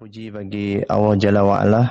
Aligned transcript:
puji 0.00 0.32
bagi 0.32 0.80
Allah 0.88 1.12
Jalla 1.20 1.44
wa'ala 1.44 1.82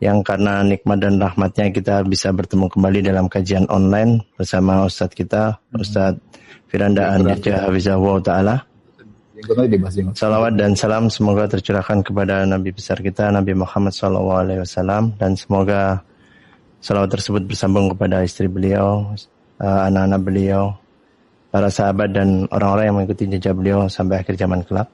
yang 0.00 0.24
karena 0.24 0.64
nikmat 0.64 0.96
dan 0.96 1.20
rahmatnya 1.20 1.68
kita 1.76 2.00
bisa 2.08 2.32
bertemu 2.32 2.72
kembali 2.72 3.04
dalam 3.04 3.28
kajian 3.28 3.68
online 3.68 4.24
bersama 4.40 4.88
Ustadz 4.88 5.12
kita, 5.12 5.60
Ustadz 5.76 6.24
Firanda 6.72 7.12
Andirja 7.12 7.68
Hafizahullah 7.68 8.16
Ta'ala. 8.24 8.56
Salawat 10.16 10.56
dan 10.56 10.72
salam 10.72 11.12
semoga 11.12 11.44
tercurahkan 11.44 12.00
kepada 12.00 12.48
Nabi 12.48 12.72
besar 12.72 13.04
kita 13.04 13.28
Nabi 13.28 13.52
Muhammad 13.52 13.92
SAW 13.92 15.12
dan 15.20 15.36
semoga 15.36 16.00
salawat 16.80 17.12
tersebut 17.12 17.44
bersambung 17.44 17.92
kepada 17.92 18.24
istri 18.24 18.48
beliau, 18.48 19.12
eh, 19.60 19.80
anak-anak 19.92 20.20
beliau, 20.24 20.72
para 21.52 21.68
sahabat 21.68 22.08
dan 22.08 22.48
orang-orang 22.48 22.84
yang 22.88 22.96
mengikuti 23.04 23.28
jejak 23.36 23.52
beliau 23.52 23.84
sampai 23.84 24.24
akhir 24.24 24.32
zaman 24.40 24.64
kelak. 24.64 24.88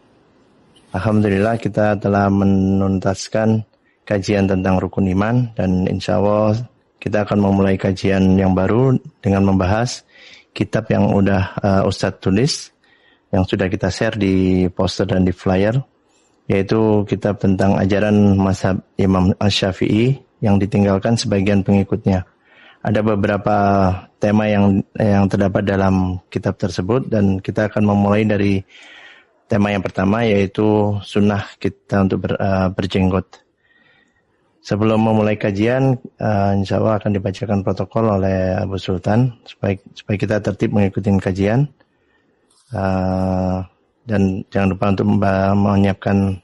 Alhamdulillah 0.90 1.54
kita 1.62 1.94
telah 2.02 2.26
menuntaskan 2.26 3.62
kajian 4.02 4.50
tentang 4.50 4.82
rukun 4.82 5.06
iman 5.14 5.46
dan 5.54 5.86
insya 5.86 6.18
Allah 6.18 6.66
kita 6.98 7.22
akan 7.22 7.38
memulai 7.38 7.78
kajian 7.78 8.34
yang 8.34 8.58
baru 8.58 8.98
dengan 9.22 9.46
membahas 9.46 10.02
kitab 10.50 10.90
yang 10.90 11.14
udah 11.14 11.42
uh, 11.62 11.82
Ustadz 11.86 12.18
tulis 12.18 12.74
yang 13.30 13.46
sudah 13.46 13.70
kita 13.70 13.86
share 13.86 14.18
di 14.18 14.66
poster 14.66 15.06
dan 15.06 15.22
di 15.22 15.30
flyer 15.30 15.78
yaitu 16.50 17.06
kitab 17.06 17.38
tentang 17.38 17.78
ajaran 17.78 18.34
mazhab 18.34 18.82
Imam 18.98 19.30
Asy-Syafi'i 19.38 20.18
yang 20.42 20.58
ditinggalkan 20.58 21.14
sebagian 21.14 21.62
pengikutnya. 21.62 22.26
Ada 22.82 23.06
beberapa 23.06 23.56
tema 24.18 24.50
yang 24.50 24.82
yang 24.98 25.30
terdapat 25.30 25.62
dalam 25.62 26.18
kitab 26.26 26.58
tersebut 26.58 27.06
dan 27.06 27.38
kita 27.38 27.70
akan 27.70 27.94
memulai 27.94 28.26
dari 28.26 28.58
tema 29.50 29.74
yang 29.74 29.82
pertama 29.82 30.22
yaitu 30.22 30.94
sunnah 31.02 31.50
kita 31.58 32.06
untuk 32.06 32.22
ber, 32.22 32.38
uh, 32.38 32.70
berjenggot. 32.70 33.42
Sebelum 34.62 35.02
memulai 35.02 35.34
kajian, 35.34 35.98
uh, 36.22 36.52
insya 36.54 36.78
Allah 36.78 37.02
akan 37.02 37.10
dibacakan 37.18 37.66
protokol 37.66 38.14
oleh 38.14 38.54
Abu 38.54 38.78
Sultan 38.78 39.42
supaya, 39.42 39.74
supaya 39.96 40.16
kita 40.20 40.36
tertib 40.38 40.70
mengikuti 40.70 41.10
kajian. 41.10 41.66
Uh, 42.70 43.66
dan 44.06 44.46
jangan 44.54 44.78
lupa 44.78 44.86
untuk 44.94 45.06
menyiapkan 45.58 46.38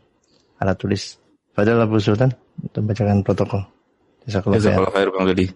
alat 0.58 0.76
tulis. 0.76 1.14
Padahal 1.54 1.86
Abu 1.86 2.02
Sultan 2.02 2.34
untuk 2.58 2.82
membacakan 2.82 3.22
protokol. 3.22 3.62
Jazakallah 4.26 4.90
khair 4.90 5.08
Bang 5.14 5.24
Dodi. 5.30 5.46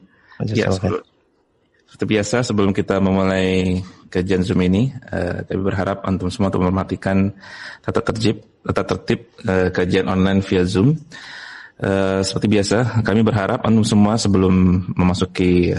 Ya, 0.54 0.70
seperti 0.70 2.06
biasa 2.06 2.46
sebelum 2.46 2.70
kita 2.70 3.02
memulai 3.02 3.82
kajian 4.10 4.42
Zoom 4.42 4.66
ini, 4.66 4.90
uh, 5.14 5.46
kami 5.46 5.62
berharap 5.62 6.02
antum 6.02 6.26
semua 6.28 6.50
untuk 6.50 6.66
mematikan 6.66 7.30
tata 7.80 8.02
tertib, 8.02 8.42
tata 8.66 8.82
tertib 8.82 9.30
uh, 9.46 9.70
kajian 9.70 10.10
online 10.10 10.42
via 10.42 10.66
Zoom. 10.66 10.98
Uh, 11.80 12.20
seperti 12.20 12.60
biasa, 12.60 13.00
kami 13.06 13.24
berharap 13.24 13.64
antum 13.64 13.86
semua 13.86 14.20
sebelum 14.20 14.84
memasuki 14.92 15.72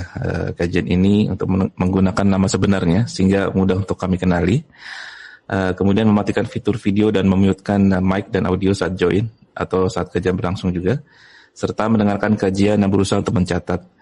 kajian 0.58 0.90
ini 0.90 1.30
untuk 1.30 1.46
menggunakan 1.78 2.26
nama 2.26 2.50
sebenarnya 2.50 3.06
sehingga 3.06 3.54
mudah 3.54 3.86
untuk 3.86 4.00
kami 4.00 4.18
kenali. 4.18 4.66
Kemudian 5.52 6.08
mematikan 6.08 6.48
fitur 6.48 6.80
video 6.80 7.12
dan 7.12 7.28
memutkan 7.28 7.84
uh, 7.92 8.00
mic 8.00 8.32
dan 8.32 8.48
audio 8.48 8.72
saat 8.72 8.96
join 8.96 9.28
atau 9.52 9.92
saat 9.92 10.08
kajian 10.08 10.32
berlangsung 10.40 10.72
juga, 10.72 10.96
serta 11.52 11.92
mendengarkan 11.92 12.40
kajian 12.40 12.80
dan 12.80 12.88
berusaha 12.88 13.20
untuk 13.20 13.36
mencatat. 13.36 14.01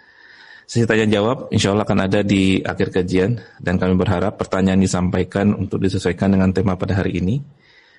Sesi 0.70 0.86
tanya 0.86 1.10
jawab 1.10 1.50
insya 1.50 1.74
Allah 1.74 1.82
akan 1.82 2.06
ada 2.06 2.22
di 2.22 2.62
akhir 2.62 2.94
kajian 2.94 3.42
dan 3.58 3.82
kami 3.82 3.98
berharap 3.98 4.38
pertanyaan 4.38 4.78
disampaikan 4.78 5.58
untuk 5.58 5.82
disesuaikan 5.82 6.30
dengan 6.30 6.54
tema 6.54 6.78
pada 6.78 6.94
hari 6.94 7.18
ini. 7.18 7.42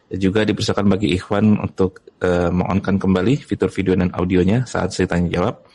Dan 0.06 0.22
juga 0.22 0.46
dipersilakan 0.46 0.86
bagi 0.86 1.10
ikhwan 1.18 1.58
untuk 1.58 2.06
uh, 2.22 2.46
mengonkan 2.54 2.94
kembali 2.94 3.42
fitur 3.42 3.74
video 3.74 3.98
dan 3.98 4.14
audionya 4.14 4.70
saat 4.70 4.94
sesi 4.94 5.10
tanya 5.10 5.26
jawab. 5.34 5.66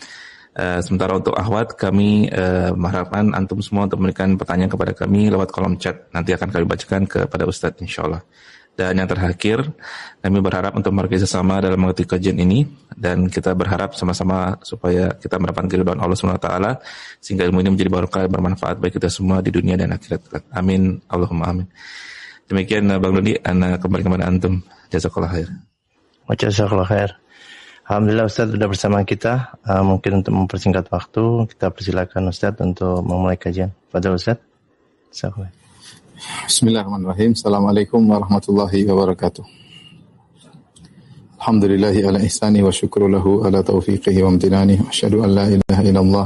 Uh, 0.55 0.79
sementara 0.79 1.19
untuk 1.19 1.35
ahwat 1.35 1.75
kami 1.75 2.31
uh, 2.31 2.71
mengharapkan 2.71 3.27
antum 3.35 3.59
semua 3.59 3.91
untuk 3.91 3.99
memberikan 3.99 4.39
pertanyaan 4.39 4.71
kepada 4.71 4.95
kami 4.95 5.27
lewat 5.27 5.51
kolom 5.51 5.75
chat. 5.75 6.07
Nanti 6.15 6.31
akan 6.31 6.47
kami 6.47 6.63
bacakan 6.63 7.11
kepada 7.11 7.43
Ustadz 7.43 7.83
insya 7.83 8.07
Allah. 8.07 8.23
Dan 8.75 8.99
yang 8.99 9.07
terakhir, 9.07 9.63
kami 10.19 10.43
berharap 10.43 10.75
untuk 10.75 10.91
mari 10.91 11.15
sesama 11.15 11.63
dalam 11.63 11.79
mengerti 11.79 12.03
kajian 12.03 12.35
ini 12.35 12.67
dan 12.91 13.31
kita 13.31 13.55
berharap 13.55 13.95
sama-sama 13.95 14.59
supaya 14.67 15.15
kita 15.15 15.39
mendapatkan 15.39 15.71
keridhaan 15.71 16.03
Allah 16.03 16.35
taala 16.35 16.71
sehingga 17.23 17.47
ilmu 17.47 17.63
ini 17.63 17.71
menjadi 17.71 17.87
barokah 17.87 18.27
bermanfaat 18.27 18.83
bagi 18.83 18.99
kita 18.99 19.07
semua 19.07 19.39
di 19.39 19.55
dunia 19.55 19.79
dan 19.79 19.95
akhirat. 19.95 20.51
Amin. 20.51 20.99
Allahumma 21.07 21.55
amin. 21.55 21.67
Demikian 22.51 22.91
Bang 22.99 23.15
Dodi, 23.15 23.39
Anda 23.41 23.79
kembali 23.79 24.03
kepada 24.03 24.27
antum. 24.27 24.59
Jazakallah 24.91 25.31
khair. 25.31 25.49
Jazakallah 26.35 26.85
khair. 26.85 27.11
Alhamdulillah 27.85 28.25
Ustaz 28.25 28.49
sudah 28.49 28.67
bersama 28.69 29.05
kita. 29.05 29.55
Uh, 29.61 29.85
mungkin 29.85 30.21
untuk 30.21 30.33
mempersingkat 30.33 30.89
waktu, 30.89 31.49
kita 31.53 31.69
persilakan 31.69 32.33
Ustaz 32.33 32.57
untuk 32.59 33.05
memulai 33.05 33.37
kajian. 33.37 33.73
Pada 33.93 34.09
Ustaz. 34.13 34.41
Assalamualaikum. 35.13 35.64
Bismillahirrahmanirrahim. 36.15 37.35
Assalamualaikum 37.35 37.99
warahmatullahi 38.07 38.87
wabarakatuh. 38.87 39.43
Alhamdulillahi 41.43 42.07
ala 42.07 42.23
ihsani 42.23 42.63
wa 42.63 42.71
syukru 42.71 43.11
lahu 43.11 43.43
ala 43.43 43.59
taufiqihi 43.59 44.23
wa 44.23 44.31
amtinani. 44.31 44.79
Wa 44.79 44.87
asyhadu 44.95 45.27
an 45.27 45.35
la 45.35 45.45
ilaha 45.51 45.81
illallah 45.83 46.25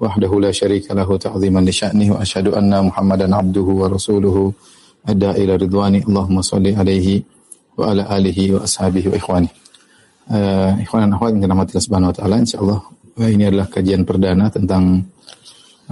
wahdahu 0.00 0.40
la 0.40 0.48
syarika 0.56 0.96
lahu 0.96 1.20
ta'ziman 1.20 1.68
li 1.68 1.74
sya'nihi 1.76 2.16
wa 2.16 2.24
asyhadu 2.24 2.56
anna 2.56 2.80
Muhammadan 2.80 3.28
abduhu 3.36 3.84
wa 3.84 3.92
rasuluhu 3.92 4.56
adda 5.04 5.36
ila 5.36 5.60
ridwani. 5.60 6.00
Allahumma 6.08 6.40
salli 6.40 6.72
alaihi 6.72 7.20
wa 7.76 7.92
ala 7.92 8.08
alihi 8.08 8.56
wa 8.56 8.64
ashabihi 8.64 9.12
wa 9.12 9.16
ikhwani. 9.20 9.48
Uh, 10.32 10.80
ikhwan 10.80 11.04
dan 11.04 11.12
akhwat 11.12 11.36
yang 11.36 11.44
dirahmati 11.44 11.76
Allah 11.76 11.84
Subhanahu 11.84 12.08
wa 12.08 12.16
taala, 12.16 12.36
insyaallah 12.40 12.80
uh, 13.20 13.28
ini 13.28 13.52
adalah 13.52 13.68
kajian 13.68 14.08
perdana 14.08 14.48
tentang 14.48 15.04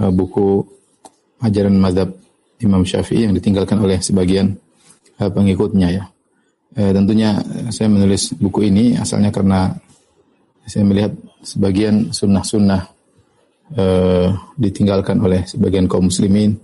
uh, 0.01 0.09
buku 0.09 0.65
ajaran 1.45 1.77
mazhab 1.77 2.22
Imam 2.63 2.87
Syafi'i 2.87 3.27
yang 3.27 3.35
ditinggalkan 3.35 3.77
oleh 3.79 3.99
sebagian 3.99 4.55
uh, 5.19 5.29
pengikutnya 5.29 5.87
ya. 5.91 6.03
Uh, 6.73 6.91
tentunya 6.95 7.37
saya 7.69 7.91
menulis 7.91 8.33
buku 8.39 8.71
ini 8.71 8.97
asalnya 8.97 9.29
karena 9.29 9.69
saya 10.65 10.87
melihat 10.87 11.13
sebagian 11.43 12.09
sunnah-sunnah 12.09 12.81
uh, 13.75 14.27
ditinggalkan 14.55 15.19
oleh 15.19 15.43
sebagian 15.43 15.85
kaum 15.85 16.07
muslimin 16.07 16.55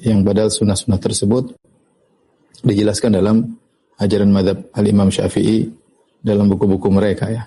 yang 0.00 0.24
padahal 0.24 0.50
sunnah-sunnah 0.50 1.00
tersebut 1.00 1.54
dijelaskan 2.64 3.20
dalam 3.20 3.36
ajaran 4.00 4.32
madhab 4.32 4.58
al-Imam 4.74 5.12
Syafi'i 5.12 5.68
dalam 6.24 6.48
buku-buku 6.48 6.88
mereka 6.88 7.28
ya. 7.28 7.44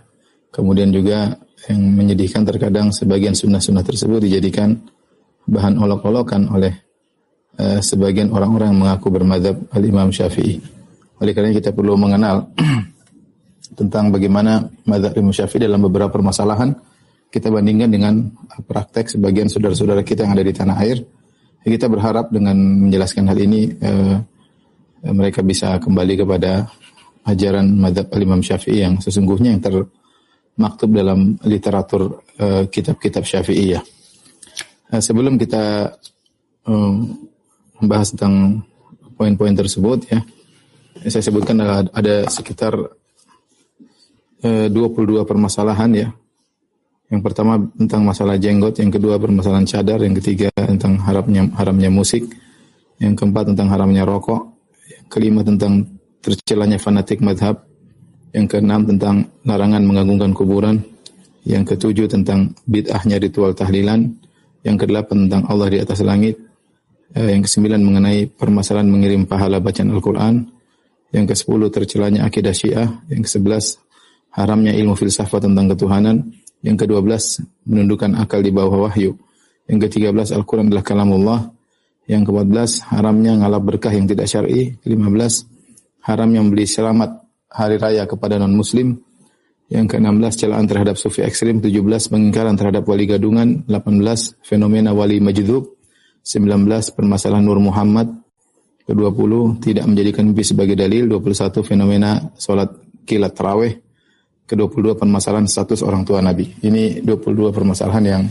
Kemudian 0.53 0.93
juga 0.93 1.35
yang 1.67 1.81
menyedihkan 1.81 2.45
terkadang 2.45 2.93
sebagian 2.93 3.33
sunnah-sunnah 3.33 3.83
tersebut 3.83 4.23
dijadikan 4.23 4.77
bahan 5.49 5.81
olok-olokan 5.81 6.47
oleh 6.53 6.86
uh, 7.57 7.79
sebagian 7.81 8.29
orang-orang 8.31 8.73
mengaku 8.73 9.09
bermadhab 9.09 9.57
al-Imam 9.73 10.13
Syafi'i. 10.13 10.61
Oleh 11.17 11.33
karena 11.33 11.49
kita 11.53 11.73
perlu 11.73 11.97
mengenal 11.97 12.53
tentang 13.79 14.13
bagaimana 14.13 14.65
madhab 14.85 15.17
Imam 15.17 15.33
Syafi'i 15.33 15.65
dalam 15.65 15.81
beberapa 15.81 16.13
permasalahan 16.13 16.73
kita 17.27 17.51
bandingkan 17.51 17.91
dengan 17.91 18.13
praktek 18.63 19.11
sebagian 19.11 19.51
saudara-saudara 19.51 19.99
kita 20.05 20.23
yang 20.23 20.33
ada 20.37 20.45
di 20.45 20.53
tanah 20.55 20.77
air. 20.79 21.03
Kita 21.67 21.91
berharap 21.91 22.31
dengan 22.31 22.55
menjelaskan 22.87 23.27
hal 23.27 23.37
ini 23.43 23.67
uh, 23.83 24.15
mereka 25.11 25.43
bisa 25.43 25.75
kembali 25.83 26.23
kepada 26.23 26.63
ajaran 27.27 27.67
madhab 27.75 28.07
al-Imam 28.15 28.39
Syafi'i 28.39 28.87
yang 28.87 29.03
sesungguhnya 29.03 29.51
yang 29.51 29.59
termaktub 29.59 30.95
dalam 30.95 31.35
literatur 31.43 32.23
kitab-kitab 32.71 33.23
uh, 33.25 33.27
Syafi'iyah. 33.27 33.83
Uh, 34.95 35.01
sebelum 35.03 35.35
kita 35.35 35.91
membahas 37.81 38.13
tentang 38.13 38.63
poin-poin 39.17 39.53
tersebut 39.53 40.07
ya. 40.09 40.21
Saya 41.07 41.23
sebutkan 41.23 41.61
ada, 41.61 41.85
ada 41.93 42.15
sekitar 42.25 42.73
eh, 44.41 44.67
22 44.69 45.25
permasalahan 45.25 45.91
ya. 45.93 46.09
Yang 47.07 47.21
pertama 47.23 47.55
tentang 47.79 48.03
masalah 48.03 48.35
jenggot, 48.35 48.75
yang 48.83 48.91
kedua 48.91 49.15
permasalahan 49.15 49.63
cadar, 49.63 50.03
yang 50.03 50.11
ketiga 50.19 50.51
tentang 50.51 50.99
haramnya 50.99 51.47
haramnya 51.55 51.87
musik, 51.87 52.27
yang 52.99 53.15
keempat 53.15 53.55
tentang 53.55 53.71
haramnya 53.71 54.03
rokok, 54.03 54.43
yang 54.91 55.05
kelima 55.07 55.39
tentang 55.39 55.87
tercelanya 56.19 56.75
fanatik 56.75 57.23
madhab, 57.23 57.63
yang 58.35 58.43
keenam 58.51 58.83
tentang 58.83 59.23
larangan 59.47 59.87
mengagungkan 59.87 60.35
kuburan, 60.35 60.83
yang 61.47 61.63
ketujuh 61.63 62.11
tentang 62.11 62.51
bid'ahnya 62.67 63.23
ritual 63.23 63.55
tahlilan, 63.55 64.11
yang 64.67 64.75
kedelapan 64.75 65.31
tentang 65.31 65.47
Allah 65.47 65.71
di 65.71 65.79
atas 65.79 66.03
langit, 66.03 66.35
yang 67.15 67.43
kesembilan 67.45 67.79
mengenai 67.79 68.27
permasalahan 68.27 68.89
mengirim 68.89 69.23
pahala 69.23 69.63
bacaan 69.63 69.93
Al-Quran, 69.95 70.49
yang 71.15 71.23
ke 71.23 71.35
sepuluh 71.37 71.71
tercelanya 71.71 72.27
akidah 72.27 72.51
Syiah, 72.51 72.99
yang 73.07 73.23
ke 73.23 73.29
sebelas 73.31 73.79
haramnya 74.35 74.75
ilmu 74.75 74.97
filsafat 74.99 75.47
tentang 75.47 75.71
ketuhanan, 75.71 76.35
yang 76.65 76.75
ke 76.75 76.83
dua 76.83 76.99
belas 76.99 77.39
menundukkan 77.63 78.17
akal 78.19 78.43
di 78.43 78.51
bawah 78.51 78.91
wahyu, 78.91 79.15
yang 79.71 79.79
ke 79.79 79.87
tiga 79.87 80.11
belas 80.11 80.35
Al-Quran 80.35 80.67
adalah 80.67 80.83
kalamullah, 80.83 81.39
yang 82.11 82.27
ke 82.27 82.31
empat 82.31 82.47
belas 82.47 82.71
haramnya 82.91 83.39
ngalap 83.39 83.63
berkah 83.63 83.93
yang 83.95 84.07
tidak 84.07 84.27
syar'i, 84.27 84.75
lima 84.83 85.07
belas 85.07 85.47
haram 86.03 86.31
yang 86.31 86.47
beli 86.51 86.67
selamat 86.67 87.23
hari 87.51 87.79
raya 87.79 88.03
kepada 88.03 88.35
non 88.39 88.55
muslim. 88.55 88.99
Yang 89.67 89.99
ke-16 89.99 90.47
celaan 90.47 90.63
terhadap 90.63 90.95
sufi 90.95 91.27
ekstrim, 91.27 91.59
17 91.59 91.83
pengingkaran 92.07 92.55
terhadap 92.55 92.87
wali 92.87 93.03
gadungan, 93.03 93.67
18 93.67 94.39
fenomena 94.39 94.95
wali 94.95 95.19
majdub, 95.19 95.76
19 96.27 96.67
permasalahan 96.91 97.39
Nur 97.39 97.63
Muhammad, 97.63 98.11
ke-20 98.83 99.63
tidak 99.63 99.87
menjadikan 99.87 100.27
mimpi 100.27 100.43
sebagai 100.43 100.75
dalil, 100.75 101.07
21 101.07 101.63
fenomena 101.63 102.19
salat 102.35 102.67
kilat 103.07 103.31
tarawih, 103.31 103.79
ke-22 104.43 104.99
permasalahan 104.99 105.47
status 105.47 105.79
orang 105.87 106.03
tua 106.03 106.19
Nabi. 106.19 106.51
Ini 106.59 106.99
22 107.03 107.55
permasalahan 107.55 108.03
yang 108.03 108.23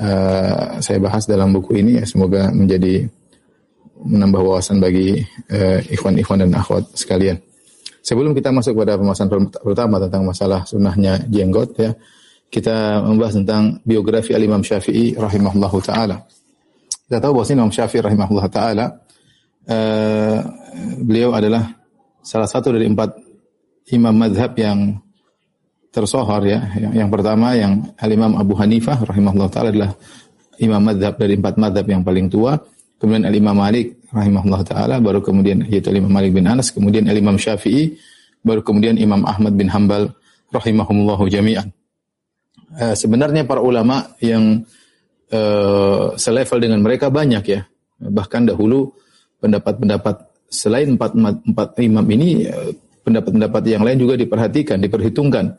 uh, 0.00 0.76
saya 0.80 0.98
bahas 1.00 1.24
dalam 1.24 1.56
buku 1.56 1.80
ini 1.80 2.00
ya 2.00 2.04
semoga 2.04 2.52
menjadi 2.52 3.08
menambah 3.96 4.40
wawasan 4.44 4.76
bagi 4.76 5.16
uh, 5.52 5.80
ikhwan-ikhwan 5.88 6.44
dan 6.44 6.52
akhwat 6.52 6.84
sekalian. 6.92 7.40
Sebelum 8.04 8.36
kita 8.36 8.52
masuk 8.52 8.76
pada 8.76 9.00
pembahasan 9.00 9.28
pertama 9.50 9.98
tentang 9.98 10.22
masalah 10.22 10.62
sunnahnya 10.68 11.26
jenggot 11.26 11.74
ya, 11.80 11.90
kita 12.46 13.02
membahas 13.02 13.42
tentang 13.42 13.82
biografi 13.82 14.30
Al-Imam 14.30 14.62
Syafi'i 14.62 15.18
rahimahullahu 15.18 15.78
taala. 15.82 16.22
Kita 17.06 17.22
tahu 17.22 17.38
bahwa 17.38 17.46
Imam 17.46 17.70
Syafi'i 17.70 18.02
rahimahullah 18.02 18.46
taala 18.50 18.86
uh, 19.70 20.38
beliau 21.06 21.30
adalah 21.38 21.70
salah 22.18 22.50
satu 22.50 22.74
dari 22.74 22.90
empat 22.90 23.14
imam 23.94 24.10
madhab 24.10 24.58
yang 24.58 24.98
tersohor 25.94 26.42
ya. 26.42 26.66
Yang, 26.74 26.92
yang 26.98 27.08
pertama 27.14 27.54
yang 27.54 27.94
Al-Imam 27.94 28.34
Abu 28.34 28.58
Hanifah 28.58 29.06
rahimahullah 29.06 29.48
taala 29.54 29.70
adalah 29.70 29.94
imam 30.58 30.82
madhab 30.82 31.14
dari 31.14 31.38
empat 31.38 31.54
madhab 31.62 31.86
yang 31.86 32.02
paling 32.02 32.26
tua. 32.26 32.58
Kemudian 32.98 33.28
Al-Imam 33.28 33.54
Malik 33.54 34.02
rahimahullah 34.10 34.62
taala, 34.66 34.98
baru 34.98 35.22
kemudian 35.22 35.62
yaitu 35.68 35.94
Imam 35.94 36.10
Malik 36.10 36.34
bin 36.34 36.48
Anas, 36.48 36.74
kemudian 36.74 37.06
Imam 37.06 37.38
Syafi'i, 37.38 37.94
baru 38.42 38.66
kemudian 38.66 38.98
Imam 38.98 39.22
Ahmad 39.22 39.54
bin 39.54 39.70
Hambal 39.70 40.10
rahimahumullah 40.50 41.22
jami'an. 41.30 41.70
Uh, 42.74 42.98
sebenarnya 42.98 43.46
para 43.46 43.62
ulama 43.62 44.16
yang 44.18 44.66
uh, 45.32 46.14
selevel 46.14 46.58
dengan 46.62 46.80
mereka 46.82 47.10
banyak 47.10 47.44
ya. 47.46 47.60
Bahkan 47.96 48.52
dahulu 48.52 48.92
pendapat-pendapat 49.40 50.16
selain 50.46 50.94
empat, 50.94 51.16
empat 51.16 51.68
imam 51.82 52.06
ini 52.12 52.46
eh, 52.46 52.70
pendapat-pendapat 53.02 53.62
yang 53.66 53.82
lain 53.82 53.98
juga 53.98 54.14
diperhatikan, 54.20 54.78
diperhitungkan. 54.78 55.56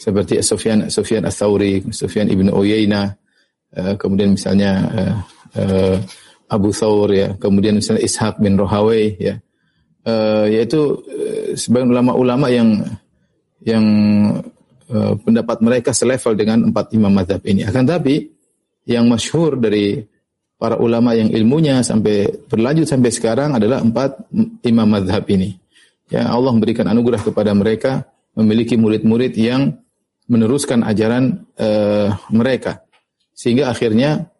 Seperti 0.00 0.40
Sufyan 0.40 0.88
Sufyan 0.88 1.28
Ats-Tsauri, 1.28 1.92
Sufyan 1.92 2.32
Ibnu 2.32 2.56
Uyainah, 2.56 3.12
uh, 3.76 3.94
kemudian 4.00 4.32
misalnya 4.32 4.72
uh, 4.88 5.16
uh, 5.60 5.96
Abu 6.48 6.72
Thawr 6.72 7.08
ya, 7.12 7.28
kemudian 7.36 7.76
misalnya 7.76 8.00
Ishaq 8.08 8.40
bin 8.40 8.56
Rohawai 8.56 9.20
ya, 9.20 9.38
yaitu 10.50 10.98
sebagian 11.54 11.94
ulama-ulama 11.94 12.50
yang 12.50 12.82
yang 13.62 13.86
pendapat 15.22 15.62
mereka 15.62 15.94
selevel 15.94 16.34
dengan 16.34 16.66
empat 16.66 16.90
imam 16.90 17.14
mazhab 17.14 17.38
ini. 17.46 17.62
Akan 17.62 17.86
tapi 17.86 18.34
yang 18.88 19.08
masyhur 19.08 19.60
dari 19.60 20.00
para 20.60 20.76
ulama 20.76 21.16
yang 21.16 21.32
ilmunya 21.32 21.80
sampai 21.80 22.28
berlanjut 22.44 22.84
sampai 22.84 23.08
sekarang 23.08 23.56
adalah 23.56 23.80
empat 23.80 24.28
imam 24.60 24.84
mazhab 24.84 25.24
ini. 25.32 25.56
Ya 26.12 26.28
Allah 26.28 26.52
memberikan 26.52 26.84
anugerah 26.84 27.24
kepada 27.24 27.56
mereka 27.56 28.04
memiliki 28.36 28.76
murid-murid 28.76 29.32
yang 29.40 29.80
meneruskan 30.30 30.84
ajaran 30.86 31.48
uh, 31.58 32.12
mereka. 32.30 32.84
Sehingga 33.34 33.72
akhirnya 33.72 34.30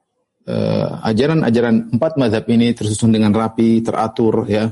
uh, 0.46 1.00
ajaran-ajaran 1.08 1.94
empat 1.96 2.20
mazhab 2.20 2.44
ini 2.52 2.76
tersusun 2.76 3.10
dengan 3.10 3.34
rapi, 3.34 3.80
teratur 3.80 4.44
ya. 4.46 4.70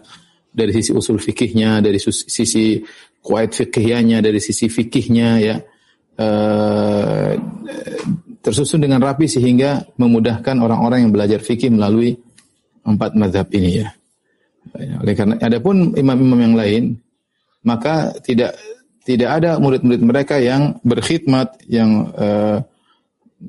Dari 0.49 0.75
sisi 0.75 0.91
usul 0.91 1.23
fikihnya, 1.23 1.79
dari 1.79 2.03
sisi 2.03 2.83
kuait 3.23 3.55
fikihnya, 3.55 4.19
dari 4.21 4.43
sisi 4.43 4.67
fikihnya 4.67 5.31
ya. 5.39 5.57
Uh, 6.19 7.39
tersusun 8.49 8.81
dengan 8.81 9.05
rapi 9.05 9.29
sehingga 9.29 9.85
memudahkan 10.01 10.57
orang-orang 10.57 11.05
yang 11.05 11.13
belajar 11.13 11.45
fikih 11.45 11.69
melalui 11.69 12.17
empat 12.81 13.13
mazhab 13.13 13.45
ini 13.53 13.85
ya. 13.85 13.93
Oleh 15.05 15.13
karena 15.13 15.37
adapun 15.37 15.93
imam-imam 15.93 16.41
yang 16.41 16.57
lain 16.57 16.83
maka 17.61 18.17
tidak 18.25 18.57
tidak 19.05 19.41
ada 19.41 19.61
murid-murid 19.61 20.01
mereka 20.01 20.41
yang 20.41 20.81
berkhidmat 20.81 21.61
yang 21.69 22.09
uh, 22.17 22.65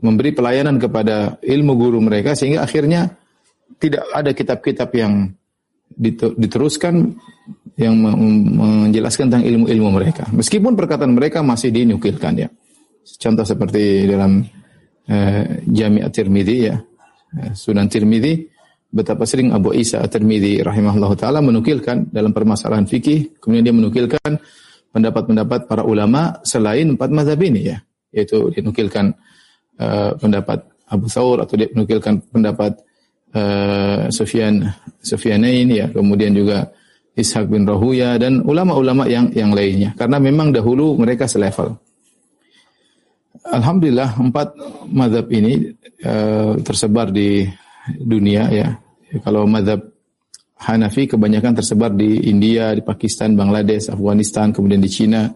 memberi 0.03 0.35
pelayanan 0.35 0.75
kepada 0.75 1.39
ilmu 1.39 1.73
guru 1.79 1.99
mereka 2.03 2.35
sehingga 2.35 2.67
akhirnya 2.67 3.15
tidak 3.79 4.03
ada 4.11 4.35
kitab-kitab 4.35 4.91
yang 4.95 5.31
diteruskan 6.39 7.15
yang 7.79 7.95
menjelaskan 7.95 9.31
tentang 9.31 9.47
ilmu-ilmu 9.47 9.89
mereka. 9.95 10.27
Meskipun 10.35 10.75
perkataan 10.75 11.15
mereka 11.15 11.39
masih 11.39 11.71
dinukilkan 11.71 12.35
ya. 12.35 12.49
Contoh 13.19 13.47
seperti 13.47 14.03
dalam 14.05 14.43
uh, 15.09 15.43
Jami' 15.65 16.05
At-Tirmidzi 16.05 16.57
ya. 16.61 16.77
Eh, 17.29 17.53
Sunan 17.53 17.85
Tirmidzi 17.85 18.49
betapa 18.89 19.21
sering 19.29 19.53
Abu 19.53 19.69
Isa 19.77 20.01
At-Tirmidzi 20.01 20.65
rahimahullah 20.65 21.13
taala 21.13 21.45
menukilkan 21.45 22.09
dalam 22.09 22.33
permasalahan 22.33 22.89
fikih, 22.89 23.37
kemudian 23.37 23.69
dia 23.69 23.75
menukilkan 23.75 24.41
pendapat-pendapat 24.89 25.69
para 25.69 25.85
ulama 25.85 26.41
selain 26.41 26.97
empat 26.97 27.09
mazhab 27.13 27.37
ini 27.37 27.69
ya, 27.69 27.77
yaitu 28.09 28.49
dinukilkan 28.49 29.13
uh, 29.77 30.17
pendapat 30.17 30.65
Abu 30.89 31.05
Thawr 31.05 31.45
atau 31.45 31.53
dia 31.53 31.69
menukilkan 31.69 32.17
pendapat 32.33 32.81
uh, 33.37 34.09
Sufyan 34.09 34.65
Sufyanain 35.05 35.69
ya, 35.69 35.85
kemudian 35.93 36.33
juga 36.33 36.73
Ishaq 37.13 37.45
bin 37.45 37.69
Rahuya 37.69 38.17
dan 38.17 38.41
ulama-ulama 38.41 39.05
yang 39.05 39.29
yang 39.37 39.53
lainnya. 39.53 39.93
Karena 39.93 40.17
memang 40.17 40.49
dahulu 40.49 40.97
mereka 40.97 41.29
selevel. 41.29 41.77
Alhamdulillah 43.49 44.15
empat 44.21 44.53
madhab 44.93 45.25
ini 45.33 45.73
uh, 46.05 46.53
tersebar 46.61 47.09
di 47.09 47.49
dunia 47.97 48.49
ya. 48.53 48.67
Kalau 49.25 49.49
madhab 49.49 49.81
Hanafi 50.59 51.07
kebanyakan 51.07 51.55
tersebar 51.55 51.95
di 51.95 52.29
India, 52.29 52.75
di 52.75 52.83
Pakistan, 52.83 53.33
Bangladesh, 53.33 53.89
Afghanistan, 53.89 54.51
kemudian 54.51 54.83
di 54.83 54.91
Cina, 54.91 55.31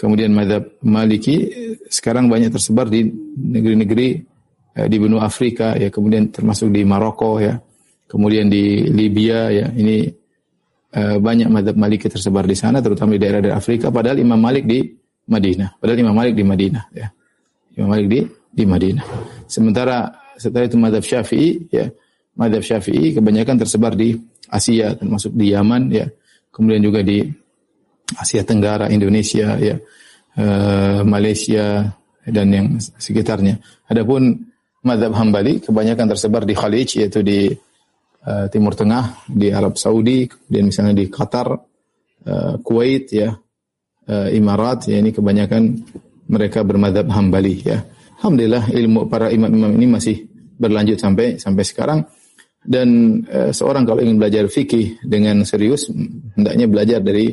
Kemudian 0.00 0.32
madhab 0.32 0.80
Maliki 0.80 1.52
sekarang 1.92 2.32
banyak 2.32 2.48
tersebar 2.48 2.88
di 2.88 3.04
negeri-negeri 3.36 4.08
eh, 4.72 4.88
di 4.88 4.96
benua 4.96 5.28
Afrika 5.28 5.76
ya, 5.76 5.92
kemudian 5.92 6.32
termasuk 6.32 6.72
di 6.72 6.88
Maroko 6.88 7.36
ya, 7.36 7.60
kemudian 8.08 8.48
di 8.48 8.88
Libya 8.88 9.52
ya. 9.52 9.68
Ini 9.68 10.08
eh, 10.96 11.16
banyak 11.20 11.52
madhab 11.52 11.76
Maliki 11.76 12.08
tersebar 12.08 12.48
di 12.48 12.56
sana, 12.56 12.80
terutama 12.80 13.12
di 13.12 13.20
daerah 13.20 13.44
daerah 13.44 13.60
Afrika. 13.60 13.92
Padahal 13.92 14.24
Imam 14.24 14.40
Malik 14.40 14.64
di 14.64 14.88
Madinah. 15.28 15.76
Padahal 15.76 16.00
Imam 16.00 16.16
Malik 16.16 16.32
di 16.32 16.44
Madinah 16.48 16.84
ya. 16.96 17.12
Imam 17.76 17.94
Malik 17.94 18.08
di 18.10 18.20
di 18.50 18.64
Madinah. 18.66 19.06
Sementara 19.46 20.10
setelah 20.34 20.66
itu 20.66 20.76
madhab 20.80 21.04
Syafi'i 21.04 21.70
ya, 21.70 21.86
madhab 22.34 22.64
Syafi'i 22.64 23.14
kebanyakan 23.14 23.60
tersebar 23.60 23.94
di 23.94 24.16
Asia, 24.50 24.98
termasuk 24.98 25.30
di 25.36 25.54
Yaman 25.54 25.92
ya, 25.94 26.06
kemudian 26.50 26.82
juga 26.82 27.06
di 27.06 27.22
Asia 28.18 28.42
Tenggara, 28.42 28.90
Indonesia, 28.90 29.54
ya, 29.54 29.78
uh, 30.34 31.06
Malaysia 31.06 31.86
dan 32.26 32.46
yang 32.50 32.66
sekitarnya. 32.78 33.62
Adapun 33.86 34.50
madhab 34.82 35.14
Hambali 35.14 35.62
kebanyakan 35.62 36.10
tersebar 36.10 36.42
di 36.42 36.54
Khalij 36.58 36.98
yaitu 36.98 37.22
di 37.22 37.46
uh, 38.26 38.46
Timur 38.50 38.74
Tengah, 38.74 39.30
di 39.30 39.54
Arab 39.54 39.78
Saudi, 39.78 40.26
kemudian 40.26 40.74
misalnya 40.74 40.94
di 40.98 41.06
Qatar, 41.06 41.48
uh, 41.54 42.54
Kuwait, 42.58 43.06
ya, 43.14 43.30
uh, 44.10 44.28
Imarat, 44.34 44.90
ya 44.90 44.98
ini 44.98 45.14
kebanyakan 45.14 45.62
mereka 46.30 46.62
bermadhab 46.62 47.10
Hambali, 47.10 47.66
ya. 47.66 47.82
Alhamdulillah 48.22 48.70
ilmu 48.70 49.10
para 49.10 49.34
imam-imam 49.34 49.74
ini 49.74 49.86
masih 49.90 50.16
berlanjut 50.60 51.00
sampai 51.00 51.40
sampai 51.40 51.64
sekarang 51.64 52.00
dan 52.62 53.20
uh, 53.26 53.50
seorang 53.50 53.88
kalau 53.88 54.04
ingin 54.04 54.20
belajar 54.20 54.44
fikih 54.44 55.00
dengan 55.00 55.40
serius 55.48 55.88
hendaknya 56.36 56.68
belajar 56.68 57.00
dari 57.00 57.32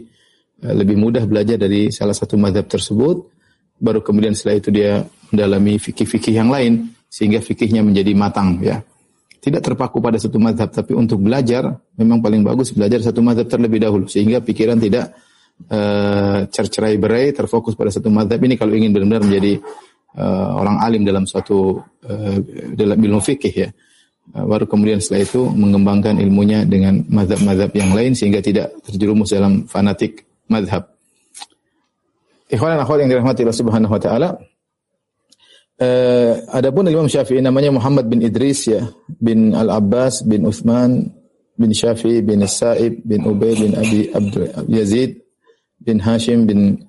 Eh, 0.57 0.73
lebih 0.73 0.97
mudah 0.97 1.21
belajar 1.29 1.61
dari 1.61 1.93
salah 1.93 2.17
satu 2.17 2.33
madhab 2.33 2.65
tersebut, 2.65 3.29
baru 3.77 4.01
kemudian 4.01 4.33
setelah 4.33 4.57
itu 4.57 4.73
dia 4.73 5.05
mendalami 5.29 5.77
fikih-fikih 5.77 6.33
yang 6.33 6.49
lain, 6.49 6.97
sehingga 7.05 7.45
fikihnya 7.45 7.85
menjadi 7.85 8.17
matang 8.17 8.57
ya. 8.65 8.81
Tidak 9.37 9.61
terpaku 9.61 10.01
pada 10.01 10.17
satu 10.17 10.41
madhab, 10.41 10.73
tapi 10.73 10.97
untuk 10.97 11.21
belajar, 11.21 11.77
memang 11.93 12.25
paling 12.25 12.41
bagus 12.41 12.73
belajar 12.73 13.05
satu 13.05 13.21
madhab 13.21 13.45
terlebih 13.45 13.85
dahulu, 13.85 14.09
sehingga 14.09 14.41
pikiran 14.41 14.81
tidak 14.81 15.13
uh, 15.71 16.39
cercerai 16.47 16.95
berai, 17.01 17.33
terfokus 17.33 17.73
pada 17.73 17.89
satu 17.89 18.07
madhab 18.13 18.37
ini 18.45 18.55
kalau 18.55 18.73
ingin 18.77 18.93
benar-benar 18.93 19.25
menjadi 19.25 19.53
uh, 20.17 20.49
orang 20.57 20.77
alim 20.81 21.01
dalam 21.03 21.25
suatu 21.25 21.81
uh, 21.81 22.37
dalam 22.77 22.97
ilmu 22.97 23.19
fikih 23.21 23.55
ya. 23.55 23.69
baru 24.27 24.67
kemudian 24.67 24.99
setelah 24.99 25.23
itu 25.23 25.41
mengembangkan 25.55 26.19
ilmunya 26.19 26.67
dengan 26.67 26.99
madhab-madhab 27.07 27.71
yang 27.71 27.95
lain 27.95 28.11
sehingga 28.11 28.43
tidak 28.43 28.75
terjerumus 28.83 29.31
dalam 29.31 29.63
fanatik 29.65 30.27
madhab. 30.51 30.91
Ikhwan 32.47 32.75
dan 32.75 32.83
akhwat 32.83 33.03
yang 33.03 33.11
dirahmati 33.11 33.43
Allah 33.43 33.59
Subhanahu 33.59 33.91
wa 33.91 34.01
taala. 34.01 34.29
Uh, 35.77 36.41
adapun 36.57 36.89
Imam 36.89 37.05
Syafi'i 37.05 37.37
namanya 37.37 37.69
Muhammad 37.69 38.09
bin 38.09 38.25
Idris 38.25 38.65
ya, 38.65 38.81
bin 39.07 39.53
Al-Abbas 39.53 40.25
bin 40.25 40.41
Uthman 40.49 41.05
bin 41.53 41.69
Syafi'i 41.69 42.25
bin 42.25 42.41
Sa'ib 42.49 43.05
bin 43.05 43.21
Ubay 43.21 43.53
bin 43.53 43.77
Abi 43.77 44.09
Abdul 44.09 44.49
Yazid 44.65 45.26
bin 45.81 45.97
Hashim 46.01 46.45
bin 46.49 46.81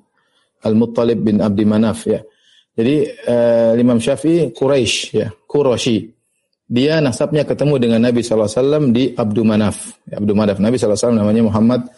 Al-Muttalib 0.65 1.23
bin 1.23 1.39
Abdi 1.39 1.65
Manaf 1.65 2.07
ya. 2.09 2.21
Jadi 2.79 3.11
uh, 3.27 3.75
Imam 3.75 3.99
Syafi'i 3.99 4.55
Quraisy 4.55 5.19
ya, 5.19 5.29
Quraisy. 5.51 6.15
Dia 6.69 7.01
nasabnya 7.01 7.49
ketemu 7.49 7.81
dengan 7.81 8.07
Nabi 8.07 8.21
SAW 8.21 8.93
di 8.93 9.17
Abdu 9.17 9.41
Manaf. 9.43 9.99
Ya, 10.05 10.21
Abdu 10.21 10.37
Manaf. 10.37 10.61
Nabi 10.61 10.77
SAW 10.77 11.17
namanya 11.17 11.43
Muhammad 11.49 11.89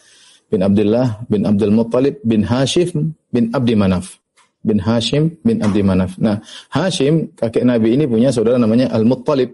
bin 0.46 0.62
Abdullah 0.62 1.20
bin 1.26 1.42
Abdul 1.42 1.74
Muttalib 1.74 2.22
bin 2.22 2.46
Hashim 2.46 3.12
bin 3.28 3.50
Abdi 3.50 3.74
Manaf. 3.74 4.16
Bin 4.62 4.78
Hashim 4.78 5.36
bin 5.42 5.60
Abdi 5.60 5.82
Manaf. 5.82 6.16
Nah, 6.22 6.38
Hashim 6.70 7.34
kakek 7.34 7.66
Nabi 7.66 7.98
ini 7.98 8.06
punya 8.06 8.30
saudara 8.30 8.56
namanya 8.56 8.88
Al-Muttalib. 8.94 9.52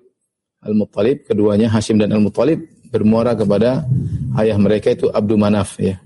Al-Muttalib, 0.67 1.27
keduanya 1.27 1.71
Hashim 1.73 1.97
dan 1.97 2.13
Al-Muttalib 2.13 2.63
bermuara 2.91 3.35
kepada 3.35 3.83
ayah 4.39 4.59
mereka 4.61 4.95
itu 4.95 5.11
Abdu 5.11 5.35
Manaf 5.35 5.79
ya. 5.81 5.99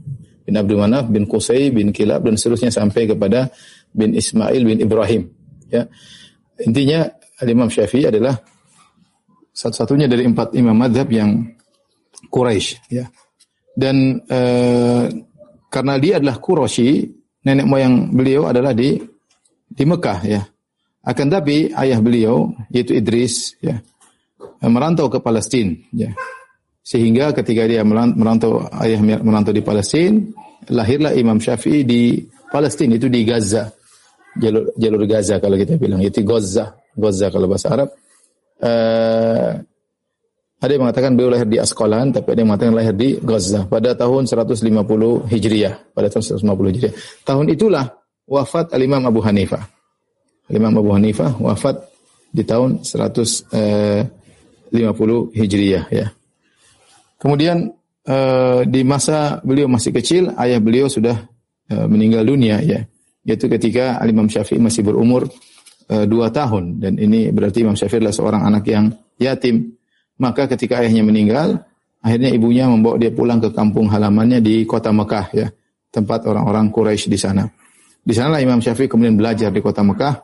Bin 0.46 0.54
Abdu 0.56 0.74
Manaf 0.80 1.06
bin 1.08 1.28
Qusay 1.28 1.70
bin 1.70 1.92
Kilab 1.94 2.24
dan 2.26 2.34
seterusnya 2.34 2.72
sampai 2.72 3.06
kepada 3.06 3.52
bin 3.92 4.16
Ismail 4.16 4.62
bin 4.64 4.78
Ibrahim. 4.80 5.30
Ya. 5.70 5.86
Intinya 6.60 7.08
Imam 7.40 7.72
Syafi'i 7.72 8.08
adalah 8.08 8.36
satu-satunya 9.50 10.06
dari 10.08 10.28
empat 10.28 10.52
imam 10.56 10.76
madhab 10.76 11.08
yang 11.08 11.56
Quraisy. 12.28 12.92
Ya. 12.92 13.08
Dan 13.72 14.20
eh, 14.28 15.04
karena 15.72 15.94
dia 15.96 16.20
adalah 16.20 16.36
Quraisy, 16.36 17.08
nenek 17.46 17.66
moyang 17.66 18.12
beliau 18.12 18.50
adalah 18.50 18.76
di 18.76 19.00
di 19.70 19.84
Mekah 19.86 20.20
ya. 20.26 20.42
Akan 21.00 21.32
tapi 21.32 21.72
ayah 21.72 21.96
beliau 22.02 22.52
yaitu 22.68 22.92
Idris 22.92 23.56
ya 23.64 23.80
merantau 24.68 25.08
ke 25.08 25.16
Palestina 25.24 25.72
ya. 25.96 26.12
Sehingga 26.80 27.36
ketika 27.36 27.68
dia 27.68 27.84
merantau 27.84 28.64
ayah 28.80 29.00
merantau 29.00 29.52
di 29.52 29.60
Palestina, 29.60 30.16
lahirlah 30.72 31.12
Imam 31.12 31.36
Syafi'i 31.36 31.84
di 31.84 32.24
Palestina 32.48 32.96
itu 32.96 33.06
di 33.12 33.22
Gaza. 33.22 33.68
Jalur 34.40 34.72
jalur 34.78 35.02
Gaza 35.04 35.38
kalau 35.38 35.56
kita 35.60 35.76
bilang 35.76 36.00
itu 36.00 36.24
Gaza. 36.24 36.76
Gaza 36.96 37.26
kalau 37.28 37.46
bahasa 37.46 37.68
Arab. 37.70 37.88
Uh, 38.60 39.56
ada 40.60 40.76
yang 40.76 40.84
mengatakan 40.84 41.16
beliau 41.16 41.32
lahir 41.32 41.48
di 41.48 41.56
Askolan 41.56 42.12
tapi 42.12 42.36
ada 42.36 42.44
yang 42.44 42.52
mengatakan 42.52 42.74
lahir 42.76 42.92
di 42.96 43.16
Gaza. 43.20 43.64
Pada 43.68 43.96
tahun 43.96 44.28
150 44.28 45.30
Hijriah. 45.30 45.74
Pada 45.96 46.08
tahun 46.12 46.24
150 46.42 46.72
Hijriah. 46.74 46.94
Tahun 47.24 47.46
itulah 47.48 47.84
wafat 48.28 48.72
Al 48.76 48.82
Imam 48.84 49.04
Abu 49.04 49.24
Hanifah. 49.24 49.62
Al 50.48 50.54
Imam 50.56 50.74
Abu 50.76 50.90
Hanifah 50.92 51.40
wafat 51.40 51.80
di 52.30 52.44
tahun 52.44 52.84
150 52.84 53.50
eh, 53.56 54.04
Hijriah 55.34 55.84
ya 55.90 56.06
kemudian 57.20 57.70
uh, 58.08 58.64
di 58.64 58.80
masa 58.82 59.44
beliau 59.44 59.68
masih 59.68 59.92
kecil 59.92 60.32
ayah 60.40 60.58
beliau 60.58 60.88
sudah 60.88 61.28
uh, 61.68 61.86
meninggal 61.86 62.24
dunia 62.24 62.64
ya 62.64 62.88
yaitu 63.24 63.46
ketika 63.52 64.00
Imam 64.08 64.26
Syafi'i 64.26 64.58
masih 64.58 64.80
berumur 64.80 65.28
uh, 65.92 66.04
dua 66.08 66.32
tahun 66.32 66.80
dan 66.80 66.96
ini 66.96 67.28
berarti 67.30 67.62
Imam 67.62 67.76
Syafi'i 67.76 68.00
adalah 68.00 68.16
seorang 68.16 68.42
anak 68.48 68.64
yang 68.66 68.88
yatim. 69.20 69.76
Maka 70.20 70.48
ketika 70.52 70.84
ayahnya 70.84 71.00
meninggal, 71.00 71.64
akhirnya 72.04 72.28
ibunya 72.28 72.68
membawa 72.68 73.00
dia 73.00 73.08
pulang 73.08 73.40
ke 73.40 73.52
kampung 73.56 73.88
halamannya 73.88 74.44
di 74.44 74.68
kota 74.68 74.92
Mekah 74.92 75.26
ya, 75.32 75.48
tempat 75.88 76.28
orang-orang 76.28 76.68
Quraisy 76.68 77.08
di 77.08 77.16
sana. 77.16 77.48
Di 78.00 78.12
sanalah 78.12 78.40
Imam 78.40 78.60
Syafi'i 78.60 78.88
kemudian 78.88 79.16
belajar 79.16 79.48
di 79.48 79.60
kota 79.64 79.80
Mekah 79.80 80.20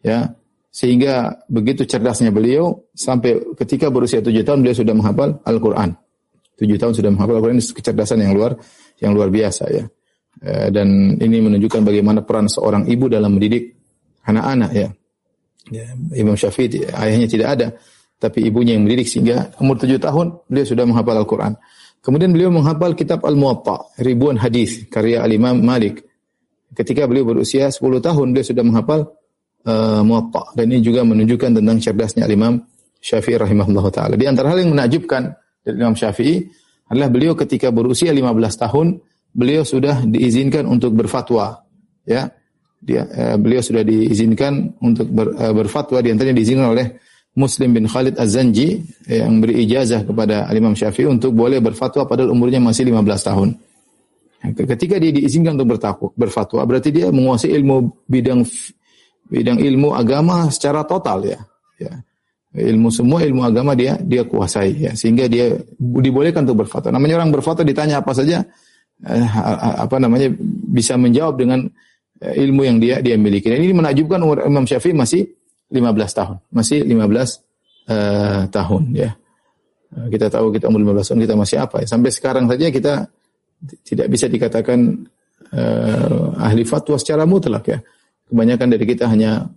ya, 0.00 0.32
sehingga 0.72 1.44
begitu 1.48 1.84
cerdasnya 1.84 2.32
beliau 2.32 2.88
sampai 2.96 3.56
ketika 3.60 3.92
berusia 3.92 4.24
tujuh 4.24 4.44
tahun 4.44 4.64
beliau 4.64 4.76
sudah 4.76 4.94
menghafal 4.96 5.30
Al-Qur'an. 5.44 5.92
Tujuh 6.54 6.78
tahun 6.78 6.94
sudah 6.94 7.10
menghafal 7.10 7.34
Al-Qur'an 7.38 7.58
ini 7.58 7.66
kecerdasan 7.66 8.22
yang 8.22 8.32
luar 8.34 8.54
yang 9.02 9.12
luar 9.14 9.28
biasa 9.30 9.64
ya. 9.74 9.84
Eh, 10.42 10.68
dan 10.74 11.18
ini 11.18 11.38
menunjukkan 11.42 11.82
bagaimana 11.86 12.26
peran 12.26 12.50
seorang 12.50 12.86
ibu 12.90 13.06
dalam 13.06 13.38
mendidik 13.38 13.74
anak-anak 14.26 14.70
ya. 14.74 14.88
ya. 15.70 15.86
Imam 16.18 16.34
Syafi'i 16.34 16.90
ayahnya 16.90 17.28
tidak 17.30 17.48
ada, 17.58 17.66
tapi 18.18 18.46
ibunya 18.46 18.74
yang 18.74 18.86
mendidik 18.86 19.06
sehingga 19.06 19.54
umur 19.62 19.78
tujuh 19.78 19.98
tahun 19.98 20.46
beliau 20.50 20.66
sudah 20.66 20.84
menghafal 20.86 21.16
Al-Quran. 21.18 21.52
Kemudian 22.04 22.30
beliau 22.36 22.52
menghafal 22.52 22.92
kitab 22.92 23.24
Al-Muwatta, 23.24 23.96
ribuan 24.04 24.36
hadis 24.36 24.84
karya 24.92 25.24
Al-Imam 25.24 25.56
Malik. 25.64 26.04
Ketika 26.74 27.06
beliau 27.06 27.24
berusia 27.24 27.70
10 27.70 27.80
tahun 28.02 28.34
beliau 28.34 28.46
sudah 28.46 28.64
menghafal 28.66 29.00
uh, 29.64 30.02
Muwatta 30.02 30.52
dan 30.58 30.68
ini 30.74 30.82
juga 30.82 31.06
menunjukkan 31.06 31.62
tentang 31.62 31.78
cerdasnya 31.80 32.26
Al-Imam 32.26 32.60
Syafi'i 32.98 33.38
rahimahullah 33.38 33.86
taala. 33.94 34.14
Di 34.18 34.26
antara 34.26 34.52
hal 34.52 34.60
yang 34.60 34.74
menakjubkan 34.74 35.32
dari 35.64 35.76
Imam 35.80 35.96
Syafi'i 35.96 36.44
adalah 36.92 37.08
beliau 37.08 37.32
ketika 37.32 37.72
berusia 37.72 38.12
15 38.12 38.20
tahun 38.60 39.00
beliau 39.34 39.64
sudah 39.64 40.04
diizinkan 40.04 40.68
untuk 40.68 40.92
berfatwa 40.94 41.64
ya 42.04 42.28
dia 42.84 43.08
eh, 43.08 43.36
beliau 43.40 43.64
sudah 43.64 43.80
diizinkan 43.80 44.76
untuk 44.84 45.08
ber, 45.08 45.32
eh, 45.40 45.52
berfatwa 45.56 46.04
di 46.04 46.12
antaranya 46.12 46.36
diizinkan 46.36 46.68
oleh 46.76 46.86
Muslim 47.34 47.74
bin 47.74 47.88
Khalid 47.90 48.14
Az-Zanji 48.20 48.84
eh, 49.08 49.24
yang 49.24 49.40
beri 49.40 49.64
ijazah 49.64 50.04
kepada 50.04 50.46
Imam 50.52 50.76
Syafi'i 50.76 51.08
untuk 51.08 51.32
boleh 51.32 51.58
berfatwa 51.64 52.04
padahal 52.04 52.30
umurnya 52.30 52.60
masih 52.60 52.86
15 52.86 53.28
tahun. 53.32 53.50
Ketika 54.44 55.00
dia 55.00 55.08
diizinkan 55.08 55.56
untuk 55.56 55.72
bertakwa, 55.72 56.12
berfatwa, 56.12 56.60
berarti 56.68 56.92
dia 56.92 57.08
menguasai 57.08 57.56
ilmu 57.56 58.04
bidang 58.04 58.44
bidang 59.32 59.56
ilmu 59.56 59.96
agama 59.96 60.52
secara 60.52 60.84
total 60.84 61.24
ya. 61.24 61.40
ya. 61.80 61.96
Ilmu 62.54 62.86
semua 62.86 63.18
ilmu 63.26 63.42
agama 63.42 63.74
dia 63.74 63.98
dia 63.98 64.22
kuasai 64.22 64.78
ya 64.78 64.94
sehingga 64.94 65.26
dia 65.26 65.58
dibolehkan 65.78 66.46
untuk 66.46 66.62
berfatwa. 66.62 66.94
Namanya 66.94 67.18
orang 67.18 67.34
berfatwa 67.34 67.66
ditanya 67.66 67.98
apa 67.98 68.14
saja 68.14 68.46
eh, 69.02 69.26
apa 69.82 69.98
namanya 69.98 70.30
bisa 70.70 70.94
menjawab 70.94 71.34
dengan 71.34 71.66
eh, 72.22 72.34
ilmu 72.46 72.62
yang 72.62 72.78
dia 72.78 73.02
dia 73.02 73.18
miliki. 73.18 73.50
Dan 73.50 73.58
ini 73.58 73.74
menakjubkan 73.74 74.22
umur 74.22 74.46
Imam 74.46 74.62
Syafi'i 74.70 74.94
masih 74.94 75.26
15 75.74 75.82
tahun, 76.14 76.36
masih 76.54 76.86
15 76.86 76.94
uh, 76.94 77.26
eh, 77.90 78.42
tahun 78.54 78.82
ya. 78.94 79.10
Eh, 79.94 80.06
kita 80.14 80.26
tahu 80.30 80.54
kita 80.54 80.70
umur 80.70 80.94
15 80.94 81.10
tahun 81.10 81.20
kita 81.26 81.34
masih 81.34 81.56
apa 81.58 81.76
ya. 81.82 81.86
Sampai 81.90 82.10
sekarang 82.14 82.46
saja 82.46 82.66
kita 82.70 82.92
tidak 83.82 84.06
bisa 84.12 84.26
dikatakan 84.28 84.78
uh, 85.50 86.36
ahli 86.38 86.62
fatwa 86.62 86.94
secara 87.00 87.26
mutlak 87.26 87.64
ya. 87.66 87.78
Kebanyakan 88.30 88.68
dari 88.70 88.84
kita 88.86 89.10
hanya 89.10 89.50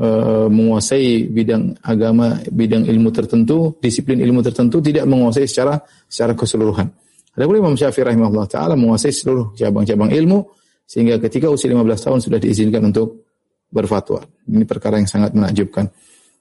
uh, 0.00 0.48
menguasai 0.48 1.28
bidang 1.28 1.76
agama, 1.84 2.40
bidang 2.48 2.88
ilmu 2.88 3.12
tertentu, 3.12 3.76
disiplin 3.78 4.18
ilmu 4.24 4.40
tertentu, 4.40 4.80
tidak 4.80 5.04
menguasai 5.04 5.44
secara 5.44 5.76
secara 6.08 6.32
keseluruhan. 6.32 6.88
Adapun 7.36 7.56
Imam 7.62 7.74
Syafi'i 7.78 8.02
rahimahullah 8.08 8.46
taala 8.50 8.74
menguasai 8.74 9.12
seluruh 9.14 9.54
cabang-cabang 9.54 10.10
ilmu 10.10 10.50
sehingga 10.88 11.22
ketika 11.22 11.46
usia 11.46 11.70
15 11.70 11.86
tahun 11.86 12.18
sudah 12.18 12.38
diizinkan 12.42 12.82
untuk 12.90 13.30
berfatwa. 13.70 14.26
Ini 14.50 14.66
perkara 14.66 14.98
yang 14.98 15.06
sangat 15.06 15.30
menakjubkan. 15.38 15.86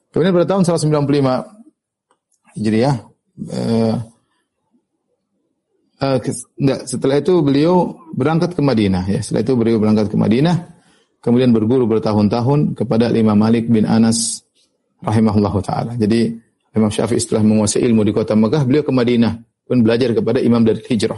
Kemudian 0.10 0.34
pada 0.34 0.48
tahun 0.50 0.66
195 0.66 2.58
Hijriah 2.58 2.96
eh, 3.54 3.96
eh, 6.02 6.18
enggak, 6.58 6.80
setelah 6.90 7.22
itu 7.22 7.34
beliau 7.46 7.94
berangkat 8.18 8.58
ke 8.58 8.62
Madinah 8.66 9.06
ya. 9.06 9.22
Setelah 9.22 9.46
itu 9.46 9.54
beliau 9.54 9.78
berangkat 9.78 10.10
ke 10.10 10.18
Madinah 10.18 10.79
kemudian 11.20 11.52
berguru 11.52 11.88
bertahun-tahun 11.88 12.76
kepada 12.76 13.12
Imam 13.12 13.36
Malik 13.36 13.68
bin 13.68 13.84
Anas 13.88 14.44
rahimahullah 15.04 15.54
taala. 15.64 15.92
Jadi 15.96 16.36
Imam 16.76 16.92
Syafi'i 16.92 17.20
setelah 17.20 17.44
menguasai 17.44 17.82
ilmu 17.84 18.06
di 18.06 18.12
kota 18.14 18.38
Mekah, 18.38 18.64
beliau 18.68 18.84
ke 18.86 18.92
Madinah 18.94 19.34
pun 19.66 19.86
belajar 19.86 20.14
kepada 20.14 20.42
imam 20.42 20.66
dari 20.66 20.82
hijrah, 20.82 21.18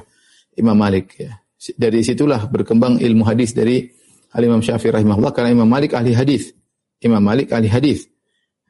Imam 0.60 0.76
Malik. 0.76 1.16
Ya. 1.16 1.40
Dari 1.78 2.02
situlah 2.02 2.50
berkembang 2.50 2.98
ilmu 3.00 3.24
hadis 3.24 3.54
dari 3.54 3.86
Al 4.32 4.44
Imam 4.48 4.64
Syafi'i 4.64 4.92
rahimahullah 4.96 5.32
karena 5.36 5.52
Imam 5.54 5.68
Malik 5.68 5.94
ahli 5.94 6.16
hadis. 6.16 6.56
Imam 7.04 7.22
Malik 7.22 7.52
ahli 7.52 7.68
hadis. 7.68 8.08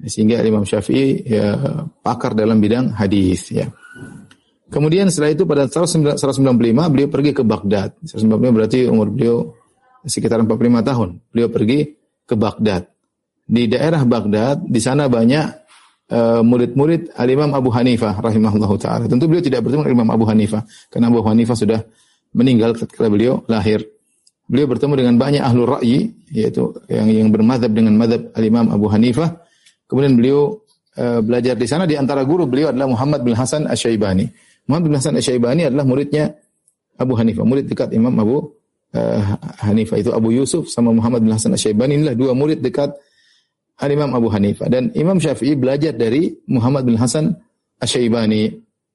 Sehingga 0.01 0.41
Imam 0.41 0.65
Syafi'i 0.65 1.21
ya, 1.29 1.53
pakar 2.01 2.33
dalam 2.33 2.57
bidang 2.57 2.97
hadis 2.97 3.53
ya. 3.53 3.69
Kemudian 4.71 5.11
setelah 5.11 5.35
itu 5.35 5.43
pada 5.43 5.67
tahun 5.67 6.17
195 6.17 6.47
beliau 6.89 7.07
pergi 7.11 7.31
ke 7.35 7.43
Baghdad. 7.45 7.93
195 8.07 8.55
berarti 8.55 8.79
umur 8.87 9.13
beliau 9.13 9.53
sekitar 10.05 10.41
45 10.43 10.81
tahun. 10.81 11.09
Beliau 11.33 11.49
pergi 11.51 11.97
ke 12.25 12.33
Baghdad. 12.37 12.89
Di 13.45 13.67
daerah 13.67 14.01
Baghdad, 14.07 14.63
di 14.63 14.79
sana 14.79 15.11
banyak 15.11 15.61
Eh, 16.11 16.43
murid-murid 16.43 17.15
Al-Imam 17.15 17.55
Abu 17.55 17.71
Hanifah 17.71 18.19
rahimahullahu 18.19 18.75
taala. 18.75 19.07
Tentu 19.07 19.31
beliau 19.31 19.39
tidak 19.39 19.63
bertemu 19.63 19.87
dengan 19.87 20.03
Imam 20.03 20.09
Abu 20.11 20.27
Hanifah 20.27 20.59
karena 20.91 21.07
Abu 21.07 21.23
Hanifah 21.23 21.55
sudah 21.55 21.79
meninggal 22.35 22.75
ketika 22.75 23.07
beliau 23.07 23.47
lahir. 23.47 23.79
Beliau 24.43 24.67
bertemu 24.67 24.99
dengan 24.99 25.15
banyak 25.15 25.39
ahlu 25.39 25.63
ra'yi 25.63 26.11
yaitu 26.35 26.75
yang 26.91 27.07
yang 27.07 27.29
bermadhab 27.31 27.71
dengan 27.71 27.95
madhab 27.95 28.27
Al-Imam 28.35 28.67
Abu 28.75 28.91
Hanifah. 28.91 29.39
Kemudian 29.87 30.19
beliau 30.19 30.59
uh, 30.99 31.23
belajar 31.23 31.55
di 31.55 31.63
sana 31.63 31.87
di 31.87 31.95
antara 31.95 32.27
guru 32.27 32.43
beliau 32.43 32.75
adalah 32.75 32.91
Muhammad 32.91 33.23
bin 33.23 33.31
Hasan 33.31 33.71
Asy-Syaibani. 33.71 34.27
Muhammad 34.67 34.91
bin 34.91 34.95
Hasan 34.99 35.15
Asy-Syaibani 35.15 35.71
adalah 35.71 35.87
muridnya 35.87 36.27
Abu 36.99 37.15
Hanifah, 37.15 37.47
murid 37.47 37.71
dekat 37.71 37.95
Imam 37.95 38.11
Abu 38.19 38.51
uh, 38.95 39.21
Hanifah 39.63 39.97
itu 39.99 40.11
Abu 40.11 40.35
Yusuf 40.35 40.67
sama 40.71 40.91
Muhammad 40.91 41.23
bin 41.23 41.31
Hasan 41.33 41.53
Asy-Syaibani. 41.55 42.01
Inilah 42.01 42.15
dua 42.15 42.31
murid 42.35 42.59
dekat 42.63 42.91
Al-Imam 43.81 44.13
Abu 44.13 44.29
Hanifah 44.29 44.69
dan 44.69 44.93
Imam 44.93 45.17
Syafi'i 45.17 45.57
belajar 45.57 45.95
dari 45.95 46.31
Muhammad 46.47 46.85
bin 46.85 46.95
Hasan 46.99 47.33
Asy-Syaibani 47.81 48.51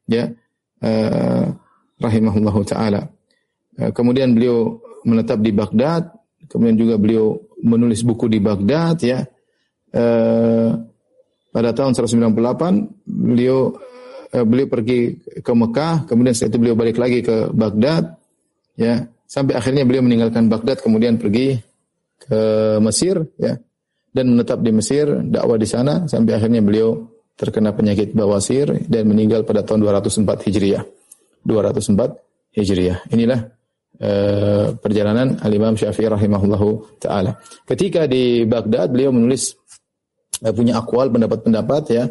ya. 0.08 0.30
Uh, 0.76 1.50
rahimahullahu 1.96 2.60
taala. 2.68 3.08
Uh, 3.80 3.90
kemudian 3.90 4.36
beliau 4.36 4.76
menetap 5.06 5.38
di 5.40 5.54
Baghdad, 5.54 6.12
kemudian 6.50 6.76
juga 6.76 6.94
beliau 6.98 7.38
menulis 7.62 8.02
buku 8.02 8.26
di 8.26 8.42
Baghdad 8.42 8.98
ya. 9.00 9.22
Eh, 9.96 10.70
pada 11.54 11.70
tahun 11.72 11.96
198 11.96 12.36
beliau 13.06 13.72
eh, 14.34 14.44
beliau 14.44 14.68
pergi 14.68 15.16
ke 15.40 15.52
Mekah, 15.54 16.04
kemudian 16.04 16.36
setelah 16.36 16.50
itu 16.52 16.58
beliau 16.60 16.76
balik 16.76 16.98
lagi 17.00 17.24
ke 17.24 17.48
Baghdad 17.54 18.18
ya, 18.76 19.08
sampai 19.26 19.58
akhirnya 19.58 19.82
beliau 19.82 20.02
meninggalkan 20.06 20.46
Baghdad 20.48 20.80
kemudian 20.80 21.18
pergi 21.20 21.58
ke 22.16 22.40
Mesir 22.80 23.22
ya 23.36 23.60
dan 24.16 24.32
menetap 24.32 24.64
di 24.64 24.72
Mesir, 24.72 25.04
dakwah 25.28 25.60
di 25.60 25.68
sana 25.68 26.08
sampai 26.08 26.40
akhirnya 26.40 26.64
beliau 26.64 27.04
terkena 27.36 27.76
penyakit 27.76 28.16
bawasir 28.16 28.88
dan 28.88 29.04
meninggal 29.04 29.44
pada 29.44 29.60
tahun 29.60 29.84
204 29.84 30.48
Hijriah. 30.48 30.82
204 31.44 32.56
Hijriah. 32.56 33.04
Inilah 33.12 33.44
uh, 34.00 34.72
perjalanan 34.80 35.36
Al-Imam 35.44 35.76
Syafi'i 35.76 36.08
rahimahullahu 36.08 36.96
taala. 36.96 37.36
Ketika 37.68 38.08
di 38.08 38.48
Baghdad 38.48 38.88
beliau 38.88 39.12
menulis 39.12 39.52
uh, 40.40 40.52
punya 40.56 40.80
akwal 40.80 41.12
pendapat-pendapat 41.12 41.84
ya. 41.92 42.08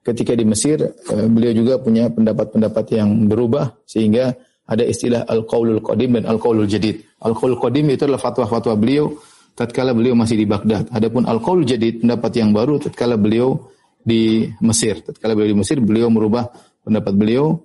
Ketika 0.00 0.32
di 0.32 0.48
Mesir 0.48 0.80
uh, 0.80 1.26
beliau 1.28 1.52
juga 1.52 1.76
punya 1.76 2.08
pendapat-pendapat 2.08 2.96
yang 2.96 3.28
berubah 3.28 3.76
sehingga 3.84 4.32
ada 4.66 4.82
istilah 4.82 5.22
al-qaulul 5.26 5.78
qadim 5.78 6.18
dan 6.18 6.24
al-qaulul 6.26 6.66
jadid. 6.66 7.06
Al-qaulul 7.22 7.58
qadim 7.62 7.86
itu 7.94 8.02
adalah 8.06 8.22
fatwa-fatwa 8.22 8.74
beliau 8.74 9.14
tatkala 9.54 9.94
beliau 9.94 10.18
masih 10.18 10.36
di 10.36 10.46
Baghdad. 10.46 10.90
Adapun 10.90 11.24
al-qaulul 11.24 11.64
jadid 11.64 12.02
pendapat 12.02 12.32
yang 12.34 12.50
baru 12.50 12.82
tatkala 12.82 13.14
beliau 13.14 13.70
di 14.02 14.46
Mesir. 14.62 15.00
Tatkala 15.00 15.38
beliau 15.38 15.50
di 15.54 15.58
Mesir 15.58 15.78
beliau 15.78 16.10
merubah 16.10 16.50
pendapat 16.82 17.14
beliau 17.14 17.58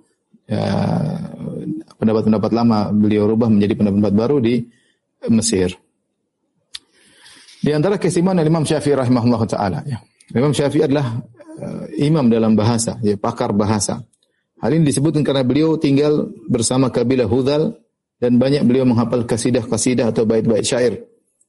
ya, 0.46 0.62
pendapat-pendapat 1.98 2.50
lama 2.50 2.90
beliau 2.90 3.30
rubah 3.30 3.46
menjadi 3.46 3.78
pendapat-pendapat 3.78 4.16
baru 4.16 4.36
di 4.42 4.54
Mesir. 5.30 5.74
Di 7.62 7.70
antara 7.70 7.94
keistimewaan 7.94 8.42
Imam 8.42 8.66
Syafi'i 8.66 8.98
rahimahullah 8.98 9.42
taala 9.46 9.78
ya. 9.86 10.02
Imam 10.34 10.50
Syafi'i 10.50 10.82
adalah 10.82 11.14
uh, 11.62 11.86
imam 11.94 12.26
dalam 12.26 12.58
bahasa, 12.58 12.98
ya 13.06 13.14
pakar 13.14 13.54
bahasa. 13.54 14.02
Hal 14.62 14.70
ini 14.78 14.86
disebutkan 14.86 15.26
karena 15.26 15.42
beliau 15.42 15.74
tinggal 15.74 16.30
bersama 16.46 16.86
kabilah 16.94 17.26
Hudal 17.26 17.74
dan 18.22 18.38
banyak 18.38 18.62
beliau 18.62 18.86
menghafal 18.86 19.26
kasidah-kasidah 19.26 20.14
atau 20.14 20.22
bait-bait 20.22 20.62
syair. 20.62 21.02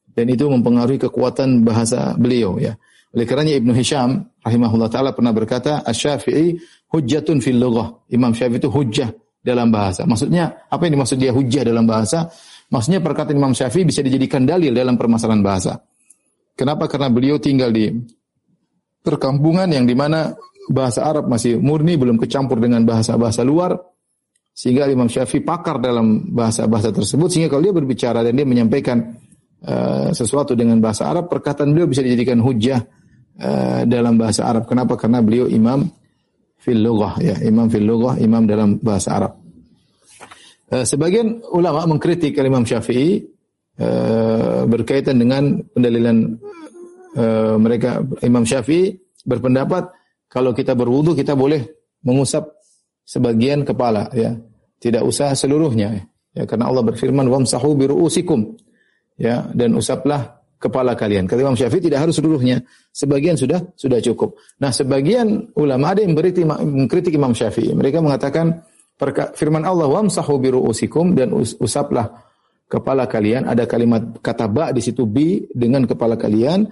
Dan 0.10 0.34
itu 0.34 0.50
mempengaruhi 0.50 0.98
kekuatan 0.98 1.62
bahasa 1.62 2.18
beliau 2.18 2.58
ya. 2.58 2.74
Oleh 3.14 3.30
karenanya 3.30 3.62
Ibnu 3.62 3.78
Hisham 3.78 4.26
rahimahullah 4.42 4.90
taala 4.90 5.14
pernah 5.14 5.30
berkata, 5.30 5.86
"Asy-Syafi'i 5.86 6.58
hujjatun 6.90 7.38
fil 7.46 7.62
lughah." 7.62 8.10
Imam 8.10 8.34
Syafi'i 8.34 8.58
itu 8.58 8.74
hujjah 8.74 9.14
dalam 9.46 9.70
bahasa. 9.70 10.10
Maksudnya 10.10 10.66
apa 10.66 10.90
yang 10.90 10.98
dimaksud 10.98 11.22
dia 11.22 11.30
hujjah 11.30 11.62
dalam 11.62 11.86
bahasa? 11.86 12.26
Maksudnya 12.74 13.06
perkataan 13.06 13.38
Imam 13.38 13.54
Syafi'i 13.54 13.86
bisa 13.86 14.02
dijadikan 14.02 14.42
dalil 14.50 14.74
dalam 14.74 14.98
permasalahan 14.98 15.46
bahasa. 15.46 15.78
Kenapa? 16.58 16.90
Karena 16.90 17.14
beliau 17.14 17.38
tinggal 17.38 17.70
di 17.70 17.94
perkampungan 19.06 19.70
yang 19.70 19.86
di 19.86 19.94
mana 19.94 20.34
bahasa 20.72 21.04
Arab 21.04 21.28
masih 21.28 21.60
murni, 21.60 22.00
belum 22.00 22.16
kecampur 22.22 22.60
dengan 22.60 22.84
bahasa-bahasa 22.88 23.44
luar. 23.44 23.76
Sehingga 24.54 24.86
Imam 24.86 25.10
Syafi'i 25.10 25.42
pakar 25.42 25.82
dalam 25.82 26.30
bahasa-bahasa 26.30 26.94
tersebut. 26.94 27.28
Sehingga 27.34 27.50
kalau 27.50 27.66
dia 27.66 27.74
berbicara 27.74 28.22
dan 28.22 28.38
dia 28.38 28.46
menyampaikan 28.46 29.02
uh, 29.66 30.14
sesuatu 30.14 30.54
dengan 30.54 30.78
bahasa 30.78 31.10
Arab, 31.10 31.26
perkataan 31.26 31.74
beliau 31.74 31.90
bisa 31.90 32.06
dijadikan 32.06 32.38
hujjah 32.38 32.78
uh, 33.42 33.82
dalam 33.90 34.14
bahasa 34.14 34.46
Arab. 34.46 34.70
Kenapa? 34.70 34.94
Karena 34.94 35.26
beliau 35.26 35.50
imam 35.50 35.90
fil 36.62 36.86
lughah 36.86 37.18
ya, 37.18 37.36
imam 37.42 37.66
fil 37.66 37.82
lughah, 37.82 38.22
imam 38.22 38.46
dalam 38.46 38.78
bahasa 38.78 39.18
Arab. 39.18 39.34
Uh, 40.70 40.86
sebagian 40.86 41.42
ulama 41.50 41.90
mengkritik 41.90 42.38
Imam 42.38 42.62
Syafi'i 42.62 43.26
uh, 43.82 44.70
berkaitan 44.70 45.18
dengan 45.18 45.66
pendalilan 45.74 46.38
uh, 47.18 47.58
mereka 47.58 48.06
Imam 48.22 48.46
Syafi'i 48.46 48.94
berpendapat 49.26 50.03
kalau 50.34 50.50
kita 50.50 50.74
berwudu 50.74 51.14
kita 51.14 51.38
boleh 51.38 51.62
mengusap 52.02 52.58
sebagian 53.06 53.62
kepala 53.62 54.10
ya. 54.18 54.34
Tidak 54.82 55.00
usah 55.00 55.32
seluruhnya 55.38 55.96
ya 56.34 56.44
karena 56.50 56.68
Allah 56.68 56.84
berfirman 56.84 57.30
wamsahu 57.30 57.78
biruusikum 57.78 58.58
ya 59.16 59.48
dan 59.54 59.78
usaplah 59.78 60.44
kepala 60.64 60.96
kalian. 60.96 61.28
Kata 61.28 61.44
Imam 61.44 61.60
Syafi'i 61.60 61.84
tidak 61.92 62.08
harus 62.08 62.16
seluruhnya. 62.16 62.64
Sebagian 62.96 63.36
sudah 63.36 63.60
sudah 63.76 64.00
cukup. 64.00 64.40
Nah, 64.64 64.72
sebagian 64.72 65.52
ulama 65.60 65.92
ada 65.92 66.02
yang 66.08 66.16
mengkritik 66.16 67.12
Imam 67.12 67.36
Syafi'i. 67.36 67.76
Mereka 67.76 68.00
mengatakan 68.00 68.64
firman 69.36 69.68
Allah 69.68 69.92
wamsahu 69.92 70.40
biruusikum 70.40 71.12
dan 71.20 71.36
usaplah 71.36 72.08
kepala 72.72 73.12
kalian. 73.12 73.44
Ada 73.44 73.68
kalimat 73.68 74.24
kata 74.24 74.48
ba 74.48 74.72
di 74.72 74.80
situ 74.80 75.04
bi 75.04 75.44
dengan 75.52 75.84
kepala 75.84 76.16
kalian. 76.16 76.64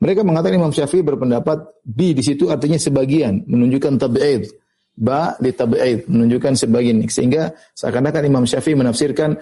Mereka 0.00 0.24
mengatakan 0.24 0.56
Imam 0.56 0.72
Syafi'i 0.72 1.04
berpendapat 1.04 1.84
bi 1.84 2.16
di 2.16 2.24
situ 2.24 2.48
artinya 2.48 2.80
sebagian, 2.80 3.44
menunjukkan 3.44 4.00
tab'id. 4.00 4.48
Ba 4.96 5.36
di 5.36 5.52
tab'id, 5.52 6.08
menunjukkan 6.08 6.56
sebagian. 6.56 7.04
Sehingga 7.04 7.52
seakan-akan 7.76 8.24
Imam 8.24 8.44
Syafi'i 8.48 8.80
menafsirkan 8.80 9.36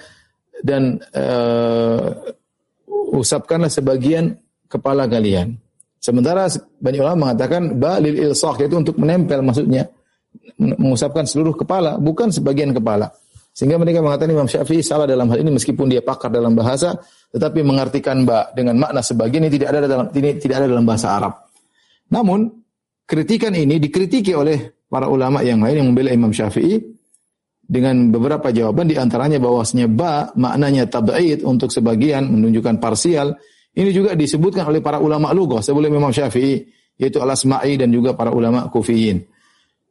dan 0.67 0.99
uh, 1.15 2.11
usapkanlah 3.15 3.71
sebagian 3.71 4.35
kepala 4.67 5.07
kalian. 5.07 5.55
Sementara 5.99 6.47
banyak 6.79 7.01
ulama 7.03 7.31
mengatakan 7.31 7.75
ba 7.79 7.99
lil 7.99 8.31
ilsaq 8.31 8.63
yaitu 8.63 8.79
untuk 8.79 8.95
menempel 8.99 9.43
maksudnya 9.43 9.91
mengusapkan 10.59 11.27
seluruh 11.27 11.55
kepala 11.59 11.99
bukan 11.99 12.31
sebagian 12.31 12.71
kepala. 12.71 13.11
Sehingga 13.59 13.75
mereka 13.75 13.99
mengatakan 13.99 14.31
Imam 14.31 14.47
Syafi'i 14.47 14.87
salah 14.87 15.03
dalam 15.03 15.27
hal 15.35 15.43
ini 15.43 15.51
meskipun 15.51 15.91
dia 15.91 15.99
pakar 15.99 16.31
dalam 16.31 16.55
bahasa, 16.55 16.95
tetapi 17.35 17.67
mengartikan 17.67 18.23
ba 18.23 18.55
dengan 18.55 18.79
makna 18.79 19.03
sebagian 19.03 19.51
ini 19.51 19.59
tidak 19.59 19.75
ada 19.75 19.91
dalam 19.91 20.07
ini 20.15 20.39
tidak 20.39 20.63
ada 20.63 20.67
dalam 20.71 20.87
bahasa 20.87 21.19
Arab. 21.19 21.35
Namun 22.15 22.47
kritikan 23.03 23.51
ini 23.59 23.83
dikritiki 23.83 24.31
oleh 24.31 24.87
para 24.87 25.11
ulama 25.11 25.43
yang 25.43 25.59
lain 25.59 25.83
yang 25.83 25.89
membela 25.91 26.15
Imam 26.15 26.31
Syafi'i 26.31 26.79
dengan 27.59 28.15
beberapa 28.15 28.55
jawaban 28.55 28.87
di 28.87 28.95
antaranya 28.95 29.43
bahwasanya 29.43 29.91
ba 29.91 30.31
maknanya 30.39 30.87
tab'id 30.87 31.43
untuk 31.43 31.75
sebagian 31.75 32.31
menunjukkan 32.31 32.79
parsial. 32.79 33.35
Ini 33.75 33.91
juga 33.91 34.15
disebutkan 34.15 34.71
oleh 34.71 34.79
para 34.79 35.03
ulama 35.03 35.35
lughah 35.35 35.67
sebelum 35.67 35.91
Imam 35.91 36.15
Syafi'i 36.15 36.63
yaitu 36.95 37.19
Al-Asma'i 37.19 37.75
dan 37.75 37.91
juga 37.91 38.15
para 38.15 38.31
ulama 38.31 38.71
Kufiyin. 38.71 39.19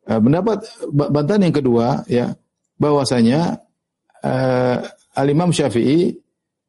Eh, 0.07 0.19
pendapat 0.23 0.63
bantahan 0.87 1.51
yang 1.51 1.55
kedua 1.55 2.07
ya 2.07 2.31
bahwasanya 2.77 3.61
uh, 4.23 4.77
Al-Imam 5.17 5.49
Syafi'i 5.49 6.13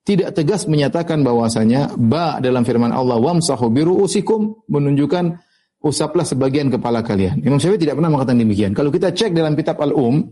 tidak 0.09 0.33
tegas 0.33 0.65
menyatakan 0.65 1.21
bahwasanya 1.21 1.93
ba 2.01 2.41
dalam 2.41 2.65
firman 2.65 2.89
Allah 2.97 3.21
wamsahu 3.21 3.69
biruusikum 3.69 4.65
menunjukkan 4.73 5.37
usaplah 5.85 6.25
sebagian 6.25 6.73
kepala 6.73 7.05
kalian. 7.05 7.45
Imam 7.45 7.61
Syafi'i 7.61 7.85
tidak 7.85 8.01
pernah 8.01 8.09
mengatakan 8.09 8.41
demikian. 8.41 8.73
Kalau 8.73 8.89
kita 8.89 9.13
cek 9.13 9.37
dalam 9.37 9.53
kitab 9.53 9.77
Al-Um, 9.85 10.25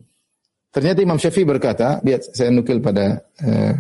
ternyata 0.73 1.05
Imam 1.05 1.21
Syafi'i 1.21 1.45
berkata, 1.45 2.01
lihat 2.01 2.25
saya 2.33 2.49
nukil 2.49 2.81
pada 2.81 3.21
uh, 3.21 3.75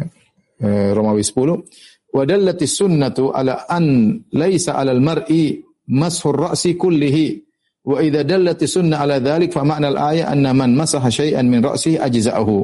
uh, 0.60 0.90
Romawi 0.92 1.24
10, 1.24 2.12
wa 2.12 2.22
dallatis 2.28 2.76
sunnatu 2.76 3.32
ala 3.32 3.64
an 3.64 4.16
laisa 4.36 4.76
'alal 4.76 5.00
mar'i 5.00 5.64
mashur 5.96 6.36
ra'si 6.36 6.76
kullihi 6.76 7.45
Wa 7.86 8.02
idza 8.02 8.26
dallati 8.26 8.66
sunnah 8.66 9.06
ala 9.06 9.22
dzalik 9.22 9.54
fa 9.54 9.62
ma'na 9.62 9.94
al-ayah 9.94 10.34
anna 10.34 10.50
man 10.50 10.74
masaha 10.74 11.06
syai'an 11.06 11.46
min 11.46 11.62
ra'sihi 11.62 12.02
ajza'ahu. 12.02 12.58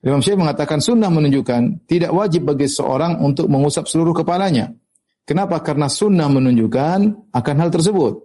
Imam 0.00 0.24
Syafi'i 0.24 0.40
mengatakan 0.40 0.80
sunnah 0.80 1.12
menunjukkan 1.12 1.84
tidak 1.84 2.08
wajib 2.16 2.48
bagi 2.48 2.64
seorang 2.64 3.20
untuk 3.20 3.52
mengusap 3.52 3.84
seluruh 3.84 4.16
kepalanya. 4.16 4.72
Kenapa? 5.28 5.60
Karena 5.60 5.92
sunnah 5.92 6.30
menunjukkan 6.32 6.98
akan 7.36 7.54
hal 7.60 7.68
tersebut. 7.68 8.24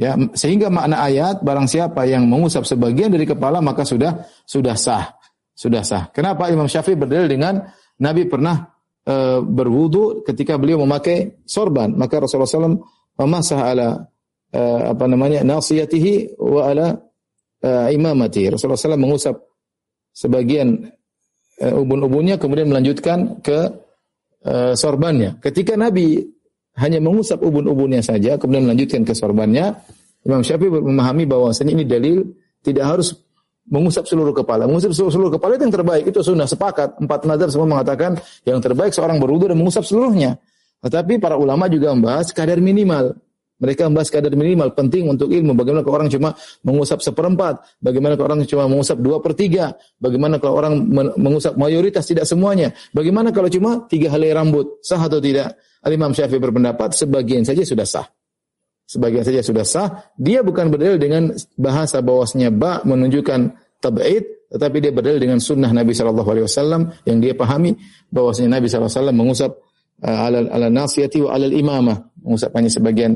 Ya, 0.00 0.16
sehingga 0.32 0.72
makna 0.72 1.04
ayat 1.04 1.44
barang 1.44 1.68
siapa 1.68 2.08
yang 2.08 2.24
mengusap 2.24 2.64
sebagian 2.64 3.12
dari 3.12 3.28
kepala 3.28 3.60
maka 3.60 3.84
sudah 3.84 4.26
sudah 4.48 4.74
sah. 4.74 5.12
Sudah 5.52 5.84
sah. 5.84 6.08
Kenapa 6.10 6.48
Imam 6.48 6.66
Syafi'i 6.66 6.96
berdalil 6.96 7.28
dengan 7.28 7.60
Nabi 8.00 8.24
pernah 8.24 8.64
e, 9.04 9.44
berwudu 9.44 10.24
ketika 10.24 10.56
beliau 10.56 10.80
memakai 10.80 11.44
sorban, 11.44 11.92
maka 11.92 12.16
Rasulullah 12.16 12.48
SAW 12.48 12.80
memasah 13.20 13.60
ala 13.60 13.88
uh, 14.54 14.80
apa 14.94 15.04
namanya 15.06 15.42
nasiyatihi 15.46 16.38
wa 16.38 16.62
ala 16.70 16.86
uh, 17.64 17.88
imamati. 17.90 18.50
Rasulullah 18.50 18.78
SAW 18.78 19.00
mengusap 19.00 19.36
sebagian 20.14 20.90
uh, 21.62 21.80
ubun-ubunnya 21.80 22.36
kemudian 22.36 22.70
melanjutkan 22.70 23.38
ke 23.42 23.58
uh, 24.46 24.72
sorbannya. 24.74 25.38
Ketika 25.42 25.78
Nabi 25.78 26.20
hanya 26.78 27.02
mengusap 27.02 27.42
ubun-ubunnya 27.42 28.00
saja 28.00 28.38
kemudian 28.38 28.70
melanjutkan 28.70 29.02
ke 29.02 29.12
sorbannya, 29.12 29.74
Imam 30.26 30.44
Syafi'i 30.44 30.68
memahami 30.68 31.24
bahwasanya 31.24 31.72
ini 31.80 31.84
dalil 31.88 32.18
tidak 32.60 32.84
harus 32.84 33.16
mengusap 33.70 34.04
seluruh 34.04 34.34
kepala. 34.34 34.66
Mengusap 34.66 34.92
seluruh, 34.92 35.12
seluruh 35.14 35.32
kepala 35.38 35.56
itu 35.56 35.64
yang 35.64 35.74
terbaik. 35.74 36.04
Itu 36.10 36.20
sunnah 36.20 36.44
sepakat. 36.44 37.00
Empat 37.00 37.24
nazar 37.24 37.48
semua 37.48 37.78
mengatakan 37.78 38.18
yang 38.44 38.58
terbaik 38.60 38.92
seorang 38.92 39.16
berwudu 39.22 39.48
dan 39.54 39.56
mengusap 39.56 39.86
seluruhnya. 39.86 40.36
Tetapi 40.80 41.20
para 41.22 41.36
ulama 41.36 41.70
juga 41.70 41.92
membahas 41.94 42.32
kadar 42.34 42.58
minimal 42.58 43.16
Mereka 43.60 43.92
membahas 43.92 44.08
kadar 44.08 44.32
minimal 44.32 44.72
penting 44.72 45.04
untuk 45.04 45.28
ilmu. 45.28 45.52
Bagaimana 45.52 45.84
kalau 45.84 45.96
orang 46.00 46.08
cuma 46.08 46.32
mengusap 46.64 47.04
seperempat, 47.04 47.60
bagaimana 47.84 48.16
kalau 48.16 48.32
orang 48.32 48.48
cuma 48.48 48.64
mengusap 48.64 48.96
dua 49.04 49.20
per 49.20 49.36
tiga, 49.36 49.76
bagaimana 50.00 50.40
kalau 50.40 50.56
orang 50.56 50.80
mengusap 51.20 51.60
mayoritas 51.60 52.08
tidak 52.08 52.24
semuanya, 52.24 52.72
bagaimana 52.96 53.30
kalau 53.30 53.52
cuma 53.52 53.84
tiga 53.84 54.08
helai 54.16 54.32
rambut, 54.32 54.80
sah 54.80 54.98
atau 54.98 55.20
tidak? 55.20 55.60
Al 55.84 55.92
Imam 55.92 56.16
Syafi'i 56.16 56.40
berpendapat 56.40 56.96
sebagian 56.96 57.44
saja 57.44 57.60
sudah 57.60 57.84
sah. 57.84 58.08
Sebagian 58.88 59.22
saja 59.22 59.44
sudah 59.44 59.62
sah. 59.62 59.88
Dia 60.16 60.40
bukan 60.40 60.72
berdalil 60.72 60.98
dengan 60.98 61.30
bahasa 61.54 62.00
bahwasanya 62.00 62.50
ba 62.50 62.80
menunjukkan 62.82 63.40
tab'id, 63.78 64.50
tetapi 64.50 64.76
dia 64.82 64.90
berdalil 64.90 65.20
dengan 65.22 65.38
sunnah 65.38 65.70
Nabi 65.70 65.94
Shallallahu 65.94 66.26
Alaihi 66.26 66.46
Wasallam 66.48 66.90
yang 67.06 67.22
dia 67.22 67.38
pahami 67.38 67.76
bahwasanya 68.10 68.58
Nabi 68.58 68.66
Shallallahu 68.66 68.90
Alaihi 68.90 69.00
Wasallam 69.04 69.18
mengusap 69.20 69.50
uh, 70.02 70.18
ala 70.26 70.38
ala 70.50 70.66
nasiyati 70.68 71.22
wa 71.22 71.30
ala 71.38 71.46
imamah 71.46 71.96
mengusap 72.26 72.50
hanya 72.58 72.70
sebagian 72.72 73.12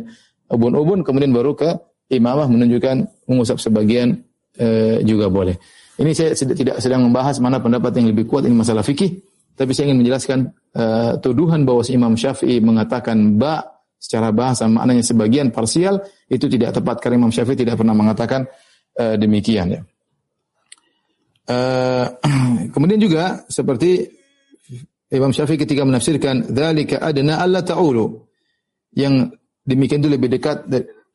ubun-ubun 0.51 1.07
kemudian 1.07 1.33
baru 1.33 1.57
ke 1.57 1.71
imamah 2.13 2.49
menunjukkan 2.51 3.27
mengusap 3.31 3.57
sebagian 3.61 4.21
e, 4.57 5.01
juga 5.03 5.33
boleh. 5.33 5.57
Ini 5.95 6.11
saya 6.11 6.35
tidak 6.35 6.83
sedang 6.83 7.07
membahas 7.07 7.39
mana 7.39 7.63
pendapat 7.63 7.95
yang 8.03 8.11
lebih 8.11 8.27
kuat 8.27 8.45
ini 8.45 8.55
masalah 8.59 8.83
fikih, 8.83 9.15
tapi 9.55 9.71
saya 9.71 9.91
ingin 9.91 10.03
menjelaskan 10.03 10.39
e, 10.75 10.85
tuduhan 11.23 11.63
bahwa 11.63 11.83
Imam 11.87 12.15
Syafi'i 12.19 12.59
mengatakan 12.59 13.39
ba 13.39 13.63
secara 13.97 14.35
bahasa 14.35 14.69
maknanya 14.69 15.01
sebagian 15.01 15.49
parsial 15.49 16.03
itu 16.29 16.45
tidak 16.51 16.77
tepat 16.77 17.01
karena 17.01 17.25
Imam 17.25 17.33
Syafi'i 17.33 17.57
tidak 17.57 17.81
pernah 17.81 17.95
mengatakan 17.97 18.45
e, 18.93 19.05
demikian 19.17 19.67
ya. 19.71 19.81
E, 21.47 21.59
kemudian 22.75 23.01
juga 23.01 23.47
seperti 23.49 24.05
Imam 25.15 25.31
Syafi'i 25.31 25.57
ketika 25.63 25.87
menafsirkan 25.87 26.51
dzalika 26.51 26.99
adna 26.99 27.39
alla 27.39 27.63
ta'ulu 27.63 28.19
yang 28.99 29.31
demikian 29.64 30.05
itu 30.05 30.11
lebih 30.12 30.29
dekat 30.29 30.68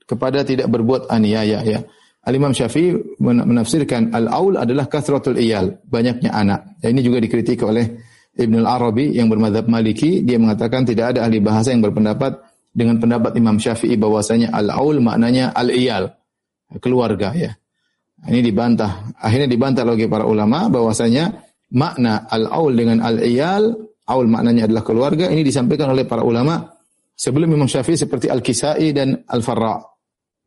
kepada 0.10 0.42
tidak 0.42 0.68
berbuat 0.74 1.08
aniaya 1.14 1.62
ya. 1.62 1.80
Al-Imam 2.20 2.52
Syafi'i 2.52 2.92
menafsirkan 3.24 4.12
al-aul 4.12 4.60
adalah 4.60 4.92
kasratul 4.92 5.40
iyal, 5.40 5.80
banyaknya 5.88 6.36
anak. 6.36 6.78
Ya, 6.84 6.92
ini 6.92 7.00
juga 7.00 7.24
dikritik 7.24 7.64
oleh 7.64 7.96
Ibn 8.36 8.54
al-Arabi 8.60 9.16
yang 9.16 9.32
bermadhab 9.32 9.72
Maliki, 9.72 10.22
dia 10.22 10.36
mengatakan 10.36 10.84
tidak 10.84 11.16
ada 11.16 11.26
ahli 11.26 11.40
bahasa 11.40 11.72
yang 11.72 11.80
berpendapat 11.80 12.38
dengan 12.76 13.00
pendapat 13.00 13.34
Imam 13.40 13.58
Syafi'i 13.58 13.96
bahwasanya 13.96 14.52
al-aul 14.52 15.00
maknanya 15.00 15.56
al-iyal, 15.56 16.12
keluarga 16.84 17.32
ya. 17.34 17.56
Ini 18.20 18.44
dibantah. 18.44 19.16
Akhirnya 19.16 19.48
dibantah 19.48 19.88
lagi 19.88 20.12
para 20.12 20.28
ulama 20.28 20.68
bahwasanya 20.68 21.40
makna 21.72 22.28
al-aul 22.28 22.76
dengan 22.76 23.00
al-iyal, 23.00 23.80
aul 24.12 24.28
maknanya 24.28 24.68
adalah 24.68 24.84
keluarga, 24.84 25.32
ini 25.32 25.42
disampaikan 25.42 25.96
oleh 25.96 26.04
para 26.04 26.22
ulama 26.28 26.68
Sebelum 27.20 27.52
Imam 27.52 27.68
Syafi'i 27.68 28.00
seperti 28.00 28.32
Al-Kisai 28.32 28.96
dan 28.96 29.28
Al-Farra. 29.28 29.76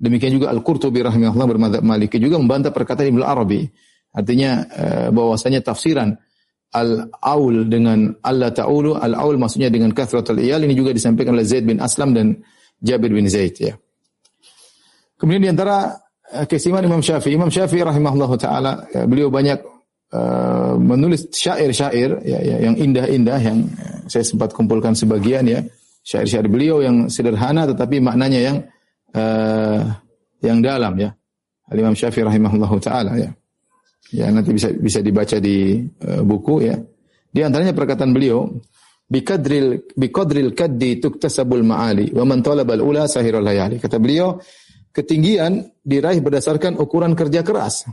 Demikian 0.00 0.40
juga 0.40 0.48
Al-Qurtubi 0.48 1.04
rahimahullah 1.04 1.44
bermadzhab 1.44 1.84
Maliki 1.84 2.16
juga 2.16 2.40
membantah 2.40 2.72
perkataan 2.72 3.12
Ibnu 3.12 3.20
Arabi. 3.20 3.68
Artinya 4.16 4.50
eh, 4.72 5.08
bahwasanya 5.12 5.60
tafsiran 5.60 6.16
al-aul 6.72 7.68
dengan 7.68 8.16
Allah 8.24 8.48
ta'ulu, 8.56 8.96
al-aul 8.96 9.36
maksudnya 9.36 9.68
dengan 9.68 9.92
kathratul 9.92 10.40
iyal 10.40 10.64
ini 10.64 10.72
juga 10.72 10.96
disampaikan 10.96 11.36
oleh 11.36 11.44
Zaid 11.44 11.68
bin 11.68 11.76
Aslam 11.76 12.16
dan 12.16 12.40
Jabir 12.80 13.12
bin 13.12 13.28
Zaid 13.28 13.52
ya. 13.60 13.76
Kemudian 15.20 15.44
di 15.44 15.50
antara 15.52 15.92
eh, 16.32 16.48
Imam 16.48 17.04
Syafi'i, 17.04 17.36
Imam 17.36 17.52
Syafi'i 17.52 17.84
rahimahullah 17.84 18.32
taala 18.40 18.72
ya, 18.88 19.04
beliau 19.04 19.28
banyak 19.28 19.60
uh, 20.16 20.74
menulis 20.80 21.28
syair-syair 21.28 22.24
ya, 22.24 22.40
ya, 22.40 22.56
yang 22.64 22.80
indah-indah 22.80 23.38
yang 23.44 23.68
saya 24.08 24.24
sempat 24.24 24.56
kumpulkan 24.56 24.96
sebagian 24.96 25.44
ya 25.44 25.60
syair-syair 26.02 26.50
beliau 26.50 26.82
yang 26.82 27.06
sederhana 27.06 27.64
tetapi 27.64 28.02
maknanya 28.02 28.40
yang 28.42 28.56
uh, 29.14 29.80
yang 30.42 30.58
dalam 30.58 30.98
ya. 30.98 31.10
Al 31.70 31.76
Imam 31.78 31.94
Syafi'i 31.94 32.26
rahimahullahu 32.26 32.76
taala 32.82 33.16
ya. 33.16 33.30
Ya 34.12 34.28
nanti 34.28 34.52
bisa 34.52 34.68
bisa 34.74 35.00
dibaca 35.00 35.38
di 35.38 35.80
uh, 36.04 36.20
buku 36.26 36.68
ya. 36.68 36.76
Di 37.32 37.40
antaranya 37.40 37.72
perkataan 37.72 38.12
beliau 38.12 38.44
bikadril 39.08 39.94
bikadril 39.96 40.52
kaddi 40.52 41.00
tuktasabul 41.00 41.64
ma'ali 41.64 42.12
wa 42.12 42.26
man 42.28 42.44
talabal 42.44 42.82
ula 42.82 43.08
sahirul 43.08 43.40
layali. 43.40 43.80
Kata 43.80 43.96
beliau 43.96 44.36
ketinggian 44.92 45.64
diraih 45.80 46.20
berdasarkan 46.20 46.76
ukuran 46.76 47.16
kerja 47.16 47.40
keras. 47.40 47.88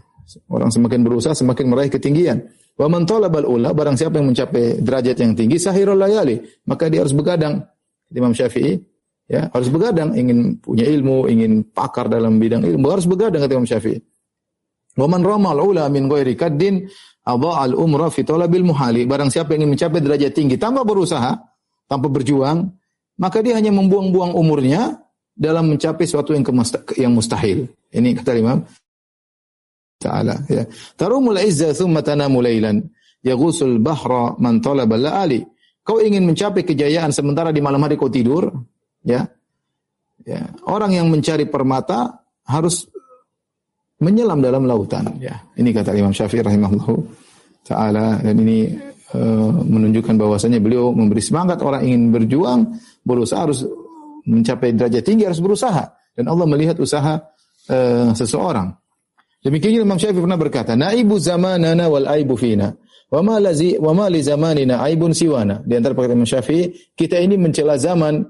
Orang 0.52 0.70
semakin 0.70 1.02
berusaha 1.02 1.34
semakin 1.34 1.66
meraih 1.72 1.90
ketinggian. 1.90 2.52
Wa 2.76 2.92
man 2.92 3.08
talabal 3.08 3.48
ula 3.48 3.72
barang 3.72 3.96
siapa 3.96 4.20
yang 4.20 4.34
mencapai 4.34 4.84
derajat 4.84 5.18
yang 5.24 5.34
tinggi 5.34 5.58
sahirul 5.58 5.98
layali, 5.98 6.40
maka 6.68 6.92
dia 6.92 7.04
harus 7.04 7.16
begadang 7.16 7.64
Imam 8.14 8.34
Syafi'i 8.34 8.78
ya 9.30 9.50
harus 9.54 9.70
begadang 9.70 10.18
ingin 10.18 10.58
punya 10.58 10.90
ilmu 10.90 11.30
ingin 11.30 11.62
pakar 11.70 12.10
dalam 12.10 12.42
bidang 12.42 12.66
ilmu 12.66 12.86
harus 12.90 13.06
begadang 13.06 13.46
kata 13.46 13.54
Imam 13.58 13.70
Syafi'i. 13.70 14.00
Wa 14.98 15.06
man 15.06 15.22
ramal 15.22 15.56
ula 15.62 15.86
min 15.88 16.10
ghairi 16.10 16.34
kaddin 16.34 16.90
al 17.24 17.74
umra 17.78 18.10
fi 18.10 18.26
talabil 18.26 18.66
muhali. 18.66 19.06
Barang 19.06 19.30
siapa 19.30 19.54
yang 19.54 19.64
ingin 19.70 19.78
mencapai 19.78 20.02
derajat 20.02 20.34
tinggi 20.34 20.58
tanpa 20.58 20.82
berusaha 20.82 21.38
tanpa 21.86 22.08
berjuang 22.10 22.66
maka 23.20 23.44
dia 23.44 23.60
hanya 23.60 23.70
membuang-buang 23.76 24.32
umurnya 24.34 24.98
dalam 25.36 25.72
mencapai 25.72 26.08
suatu 26.08 26.34
yang 26.34 26.44
yang 26.96 27.14
mustahil. 27.14 27.68
Ini 27.92 28.16
kata 28.18 28.36
Imam 28.36 28.60
Ta'ala 30.00 30.36
ya. 30.48 30.64
Tarumul 30.96 31.44
izza 31.44 31.76
thumma 31.76 32.00
tanamu 32.00 32.40
lailan 32.40 32.80
yaghusul 33.20 33.84
bahra 33.84 34.36
man 34.40 34.64
talaba 34.64 34.96
la'ali 34.96 35.44
Kau 35.90 35.98
ingin 35.98 36.22
mencapai 36.22 36.62
kejayaan 36.62 37.10
sementara 37.10 37.50
di 37.50 37.66
malam 37.66 37.82
hari 37.82 37.98
kau 37.98 38.14
tidur, 38.14 38.46
ya. 39.02 39.26
Ya, 40.22 40.46
orang 40.70 40.94
yang 40.94 41.10
mencari 41.10 41.50
permata 41.50 42.22
harus 42.46 42.86
menyelam 43.98 44.38
dalam 44.38 44.70
lautan, 44.70 45.18
ya. 45.18 45.50
Ini 45.58 45.74
kata 45.74 45.98
Imam 45.98 46.14
Syafi'i 46.14 46.46
rahimahullah 46.46 46.86
taala 47.66 48.22
dan 48.22 48.38
ini 48.38 48.70
uh, 49.18 49.50
menunjukkan 49.66 50.14
bahwasanya 50.14 50.62
beliau 50.62 50.94
memberi 50.94 51.26
semangat 51.26 51.58
orang 51.66 51.82
ingin 51.82 52.14
berjuang, 52.14 52.70
berusaha 53.02 53.50
harus 53.50 53.66
mencapai 54.30 54.78
derajat 54.78 55.02
tinggi 55.02 55.26
harus 55.26 55.42
berusaha 55.42 55.90
dan 56.14 56.26
Allah 56.30 56.46
melihat 56.46 56.78
usaha 56.78 57.18
uh, 57.74 58.14
seseorang. 58.14 58.78
Demikian 59.42 59.82
Imam 59.82 59.98
Syafi'i 59.98 60.22
pernah 60.22 60.38
berkata, 60.38 60.78
"Naibu 60.78 61.18
zamanana 61.18 61.90
wal 61.90 62.06
aibu 62.06 62.38
fina." 62.38 62.78
Wa 63.10 63.26
ma 63.26 63.42
lazi 63.42 63.74
wa 63.82 63.92
ma 63.98 64.06
li 64.06 64.22
zamanina 64.22 64.86
aibun 64.86 65.18
siwana. 65.18 65.66
Di 65.66 65.74
antara 65.74 65.98
perkataan 65.98 66.22
Imam 66.22 66.30
Syafi'i, 66.30 66.94
kita 66.94 67.18
ini 67.18 67.42
mencela 67.42 67.74
zaman 67.82 68.22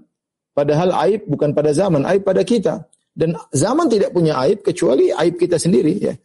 padahal 0.56 0.96
aib 1.08 1.28
bukan 1.28 1.52
pada 1.52 1.76
zaman, 1.76 2.08
aib 2.08 2.24
pada 2.24 2.48
kita. 2.48 2.88
Dan 3.12 3.36
zaman 3.52 3.92
tidak 3.92 4.16
punya 4.16 4.40
aib 4.48 4.64
kecuali 4.64 5.12
aib 5.12 5.36
kita 5.36 5.60
sendiri 5.60 5.94
ya. 6.00 6.16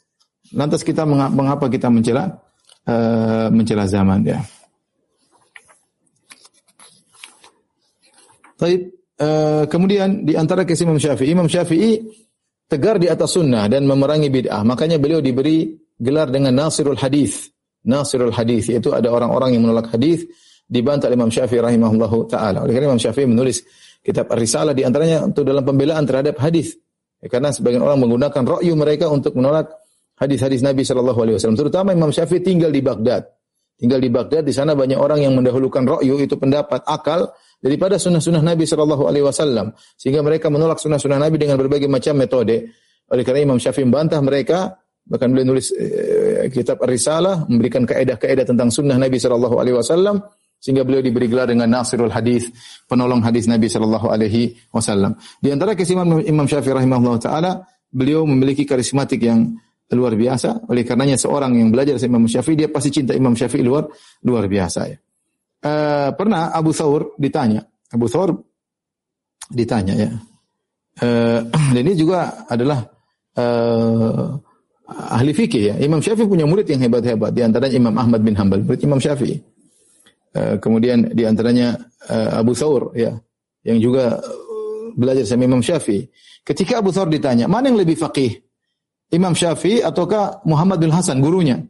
Lantas 0.54 0.86
kita 0.86 1.02
mengapa 1.08 1.66
kita 1.66 1.90
mencela 1.90 2.30
uh, 2.86 3.50
mencela 3.50 3.90
zaman 3.90 4.22
ya. 4.22 4.38
Baik, 8.54 8.80
uh, 9.18 9.66
kemudian 9.66 10.22
di 10.22 10.38
antara 10.38 10.62
kisah 10.62 10.86
Imam 10.86 11.02
Syafi'i, 11.02 11.34
Imam 11.34 11.50
Syafi'i 11.50 11.98
tegar 12.70 13.02
di 13.02 13.10
atas 13.10 13.34
sunnah 13.34 13.66
dan 13.66 13.82
memerangi 13.82 14.30
bid'ah. 14.30 14.62
Makanya 14.62 15.02
beliau 15.02 15.18
diberi 15.18 15.74
gelar 15.98 16.30
dengan 16.30 16.54
Nasirul 16.54 16.98
Hadis. 16.98 17.53
Nasirul 17.85 18.33
Hadis 18.33 18.73
yaitu 18.73 18.90
ada 18.97 19.12
orang-orang 19.12 19.57
yang 19.57 19.62
menolak 19.68 19.92
hadis 19.92 20.25
dibantah 20.64 21.12
Imam 21.12 21.29
Syafi'i 21.29 21.61
rahimahullahu 21.61 22.29
taala. 22.29 22.64
Oleh 22.64 22.73
karena 22.73 22.97
Imam 22.97 23.01
Syafi'i 23.01 23.29
menulis 23.29 23.61
kitab 24.01 24.29
Ar-Risalah 24.33 24.73
di 24.73 24.83
antaranya 24.85 25.25
untuk 25.25 25.44
dalam 25.44 25.64
pembelaan 25.64 26.05
terhadap 26.09 26.40
hadis. 26.40 26.77
Ya, 27.20 27.29
karena 27.33 27.53
sebagian 27.53 27.81
orang 27.81 28.01
menggunakan 28.01 28.42
ra'yu 28.44 28.77
mereka 28.77 29.09
untuk 29.09 29.37
menolak 29.37 29.73
hadis-hadis 30.20 30.61
Nabi 30.61 30.85
Shallallahu 30.85 31.20
alaihi 31.20 31.37
wasallam. 31.40 31.57
Terutama 31.57 31.92
Imam 31.92 32.12
Syafi'i 32.12 32.40
tinggal 32.44 32.73
di 32.73 32.81
Baghdad. 32.85 33.29
Tinggal 33.75 33.99
di 33.99 34.07
Baghdad, 34.07 34.47
di 34.47 34.55
sana 34.55 34.73
banyak 34.79 34.97
orang 34.97 35.25
yang 35.25 35.35
mendahulukan 35.35 35.83
ra'yu 35.99 36.20
itu 36.23 36.38
pendapat 36.38 36.87
akal 36.87 37.33
daripada 37.59 37.99
sunnah-sunnah 37.99 38.44
Nabi 38.44 38.64
Shallallahu 38.64 39.05
alaihi 39.09 39.25
wasallam. 39.25 39.73
Sehingga 39.97 40.25
mereka 40.25 40.49
menolak 40.49 40.79
sunnah-sunnah 40.81 41.18
Nabi 41.18 41.37
dengan 41.40 41.59
berbagai 41.61 41.90
macam 41.90 42.14
metode. 42.16 42.70
Oleh 43.11 43.25
karena 43.27 43.40
Imam 43.53 43.59
Syafi'i 43.61 43.85
membantah 43.85 44.20
mereka 44.25 44.81
bahkan 45.05 45.29
beliau 45.29 45.53
nulis 45.53 45.68
eh, 45.77 46.23
kitab 46.50 46.80
Ar-Risalah 46.83 47.46
memberikan 47.46 47.85
kaidah-kaidah 47.85 48.44
tentang 48.48 48.68
sunnah 48.72 48.96
Nabi 48.98 49.20
sallallahu 49.20 49.57
alaihi 49.61 49.76
wasallam 49.76 50.24
sehingga 50.64 50.80
beliau 50.80 51.04
diberi 51.04 51.28
gelar 51.28 51.52
dengan 51.52 51.68
Nasirul 51.68 52.09
Hadis, 52.09 52.48
penolong 52.88 53.20
hadis 53.20 53.44
Nabi 53.44 53.68
sallallahu 53.68 54.09
alaihi 54.09 54.57
wasallam. 54.72 55.12
Di 55.37 55.52
antara 55.52 55.76
kesimpulan 55.76 56.24
Imam 56.24 56.48
Syafi'i 56.48 56.72
rahimahullah 56.72 57.20
taala, 57.20 57.68
beliau 57.92 58.24
memiliki 58.24 58.64
karismatik 58.64 59.20
yang 59.20 59.52
luar 59.92 60.16
biasa. 60.16 60.64
Oleh 60.72 60.80
karenanya 60.88 61.20
seorang 61.20 61.52
yang 61.52 61.68
belajar 61.68 62.00
dari 62.00 62.09
Imam 62.09 62.24
Syafi'i 62.24 62.57
dia 62.57 62.72
pasti 62.72 62.88
cinta 62.88 63.12
Imam 63.12 63.37
Syafi'i 63.37 63.61
luar 63.61 63.85
luar 64.24 64.48
biasa 64.48 64.80
ya. 64.88 64.96
Uh, 65.64 66.11
pernah 66.16 66.48
Abu 66.52 66.72
Thawr 66.72 67.12
ditanya, 67.20 67.61
Abu 67.92 68.09
Thawr 68.09 68.33
ditanya 69.52 69.94
ya. 70.00 70.11
Dan 71.74 71.83
ini 71.85 71.92
juga 71.92 72.48
adalah 72.48 72.80
uh, 73.37 74.33
ahli 74.88 75.33
fikih 75.33 75.62
ya. 75.73 75.75
Imam 75.81 76.01
Syafi'i 76.01 76.29
punya 76.29 76.44
murid 76.44 76.68
yang 76.68 76.85
hebat-hebat. 76.85 77.33
Di 77.33 77.40
antaranya 77.40 77.77
Imam 77.77 77.94
Ahmad 77.97 78.20
bin 78.20 78.37
Hambal, 78.37 78.61
murid 78.64 78.81
Imam 78.85 79.01
Syafi'i. 79.01 79.40
Uh, 80.35 80.59
kemudian 80.59 81.14
di 81.14 81.23
antaranya 81.23 81.79
uh, 82.11 82.42
Abu 82.42 82.59
Thawr 82.59 82.90
ya, 82.99 83.14
yang 83.62 83.79
juga 83.79 84.18
uh, 84.18 84.90
belajar 84.99 85.23
sama 85.23 85.47
Imam 85.47 85.62
Syafi'i. 85.62 86.11
Ketika 86.42 86.83
Abu 86.83 86.90
Thawr 86.90 87.07
ditanya, 87.09 87.47
mana 87.47 87.70
yang 87.70 87.79
lebih 87.79 87.97
faqih? 87.97 88.42
Imam 89.14 89.33
Syafi'i 89.33 89.79
ataukah 89.79 90.42
Muhammad 90.42 90.83
bin 90.83 90.90
Hasan, 90.90 91.23
gurunya? 91.23 91.62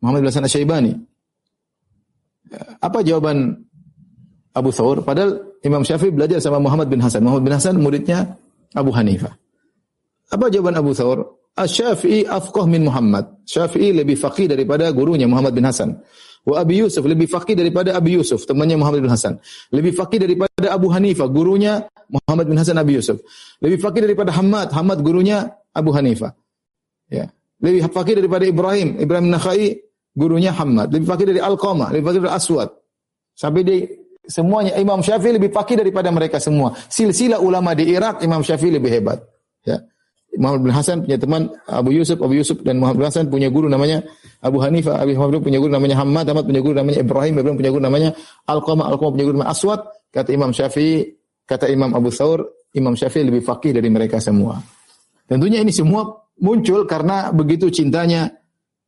Muhammad 0.00 0.24
bin 0.24 0.28
Hasan 0.32 0.48
Asyaibani. 0.48 0.92
Apa 2.80 3.04
jawaban 3.04 3.68
Abu 4.56 4.72
Thawr? 4.72 5.04
Padahal 5.04 5.60
Imam 5.60 5.84
Syafi'i 5.84 6.08
belajar 6.08 6.40
sama 6.40 6.56
Muhammad 6.56 6.88
bin 6.88 7.04
Hasan. 7.04 7.20
Muhammad 7.20 7.44
bin 7.44 7.54
Hasan 7.54 7.74
muridnya 7.76 8.40
Abu 8.72 8.96
Hanifah. 8.96 9.36
Apa 10.32 10.48
jawaban 10.48 10.80
Abu 10.80 10.96
Thawr? 10.96 11.20
Asy-Syafi'i 11.56 12.28
afqah 12.28 12.68
min 12.68 12.84
Muhammad. 12.84 13.24
Syafi'i 13.48 13.96
lebih 13.96 14.20
faqih 14.20 14.44
daripada 14.44 14.92
gurunya 14.92 15.24
Muhammad 15.24 15.56
bin 15.56 15.64
Hasan. 15.64 15.96
Wa 16.46 16.62
Abi 16.62 16.78
Yusuf 16.84 17.02
lebih 17.02 17.26
faqih 17.26 17.58
daripada 17.58 17.96
Abi 17.96 18.14
Yusuf, 18.14 18.46
temannya 18.46 18.78
Muhammad 18.78 19.02
bin 19.02 19.10
Hasan. 19.10 19.40
Lebih 19.72 19.96
faqih 19.96 20.20
daripada 20.20 20.68
Abu 20.70 20.92
Hanifah, 20.92 21.26
gurunya 21.26 21.88
Muhammad 22.06 22.46
bin 22.46 22.56
Hasan 22.60 22.76
Abi 22.78 23.00
Yusuf. 23.00 23.18
Lebih 23.58 23.82
faqih 23.82 24.04
daripada 24.04 24.30
Hamad, 24.36 24.70
Hamad 24.70 25.00
gurunya 25.02 25.48
Abu 25.74 25.90
Hanifah. 25.90 26.36
Ya. 27.10 27.32
Lebih 27.58 27.88
faqih 27.88 28.14
daripada 28.20 28.44
Ibrahim, 28.44 29.00
Ibrahim 29.00 29.26
Nakhai 29.32 29.80
gurunya 30.14 30.52
Hamad. 30.54 30.92
Lebih 30.92 31.08
faqih 31.08 31.26
dari 31.34 31.40
Al-Qamah, 31.40 31.88
lebih 31.90 32.04
faqih 32.04 32.20
dari 32.22 32.34
Aswad. 32.36 32.68
Sampai 33.36 33.62
di 33.64 33.76
semuanya 34.26 34.76
Imam 34.76 35.00
Syafi'i 35.00 35.34
lebih 35.34 35.50
faqih 35.50 35.80
daripada 35.80 36.12
mereka 36.12 36.36
semua. 36.38 36.74
Silsilah 36.88 37.40
ulama 37.40 37.72
di 37.74 37.90
Irak 37.90 38.22
Imam 38.22 38.42
Syafi'i 38.44 38.70
lebih 38.70 38.90
hebat. 38.92 39.18
Ya. 39.66 39.82
Muhammad 40.36 40.62
bin 40.64 40.72
Hasan 40.72 40.96
punya 41.02 41.18
teman 41.18 41.42
Abu 41.66 41.90
Yusuf, 41.96 42.20
Abu 42.20 42.34
Yusuf 42.36 42.60
dan 42.62 42.78
Muhammad 42.78 42.98
bin 43.02 43.06
Hasan 43.08 43.24
punya 43.28 43.48
guru 43.48 43.66
namanya 43.66 44.04
Abu 44.40 44.62
Hanifah, 44.62 45.00
Abu 45.00 45.16
Hanifah 45.16 45.42
punya 45.42 45.58
guru 45.58 45.72
namanya 45.72 45.96
Hamad, 46.00 46.24
Hamad 46.28 46.44
punya 46.46 46.60
guru 46.62 46.74
namanya 46.76 46.98
Ibrahim, 47.02 47.34
Ibrahim 47.40 47.56
punya 47.58 47.70
guru 47.72 47.82
namanya 47.82 48.10
Al-Qamah, 48.46 48.84
Al-Qamah 48.92 49.12
punya 49.16 49.24
guru 49.26 49.36
namanya 49.40 49.52
Aswad. 49.52 49.80
Kata 50.12 50.32
Imam 50.32 50.48
Syafi'i, 50.48 51.04
kata 51.44 51.68
Imam 51.68 51.92
Abu 51.92 52.08
Thawr, 52.08 52.40
Imam 52.72 52.96
Syafi'i 52.96 53.28
lebih 53.28 53.44
fakih 53.44 53.76
dari 53.76 53.92
mereka 53.92 54.16
semua. 54.16 54.56
Tentunya 55.28 55.60
ini 55.60 55.74
semua 55.74 56.08
muncul 56.40 56.88
karena 56.88 57.28
begitu 57.34 57.68
cintanya 57.68 58.30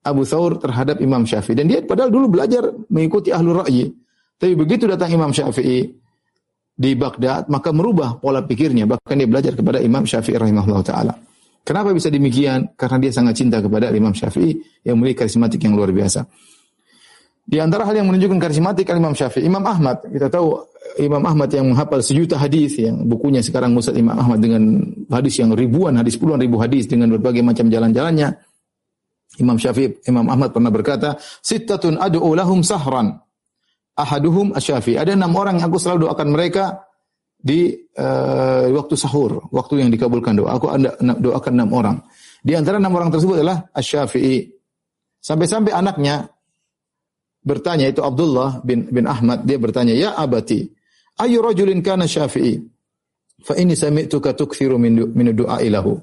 Abu 0.04 0.24
Thawr 0.24 0.56
terhadap 0.56 1.02
Imam 1.04 1.28
Syafi'i. 1.28 1.58
Dan 1.58 1.68
dia 1.68 1.84
padahal 1.84 2.08
dulu 2.08 2.40
belajar 2.40 2.64
mengikuti 2.88 3.28
ahlul 3.28 3.60
ra'yi. 3.60 3.92
Tapi 4.38 4.54
begitu 4.56 4.88
datang 4.88 5.12
Imam 5.12 5.34
Syafi'i 5.34 5.84
di 6.78 6.90
Baghdad, 6.94 7.50
maka 7.50 7.74
merubah 7.74 8.22
pola 8.22 8.40
pikirnya. 8.46 8.86
Bahkan 8.86 9.18
dia 9.18 9.28
belajar 9.28 9.52
kepada 9.58 9.82
Imam 9.82 10.06
Syafi'i 10.06 10.38
rahimahullah 10.38 10.82
ta'ala. 10.86 11.27
Kenapa 11.68 11.92
bisa 11.92 12.08
demikian? 12.08 12.72
Karena 12.80 12.96
dia 12.96 13.12
sangat 13.12 13.36
cinta 13.36 13.60
kepada 13.60 13.92
Imam 13.92 14.16
Syafi'i 14.16 14.56
yang 14.88 14.96
memiliki 14.96 15.20
karismatik 15.20 15.60
yang 15.60 15.76
luar 15.76 15.92
biasa. 15.92 16.24
Di 17.44 17.60
antara 17.60 17.84
hal 17.84 17.92
yang 17.92 18.08
menunjukkan 18.08 18.40
karismatik 18.40 18.88
Imam 18.88 19.12
Syafi'i, 19.12 19.44
Imam 19.44 19.60
Ahmad, 19.68 20.00
kita 20.08 20.32
tahu 20.32 20.64
Imam 20.96 21.20
Ahmad 21.28 21.52
yang 21.52 21.68
menghafal 21.68 22.00
sejuta 22.00 22.40
hadis 22.40 22.80
yang 22.80 23.04
bukunya 23.04 23.44
sekarang 23.44 23.76
Musad 23.76 23.92
Imam 24.00 24.16
Ahmad 24.16 24.40
dengan 24.40 24.80
hadis 25.12 25.44
yang 25.44 25.52
ribuan 25.52 26.00
hadis 26.00 26.16
puluhan 26.16 26.40
ribu 26.40 26.56
hadis 26.56 26.88
dengan 26.88 27.12
berbagai 27.12 27.44
macam 27.44 27.68
jalan-jalannya. 27.68 28.32
Imam 29.36 29.60
Syafi'i, 29.60 30.08
Imam 30.08 30.24
Ahmad 30.24 30.56
pernah 30.56 30.72
berkata, 30.72 31.20
"Sittatun 31.20 32.00
ad'u 32.00 32.32
lahum 32.32 32.64
sahran." 32.64 33.12
Ahaduhum 33.92 34.56
asy-Syafi'i. 34.56 34.96
Ada 34.96 35.20
enam 35.20 35.36
orang 35.36 35.60
yang 35.60 35.68
aku 35.68 35.76
selalu 35.76 36.08
doakan 36.08 36.32
mereka 36.32 36.87
di 37.38 37.70
uh, 37.94 38.66
waktu 38.74 38.94
sahur, 38.98 39.46
waktu 39.54 39.86
yang 39.86 39.90
dikabulkan 39.94 40.34
doa. 40.34 40.58
Aku 40.58 40.66
anda 40.74 40.98
doakan 40.98 41.52
enam 41.54 41.70
orang. 41.70 41.96
Di 42.42 42.58
antara 42.58 42.82
enam 42.82 42.90
orang 42.98 43.14
tersebut 43.14 43.40
adalah 43.40 43.70
Asy-Syafi'i. 43.70 44.50
Sampai-sampai 45.22 45.70
anaknya 45.70 46.26
bertanya 47.42 47.86
itu 47.86 48.02
Abdullah 48.02 48.62
bin 48.66 48.90
bin 48.90 49.06
Ahmad 49.06 49.46
dia 49.46 49.58
bertanya, 49.58 49.94
"Ya 49.94 50.18
abati, 50.18 50.66
ayu 51.22 51.38
rajulin 51.38 51.78
kana 51.82 52.10
Syafi'i?" 52.10 52.58
Fa 53.38 53.54
inni 53.54 53.78
sami'tuka 53.78 54.34
tukthiru 54.34 54.74
min 54.82 54.98
min 55.14 55.30
du'a 55.30 55.62
ilahu. 55.62 55.94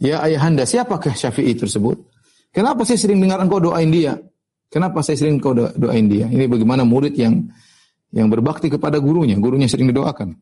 Ya 0.00 0.24
ayahanda, 0.24 0.64
siapakah 0.64 1.12
Syafi'i 1.12 1.52
tersebut? 1.52 2.00
Kenapa 2.48 2.84
saya 2.88 2.96
sering 2.96 3.20
dengar 3.20 3.44
engkau 3.44 3.60
doain 3.60 3.92
dia? 3.92 4.16
Kenapa 4.72 5.04
saya 5.04 5.20
sering 5.20 5.36
engkau 5.36 5.52
doain 5.52 6.08
dia? 6.08 6.24
Ini 6.32 6.48
bagaimana 6.48 6.80
murid 6.84 7.12
yang 7.12 7.44
yang 8.12 8.28
berbakti 8.32 8.72
kepada 8.72 9.00
gurunya, 9.00 9.36
gurunya 9.36 9.68
sering 9.68 9.92
didoakan. 9.92 10.32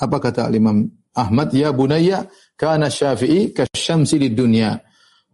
Apa 0.00 0.16
kata 0.20 0.48
Imam 0.52 0.88
Ahmad? 1.16 1.52
Ya 1.52 1.72
bunaya 1.72 2.28
kana 2.56 2.92
syafi'i 2.92 3.52
kasyamsi 3.52 4.16
di 4.20 4.28
dunia. 4.32 4.80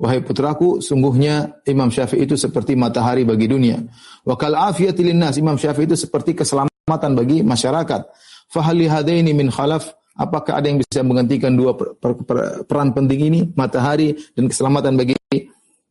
Wahai 0.03 0.19
putraku, 0.19 0.83
sungguhnya 0.83 1.63
Imam 1.63 1.87
Syafi'i 1.87 2.27
itu 2.27 2.35
seperti 2.35 2.75
matahari 2.75 3.23
bagi 3.23 3.47
dunia. 3.47 3.79
Wa 4.27 4.35
kal 4.35 4.59
afiyati 4.59 5.07
linnas, 5.07 5.39
Imam 5.39 5.55
Syafi'i 5.55 5.87
itu 5.87 5.95
seperti 5.95 6.35
keselamatan 6.35 7.15
bagi 7.15 7.47
masyarakat. 7.47 8.11
Fahali 8.51 8.91
hadaini 8.91 9.31
min 9.31 9.47
khalaf, 9.47 9.95
apakah 10.19 10.59
ada 10.59 10.67
yang 10.67 10.83
bisa 10.83 11.07
menggantikan 11.07 11.55
dua 11.55 11.79
per, 11.79 11.95
per, 12.03 12.19
per, 12.19 12.37
peran 12.67 12.91
penting 12.91 13.21
ini, 13.31 13.41
matahari 13.55 14.11
dan 14.35 14.51
keselamatan 14.51 14.99
bagi 14.99 15.15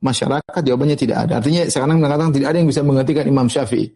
masyarakat? 0.03 0.59
Jawabannya 0.59 0.97
tidak 0.99 1.31
ada. 1.31 1.39
Artinya 1.39 1.63
sekarang 1.71 2.03
mengatakan 2.03 2.35
tidak 2.35 2.47
ada 2.51 2.57
yang 2.59 2.67
bisa 2.67 2.81
menggantikan 2.83 3.23
Imam 3.31 3.47
Syafi'i 3.47 3.87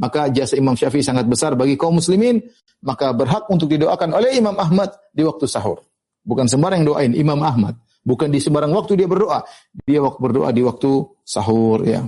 maka 0.00 0.32
jasa 0.32 0.56
Imam 0.56 0.72
Syafi'i 0.72 1.04
sangat 1.04 1.28
besar 1.28 1.52
bagi 1.52 1.76
kaum 1.76 2.00
muslimin, 2.00 2.40
maka 2.80 3.12
berhak 3.12 3.44
untuk 3.52 3.68
didoakan 3.68 4.16
oleh 4.16 4.32
Imam 4.40 4.56
Ahmad 4.56 4.96
di 5.12 5.20
waktu 5.20 5.44
sahur. 5.44 5.84
Bukan 6.24 6.48
sembarang 6.48 6.80
doain 6.80 7.12
Imam 7.12 7.36
Ahmad, 7.44 7.76
bukan 8.00 8.32
di 8.32 8.40
sembarang 8.40 8.72
waktu 8.72 8.96
dia 8.96 9.08
berdoa. 9.08 9.44
Dia 9.84 10.00
waktu 10.00 10.18
berdoa 10.20 10.48
di 10.56 10.62
waktu 10.64 10.90
sahur 11.20 11.84
ya. 11.84 12.00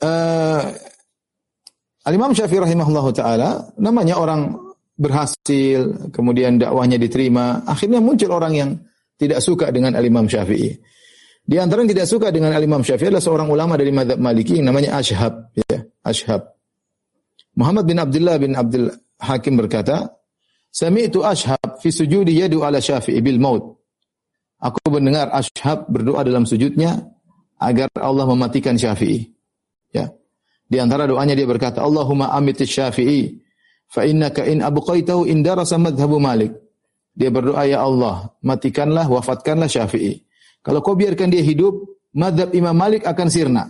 Uh, 0.00 0.64
Al-Imam 2.08 2.32
Syafi'i 2.32 2.62
rahimahullah 2.62 3.06
taala 3.12 3.50
namanya 3.76 4.16
orang 4.16 4.56
berhasil, 4.96 6.12
kemudian 6.14 6.56
dakwahnya 6.56 6.96
diterima, 6.96 7.66
akhirnya 7.68 8.00
muncul 8.00 8.32
orang 8.32 8.52
yang 8.56 8.70
tidak 9.20 9.44
suka 9.44 9.68
dengan 9.68 9.98
Al-Imam 9.98 10.24
Syafi'i. 10.24 10.76
Di 11.44 11.56
antara 11.58 11.82
yang 11.82 11.90
tidak 11.90 12.06
suka 12.06 12.30
dengan 12.30 12.54
Al-Imam 12.54 12.84
Syafi'i 12.84 13.10
adalah 13.10 13.24
seorang 13.24 13.48
ulama 13.50 13.74
dari 13.74 13.90
madhab 13.90 14.20
Maliki 14.22 14.60
yang 14.60 14.70
namanya 14.70 15.00
Ashab. 15.00 15.50
Ya. 15.56 15.82
Muhammad 17.58 17.84
bin 17.90 17.98
Abdullah 17.98 18.36
bin 18.38 18.54
Abdul 18.54 18.88
Hakim 19.18 19.58
berkata, 19.58 20.14
Sami'tu 20.70 21.26
Ashab 21.26 21.82
fi 21.82 21.90
sujudi 21.90 22.38
yadu 22.38 22.62
ala 22.62 22.78
Syafi'i 22.78 23.18
bil 23.18 23.42
maut. 23.42 23.82
Aku 24.62 24.78
mendengar 24.92 25.32
Ashab 25.34 25.90
berdoa 25.90 26.22
dalam 26.22 26.46
sujudnya 26.46 27.02
agar 27.58 27.90
Allah 27.98 28.24
mematikan 28.30 28.78
Syafi'i. 28.78 29.26
Ya. 29.90 30.08
Di 30.70 30.78
antara 30.78 31.10
doanya 31.10 31.34
dia 31.34 31.50
berkata, 31.50 31.82
Allahumma 31.82 32.30
amit 32.30 32.62
Syafi'i 32.62 33.42
fa 33.90 34.06
innaka 34.06 34.46
in 34.46 34.62
abqaitahu 34.62 35.26
in 35.26 35.42
darasa 35.42 35.74
madhhabu 35.76 36.22
Malik. 36.22 36.54
Dia 37.10 37.34
berdoa, 37.34 37.66
ya 37.66 37.82
Allah, 37.82 38.30
matikanlah, 38.40 39.10
wafatkanlah 39.10 39.66
Syafi'i. 39.66 40.22
Kalau 40.60 40.84
kau 40.84 40.92
biarkan 40.92 41.32
dia 41.32 41.40
hidup, 41.40 42.00
madhab 42.12 42.52
Imam 42.52 42.76
Malik 42.76 43.08
akan 43.08 43.28
sirna. 43.32 43.64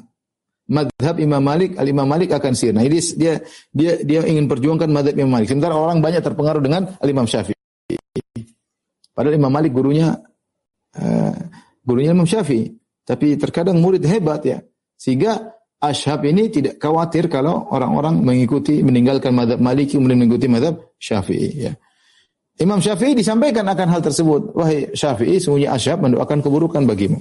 Madhab 0.70 1.18
Imam 1.18 1.42
Malik, 1.42 1.74
Al 1.78 1.90
Imam 1.90 2.06
Malik 2.06 2.30
akan 2.30 2.54
sirna. 2.54 2.86
Jadi 2.86 2.98
dia 3.18 3.32
dia 3.74 3.92
dia 4.06 4.20
ingin 4.26 4.46
perjuangkan 4.46 4.86
madhab 4.90 5.14
Imam 5.18 5.34
Malik. 5.34 5.50
Sementara 5.50 5.74
orang 5.74 5.98
banyak 5.98 6.22
terpengaruh 6.22 6.62
dengan 6.62 6.94
Al 6.98 7.08
Imam 7.10 7.26
Syafi'i. 7.26 7.58
Padahal 9.10 9.34
Imam 9.34 9.50
Malik 9.50 9.74
gurunya 9.74 10.14
uh, 10.94 11.34
gurunya 11.82 12.14
Imam 12.14 12.26
Syafi'i. 12.26 12.70
Tapi 13.02 13.34
terkadang 13.34 13.82
murid 13.82 14.06
hebat 14.06 14.46
ya. 14.46 14.62
Sehingga 14.94 15.58
Ashab 15.80 16.28
ini 16.28 16.52
tidak 16.52 16.76
khawatir 16.76 17.26
kalau 17.32 17.66
orang-orang 17.72 18.20
mengikuti 18.20 18.84
meninggalkan 18.84 19.32
madhab 19.32 19.58
Maliki 19.58 19.96
mengikuti 19.98 20.46
madhab 20.46 20.94
Syafi'i 21.00 21.66
ya. 21.66 21.72
Imam 22.60 22.76
Syafi'i 22.76 23.16
disampaikan 23.16 23.64
akan 23.64 23.88
hal 23.88 24.00
tersebut. 24.04 24.52
Wahai 24.52 24.92
Syafi'i, 24.92 25.40
sungguhnya 25.40 25.72
Asyab 25.72 26.04
mendoakan 26.04 26.44
keburukan 26.44 26.84
bagimu. 26.84 27.16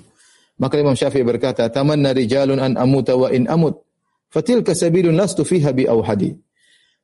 Maka 0.60 0.76
Imam 0.76 1.00
Syafi'i 1.00 1.24
berkata, 1.24 1.72
Tamanna 1.72 2.12
rijalun 2.12 2.60
an 2.60 2.76
amuta 2.76 3.16
wa 3.16 3.32
in 3.32 3.48
amut. 3.48 3.80
Fatil 4.28 4.68
kasabilun 4.68 5.16
lastu 5.16 5.48
fiha 5.48 5.72
bi 5.72 5.88
awhadi. 5.88 6.36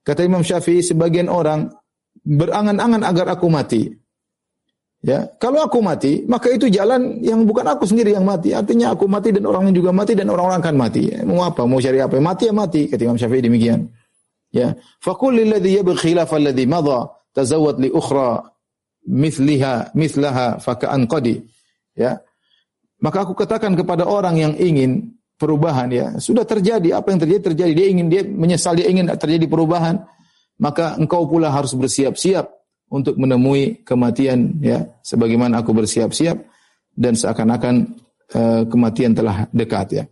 Kata 0.04 0.28
Imam 0.28 0.43
Syafi'i, 0.43 0.84
sebagian 0.84 1.32
orang 1.32 1.71
berangan-angan 2.28 3.08
agar 3.08 3.39
aku 3.39 3.48
mati. 3.48 3.88
Ya, 5.06 5.32
kalau 5.39 5.63
aku 5.63 5.80
mati, 5.80 6.28
maka 6.28 6.52
itu 6.52 6.67
jalan 6.67 7.24
yang 7.24 7.48
bukan 7.48 7.63
aku 7.71 7.88
sendiri 7.88 8.12
yang 8.12 8.28
mati. 8.28 8.52
Artinya 8.52 8.91
aku 8.91 9.08
mati 9.08 9.32
dan 9.32 9.48
orang 9.48 9.69
lain 9.69 9.78
juga 9.80 9.95
mati 9.95 10.12
dan 10.12 10.28
orang-orang 10.28 10.60
akan 10.60 10.76
mati. 10.76 11.04
Mau 11.24 11.39
apa? 11.45 11.63
Mau 11.63 11.80
cari 11.80 12.04
apa? 12.04 12.19
Mati 12.19 12.52
ya 12.52 12.54
mati. 12.58 12.91
Kata 12.91 13.02
Imam 13.08 13.15
Syafi'i 13.15 13.48
demikian. 13.48 13.88
Ya, 14.52 14.76
faqul 15.00 15.39
lilladhi 15.39 15.80
yabghi 15.80 15.95
khilaf 15.95 16.36
alladhi 16.36 16.67
madha 16.67 17.14
tazawwad 17.36 17.84
li 17.84 17.91
ukhra 17.91 18.56
mithliha 19.06 19.91
mithlaha 19.93 20.58
faka'an 20.58 21.06
qadi. 21.06 21.43
Ya. 21.93 22.24
Maka 23.04 23.28
aku 23.28 23.36
katakan 23.36 23.76
kepada 23.76 24.08
orang 24.08 24.39
yang 24.39 24.54
ingin 24.56 25.13
perubahan 25.36 25.91
ya. 25.91 26.08
Sudah 26.17 26.48
terjadi 26.48 26.95
apa 26.95 27.12
yang 27.12 27.19
terjadi 27.21 27.41
terjadi. 27.52 27.71
Dia 27.76 27.88
ingin 27.91 28.08
dia 28.08 28.24
menyesal 28.24 28.80
dia 28.80 28.88
ingin 28.88 29.12
terjadi 29.13 29.45
perubahan. 29.45 30.02
Maka 30.56 30.95
engkau 30.95 31.28
pula 31.28 31.52
harus 31.52 31.76
bersiap-siap 31.76 32.48
untuk 32.88 33.19
menemui 33.19 33.84
kematian 33.84 34.63
ya. 34.63 34.88
Sebagaimana 35.04 35.60
aku 35.60 35.76
bersiap-siap 35.76 36.39
dan 36.95 37.13
seakan-akan 37.19 37.76
uh, 38.32 38.63
kematian 38.65 39.12
telah 39.12 39.52
dekat 39.52 39.88
ya. 39.91 40.04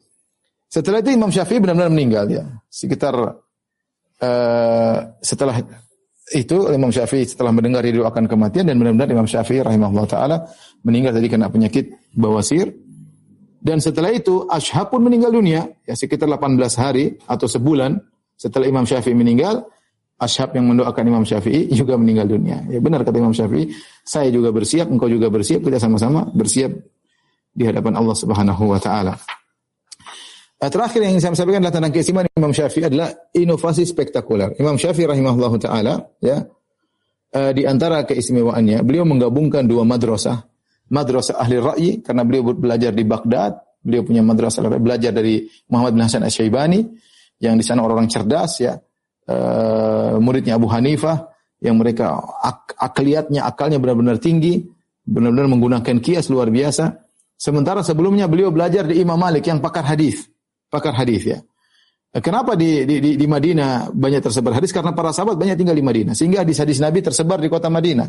Setelah 0.68 1.00
itu 1.00 1.16
Imam 1.16 1.32
Syafi'i 1.32 1.64
benar-benar 1.64 1.90
meninggal 1.94 2.26
ya. 2.28 2.44
Sekitar 2.68 3.16
uh, 4.20 4.98
setelah 5.24 5.64
itu 6.32 6.72
Imam 6.72 6.88
Syafi'i 6.88 7.28
setelah 7.28 7.52
mendengar 7.52 7.84
dia 7.84 8.00
akan 8.00 8.32
kematian 8.32 8.72
dan 8.72 8.80
benar-benar 8.80 9.12
Imam 9.12 9.28
Syafi'i 9.28 9.60
rahimahullah 9.60 10.08
taala 10.08 10.38
meninggal 10.88 11.12
tadi 11.20 11.28
kena 11.28 11.52
penyakit 11.52 11.92
bawasir 12.16 12.72
dan 13.60 13.84
setelah 13.84 14.12
itu 14.12 14.48
Ashab 14.48 14.96
pun 14.96 15.04
meninggal 15.04 15.36
dunia 15.36 15.68
ya 15.84 15.96
sekitar 15.96 16.32
18 16.32 16.56
hari 16.80 17.20
atau 17.28 17.48
sebulan 17.48 18.00
setelah 18.40 18.72
Imam 18.72 18.88
Syafi'i 18.88 19.12
meninggal 19.12 19.68
Ashab 20.24 20.56
yang 20.56 20.72
mendoakan 20.72 21.04
Imam 21.04 21.26
Syafi'i 21.28 21.68
juga 21.76 22.00
meninggal 22.00 22.32
dunia. 22.32 22.64
Ya 22.72 22.80
benar 22.80 23.04
kata 23.04 23.20
Imam 23.20 23.36
Syafi'i, 23.36 23.76
saya 24.08 24.32
juga 24.32 24.56
bersiap, 24.56 24.88
engkau 24.88 25.12
juga 25.12 25.28
bersiap, 25.28 25.60
kita 25.66 25.82
sama-sama 25.84 26.24
bersiap 26.32 26.72
di 27.52 27.64
hadapan 27.68 28.00
Allah 28.00 28.16
Subhanahu 28.16 28.64
wa 28.72 28.80
taala. 28.80 29.20
Eh, 30.64 30.72
terakhir 30.72 31.04
yang 31.04 31.20
saya 31.20 31.36
sampaikan 31.36 31.60
adalah 31.60 31.76
tentang 31.76 31.92
keistimewaan 31.92 32.32
Imam 32.40 32.56
Syafi'i 32.56 32.88
adalah 32.88 33.12
inovasi 33.36 33.84
spektakuler. 33.84 34.56
Imam 34.64 34.80
Syafi'i 34.80 35.04
rahimahullah 35.04 35.54
taala 35.60 35.94
ya 36.24 36.40
uh, 37.36 37.52
di 37.52 37.68
antara 37.68 38.08
keistimewaannya 38.08 38.80
beliau 38.88 39.04
menggabungkan 39.04 39.68
dua 39.68 39.84
madrasah. 39.84 40.48
Madrasah 40.88 41.36
ahli 41.36 41.58
ra'yi 41.60 41.90
karena 42.00 42.24
beliau 42.24 42.56
belajar 42.56 42.96
di 42.96 43.04
Baghdad, 43.04 43.60
beliau 43.84 44.08
punya 44.08 44.24
madrasah 44.24 44.64
belajar 44.80 45.12
dari 45.12 45.44
Muhammad 45.68 46.00
bin 46.00 46.04
Hasan 46.08 46.24
Asy-Syaibani 46.24 46.80
yang 47.44 47.60
di 47.60 47.64
sana 47.68 47.84
orang-orang 47.84 48.08
cerdas 48.08 48.64
ya. 48.64 48.80
Uh, 49.28 50.16
muridnya 50.24 50.56
Abu 50.56 50.72
Hanifah 50.72 51.28
yang 51.60 51.76
mereka 51.76 52.24
ak 52.40 52.76
akliatnya 52.80 53.44
akalnya 53.44 53.84
benar-benar 53.84 54.16
tinggi, 54.16 54.64
benar-benar 55.04 55.52
menggunakan 55.52 56.00
kias 56.00 56.32
luar 56.32 56.48
biasa. 56.48 57.04
Sementara 57.36 57.84
sebelumnya 57.84 58.32
beliau 58.32 58.48
belajar 58.48 58.88
di 58.88 59.04
Imam 59.04 59.20
Malik 59.20 59.52
yang 59.52 59.60
pakar 59.60 59.84
hadis 59.84 60.32
pakar 60.74 60.98
hadis 60.98 61.22
ya. 61.30 61.40
Kenapa 62.14 62.54
di, 62.54 62.86
di, 62.86 63.02
di, 63.02 63.12
di 63.18 63.26
Madinah 63.26 63.90
banyak 63.94 64.22
tersebar 64.22 64.58
hadis? 64.58 64.70
Karena 64.70 64.94
para 64.94 65.10
sahabat 65.10 65.34
banyak 65.34 65.58
tinggal 65.58 65.74
di 65.74 65.82
Madinah. 65.82 66.14
Sehingga 66.14 66.46
hadis-hadis 66.46 66.78
Nabi 66.78 67.02
tersebar 67.02 67.42
di 67.42 67.50
kota 67.50 67.74
Madinah. 67.74 68.06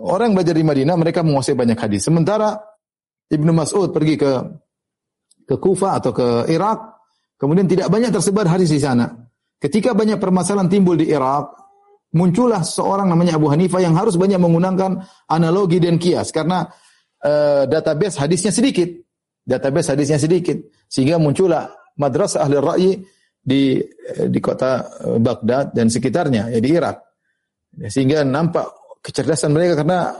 Orang 0.00 0.32
yang 0.32 0.36
belajar 0.40 0.56
di 0.56 0.64
Madinah, 0.64 0.96
mereka 0.96 1.20
menguasai 1.20 1.52
banyak 1.52 1.76
hadis. 1.76 2.08
Sementara 2.08 2.56
Ibnu 3.28 3.52
Mas'ud 3.52 3.92
pergi 3.92 4.16
ke 4.16 4.32
ke 5.44 5.56
Kufa 5.60 6.00
atau 6.00 6.16
ke 6.16 6.48
Irak, 6.48 7.02
kemudian 7.36 7.68
tidak 7.68 7.92
banyak 7.92 8.08
tersebar 8.08 8.48
hadis 8.48 8.72
di 8.72 8.80
sana. 8.80 9.10
Ketika 9.60 9.92
banyak 9.92 10.16
permasalahan 10.16 10.72
timbul 10.72 10.96
di 10.96 11.12
Irak, 11.12 11.52
muncullah 12.16 12.64
seorang 12.64 13.10
namanya 13.10 13.36
Abu 13.36 13.52
Hanifah 13.52 13.84
yang 13.84 13.92
harus 13.98 14.16
banyak 14.16 14.40
menggunakan 14.40 15.02
analogi 15.28 15.76
dan 15.76 16.00
kias 16.00 16.32
karena 16.32 16.68
uh, 17.20 17.68
database 17.68 18.16
hadisnya 18.16 18.54
sedikit 18.54 18.88
database 19.42 19.94
hadisnya 19.94 20.18
sedikit 20.18 20.58
sehingga 20.86 21.18
muncullah 21.18 21.68
madrasah 21.98 22.46
ahli 22.46 22.56
ra'yi 22.58 22.92
di 23.42 23.82
di 24.30 24.38
kota 24.38 24.86
eh, 25.02 25.18
Baghdad 25.18 25.74
dan 25.74 25.90
sekitarnya 25.90 26.54
ya 26.54 26.58
di 26.62 26.70
Irak 26.70 26.96
ya, 27.78 27.88
sehingga 27.90 28.22
nampak 28.22 28.98
kecerdasan 29.02 29.50
mereka 29.50 29.82
karena 29.82 30.14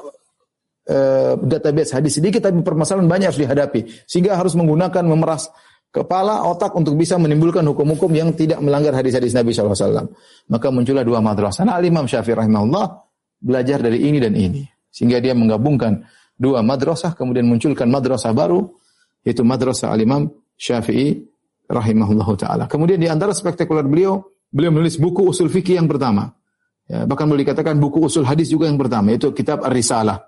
uh, 0.90 1.38
database 1.38 1.94
hadis 1.94 2.18
sedikit 2.18 2.50
tapi 2.50 2.66
permasalahan 2.66 3.06
banyak 3.06 3.30
harus 3.30 3.38
dihadapi 3.38 3.80
sehingga 4.11 4.35
harus 4.35 4.58
menggunakan 4.58 5.06
memeras 5.06 5.54
kepala 5.92 6.42
otak 6.48 6.72
untuk 6.74 6.96
bisa 6.96 7.20
menimbulkan 7.20 7.62
hukum-hukum 7.68 8.11
yang 8.16 8.32
tidak 8.32 8.58
melanggar 8.64 8.96
hadis-hadis 8.96 9.37
Nabi 9.37 9.52
SAW. 9.52 10.08
Maka 10.48 10.72
muncullah 10.72 11.04
dua 11.04 11.20
madrasah. 11.20 11.68
Nah, 11.68 11.76
Imam 11.85 12.08
Syafi'i 12.08 12.32
rahimahullah 12.32 12.87
belajar 13.44 13.85
dari 13.85 14.08
ini 14.08 14.18
dan 14.18 14.32
ini. 14.32 14.64
Sehingga 14.88 15.20
dia 15.20 15.37
menggabungkan 15.37 16.00
dua 16.32 16.64
madrasah, 16.64 17.12
kemudian 17.12 17.44
munculkan 17.44 17.92
madrasah 17.92 18.32
baru, 18.32 18.72
yaitu 19.22 19.42
madrasah 19.46 19.90
al-Imam 19.94 20.30
Syafi'i 20.58 21.22
rahimahullahu 21.66 22.35
taala. 22.38 22.64
Kemudian 22.68 23.00
di 23.00 23.08
antara 23.08 23.32
spektakuler 23.32 23.87
beliau, 23.87 24.22
beliau 24.50 24.70
menulis 24.74 24.98
buku 24.98 25.26
usul 25.26 25.48
fikih 25.48 25.80
yang 25.80 25.88
pertama. 25.88 26.30
Ya, 26.90 27.06
bahkan 27.06 27.30
boleh 27.30 27.46
dikatakan 27.46 27.78
buku 27.78 28.04
usul 28.04 28.26
hadis 28.26 28.50
juga 28.50 28.68
yang 28.68 28.76
pertama, 28.76 29.14
yaitu 29.14 29.32
kitab 29.32 29.64
Ar-Risalah. 29.64 30.18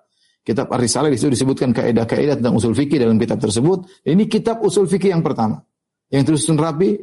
Kitab 0.45 0.71
Ar-Risalah 0.71 1.11
di 1.11 1.19
situ 1.19 1.35
disebutkan 1.35 1.75
kaidah-kaidah 1.75 2.41
tentang 2.41 2.55
usul 2.57 2.73
fikih 2.73 3.03
dalam 3.03 3.19
kitab 3.19 3.43
tersebut. 3.43 3.85
Ini 4.07 4.25
kitab 4.31 4.63
usul 4.63 4.87
fikih 4.87 5.13
yang 5.13 5.25
pertama. 5.25 5.61
Yang 6.09 6.33
tersusun 6.33 6.57
rapi 6.57 7.01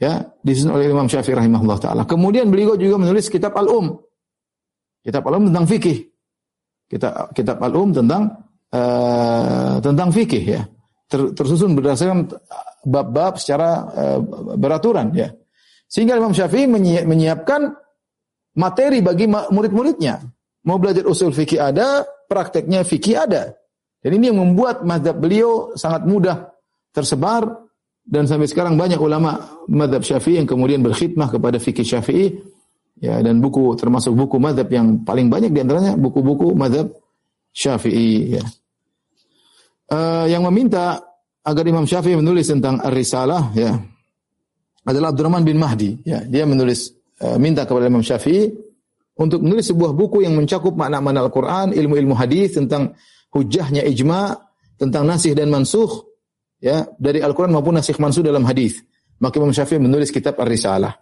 ya, 0.00 0.24
disusun 0.42 0.74
oleh 0.74 0.90
Imam 0.90 1.06
Syafi'i 1.06 1.36
rahimahullah 1.36 1.78
taala. 1.78 2.02
Kemudian 2.04 2.50
beliau 2.50 2.74
juga 2.74 2.98
menulis 2.98 3.30
kitab 3.30 3.54
Al-Um. 3.54 4.02
Kitab 5.04 5.22
Al-Um 5.30 5.52
tentang 5.52 5.66
fikih. 5.68 5.98
Kitab 6.90 7.32
kitab 7.32 7.56
Al-Um 7.62 7.94
tentang 7.94 8.22
uh, 8.74 9.80
tentang 9.80 10.08
fikih 10.12 10.44
ya 10.44 10.62
ter, 11.12 11.36
tersusun 11.36 11.76
berdasarkan 11.76 12.32
bab-bab 12.88 13.36
secara 13.36 13.84
uh, 13.92 14.18
beraturan 14.56 15.12
ya. 15.12 15.28
Sehingga 15.84 16.16
Imam 16.16 16.32
Syafi'i 16.32 16.64
menyiapkan 17.04 17.68
materi 18.56 19.04
bagi 19.04 19.28
murid-muridnya. 19.28 20.24
Mau 20.64 20.80
belajar 20.80 21.04
usul 21.04 21.36
fikih 21.36 21.60
ada, 21.60 22.00
prakteknya 22.32 22.80
fikih 22.80 23.28
ada. 23.28 23.52
Dan 24.00 24.16
ini 24.16 24.32
yang 24.32 24.40
membuat 24.40 24.88
mazhab 24.88 25.20
beliau 25.20 25.76
sangat 25.76 26.08
mudah 26.08 26.48
tersebar 26.96 27.44
dan 28.02 28.24
sampai 28.24 28.48
sekarang 28.48 28.74
banyak 28.74 28.96
ulama 28.96 29.62
mazhab 29.68 30.00
Syafi'i 30.00 30.40
yang 30.42 30.48
kemudian 30.48 30.80
berkhidmah 30.80 31.28
kepada 31.28 31.60
fikih 31.60 31.84
Syafi'i 31.84 32.40
ya 32.98 33.20
dan 33.22 33.38
buku 33.38 33.76
termasuk 33.78 34.16
buku 34.16 34.40
mazhab 34.42 34.66
yang 34.72 35.06
paling 35.06 35.30
banyak 35.30 35.54
di 35.54 35.60
antaranya 35.62 35.94
buku-buku 35.94 36.56
mazhab 36.56 36.90
Syafi'i 37.54 38.38
ya 38.38 38.42
uh, 39.92 40.24
yang 40.26 40.42
meminta 40.48 40.98
agar 41.44 41.64
Imam 41.68 41.84
Syafi'i 41.84 42.16
menulis 42.16 42.48
tentang 42.48 42.80
Ar-Risalah 42.80 43.52
ya 43.52 43.76
adalah 44.88 45.12
Abdurrahman 45.12 45.44
bin 45.44 45.60
Mahdi 45.60 46.00
ya 46.02 46.24
dia 46.24 46.48
menulis 46.48 46.90
uh, 47.20 47.36
minta 47.36 47.68
kepada 47.68 47.92
Imam 47.92 48.00
Syafi'i 48.00 48.48
untuk 49.20 49.44
menulis 49.44 49.68
sebuah 49.68 49.92
buku 49.92 50.24
yang 50.24 50.32
mencakup 50.32 50.72
makna-makna 50.72 51.20
Al-Qur'an, 51.28 51.76
ilmu-ilmu 51.76 52.16
hadis 52.16 52.56
tentang 52.56 52.96
hujahnya 53.28 53.84
ijma, 53.84 54.32
tentang 54.80 55.04
nasih 55.04 55.36
dan 55.36 55.52
mansuh 55.52 56.08
ya 56.58 56.88
dari 56.96 57.20
Al-Qur'an 57.20 57.52
maupun 57.52 57.76
nasih 57.76 57.94
mansuh 58.00 58.24
dalam 58.24 58.48
hadis. 58.48 58.80
Maka 59.20 59.38
Imam 59.38 59.52
Syafi'i 59.52 59.78
menulis 59.78 60.10
kitab 60.10 60.40
Ar-Risalah. 60.40 60.96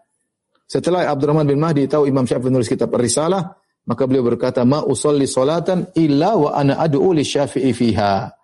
Setelah 0.67 1.09
Abdurrahman 1.09 1.47
bin 1.49 1.57
Mahdi 1.63 1.87
tahu 1.87 2.11
Imam 2.11 2.27
Syafi'i 2.27 2.51
menulis 2.51 2.69
kitab 2.69 2.93
Ar-Risalah, 2.93 3.57
maka 3.87 4.03
beliau 4.05 4.27
berkata, 4.27 4.67
"Ma 4.67 4.85
usolli 4.85 5.25
salatan 5.25 5.89
illa 5.97 6.37
wa 6.37 6.53
ana 6.53 6.77
ad'u 6.83 7.15
li 7.15 7.25
Syafi'i 7.25 7.73
fiha." 7.73 8.40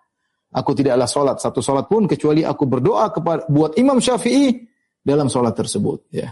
Aku 0.55 0.71
tidaklah 0.71 1.09
sholat 1.09 1.37
satu 1.43 1.59
sholat 1.59 1.91
pun 1.91 2.07
kecuali 2.07 2.45
aku 2.45 2.63
berdoa 2.63 3.11
kepada 3.11 3.47
buat 3.51 3.75
Imam 3.75 3.99
Syafi'i 3.99 4.55
dalam 5.03 5.27
sholat 5.27 5.55
tersebut. 5.55 6.07
Ya. 6.11 6.31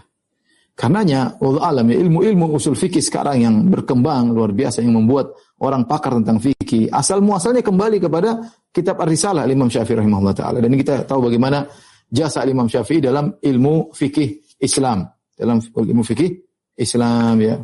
Karenanya, 0.76 1.40
alam 1.40 1.88
ya, 1.88 1.96
ilmu-ilmu 2.04 2.52
usul 2.52 2.76
fikih 2.76 3.00
sekarang 3.00 3.38
yang 3.40 3.56
berkembang 3.72 4.36
luar 4.36 4.52
biasa 4.52 4.84
yang 4.84 5.00
membuat 5.00 5.32
orang 5.64 5.88
pakar 5.88 6.20
tentang 6.20 6.44
fikih 6.44 6.92
asal 6.92 7.24
muasalnya 7.24 7.64
kembali 7.64 8.04
kepada 8.04 8.44
kitab 8.76 9.00
Ar-Risalah 9.00 9.48
Imam 9.48 9.72
Syafi'i 9.72 10.04
rahimahullah 10.04 10.36
taala 10.36 10.60
dan 10.60 10.76
kita 10.76 11.08
tahu 11.08 11.32
bagaimana 11.32 11.64
jasa 12.12 12.44
Imam 12.44 12.68
Syafi'i 12.68 13.00
dalam 13.00 13.40
ilmu 13.40 13.96
fikih 13.96 14.60
Islam 14.60 15.08
dalam 15.36 15.60
ilmu 15.60 16.04
fikih 16.04 16.32
Islam 16.80 17.36
ya. 17.40 17.56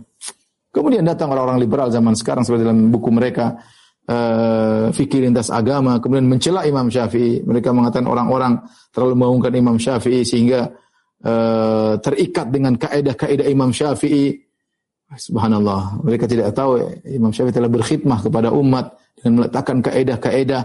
Kemudian 0.71 1.03
datang 1.03 1.35
orang-orang 1.35 1.59
liberal 1.59 1.91
zaman 1.91 2.15
sekarang 2.15 2.47
seperti 2.47 2.63
dalam 2.63 2.87
buku 2.87 3.11
mereka 3.11 3.59
uh, 4.11 5.17
lintas 5.23 5.47
agama, 5.47 6.03
kemudian 6.03 6.27
mencela 6.27 6.67
Imam 6.67 6.91
Syafi'i. 6.91 7.39
Mereka 7.47 7.71
mengatakan 7.71 8.11
orang-orang 8.11 8.59
terlalu 8.91 9.15
mengungkapkan 9.15 9.59
Imam 9.59 9.77
Syafi'i 9.79 10.27
sehingga 10.27 10.67
uh, 11.23 11.95
terikat 12.03 12.51
dengan 12.51 12.75
kaidah-kaidah 12.75 13.47
Imam 13.47 13.71
Syafi'i. 13.71 14.35
Subhanallah, 15.11 15.99
mereka 16.07 16.23
tidak 16.23 16.55
tahu 16.55 16.79
Imam 17.07 17.35
Syafi'i 17.35 17.55
telah 17.55 17.71
berkhidmah 17.71 18.19
kepada 18.23 18.51
umat 18.51 18.95
dengan 19.19 19.43
meletakkan 19.43 19.83
kaidah-kaidah 19.83 20.63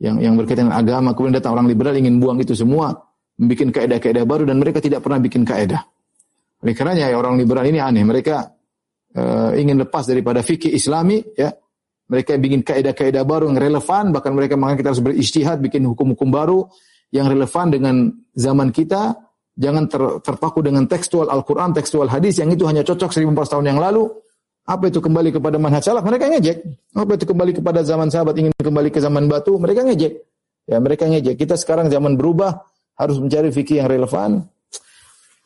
yang 0.00 0.16
yang 0.18 0.34
berkaitan 0.36 0.68
dengan 0.68 0.80
agama. 0.80 1.12
Kemudian 1.12 1.36
datang 1.40 1.56
orang 1.56 1.68
liberal 1.68 1.96
ingin 1.96 2.16
buang 2.16 2.40
itu 2.40 2.56
semua, 2.56 2.92
membuat 3.36 3.72
kaidah-kaidah 3.72 4.24
baru 4.24 4.48
dan 4.48 4.56
mereka 4.60 4.80
tidak 4.80 5.04
pernah 5.04 5.20
bikin 5.20 5.44
kaidah. 5.44 5.84
Oleh 6.62 6.74
karenanya 6.78 7.10
ya, 7.10 7.16
orang 7.18 7.36
liberal 7.36 7.66
ini 7.66 7.82
aneh. 7.82 8.06
Mereka 8.06 8.36
uh, 9.18 9.50
ingin 9.58 9.82
lepas 9.82 10.06
daripada 10.06 10.40
fikih 10.40 10.70
Islami, 10.72 11.20
ya, 11.34 11.50
mereka 12.12 12.36
bikin 12.36 12.60
kaidah-kaidah 12.60 13.24
baru 13.24 13.48
yang 13.48 13.56
relevan, 13.56 14.12
bahkan 14.12 14.36
mereka 14.36 14.52
mengatakan 14.60 14.80
kita 14.84 14.90
harus 14.92 15.00
beristihad, 15.00 15.56
bikin 15.64 15.80
hukum-hukum 15.88 16.28
baru 16.28 16.68
yang 17.08 17.24
relevan 17.24 17.72
dengan 17.72 18.12
zaman 18.36 18.68
kita. 18.68 19.16
Jangan 19.56 19.88
ter, 19.88 20.02
terpaku 20.20 20.60
dengan 20.60 20.84
tekstual 20.84 21.32
Al-Quran, 21.32 21.72
tekstual 21.72 22.12
hadis 22.12 22.36
yang 22.36 22.52
itu 22.52 22.68
hanya 22.68 22.84
cocok 22.84 23.08
1400 23.08 23.52
tahun 23.56 23.64
yang 23.72 23.80
lalu. 23.80 24.12
Apa 24.68 24.92
itu 24.92 25.00
kembali 25.00 25.32
kepada 25.32 25.56
manhaj 25.56 25.88
salaf? 25.88 26.04
Mereka 26.04 26.28
ngejek. 26.36 26.56
Apa 26.92 27.16
itu 27.16 27.24
kembali 27.24 27.52
kepada 27.56 27.80
zaman 27.80 28.12
sahabat 28.12 28.36
ingin 28.36 28.52
kembali 28.60 28.92
ke 28.92 29.00
zaman 29.00 29.24
batu? 29.32 29.56
Mereka 29.56 29.80
ngejek. 29.88 30.12
Ya, 30.68 30.76
mereka 30.84 31.08
ngejek. 31.08 31.40
Kita 31.40 31.56
sekarang 31.56 31.88
zaman 31.88 32.20
berubah, 32.20 32.60
harus 33.00 33.16
mencari 33.16 33.48
fikih 33.48 33.80
yang 33.80 33.88
relevan. 33.88 34.44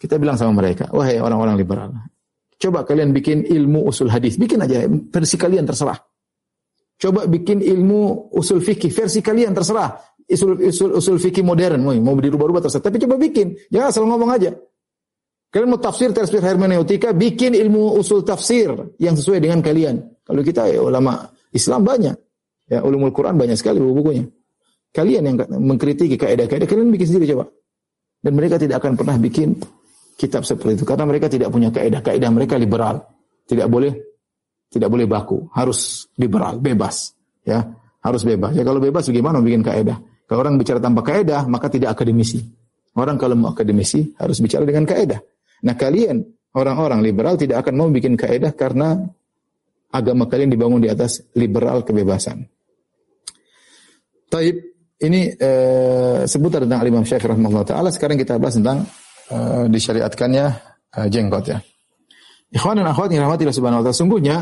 Kita 0.03 0.19
bilang 0.19 0.35
sama 0.35 0.53
mereka, 0.59 0.91
wahai 0.91 1.23
orang-orang 1.23 1.57
liberal, 1.57 1.89
coba 2.61 2.85
kalian 2.85 3.17
bikin 3.17 3.49
ilmu 3.49 3.89
usul 3.89 4.13
hadis, 4.13 4.37
bikin 4.37 4.61
aja 4.61 4.85
versi 4.89 5.41
kalian 5.41 5.65
terserah. 5.65 5.97
Coba 6.97 7.29
bikin 7.29 7.61
ilmu 7.61 8.33
usul 8.33 8.65
fikih 8.65 8.89
versi 8.89 9.21
kalian 9.21 9.53
terserah. 9.53 10.01
Usul 10.27 10.59
usul, 10.73 10.91
usul 10.97 11.17
fikih 11.21 11.45
modern, 11.45 11.79
mau 11.85 12.17
dirubah-rubah 12.17 12.67
terserah. 12.67 12.89
Tapi 12.89 12.99
coba 13.05 13.15
bikin, 13.21 13.53
jangan 13.69 13.89
asal 13.93 14.03
ngomong 14.09 14.33
aja. 14.33 14.51
Kalian 15.53 15.69
mau 15.71 15.81
tafsir 15.81 16.11
tafsir 16.11 16.43
hermeneutika, 16.43 17.15
bikin 17.15 17.55
ilmu 17.55 17.97
usul 18.01 18.27
tafsir 18.27 18.73
yang 18.99 19.15
sesuai 19.15 19.39
dengan 19.39 19.63
kalian. 19.63 20.03
Kalau 20.27 20.43
kita 20.43 20.67
ya, 20.67 20.83
ulama 20.83 21.23
Islam 21.55 21.87
banyak. 21.87 22.17
Ya, 22.67 22.83
ulumul 22.83 23.15
Quran 23.15 23.39
banyak 23.39 23.55
sekali 23.55 23.79
buku-bukunya. 23.79 24.27
Kalian 24.91 25.23
yang 25.29 25.37
mengkritiki 25.63 26.19
kaidah-kaidah, 26.19 26.67
kalian 26.67 26.91
bikin 26.91 27.07
sendiri 27.13 27.37
coba. 27.37 27.47
Dan 28.19 28.33
mereka 28.35 28.59
tidak 28.59 28.83
akan 28.83 28.99
pernah 28.99 29.15
bikin 29.21 29.55
kitab 30.19 30.43
seperti 30.43 30.83
itu 30.83 30.85
karena 30.89 31.05
mereka 31.07 31.31
tidak 31.31 31.53
punya 31.53 31.71
kaidah. 31.71 32.03
Kaidah 32.03 32.33
mereka 32.33 32.59
liberal. 32.59 33.05
Tidak 33.47 33.71
boleh 33.71 34.16
tidak 34.71 34.89
boleh 34.91 35.07
baku, 35.07 35.47
harus 35.55 36.11
liberal, 36.19 36.59
bebas, 36.59 37.15
ya. 37.47 37.65
Harus 38.07 38.23
bebas. 38.23 38.55
Ya 38.55 38.63
kalau 38.63 38.79
bebas 38.79 39.11
bagaimana 39.11 39.43
bikin 39.43 39.67
kaidah? 39.67 39.99
Kalau 40.31 40.39
orang 40.47 40.55
bicara 40.59 40.79
tanpa 40.79 41.03
kaidah, 41.03 41.43
maka 41.51 41.67
tidak 41.67 41.99
akademisi. 41.99 42.39
Orang 42.95 43.19
kalau 43.19 43.35
mau 43.35 43.51
akademisi 43.51 44.15
harus 44.15 44.39
bicara 44.39 44.63
dengan 44.63 44.87
kaidah. 44.87 45.19
Nah, 45.67 45.75
kalian 45.75 46.23
orang-orang 46.55 47.03
liberal 47.03 47.35
tidak 47.35 47.67
akan 47.67 47.75
mau 47.75 47.89
bikin 47.91 48.15
kaidah 48.15 48.55
karena 48.55 48.95
agama 49.91 50.31
kalian 50.31 50.55
dibangun 50.55 50.81
di 50.81 50.89
atas 50.89 51.23
liberal 51.35 51.83
kebebasan. 51.83 52.47
Taib, 54.27 54.57
ini 55.03 55.31
eh, 55.35 56.21
seputar 56.25 56.65
tentang 56.65 56.83
Imam 56.89 57.05
Syafi'i 57.05 57.37
rahimahullah 57.37 57.67
taala. 57.69 57.89
Sekarang 57.93 58.17
kita 58.17 58.41
bahas 58.41 58.57
tentang 58.57 58.87
eh, 59.31 59.65
disyariatkannya 59.69 60.47
eh, 60.97 61.09
jenggot 61.13 61.45
ya. 61.47 61.59
Ikhwan 62.55 62.79
dan 62.79 62.87
akhwat 62.87 63.11
yang 63.11 63.27
rahmati 63.27 63.49
subhanahu 63.51 63.83
wa 63.83 63.85
taala. 63.91 63.99
Sungguhnya 63.99 64.37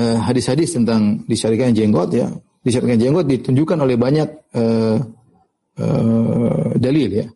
eh, 0.00 0.18
hadis-hadis 0.18 0.72
tentang 0.76 1.28
disyariatkan 1.28 1.76
jenggot 1.76 2.10
ya, 2.16 2.32
disyariatkan 2.62 3.00
jenggot 3.02 3.26
ditunjukkan 3.28 3.78
oleh 3.82 3.96
banyak 3.98 4.28
uh, 4.54 4.98
uh, 5.82 6.70
dalil 6.78 7.10
ya. 7.10 7.26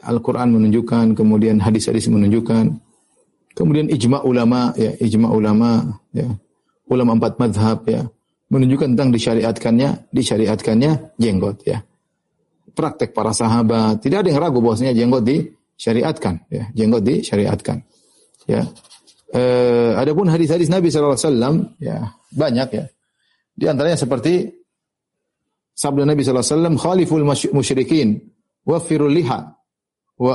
Al-Quran 0.00 0.56
menunjukkan, 0.56 1.12
kemudian 1.12 1.60
hadis-hadis 1.60 2.08
menunjukkan, 2.08 2.72
kemudian 3.52 3.92
ijma 3.92 4.24
ulama 4.24 4.72
ya, 4.80 4.96
ijma 4.96 5.28
ulama 5.28 6.00
ya, 6.16 6.24
ulama 6.88 7.20
empat 7.20 7.36
madhab 7.36 7.84
ya, 7.84 8.08
menunjukkan 8.48 8.96
tentang 8.96 9.12
disyariatkannya, 9.12 10.08
disyariatkannya 10.08 11.20
jenggot 11.20 11.68
ya. 11.68 11.84
Praktek 12.72 13.12
para 13.12 13.36
sahabat, 13.36 14.00
tidak 14.00 14.24
ada 14.24 14.28
yang 14.32 14.40
ragu 14.40 14.64
bahwasanya 14.64 14.96
jenggot 14.96 15.20
disyariatkan 15.20 16.48
ya, 16.48 16.64
jenggot 16.72 17.04
disyariatkan. 17.04 17.84
Ya. 18.48 18.64
Eh, 19.30 19.92
adapun 19.94 20.26
hadis-hadis 20.26 20.72
Nabi 20.72 20.90
SAW 20.90 21.76
ya 21.78 22.14
banyak 22.34 22.68
ya. 22.74 22.84
Di 23.54 23.68
antaranya 23.68 23.98
seperti 24.00 24.60
sabda 25.80 26.04
Nabi 26.04 26.20
SAW, 26.20 26.76
khaliful 26.76 27.24
musyrikin, 27.52 28.20
wafirul 28.68 29.12
liha, 29.12 29.56
wa 30.20 30.34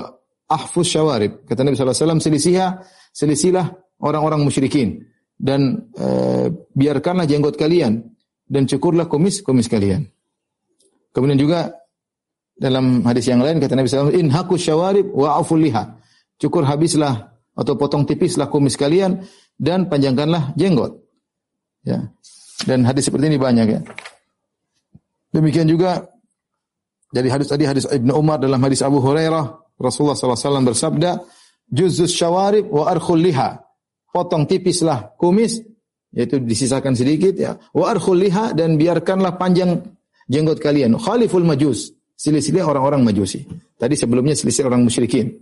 ahfuz 0.49 0.89
syawarib. 0.89 1.45
Kata 1.45 1.61
Nabi 1.61 1.77
SAW, 1.77 2.17
selisiha, 2.17 2.81
selisilah 3.13 3.69
orang-orang 4.01 4.41
musyrikin. 4.41 5.05
Dan 5.35 5.91
e, 5.93 6.07
biarkanlah 6.73 7.29
jenggot 7.29 7.57
kalian. 7.59 8.01
Dan 8.45 8.69
cukurlah 8.69 9.09
kumis-kumis 9.09 9.65
kalian. 9.65 10.05
Kemudian 11.09 11.41
juga 11.41 11.73
dalam 12.53 13.01
hadis 13.01 13.25
yang 13.25 13.41
lain 13.41 13.57
kata 13.57 13.73
Nabi 13.73 13.89
SAW, 13.89 14.13
in 14.13 14.29
hakus 14.29 14.69
syawarib 14.69 15.09
wa 15.13 15.37
aful 15.37 15.61
liha. 15.61 15.97
Cukur 16.37 16.61
habislah 16.61 17.34
atau 17.55 17.73
potong 17.79 18.03
tipislah 18.03 18.51
kumis 18.51 18.75
kalian 18.75 19.23
dan 19.55 19.87
panjangkanlah 19.87 20.51
jenggot. 20.59 20.99
Ya. 21.87 22.11
Dan 22.67 22.83
hadis 22.83 23.07
seperti 23.07 23.31
ini 23.31 23.39
banyak 23.39 23.67
ya. 23.67 23.81
Demikian 25.31 25.67
juga 25.67 26.07
dari 27.11 27.27
hadis 27.31 27.47
tadi 27.47 27.63
hadis 27.67 27.87
Ibnu 27.87 28.11
Umar 28.15 28.39
dalam 28.39 28.59
hadis 28.59 28.83
Abu 28.83 28.99
Hurairah 28.99 29.75
Rasulullah 29.79 30.15
SAW 30.15 30.63
bersabda 30.63 31.23
juzus 31.67 32.15
syawarib 32.15 32.71
wa 32.71 32.87
arkhul 32.87 33.19
liha 33.19 33.59
potong 34.11 34.47
tipislah 34.47 35.15
kumis 35.19 35.59
yaitu 36.15 36.39
disisakan 36.39 36.95
sedikit 36.95 37.35
ya 37.35 37.59
wa 37.75 37.91
arkhul 37.91 38.15
liha 38.15 38.55
dan 38.55 38.79
biarkanlah 38.79 39.35
panjang 39.35 39.83
jenggot 40.31 40.63
kalian 40.63 40.95
khaliful 40.95 41.43
majus 41.43 41.91
selisih 42.15 42.63
orang-orang 42.63 43.03
majusi 43.03 43.43
tadi 43.75 43.99
sebelumnya 43.99 44.31
selisih 44.31 44.63
orang 44.63 44.87
musyrikin 44.87 45.35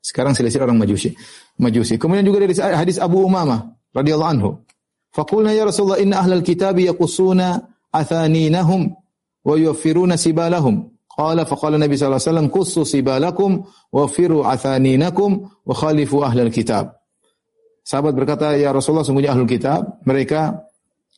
sekarang 0.00 0.32
selisih 0.32 0.64
orang 0.64 0.80
majusi 0.80 1.12
majusi 1.60 2.00
kemudian 2.00 2.24
juga 2.24 2.44
dari 2.44 2.56
hadis 2.56 2.96
Abu 2.96 3.20
Umamah 3.24 3.68
radhiyallahu 3.92 4.32
anhu 4.32 4.50
Fakulna 5.10 5.50
ya 5.50 5.66
Rasulullah 5.66 5.98
inna 5.98 6.22
ahlal 6.22 6.42
kitabi 6.46 6.86
yaqussuna 6.86 7.66
athaninahum 7.90 8.94
wa 9.42 9.54
yuwaffiruna 9.58 10.14
sibalahum. 10.14 10.86
Qala 11.10 11.42
faqala 11.42 11.76
Nabi 11.76 11.98
sallallahu 11.98 12.22
alaihi 12.22 12.30
wasallam 12.30 12.48
qussu 12.54 12.86
sibalakum 12.86 13.66
waffiru 13.90 14.46
athaninakum 14.46 15.50
wa 15.66 15.74
khalifu 15.74 16.22
ahlal 16.22 16.54
kitab. 16.54 17.02
Sahabat 17.82 18.14
berkata, 18.14 18.54
"Ya 18.54 18.70
Rasulullah, 18.70 19.02
sungguhnya 19.02 19.34
ahlul 19.34 19.50
kitab, 19.50 19.98
mereka 20.06 20.62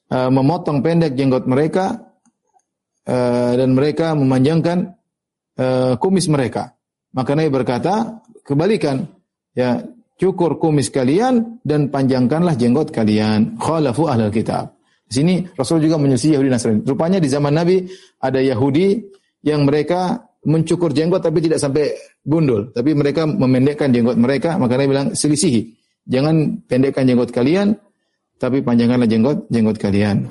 uh, 0.09 0.33
memotong 0.33 0.80
pendek 0.80 1.12
jenggot 1.12 1.45
mereka 1.45 2.09
uh, 3.05 3.53
dan 3.53 3.76
mereka 3.76 4.16
memanjangkan 4.16 4.97
uh, 5.61 6.01
kumis 6.01 6.33
mereka." 6.33 6.72
Maka 7.12 7.37
Nabi 7.37 7.53
berkata, 7.53 8.24
kebalikan, 8.47 9.07
ya 9.57 9.82
cukur 10.18 10.59
kumis 10.62 10.93
kalian 10.95 11.59
dan 11.66 11.90
panjangkanlah 11.90 12.55
jenggot 12.55 12.95
kalian. 12.95 13.59
Khalafu 13.59 14.07
ahlul 14.07 14.30
kitab. 14.30 14.78
Di 15.07 15.20
sini 15.20 15.34
Rasul 15.59 15.82
juga 15.82 15.99
menyelisihi 15.99 16.38
Yahudi 16.38 16.51
Nasrani. 16.51 16.80
Rupanya 16.86 17.18
di 17.20 17.28
zaman 17.28 17.53
Nabi 17.53 17.84
ada 18.22 18.40
Yahudi 18.40 19.03
yang 19.45 19.66
mereka 19.66 20.24
mencukur 20.47 20.90
jenggot 20.95 21.22
tapi 21.22 21.38
tidak 21.43 21.62
sampai 21.62 21.95
gundul, 22.22 22.70
tapi 22.74 22.95
mereka 22.95 23.26
memendekkan 23.26 23.90
jenggot 23.90 24.18
mereka, 24.18 24.59
maka 24.59 24.78
Nabi 24.78 24.88
bilang 24.90 25.09
selisihi. 25.14 25.74
Jangan 26.07 26.66
pendekkan 26.66 27.07
jenggot 27.07 27.30
kalian, 27.30 27.78
tapi 28.38 28.62
panjangkanlah 28.62 29.07
jenggot 29.07 29.47
jenggot 29.51 29.78
kalian. 29.78 30.26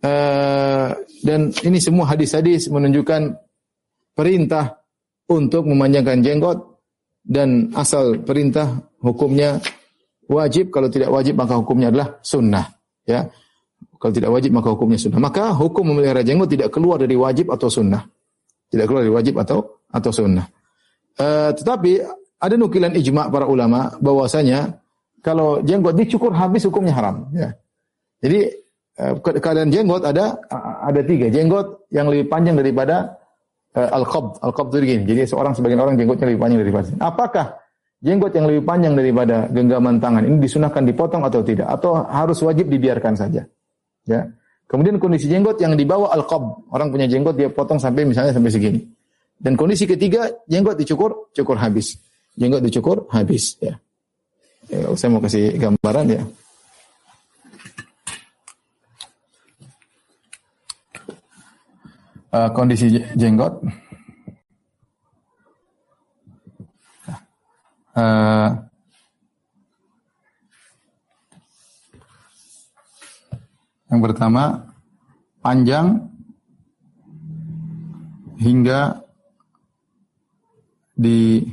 Uh, 0.00 0.96
dan 1.20 1.52
ini 1.60 1.76
semua 1.76 2.08
hadis-hadis 2.08 2.72
menunjukkan 2.72 3.36
perintah 4.16 4.80
untuk 5.28 5.68
memanjangkan 5.68 6.24
jenggot 6.24 6.69
dan 7.24 7.70
asal 7.76 8.20
perintah 8.24 8.80
hukumnya 9.02 9.60
wajib. 10.26 10.72
Kalau 10.72 10.88
tidak 10.88 11.12
wajib 11.12 11.36
maka 11.36 11.58
hukumnya 11.58 11.92
adalah 11.92 12.18
sunnah. 12.24 12.66
Ya. 13.04 13.28
Kalau 14.00 14.12
tidak 14.12 14.30
wajib 14.32 14.56
maka 14.56 14.72
hukumnya 14.72 14.96
sunnah. 14.96 15.20
Maka 15.20 15.52
hukum 15.52 15.92
memelihara 15.92 16.24
jenggot 16.24 16.48
tidak 16.48 16.72
keluar 16.72 16.96
dari 16.96 17.16
wajib 17.16 17.52
atau 17.52 17.68
sunnah. 17.68 18.00
Tidak 18.70 18.86
keluar 18.86 19.02
dari 19.04 19.14
wajib 19.14 19.34
atau 19.36 19.82
atau 19.90 20.10
sunnah. 20.14 20.46
Uh, 21.20 21.52
tetapi 21.52 22.00
ada 22.40 22.54
nukilan 22.56 22.96
ijma 22.96 23.28
para 23.28 23.44
ulama 23.44 23.92
bahwasanya 24.00 24.80
kalau 25.20 25.60
jenggot 25.60 25.92
dicukur 25.98 26.32
habis 26.32 26.64
hukumnya 26.64 26.96
haram. 26.96 27.28
Ya. 27.36 27.52
Jadi 28.24 28.48
uh, 28.96 29.20
keadaan 29.20 29.68
jenggot 29.68 30.06
ada 30.08 30.40
ada 30.80 31.00
tiga. 31.04 31.28
Jenggot 31.28 31.84
yang 31.92 32.08
lebih 32.08 32.32
panjang 32.32 32.56
daripada 32.56 33.19
uh, 33.76 33.88
al-qabd. 33.96 34.42
Al-qabd 34.42 34.70
itu 34.78 34.86
gini. 34.96 35.02
Jadi 35.06 35.20
seorang 35.28 35.52
sebagian 35.54 35.80
orang 35.82 35.94
jenggotnya 35.94 36.26
lebih 36.30 36.40
panjang 36.40 36.58
daripada 36.62 36.86
Apakah 36.98 37.46
jenggot 38.00 38.32
yang 38.32 38.46
lebih 38.48 38.62
panjang 38.64 38.94
daripada 38.96 39.36
genggaman 39.52 39.96
tangan 40.00 40.22
ini 40.24 40.36
disunahkan 40.40 40.82
dipotong 40.86 41.22
atau 41.26 41.40
tidak? 41.44 41.66
Atau 41.68 41.98
harus 41.98 42.38
wajib 42.42 42.66
dibiarkan 42.72 43.14
saja? 43.14 43.42
Ya. 44.08 44.26
Kemudian 44.70 45.02
kondisi 45.02 45.26
jenggot 45.26 45.58
yang 45.58 45.74
dibawa 45.74 46.14
al-qabd. 46.14 46.70
Orang 46.70 46.94
punya 46.94 47.10
jenggot 47.10 47.34
dia 47.34 47.50
potong 47.50 47.78
sampai 47.82 48.06
misalnya 48.06 48.30
sampai 48.30 48.50
segini. 48.54 48.80
Dan 49.40 49.56
kondisi 49.56 49.88
ketiga 49.88 50.30
jenggot 50.46 50.78
dicukur, 50.78 51.32
cukur 51.34 51.56
habis. 51.58 51.98
Jenggot 52.38 52.62
dicukur 52.62 53.10
habis 53.10 53.58
ya. 53.58 53.74
ya 54.70 54.94
saya 54.94 55.10
mau 55.10 55.18
kasih 55.18 55.58
gambaran 55.58 56.06
ya. 56.06 56.22
Uh, 62.34 62.48
kondisi 62.54 63.02
jenggot. 63.18 63.58
Uh, 67.90 68.54
yang 73.90 74.00
pertama 74.00 74.72
panjang 75.42 75.98
hingga 78.38 79.04
di 80.94 81.44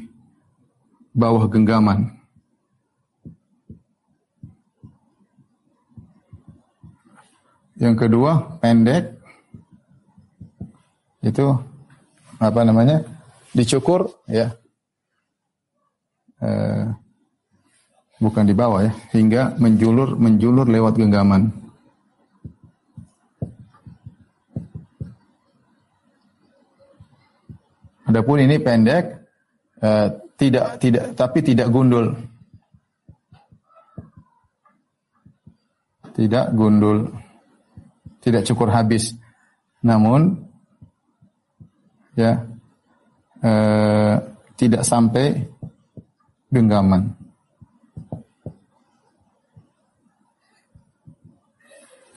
bawah 1.12 1.50
genggaman. 1.50 2.14
Yang 7.78 7.96
kedua 8.08 8.62
pendek 8.62 9.17
itu 11.26 11.46
apa 12.38 12.62
namanya 12.62 13.02
dicukur 13.54 14.06
ya 14.30 14.54
eh, 16.42 16.86
bukan 18.22 18.46
di 18.46 18.54
bawah 18.54 18.86
ya 18.86 18.94
hingga 19.14 19.58
menjulur 19.58 20.14
menjulur 20.18 20.70
lewat 20.70 20.98
genggaman 20.98 21.50
Adapun 28.08 28.40
ini 28.40 28.56
pendek 28.64 29.20
uh, 29.84 30.08
tidak 30.40 30.80
tidak 30.80 31.12
tapi 31.20 31.44
tidak 31.44 31.68
gundul. 31.68 32.16
Tidak 36.16 36.56
gundul. 36.56 37.12
Tidak 38.24 38.48
cukur 38.48 38.72
habis. 38.72 39.12
Namun 39.84 40.47
ya 42.18 42.42
uh, 43.46 44.14
tidak 44.58 44.82
sampai 44.82 45.46
genggaman. 46.50 47.14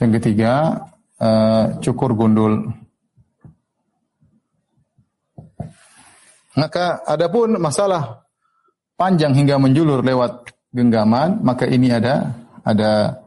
Yang 0.01 0.13
ketiga, 0.17 0.81
uh, 1.21 1.77
cukur 1.85 2.17
gundul. 2.17 2.73
Maka 6.57 7.05
adapun 7.05 7.61
masalah 7.61 8.25
panjang 8.97 9.37
hingga 9.37 9.61
menjulur 9.61 10.01
lewat 10.01 10.49
genggaman, 10.73 11.41
maka 11.45 11.69
ini 11.69 11.93
ada 11.93 12.33
ada 12.65 13.21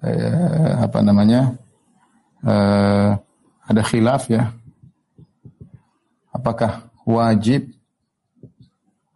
eh, 0.00 0.72
apa 0.80 0.98
namanya? 1.04 1.52
Eh, 2.42 3.10
ada 3.68 3.82
khilaf 3.84 4.28
ya. 4.32 4.52
Apakah 6.32 6.88
wajib 7.04 7.68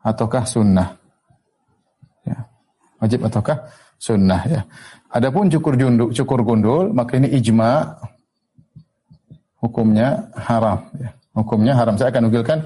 ataukah 0.04 0.44
sunnah? 0.44 1.00
Ya. 2.28 2.44
Wajib 3.00 3.24
ataukah 3.24 3.66
sunnah 3.96 4.40
ya. 4.44 4.60
Adapun 5.10 5.48
cukur 5.48 5.80
junduk, 5.80 6.12
cukur 6.12 6.44
gundul, 6.44 6.92
maka 6.92 7.16
ini 7.16 7.32
ijma 7.40 7.96
hukumnya 9.64 10.28
haram 10.36 10.92
ya. 11.00 11.10
Hukumnya 11.32 11.72
haram. 11.76 11.96
Saya 11.96 12.12
akan 12.12 12.28
nukilkan 12.28 12.58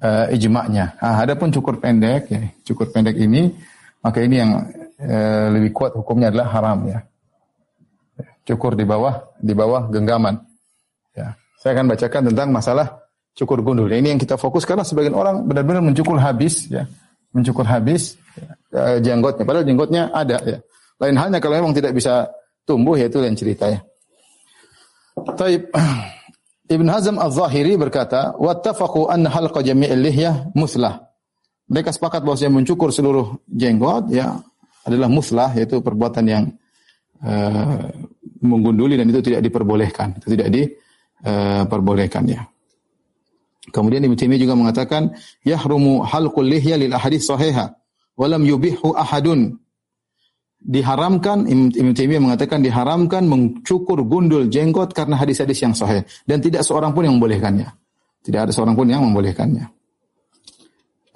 uh, 0.00 0.26
ijma'nya. 0.32 0.96
Ah, 1.00 1.20
adapun 1.24 1.52
cukur 1.52 1.80
pendek, 1.80 2.28
ya, 2.28 2.40
cukur 2.64 2.88
pendek 2.92 3.16
ini, 3.16 3.52
maka 4.00 4.20
ini 4.24 4.36
yang 4.40 4.52
uh, 5.00 5.46
lebih 5.52 5.72
kuat 5.72 5.92
hukumnya 5.96 6.32
adalah 6.32 6.48
haram 6.52 6.78
ya. 6.88 7.00
Cukur 8.44 8.76
di 8.76 8.84
bawah, 8.88 9.36
di 9.40 9.52
bawah 9.52 9.88
genggaman. 9.92 10.40
Ya. 11.12 11.36
Saya 11.60 11.76
akan 11.76 11.86
bacakan 11.92 12.22
tentang 12.32 12.48
masalah 12.52 12.88
cukur 13.34 13.62
gundul. 13.62 13.88
Ini 13.90 14.16
yang 14.16 14.20
kita 14.20 14.36
fokus 14.36 14.66
karena 14.66 14.82
sebagian 14.82 15.14
orang 15.14 15.46
benar-benar 15.46 15.82
mencukur 15.82 16.18
habis, 16.18 16.68
ya, 16.68 16.86
mencukur 17.32 17.64
habis 17.66 18.18
ya, 18.72 18.98
jenggotnya. 19.00 19.44
Padahal 19.46 19.64
jenggotnya 19.66 20.02
ada, 20.10 20.38
ya. 20.42 20.58
Lain 21.00 21.16
halnya 21.16 21.40
kalau 21.40 21.56
memang 21.56 21.72
tidak 21.72 21.96
bisa 21.96 22.28
tumbuh, 22.68 22.98
ya 22.98 23.08
itu 23.08 23.18
lain 23.18 23.36
cerita 23.38 23.72
ya. 23.72 23.80
Taib. 25.36 25.68
Ibn 26.70 26.86
Hazm 26.86 27.18
al-Zahiri 27.18 27.74
berkata, 27.74 28.38
"Wattafaqu 28.38 29.10
anna 29.10 29.26
halqa 29.26 29.58
jami'il 29.58 29.98
lihyah 30.06 30.54
muslah." 30.54 31.02
Mereka 31.66 31.90
sepakat 31.90 32.22
bahwa 32.22 32.38
yang 32.38 32.54
mencukur 32.54 32.94
seluruh 32.94 33.42
jenggot 33.50 34.10
ya 34.14 34.38
adalah 34.86 35.10
muslah 35.10 35.50
yaitu 35.54 35.82
perbuatan 35.82 36.24
yang 36.30 36.44
uh, 37.26 37.90
menggunduli 38.38 38.94
dan 38.94 39.10
itu 39.10 39.18
tidak 39.18 39.42
diperbolehkan, 39.50 40.18
itu 40.22 40.26
tidak 40.34 40.48
diperbolehkan 40.50 42.22
uh, 42.26 42.32
ya. 42.38 42.42
Kemudian 43.70 44.04
Ibnu 44.04 44.18
Taimiyah 44.18 44.42
juga 44.42 44.54
mengatakan, 44.58 45.14
"Yahrumu 45.46 46.02
halqul 46.02 46.46
lihya 46.46 46.76
lil 46.76 46.92
ahadits 46.92 47.26
sahihah 47.26 47.74
wa 48.18 48.26
lam 48.26 48.42
ahadun." 48.44 49.58
diharamkan 50.60 51.48
Ibnu 51.48 51.96
Taimiyah 51.96 52.20
mengatakan 52.20 52.60
diharamkan 52.60 53.24
mencukur 53.24 54.04
gundul 54.04 54.52
jenggot 54.52 54.92
karena 54.92 55.16
hadis-hadis 55.16 55.56
yang 55.64 55.72
sahih 55.72 56.04
dan 56.28 56.44
tidak 56.44 56.68
seorang 56.68 56.92
pun 56.92 57.08
yang 57.08 57.16
membolehkannya. 57.16 57.72
Tidak 58.20 58.40
ada 58.44 58.52
seorang 58.52 58.76
pun 58.76 58.84
yang 58.84 59.00
membolehkannya. 59.00 59.72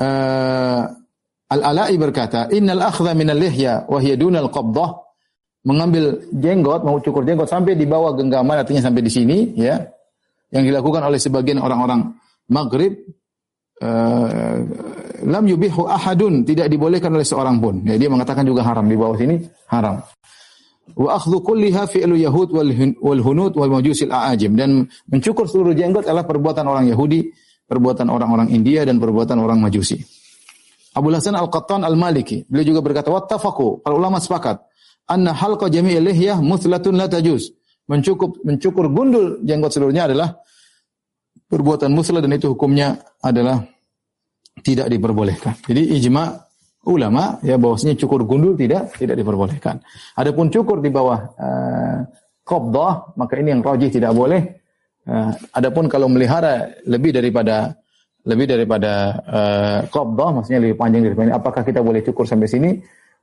Uh, 0.00 0.82
Al-Ala'i 1.52 2.00
berkata, 2.00 2.48
"Innal 2.56 2.80
akhdha 2.88 3.12
min 3.12 3.28
al-lihya 3.28 3.84
wa 3.84 4.00
hiya 4.00 4.16
dunal 4.16 4.48
qabdah" 4.48 5.04
mengambil 5.64 6.20
jenggot, 6.32 6.84
mau 6.84 7.00
cukur 7.00 7.24
jenggot 7.24 7.48
sampai 7.48 7.76
di 7.76 7.88
bawah 7.88 8.12
genggaman 8.16 8.60
artinya 8.64 8.84
sampai 8.84 9.00
di 9.04 9.12
sini 9.12 9.38
ya. 9.56 9.80
Yang 10.52 10.70
dilakukan 10.70 11.02
oleh 11.02 11.18
sebagian 11.18 11.58
orang-orang 11.58 12.14
Maghrib 12.50 12.92
uh, 13.80 14.56
lam 15.24 15.44
yubihu 15.48 15.88
ahadun 15.88 16.44
tidak 16.44 16.68
dibolehkan 16.68 17.12
oleh 17.14 17.24
seorang 17.24 17.56
pun. 17.58 17.80
Ya, 17.88 17.96
dia 17.96 18.12
mengatakan 18.12 18.44
juga 18.44 18.60
haram 18.64 18.84
di 18.84 18.96
bawah 18.96 19.16
sini 19.16 19.40
haram. 19.72 20.04
Wa 20.92 21.16
akhdhu 21.16 21.40
kulliha 21.40 21.88
fi'lu 21.88 22.20
yahud 22.20 22.52
wal, 22.52 23.20
hunut 23.24 23.56
wal 23.56 23.72
majusil 23.72 24.12
a'ajim 24.12 24.52
dan 24.52 24.84
mencukur 25.08 25.48
seluruh 25.48 25.72
jenggot 25.72 26.04
adalah 26.04 26.28
perbuatan 26.28 26.68
orang 26.68 26.84
Yahudi, 26.92 27.32
perbuatan 27.64 28.12
orang-orang 28.12 28.52
India 28.52 28.84
dan 28.84 29.00
perbuatan 29.00 29.40
orang 29.40 29.64
Majusi. 29.64 29.96
Abu 30.94 31.10
Hasan 31.10 31.34
Al-Qattan 31.34 31.82
Al-Maliki, 31.82 32.46
beliau 32.46 32.76
juga 32.76 32.80
berkata, 32.84 33.10
"Wattafaqu." 33.10 33.82
Para 33.82 33.98
ulama 33.98 34.22
sepakat, 34.22 34.62
anna 35.10 35.34
halqa 35.34 35.66
jami'il 35.66 36.04
lihyah 36.04 36.38
muthlatun 36.38 36.94
la 36.94 37.10
tajuz. 37.10 37.50
Mencukur 37.90 38.40
mencukur 38.46 38.86
gundul 38.88 39.42
jenggot 39.44 39.74
seluruhnya 39.74 40.08
adalah 40.08 40.40
perbuatan 41.54 41.94
muslah 41.94 42.18
dan 42.18 42.34
itu 42.34 42.50
hukumnya 42.50 42.98
adalah 43.22 43.62
tidak 44.66 44.90
diperbolehkan. 44.90 45.54
Jadi 45.62 45.94
ijma 45.94 46.34
ulama 46.90 47.38
ya 47.46 47.54
bahwasanya 47.54 47.94
cukur 47.94 48.26
gundul 48.26 48.58
tidak 48.58 48.90
tidak 48.98 49.14
diperbolehkan. 49.22 49.78
Adapun 50.18 50.50
cukur 50.50 50.82
di 50.82 50.90
bawah 50.90 51.20
uh, 51.38 51.98
maka 53.14 53.32
ini 53.38 53.54
yang 53.54 53.62
rajih 53.62 53.88
tidak 53.94 54.10
boleh. 54.10 54.42
Uh, 55.06 55.30
adapun 55.54 55.86
kalau 55.86 56.10
melihara 56.10 56.74
lebih 56.90 57.14
daripada 57.14 57.76
lebih 58.24 58.50
daripada 58.50 58.92
uh, 59.28 60.32
maksudnya 60.32 60.60
lebih 60.64 60.76
panjang 60.80 61.06
daripada 61.06 61.28
ini 61.28 61.36
apakah 61.36 61.62
kita 61.62 61.80
boleh 61.84 62.00
cukur 62.02 62.26
sampai 62.26 62.48
sini? 62.50 62.70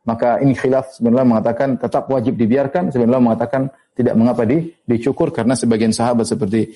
Maka 0.01 0.41
ini 0.41 0.57
khilaf 0.57 0.97
sebenarnya 0.97 1.27
mengatakan 1.29 1.77
tetap 1.77 2.09
wajib 2.09 2.33
dibiarkan, 2.33 2.89
sebenarnya 2.89 3.21
mengatakan 3.21 3.69
tidak 3.93 4.17
mengapa 4.17 4.49
di, 4.49 4.73
dicukur 4.81 5.29
karena 5.29 5.53
sebagian 5.53 5.93
sahabat 5.93 6.25
seperti 6.25 6.73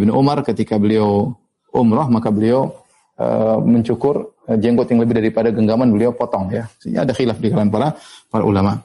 Ibnu 0.00 0.12
Umar 0.14 0.42
ketika 0.42 0.78
beliau 0.78 1.34
umrah 1.74 2.06
maka 2.06 2.30
beliau 2.30 2.70
uh, 3.18 3.58
mencukur 3.62 4.34
uh, 4.46 4.56
jenggot 4.58 4.90
yang 4.90 5.02
lebih 5.02 5.18
daripada 5.18 5.48
genggaman 5.50 5.90
beliau 5.90 6.14
potong 6.14 6.50
ya. 6.50 6.66
Ini 6.86 7.02
ada 7.02 7.12
khilaf 7.14 7.38
di 7.38 7.50
kalangan 7.50 7.70
para 7.70 7.88
para 8.30 8.44
ulama. 8.46 8.78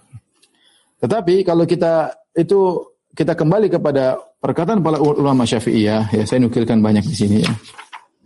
Tetapi 0.99 1.47
kalau 1.47 1.63
kita 1.63 2.11
itu 2.35 2.83
kita 3.15 3.33
kembali 3.33 3.67
kepada 3.71 4.19
perkataan 4.39 4.79
para 4.79 5.01
ulama 5.01 5.43
Syafi'iyah 5.43 6.13
ya, 6.13 6.23
saya 6.23 6.39
nukilkan 6.43 6.79
banyak 6.79 7.03
di 7.03 7.15
sini 7.15 7.37
ya. 7.43 7.51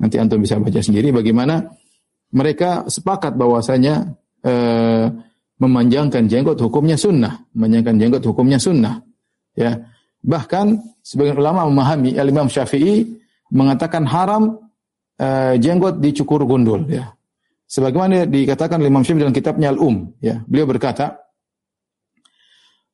Nanti 0.01 0.19
antum 0.19 0.41
bisa 0.41 0.59
baca 0.59 0.81
sendiri 0.81 1.13
bagaimana 1.13 1.63
mereka 2.33 2.89
sepakat 2.89 3.37
bahwasanya 3.37 4.17
uh, 4.43 5.05
memanjangkan 5.61 6.25
jenggot 6.27 6.59
hukumnya 6.59 6.97
sunnah, 6.97 7.45
memanjangkan 7.53 7.95
jenggot 8.01 8.23
hukumnya 8.25 8.57
sunnah. 8.57 8.99
Ya. 9.53 9.92
Bahkan 10.23 10.79
sebagian 11.03 11.35
ulama 11.35 11.67
memahami 11.67 12.15
Imam 12.15 12.47
Syafi'i 12.47 13.03
mengatakan 13.51 14.07
haram 14.07 14.55
uh, 15.19 15.53
jenggot 15.59 15.99
dicukur 15.99 16.47
gundul 16.47 16.87
ya. 16.87 17.11
Sebagaimana 17.67 18.23
dikatakan 18.23 18.79
oleh 18.79 18.87
Imam 18.87 19.03
Syafi'i 19.03 19.23
dalam 19.27 19.35
kitabnya 19.35 19.75
Al-Um 19.75 20.15
ya. 20.23 20.39
Beliau 20.47 20.63
berkata, 20.63 21.19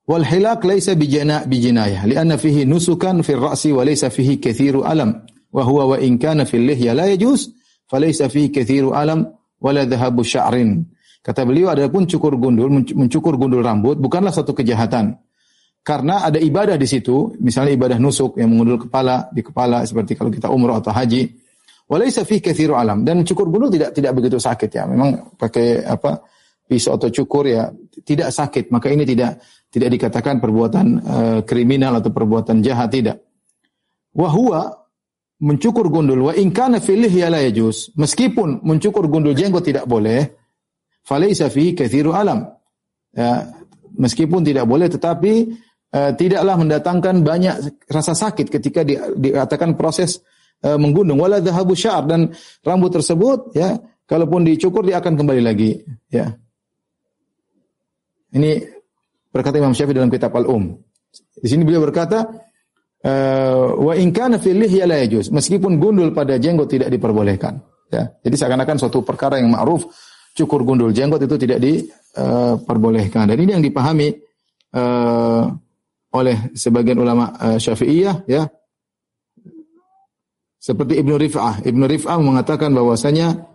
"Wal 0.09 0.25
hilak 0.25 0.65
laisa 0.65 0.97
bijana 0.97 1.45
bijinayah, 1.45 2.09
lianna 2.09 2.41
fihi 2.41 2.65
nusukan 2.65 3.21
fi 3.21 3.37
ra'si 3.37 3.69
wa 3.77 3.85
laisa 3.85 4.09
fihi 4.09 4.41
kathiru 4.41 4.81
alam, 4.81 5.21
wa 5.53 5.61
huwa 5.61 5.93
wa 5.93 5.97
in 6.01 6.17
kana 6.17 6.49
fil 6.49 6.65
lihya 6.65 6.97
la 6.97 7.05
yajuz, 7.13 7.53
falaysa 7.85 8.25
fihi 8.25 8.49
kathiru 8.49 8.97
alam 8.97 9.29
wala 9.61 9.85
dhahabu 9.85 10.25
sya'rin." 10.25 10.81
Kata 11.21 11.43
beliau 11.45 11.69
adapun 11.69 12.07
cukur 12.07 12.39
gundul 12.39 12.71
mencukur 12.71 13.35
gundul 13.35 13.61
rambut 13.61 13.99
bukanlah 13.99 14.31
satu 14.31 14.55
kejahatan. 14.55 15.19
Karena 15.89 16.21
ada 16.21 16.37
ibadah 16.37 16.77
di 16.77 16.85
situ, 16.85 17.33
misalnya 17.41 17.73
ibadah 17.73 17.97
nusuk 17.97 18.37
yang 18.37 18.53
mengundul 18.53 18.85
kepala 18.85 19.25
di 19.33 19.41
kepala 19.41 19.81
seperti 19.89 20.13
kalau 20.13 20.29
kita 20.29 20.45
umroh 20.53 20.77
atau 20.77 20.93
haji 20.93 21.33
Walaysa 21.89 22.21
fi 22.21 22.37
kathiru 22.37 22.77
alam 22.77 23.01
dan 23.01 23.25
cukur 23.25 23.49
gundul 23.49 23.73
tidak 23.73 23.97
tidak 23.97 24.13
begitu 24.13 24.37
sakit 24.37 24.69
ya. 24.69 24.85
Memang 24.85 25.33
pakai 25.33 25.81
apa 25.81 26.21
pisau 26.69 27.01
atau 27.01 27.09
cukur 27.09 27.49
ya 27.49 27.65
tidak 28.05 28.29
sakit. 28.29 28.69
Maka 28.69 28.93
ini 28.93 29.09
tidak 29.09 29.41
tidak 29.73 29.97
dikatakan 29.97 30.37
perbuatan 30.37 30.85
uh, 31.01 31.39
kriminal 31.41 31.97
atau 31.97 32.13
perbuatan 32.13 32.61
jahat 32.61 32.93
tidak. 32.93 33.17
Wahua 34.13 34.69
mencukur 35.41 35.89
gundul 35.89 36.29
wa 36.29 36.33
in 36.37 36.53
kana 36.53 36.77
fil 36.77 37.09
la 37.09 37.41
yajuz. 37.41 37.97
Meskipun 37.97 38.61
mencukur 38.61 39.09
gundul 39.09 39.33
jenggot 39.33 39.65
tidak 39.65 39.89
boleh, 39.89 40.29
falaysa 41.01 41.49
fi 41.49 41.73
kathiru 41.73 42.13
alam. 42.13 42.53
Ya, 43.17 43.49
meskipun 43.97 44.45
tidak 44.45 44.69
boleh 44.69 44.93
tetapi 44.93 45.57
uh, 45.93 46.11
tidaklah 46.13 46.55
mendatangkan 46.57 47.21
banyak 47.21 47.55
rasa 47.89 48.13
sakit 48.13 48.49
ketika 48.49 48.81
di, 48.85 48.97
dikatakan 48.97 49.73
proses 49.73 50.21
uh, 50.65 50.77
menggunung 50.77 51.17
wala 51.17 51.41
dhahabu 51.41 51.73
syar 51.73 52.05
dan 52.05 52.33
rambut 52.65 52.93
tersebut 52.93 53.53
ya 53.55 53.77
kalaupun 54.05 54.45
dicukur 54.45 54.85
dia 54.85 55.01
akan 55.01 55.13
kembali 55.19 55.41
lagi 55.41 55.79
ya. 56.09 56.33
Ini 58.29 58.61
berkata 59.33 59.57
Imam 59.57 59.73
Syafi'i 59.73 59.97
dalam 59.97 60.13
kitab 60.13 60.29
Al-Um. 60.37 60.77
Di 61.33 61.49
sini 61.49 61.65
beliau 61.65 61.81
berkata 61.81 62.29
uh, 63.01 63.65
wa 63.73 63.93
in 63.97 64.13
kana 64.13 64.37
fil 64.37 64.61
meskipun 65.33 65.81
gundul 65.81 66.13
pada 66.13 66.37
jenggot 66.37 66.69
tidak 66.69 66.93
diperbolehkan. 66.93 67.57
Ya, 67.89 68.05
jadi 68.21 68.35
seakan-akan 68.37 68.77
suatu 68.77 69.01
perkara 69.01 69.41
yang 69.41 69.49
ma'ruf 69.49 69.89
cukur 70.37 70.61
gundul 70.61 70.93
jenggot 70.93 71.25
itu 71.25 71.35
tidak 71.41 71.57
diperbolehkan. 71.57 73.33
Dan 73.33 73.37
ini 73.41 73.57
yang 73.57 73.65
dipahami 73.65 74.13
uh, 74.77 75.49
oleh 76.13 76.53
sebagian 76.57 76.97
ulama 76.97 77.33
uh, 77.37 77.57
Syafi'iyah 77.61 78.25
ya. 78.25 78.49
Seperti 80.59 80.99
Ibnu 80.99 81.15
Rif'ah. 81.15 81.63
Ibnu 81.63 81.87
Rif'ah 81.87 82.19
mengatakan 82.19 82.75
bahwasanya 82.75 83.47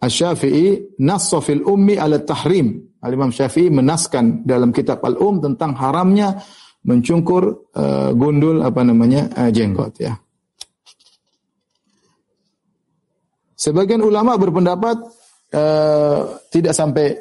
Asy-Syafi'i 0.00 0.96
nassa 1.00 1.40
fil 1.44 1.64
ummi 1.64 1.96
ala 1.96 2.20
tahrim. 2.20 2.80
Al-Imam 3.00 3.32
Syafi'i 3.32 3.72
menaskan 3.72 4.44
dalam 4.44 4.72
kitab 4.72 5.00
Al-Um 5.00 5.40
tentang 5.40 5.72
haramnya 5.76 6.40
mencungkur 6.84 7.72
uh, 7.76 8.12
gundul 8.16 8.64
apa 8.64 8.80
namanya 8.80 9.28
uh, 9.36 9.50
jenggot 9.52 10.00
ya. 10.00 10.16
Sebagian 13.56 14.00
ulama 14.00 14.40
berpendapat 14.40 14.96
uh, 15.52 16.20
tidak 16.48 16.72
sampai 16.72 17.12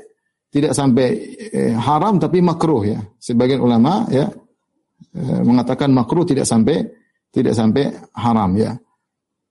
tidak 0.47 0.71
sampai 0.71 1.07
uh, 1.51 1.75
haram 1.79 2.15
tapi 2.15 2.39
makruh 2.39 2.87
ya. 2.87 2.99
Sebagian 3.19 3.59
ulama 3.59 4.07
ya 4.07 4.31
mengatakan 5.19 5.89
makruh 5.89 6.23
tidak 6.23 6.45
sampai 6.45 6.85
tidak 7.29 7.53
sampai 7.53 7.93
haram 8.13 8.51
ya. 8.57 8.77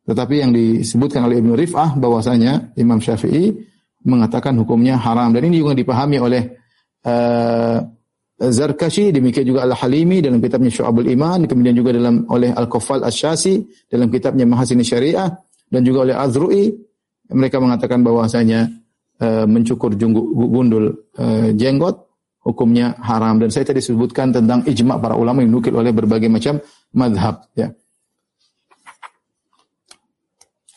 Tetapi 0.08 0.34
yang 0.40 0.50
disebutkan 0.56 1.28
oleh 1.28 1.44
Ibnu 1.44 1.52
Rif'ah 1.52 2.00
bahwasanya 2.00 2.72
Imam 2.80 2.96
Syafi'i 2.96 3.52
mengatakan 4.08 4.56
hukumnya 4.56 4.96
haram 4.96 5.36
dan 5.36 5.44
ini 5.44 5.60
juga 5.60 5.76
dipahami 5.76 6.16
oleh 6.16 6.42
uh, 7.04 7.78
Zarkashi 8.38 9.10
demikian 9.10 9.44
juga 9.44 9.66
Al-Halimi 9.68 10.22
dalam 10.22 10.40
kitabnya 10.40 10.70
Syu'abul 10.72 11.12
Iman 11.12 11.44
kemudian 11.44 11.76
juga 11.76 11.92
dalam 11.92 12.24
oleh 12.30 12.54
Al-Khaffal 12.54 13.04
Asy-Syasi 13.04 13.60
dalam 13.90 14.08
kitabnya 14.08 14.48
Mahasin 14.48 14.80
Syariah 14.80 15.28
dan 15.68 15.80
juga 15.84 16.08
oleh 16.08 16.16
Azru'i 16.16 16.72
mereka 17.28 17.60
mengatakan 17.60 18.00
bahwasanya 18.00 18.64
uh, 19.20 19.44
mencukur 19.44 19.92
junggu, 19.92 20.24
gundul 20.48 21.04
uh, 21.20 21.52
jenggot 21.52 22.07
hukumnya 22.48 22.96
haram 23.04 23.36
dan 23.36 23.52
saya 23.52 23.68
tadi 23.68 23.84
sebutkan 23.84 24.32
tentang 24.32 24.64
ijma 24.64 24.96
para 24.96 25.12
ulama 25.12 25.44
yang 25.44 25.52
nukil 25.52 25.76
oleh 25.76 25.92
berbagai 25.92 26.32
macam 26.32 26.56
madhab 26.96 27.44
ya. 27.52 27.68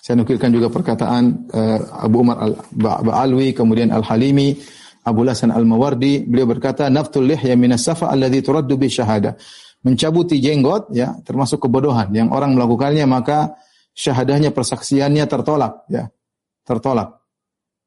Saya 0.02 0.18
nukilkan 0.18 0.52
juga 0.52 0.68
perkataan 0.68 1.24
uh, 1.54 1.80
Abu 2.04 2.26
Umar 2.26 2.42
Al-Ba'alwi, 2.42 3.54
kemudian 3.54 3.94
Al-Halimi, 3.94 4.58
Abu 5.06 5.22
Hasan 5.30 5.54
Al-Mawardi, 5.54 6.26
beliau 6.26 6.50
berkata, 6.50 6.90
"Naftul 6.90 7.30
lihya 7.30 7.54
minas 7.54 7.86
safa 7.86 8.10
alladhi 8.10 8.42
turaddu 8.42 8.82
bi 8.82 8.90
syahada." 8.90 9.38
Mencabuti 9.86 10.42
jenggot 10.42 10.90
ya, 10.90 11.22
termasuk 11.22 11.62
kebodohan 11.70 12.10
yang 12.18 12.34
orang 12.34 12.58
melakukannya 12.58 13.06
maka 13.06 13.54
syahadahnya 13.94 14.50
persaksiannya 14.50 15.26
tertolak 15.30 15.86
ya. 15.86 16.10
Tertolak. 16.66 17.21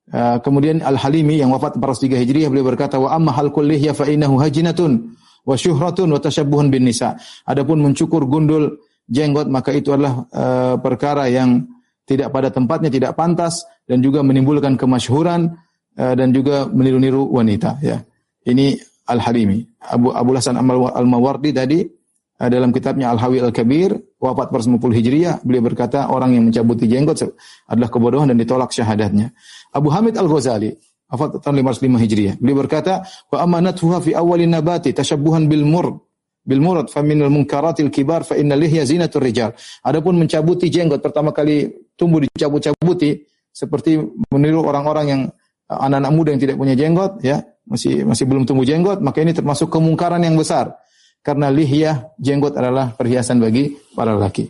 Uh, 0.05 0.36
kemudian 0.44 0.84
Al-Halimi 0.84 1.40
yang 1.40 1.48
wafat 1.48 1.80
403 1.80 2.20
Hijriah 2.20 2.52
beliau 2.52 2.68
berkata, 2.68 3.00
"Wa 3.00 3.16
amma 3.16 3.32
halqul 3.32 3.64
lihya 3.64 3.96
fa 3.96 4.05
innahu 4.05 4.36
hajinatun 4.36 5.16
wa 5.48 5.57
syuhratun 5.57 6.12
wa 6.12 6.20
tashabbuhun 6.20 6.68
bin 6.68 6.84
nisa." 6.84 7.16
Adapun 7.48 7.80
mencukur 7.80 8.28
gundul 8.28 8.84
jenggot 9.09 9.48
maka 9.48 9.72
itu 9.72 9.96
adalah 9.96 10.28
uh, 10.28 10.76
perkara 10.76 11.32
yang 11.32 11.64
tidak 12.05 12.28
pada 12.36 12.52
tempatnya, 12.52 12.92
tidak 12.92 13.16
pantas 13.16 13.64
dan 13.88 14.05
juga 14.05 14.20
menimbulkan 14.20 14.76
kemasyhuran 14.76 15.57
uh, 15.96 16.14
dan 16.16 16.36
juga 16.36 16.68
meniru-niru 16.68 17.24
wanita 17.32 17.80
ya. 17.80 18.05
Ini 18.44 18.76
Al-Halimi. 19.09 19.64
Abu 19.88 20.12
Abu 20.12 20.36
Hasan 20.36 20.61
Al-Mawardi 20.61 21.57
tadi 21.57 21.80
uh, 21.80 22.48
dalam 22.52 22.76
kitabnya 22.76 23.09
Al-Hawi 23.16 23.40
Al-Kabir 23.40 24.13
wafat 24.25 24.49
per 24.49 24.64
10 24.64 24.81
Hijriah 24.81 25.45
beliau 25.45 25.68
berkata 25.68 26.09
orang 26.09 26.33
yang 26.33 26.49
mencabuti 26.49 26.89
jenggot 26.89 27.20
adalah 27.68 27.93
kebodohan 27.93 28.33
dan 28.33 28.41
ditolak 28.41 28.72
syahadatnya. 28.72 29.37
Abu 29.77 29.93
Hamid 29.93 30.16
Al-Ghazali 30.16 30.72
wafat 31.12 31.45
tahun 31.45 31.61
505 31.61 32.01
Hijriah. 32.01 32.35
Beliau 32.41 32.64
berkata, 32.64 33.05
"Wa 33.29 33.45
amanatuha 33.45 34.01
fi 34.01 34.16
awalin 34.16 34.57
nabati 34.57 34.97
tashabbuhan 34.97 35.45
bil 35.45 35.68
mur 35.68 36.01
bil 36.45 36.61
murad 36.61 36.93
fa 36.93 37.01
minal 37.01 37.33
munkaratil 37.33 37.89
kibar 37.89 38.22
fa 38.22 38.37
innal 38.37 38.61
lihya 38.61 38.85
zinatur 38.85 39.25
rijal. 39.25 39.57
Adapun 39.81 40.20
mencabuti 40.20 40.68
jenggot 40.68 41.01
pertama 41.01 41.33
kali 41.33 41.72
tumbuh 41.97 42.20
dicabut-cabuti 42.20 43.25
seperti 43.49 43.97
meniru 44.29 44.61
orang-orang 44.61 45.07
yang 45.09 45.22
anak-anak 45.64 46.12
muda 46.12 46.29
yang 46.37 46.43
tidak 46.45 46.57
punya 46.61 46.75
jenggot 46.77 47.12
ya, 47.25 47.41
masih 47.64 48.05
masih 48.05 48.29
belum 48.29 48.45
tumbuh 48.45 48.68
jenggot, 48.68 49.01
maka 49.01 49.25
ini 49.25 49.33
termasuk 49.33 49.72
kemungkaran 49.72 50.20
yang 50.20 50.37
besar. 50.37 50.77
Karena 51.25 51.49
lihya 51.49 52.12
jenggot 52.20 52.53
adalah 52.53 52.93
perhiasan 52.93 53.41
bagi 53.41 53.72
para 53.97 54.12
lelaki. 54.12 54.45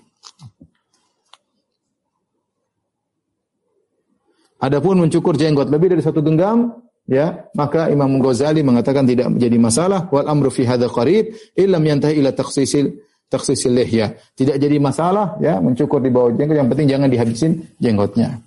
Adapun 4.58 5.06
mencukur 5.06 5.38
jenggot 5.38 5.70
lebih 5.70 5.94
dari 5.94 6.02
satu 6.02 6.18
genggam 6.18 6.74
ya 7.06 7.46
maka 7.54 7.92
Imam 7.94 8.18
Ghazali 8.18 8.66
mengatakan 8.66 9.06
tidak 9.06 9.30
menjadi 9.30 9.54
masalah. 9.54 10.10
Wal 10.10 10.26
amru 10.26 10.50
fi 10.50 10.66
hadza 10.66 10.90
qarib 10.90 11.30
illam 11.54 11.84
yantahi 11.84 12.18
ila 12.18 12.34
takhsisil 12.34 13.70
lihya 13.70 14.18
tidak 14.34 14.56
jadi 14.58 14.76
masalah 14.82 15.38
ya 15.38 15.62
mencukur 15.62 16.02
di 16.02 16.10
bawah 16.10 16.34
jenggot. 16.34 16.58
Yang 16.58 16.68
penting 16.74 16.88
jangan 16.90 17.08
dihabisin 17.12 17.52
jenggotnya. 17.78 18.42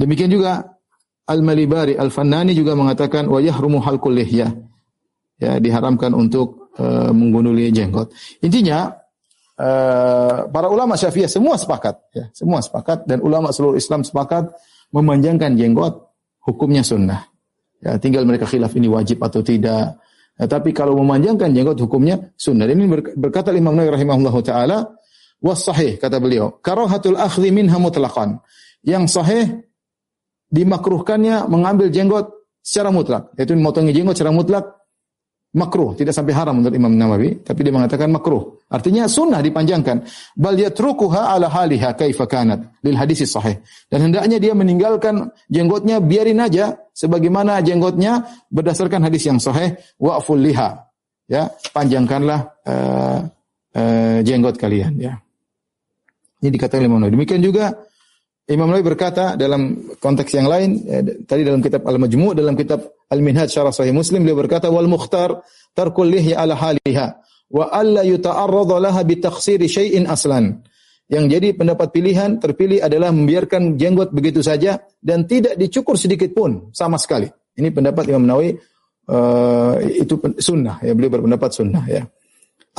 Demikian 0.00 0.32
juga 0.32 0.64
Al-Malibari 1.28 1.92
Al-Fannani 1.92 2.56
juga 2.56 2.72
mengatakan 2.72 3.28
wa 3.28 3.36
yahrumu 3.36 3.84
halqul 3.84 4.16
lihya 4.16 4.48
ya 5.38 5.62
diharamkan 5.62 6.12
untuk 6.14 6.74
uh, 6.78 7.10
menggunduli 7.14 7.70
jenggot 7.70 8.10
intinya 8.42 8.92
uh, 9.58 10.50
para 10.50 10.68
ulama 10.68 10.98
Syafi'iyah 10.98 11.30
semua 11.30 11.56
sepakat 11.56 11.94
ya 12.12 12.24
semua 12.34 12.58
sepakat 12.60 13.06
dan 13.06 13.22
ulama 13.22 13.54
seluruh 13.54 13.78
Islam 13.78 14.02
sepakat 14.02 14.50
memanjangkan 14.92 15.54
jenggot 15.54 16.10
hukumnya 16.42 16.82
sunnah 16.82 17.28
Ya, 17.78 17.94
tinggal 17.96 18.26
mereka 18.26 18.46
khilaf 18.46 18.74
ini 18.74 18.90
wajib 18.90 19.22
atau 19.22 19.38
tidak. 19.38 20.02
Ya, 20.38 20.44
tapi 20.50 20.74
kalau 20.74 20.98
memanjangkan 20.98 21.54
jenggot 21.54 21.78
hukumnya 21.78 22.34
sunnah. 22.34 22.66
Dan 22.66 22.82
ini 22.82 22.90
berkata 23.14 23.54
Imam 23.54 23.74
Nawawi 23.74 23.94
rahimahullah 23.94 24.36
taala 24.42 24.78
was 25.38 25.62
sahih 25.62 25.94
kata 25.94 26.18
beliau, 26.18 26.58
karahatul 26.58 27.14
akhdhi 27.14 27.54
minha 27.54 27.78
mutlaqan. 27.78 28.42
Yang 28.82 29.04
sahih 29.14 29.46
dimakruhkannya 30.50 31.46
mengambil 31.46 31.90
jenggot 31.90 32.34
secara 32.58 32.90
mutlak, 32.90 33.30
yaitu 33.38 33.54
memotongnya 33.54 33.94
jenggot 33.94 34.18
secara 34.18 34.34
mutlak 34.34 34.64
makruh, 35.56 35.96
tidak 35.96 36.12
sampai 36.12 36.36
haram 36.36 36.60
menurut 36.60 36.76
Imam 36.76 36.92
Nawawi, 36.92 37.40
tapi 37.40 37.64
dia 37.64 37.72
mengatakan 37.72 38.12
makruh. 38.12 38.60
Artinya 38.68 39.08
sunnah 39.08 39.40
dipanjangkan. 39.40 40.04
Bal 40.36 40.60
yatrukuha 40.60 41.32
ala 41.32 41.48
haliha 41.48 41.96
kaifa 41.96 42.28
kanat 42.28 42.68
lil 42.84 42.96
hadis 43.00 43.24
sahih. 43.24 43.56
Dan 43.88 44.12
hendaknya 44.12 44.36
dia 44.36 44.52
meninggalkan 44.52 45.32
jenggotnya 45.48 46.04
biarin 46.04 46.44
aja 46.44 46.76
sebagaimana 46.92 47.64
jenggotnya 47.64 48.28
berdasarkan 48.52 49.08
hadis 49.08 49.24
yang 49.24 49.40
sahih 49.40 49.72
wa'ful 49.96 50.36
liha. 50.36 50.84
Ya, 51.28 51.52
panjangkanlah 51.76 52.40
uh, 52.64 53.18
uh, 53.76 54.18
jenggot 54.24 54.56
kalian 54.56 54.96
ya. 55.00 55.20
Ini 56.44 56.48
dikatakan 56.52 56.84
Imam 56.84 57.00
Nawawi. 57.00 57.16
Demikian 57.16 57.40
juga 57.40 57.87
Imam 58.48 58.64
Nawawi 58.64 58.80
berkata 58.80 59.36
dalam 59.36 59.92
konteks 60.00 60.32
yang 60.32 60.48
lain 60.48 60.80
ya, 60.88 61.04
tadi 61.28 61.44
dalam 61.44 61.60
kitab 61.60 61.84
Al-Majmu' 61.84 62.32
dalam 62.32 62.56
kitab 62.56 62.80
Al-Minhaj 63.12 63.52
Syarah 63.52 63.76
Sahih 63.76 63.92
Muslim 63.92 64.24
beliau 64.24 64.40
berkata 64.40 64.72
wal 64.72 64.88
mukhtar 64.88 65.44
tarkul 65.76 66.08
lihya 66.08 66.40
ala 66.40 66.56
haliha 66.56 67.20
wa 67.52 67.68
alla 67.68 68.00
yuta'arrada 68.08 68.80
laha 68.80 69.04
bi 69.04 69.20
takhsiri 69.20 69.68
syai'in 69.68 70.08
aslan. 70.08 70.64
Yang 71.08 71.24
jadi 71.36 71.48
pendapat 71.56 71.88
pilihan 71.92 72.40
terpilih 72.40 72.84
adalah 72.84 73.12
membiarkan 73.12 73.76
jenggot 73.76 74.12
begitu 74.12 74.44
saja 74.44 74.80
dan 75.00 75.28
tidak 75.28 75.56
dicukur 75.56 75.96
sedikit 75.96 76.32
pun 76.32 76.72
sama 76.72 76.96
sekali. 77.00 77.28
Ini 77.56 77.68
pendapat 77.68 78.12
Imam 78.12 78.24
Nawawi 78.28 78.56
uh, 79.12 79.76
itu 79.84 80.20
sunnah 80.40 80.80
ya 80.80 80.96
beliau 80.96 81.20
berpendapat 81.20 81.52
sunnah 81.52 81.84
ya. 81.84 82.04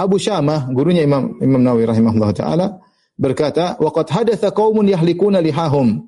Abu 0.02 0.18
Syamah 0.18 0.66
gurunya 0.74 1.06
Imam 1.06 1.38
Imam 1.42 1.62
Nawawi 1.62 1.90
rahimahullah 1.90 2.32
taala 2.34 2.89
berkata, 3.20 3.76
"Waqad 3.84 4.08
hadatha 4.16 4.56
qaumun 4.56 4.88
yahlikuna 4.88 5.44
lihahum." 5.44 6.08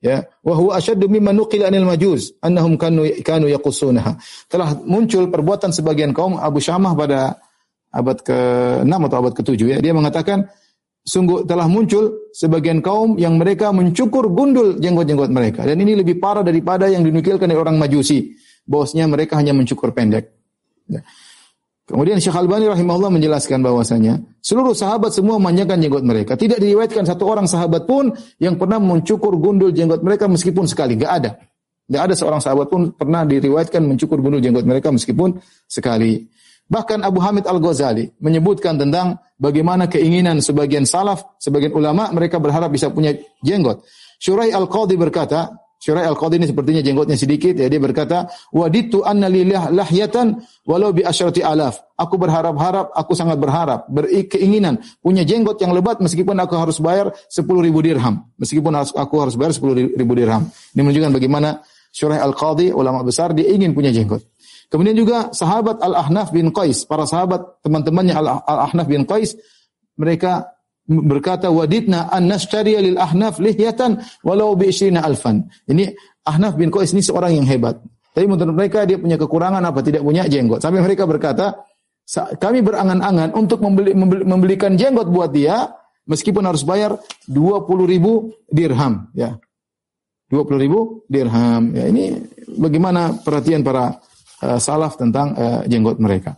Ya, 0.00 0.24
wa 0.40 0.56
huwa 0.56 0.80
ashaddu 0.80 1.12
mimma 1.12 1.36
nuqila 1.36 1.68
anil 1.68 1.84
majuz 1.84 2.32
annahum 2.40 2.80
kanu 2.80 3.04
kanu 3.20 3.52
yaqussunaha. 3.52 4.16
Telah 4.48 4.80
muncul 4.88 5.28
perbuatan 5.28 5.76
sebagian 5.76 6.16
kaum 6.16 6.40
Abu 6.40 6.56
Syamah 6.56 6.96
pada 6.96 7.36
abad 7.92 8.16
ke-6 8.24 8.88
atau 8.88 9.16
abad 9.20 9.32
ke-7 9.36 9.60
ya. 9.60 9.78
Dia 9.84 9.92
mengatakan 9.92 10.48
sungguh 11.04 11.44
telah 11.44 11.68
muncul 11.68 12.32
sebagian 12.32 12.80
kaum 12.80 13.20
yang 13.20 13.36
mereka 13.36 13.76
mencukur 13.76 14.32
gundul 14.32 14.80
jenggot-jenggot 14.80 15.28
mereka 15.28 15.68
dan 15.68 15.76
ini 15.76 16.00
lebih 16.00 16.16
parah 16.16 16.40
daripada 16.40 16.88
yang 16.88 17.04
dinukilkan 17.04 17.44
oleh 17.44 17.60
orang 17.60 17.76
Majusi. 17.76 18.32
Bosnya 18.64 19.04
mereka 19.04 19.36
hanya 19.36 19.52
mencukur 19.52 19.92
pendek. 19.92 20.32
Ya. 20.88 21.04
Kemudian 21.90 22.22
Syekh 22.22 22.38
Albani 22.38 22.70
rahimahullah 22.70 23.10
menjelaskan 23.10 23.66
bahwasanya 23.66 24.22
seluruh 24.38 24.78
sahabat 24.78 25.10
semua 25.10 25.42
memanjangkan 25.42 25.74
jenggot 25.82 26.06
mereka. 26.06 26.38
Tidak 26.38 26.62
diriwayatkan 26.62 27.02
satu 27.02 27.26
orang 27.26 27.50
sahabat 27.50 27.82
pun 27.82 28.14
yang 28.38 28.54
pernah 28.54 28.78
mencukur 28.78 29.34
gundul 29.34 29.74
jenggot 29.74 29.98
mereka 30.06 30.30
meskipun 30.30 30.70
sekali. 30.70 30.94
Gak 30.94 31.12
ada. 31.18 31.30
Gak 31.90 32.02
ada 32.06 32.14
seorang 32.14 32.38
sahabat 32.38 32.70
pun 32.70 32.94
pernah 32.94 33.26
diriwayatkan 33.26 33.82
mencukur 33.82 34.22
gundul 34.22 34.38
jenggot 34.38 34.62
mereka 34.62 34.94
meskipun 34.94 35.42
sekali. 35.66 36.30
Bahkan 36.70 37.02
Abu 37.02 37.18
Hamid 37.18 37.50
Al-Ghazali 37.50 38.22
menyebutkan 38.22 38.78
tentang 38.78 39.18
bagaimana 39.34 39.90
keinginan 39.90 40.38
sebagian 40.38 40.86
salaf, 40.86 41.34
sebagian 41.42 41.74
ulama 41.74 42.06
mereka 42.14 42.38
berharap 42.38 42.70
bisa 42.70 42.94
punya 42.94 43.10
jenggot. 43.42 43.82
Syurai 44.22 44.54
Al-Qadhi 44.54 44.94
berkata, 44.94 45.50
Syurai 45.80 46.04
Al-Qadhi 46.04 46.36
ini 46.36 46.44
sepertinya 46.44 46.84
jenggotnya 46.84 47.16
sedikit 47.16 47.56
ya 47.56 47.64
dia 47.64 47.80
berkata, 47.80 48.28
"Waditu 48.52 49.00
anna 49.00 49.32
lillah 49.32 49.72
lahyatan 49.72 50.36
walau 50.68 50.92
bi 50.92 51.00
asyrati 51.00 51.40
alaf." 51.40 51.80
Aku 51.96 52.20
berharap-harap, 52.20 52.92
aku 52.92 53.16
sangat 53.16 53.40
berharap, 53.40 53.88
berkeinginan 53.88 54.76
punya 55.00 55.24
jenggot 55.24 55.56
yang 55.64 55.72
lebat 55.72 56.04
meskipun 56.04 56.36
aku 56.36 56.52
harus 56.60 56.76
bayar 56.84 57.16
10 57.32 57.64
ribu 57.64 57.80
dirham. 57.80 58.28
Meskipun 58.36 58.76
aku 58.76 59.14
harus 59.24 59.40
bayar 59.40 59.56
10 59.56 59.96
ribu 59.96 60.12
dirham. 60.12 60.52
Ini 60.76 60.80
menunjukkan 60.84 61.12
bagaimana 61.16 61.64
Syurai 61.90 62.20
Al-Qadhi 62.20 62.76
ulama 62.76 63.00
besar 63.00 63.32
dia 63.32 63.48
ingin 63.48 63.72
punya 63.72 63.88
jenggot. 63.88 64.20
Kemudian 64.70 64.94
juga 64.94 65.34
sahabat 65.34 65.82
Al-Ahnaf 65.82 66.30
bin 66.30 66.54
Qais, 66.54 66.86
para 66.86 67.02
sahabat 67.02 67.64
teman-temannya 67.64 68.14
Al-Ahnaf 68.14 68.86
bin 68.86 69.02
Qais, 69.02 69.34
mereka 69.98 70.59
berkata 70.86 71.52
wadidna 71.52 72.08
an 72.08 72.30
nashtariya 72.30 72.80
lil 72.80 72.96
ahnaf 72.96 73.42
lihyatan 73.42 74.00
walau 74.22 74.54
bi 74.54 74.70
alfan. 74.96 75.48
Ini 75.68 75.92
Ahnaf 76.26 76.54
bin 76.60 76.68
Qais 76.68 76.92
ini 76.92 77.00
seorang 77.00 77.42
yang 77.42 77.46
hebat. 77.48 77.80
Tapi 78.10 78.26
menurut 78.26 78.52
mereka 78.52 78.84
dia 78.84 78.98
punya 79.00 79.16
kekurangan 79.16 79.62
apa? 79.64 79.80
Tidak 79.80 80.02
punya 80.02 80.26
jenggot. 80.26 80.60
Sampai 80.60 80.82
mereka 80.82 81.06
berkata, 81.06 81.64
kami 82.36 82.60
berangan-angan 82.60 83.32
untuk 83.38 83.62
membeli, 83.62 83.94
membeli, 83.94 84.26
membelikan 84.26 84.74
jenggot 84.74 85.08
buat 85.08 85.30
dia 85.30 85.70
meskipun 86.10 86.42
harus 86.42 86.66
bayar 86.66 86.98
20 87.30 87.86
ribu 87.86 88.34
dirham. 88.50 89.08
Ya. 89.14 89.38
20 90.28 90.62
ribu 90.62 91.06
dirham. 91.06 91.70
Ya, 91.72 91.86
ini 91.86 92.18
bagaimana 92.58 93.14
perhatian 93.22 93.62
para 93.62 93.98
uh, 94.42 94.58
salaf 94.58 94.98
tentang 94.98 95.32
uh, 95.38 95.62
jenggot 95.70 96.02
mereka. 96.02 96.34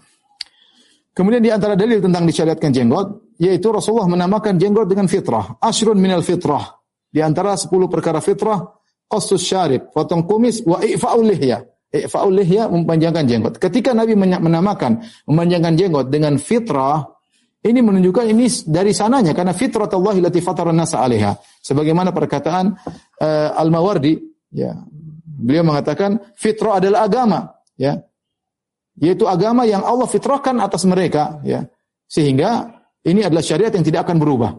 Kemudian 1.13 1.45
di 1.45 1.53
antara 1.53 1.77
dalil 1.77 2.01
tentang 2.01 2.25
disyariatkan 2.25 2.73
jenggot, 2.73 3.37
yaitu 3.37 3.69
Rasulullah 3.69 4.09
menamakan 4.09 4.57
jenggot 4.57 4.89
dengan 4.89 5.05
fitrah. 5.05 5.61
Ashrun 5.61 6.01
minal 6.01 6.25
fitrah. 6.25 6.81
Di 7.13 7.21
antara 7.21 7.53
sepuluh 7.61 7.85
perkara 7.93 8.25
fitrah, 8.25 8.65
qasus 9.05 9.45
syarib, 9.45 9.93
potong 9.93 10.25
kumis, 10.25 10.65
wa 10.65 10.81
i'fa'ul 10.81 11.29
lihya. 11.29 11.61
I'fa'ul 11.93 12.33
lihya 12.33 12.73
memanjangkan 12.73 13.29
jenggot. 13.29 13.55
Ketika 13.61 13.93
Nabi 13.93 14.17
menamakan 14.17 15.05
memanjangkan 15.29 15.77
jenggot 15.77 16.09
dengan 16.09 16.41
fitrah, 16.41 17.05
ini 17.61 17.85
menunjukkan 17.85 18.33
ini 18.33 18.49
dari 18.65 18.97
sananya 18.97 19.37
karena 19.37 19.53
fitrah 19.53 19.87
Allah 19.93 20.17
lati 20.17 20.41
fatara 20.41 20.73
nasa 20.73 21.05
alaiha. 21.05 21.37
Sebagaimana 21.61 22.17
perkataan 22.17 22.73
uh, 23.21 23.51
Al-Mawardi, 23.61 24.17
ya. 24.57 24.73
Beliau 25.43 25.69
mengatakan 25.69 26.23
fitrah 26.39 26.81
adalah 26.81 27.05
agama, 27.05 27.53
ya 27.77 28.01
yaitu 29.01 29.25
agama 29.25 29.65
yang 29.65 29.81
Allah 29.81 30.05
fitrahkan 30.05 30.59
atas 30.61 30.85
mereka 30.85 31.41
ya. 31.47 31.65
Sehingga 32.05 32.69
ini 33.09 33.25
adalah 33.25 33.41
syariat 33.41 33.73
yang 33.73 33.85
tidak 33.87 34.05
akan 34.05 34.21
berubah. 34.21 34.53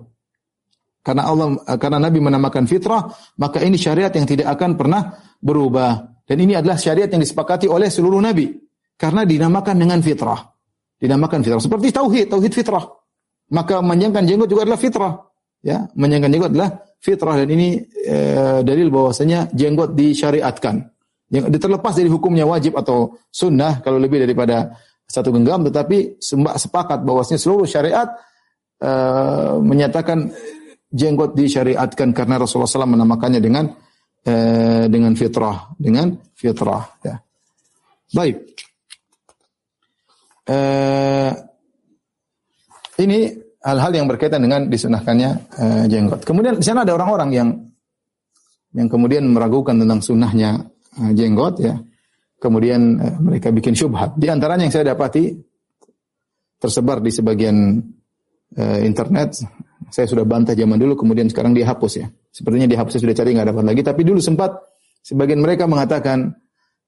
Karena 1.03 1.27
Allah 1.27 1.59
karena 1.77 1.99
Nabi 1.99 2.23
menamakan 2.23 2.63
fitrah 2.65 3.11
maka 3.37 3.59
ini 3.59 3.75
syariat 3.75 4.09
yang 4.09 4.25
tidak 4.25 4.55
akan 4.57 4.79
pernah 4.79 5.13
berubah. 5.43 6.23
Dan 6.23 6.39
ini 6.39 6.55
adalah 6.55 6.79
syariat 6.79 7.11
yang 7.11 7.19
disepakati 7.19 7.67
oleh 7.67 7.91
seluruh 7.91 8.23
nabi. 8.23 8.47
Karena 8.95 9.27
dinamakan 9.27 9.75
dengan 9.75 9.99
fitrah. 9.99 10.39
Dinamakan 10.95 11.43
fitrah. 11.43 11.59
Seperti 11.59 11.91
tauhid 11.91 12.31
tauhid 12.31 12.53
fitrah. 12.55 12.87
Maka 13.51 13.83
memanjangkan 13.83 14.23
jenggot 14.23 14.47
juga 14.47 14.63
adalah 14.63 14.79
fitrah. 14.79 15.13
Ya 15.59 15.91
memanjangkan 15.91 16.29
jenggot 16.31 16.51
adalah 16.55 16.69
fitrah. 17.03 17.35
Dan 17.43 17.51
ini 17.51 17.83
e, 17.83 18.17
dalil 18.63 18.87
bahwasanya 18.87 19.51
jenggot 19.51 19.99
disyariatkan 19.99 20.92
yang 21.33 21.49
terlepas 21.49 21.97
dari 21.97 22.13
hukumnya 22.13 22.45
wajib 22.45 22.77
atau 22.77 23.17
sunnah 23.33 23.81
kalau 23.81 23.97
lebih 23.97 24.21
daripada 24.21 24.77
satu 25.09 25.33
genggam 25.33 25.65
tetapi 25.65 26.21
sepakat 26.21 27.01
bahwasanya 27.01 27.41
seluruh 27.41 27.65
syariat 27.65 28.05
uh, 28.85 29.57
menyatakan 29.57 30.29
jenggot 30.93 31.33
disyariatkan 31.33 32.13
karena 32.13 32.37
Rasulullah 32.37 32.69
SAW 32.69 32.93
menamakannya 32.93 33.41
dengan 33.41 33.65
uh, 34.29 34.85
dengan 34.85 35.17
fitrah 35.17 35.73
dengan 35.73 36.13
fitrah 36.37 36.85
ya. 37.01 37.17
Baik. 38.13 38.37
Uh, 40.43 41.33
ini 43.01 43.31
hal-hal 43.63 43.91
yang 43.95 44.05
berkaitan 44.05 44.43
dengan 44.43 44.69
disunahkannya 44.69 45.29
uh, 45.57 45.83
jenggot. 45.89 46.21
Kemudian 46.21 46.61
di 46.61 46.65
sana 46.67 46.85
ada 46.85 46.93
orang-orang 46.93 47.29
yang 47.33 47.49
yang 48.73 48.85
kemudian 48.85 49.25
meragukan 49.29 49.77
tentang 49.81 50.01
sunnahnya 50.01 50.72
jenggot 51.13 51.55
ya. 51.61 51.75
Kemudian 52.37 52.99
uh, 52.99 53.17
mereka 53.23 53.49
bikin 53.55 53.71
syubhat. 53.71 54.19
Di 54.19 54.27
antaranya 54.27 54.67
yang 54.67 54.73
saya 54.73 54.91
dapati 54.91 55.31
tersebar 56.59 57.03
di 57.03 57.11
sebagian 57.11 57.79
uh, 58.55 58.79
internet. 58.83 59.43
Saya 59.93 60.09
sudah 60.09 60.25
bantah 60.25 60.57
zaman 60.57 60.79
dulu, 60.79 60.97
kemudian 60.97 61.29
sekarang 61.29 61.53
dihapus 61.53 61.93
ya. 62.01 62.07
Sepertinya 62.33 62.65
dihapus 62.65 62.97
sudah 62.97 63.13
cari 63.13 63.29
nggak 63.37 63.53
dapat 63.53 63.63
lagi. 63.67 63.81
Tapi 63.85 64.01
dulu 64.01 64.17
sempat 64.17 64.57
sebagian 65.05 65.37
mereka 65.43 65.69
mengatakan 65.69 66.33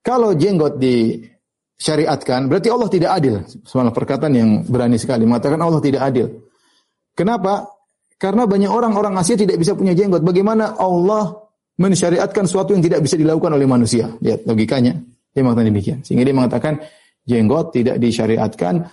kalau 0.01 0.33
jenggot 0.33 0.81
disyariatkan 0.81 2.49
berarti 2.49 2.69
Allah 2.73 2.89
tidak 2.89 3.11
adil. 3.13 3.35
Semalam 3.61 3.93
perkataan 3.93 4.33
yang 4.33 4.49
berani 4.65 4.97
sekali 4.97 5.27
mengatakan 5.29 5.61
Allah 5.61 5.81
tidak 5.85 6.01
adil. 6.01 6.49
Kenapa? 7.13 7.69
Karena 8.15 8.47
banyak 8.47 8.71
orang-orang 8.71 9.13
Asia 9.21 9.37
tidak 9.37 9.59
bisa 9.59 9.77
punya 9.77 9.93
jenggot. 9.93 10.23
Bagaimana 10.25 10.73
Allah 10.79 11.44
mensyariatkan 11.75 12.47
sesuatu 12.47 12.71
yang 12.71 12.83
tidak 12.83 13.03
bisa 13.03 13.19
dilakukan 13.19 13.51
oleh 13.55 13.67
manusia. 13.67 14.11
Lihat 14.23 14.47
logikanya. 14.47 14.95
Dia 15.35 15.41
mengatakan 15.43 15.67
demikian. 15.67 15.99
Sehingga 16.03 16.23
dia 16.23 16.35
mengatakan 16.35 16.73
jenggot 17.27 17.75
tidak 17.75 17.99
disyariatkan 17.99 18.87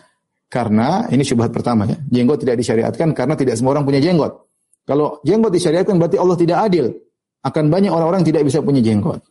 karena 0.50 1.06
ini 1.08 1.22
syubhat 1.22 1.54
pertama 1.54 1.86
ya. 1.86 1.96
Jenggot 2.10 2.42
tidak 2.42 2.58
disyariatkan 2.58 3.14
karena 3.14 3.34
tidak 3.38 3.54
semua 3.54 3.78
orang 3.78 3.86
punya 3.86 4.02
jenggot. 4.02 4.32
Kalau 4.82 5.22
jenggot 5.22 5.54
disyariatkan 5.54 5.94
berarti 5.96 6.18
Allah 6.18 6.36
tidak 6.36 6.58
adil. 6.66 6.86
Akan 7.42 7.70
banyak 7.70 7.90
orang-orang 7.90 8.22
tidak 8.26 8.46
bisa 8.46 8.62
punya 8.62 8.82
jenggot. 8.82 9.22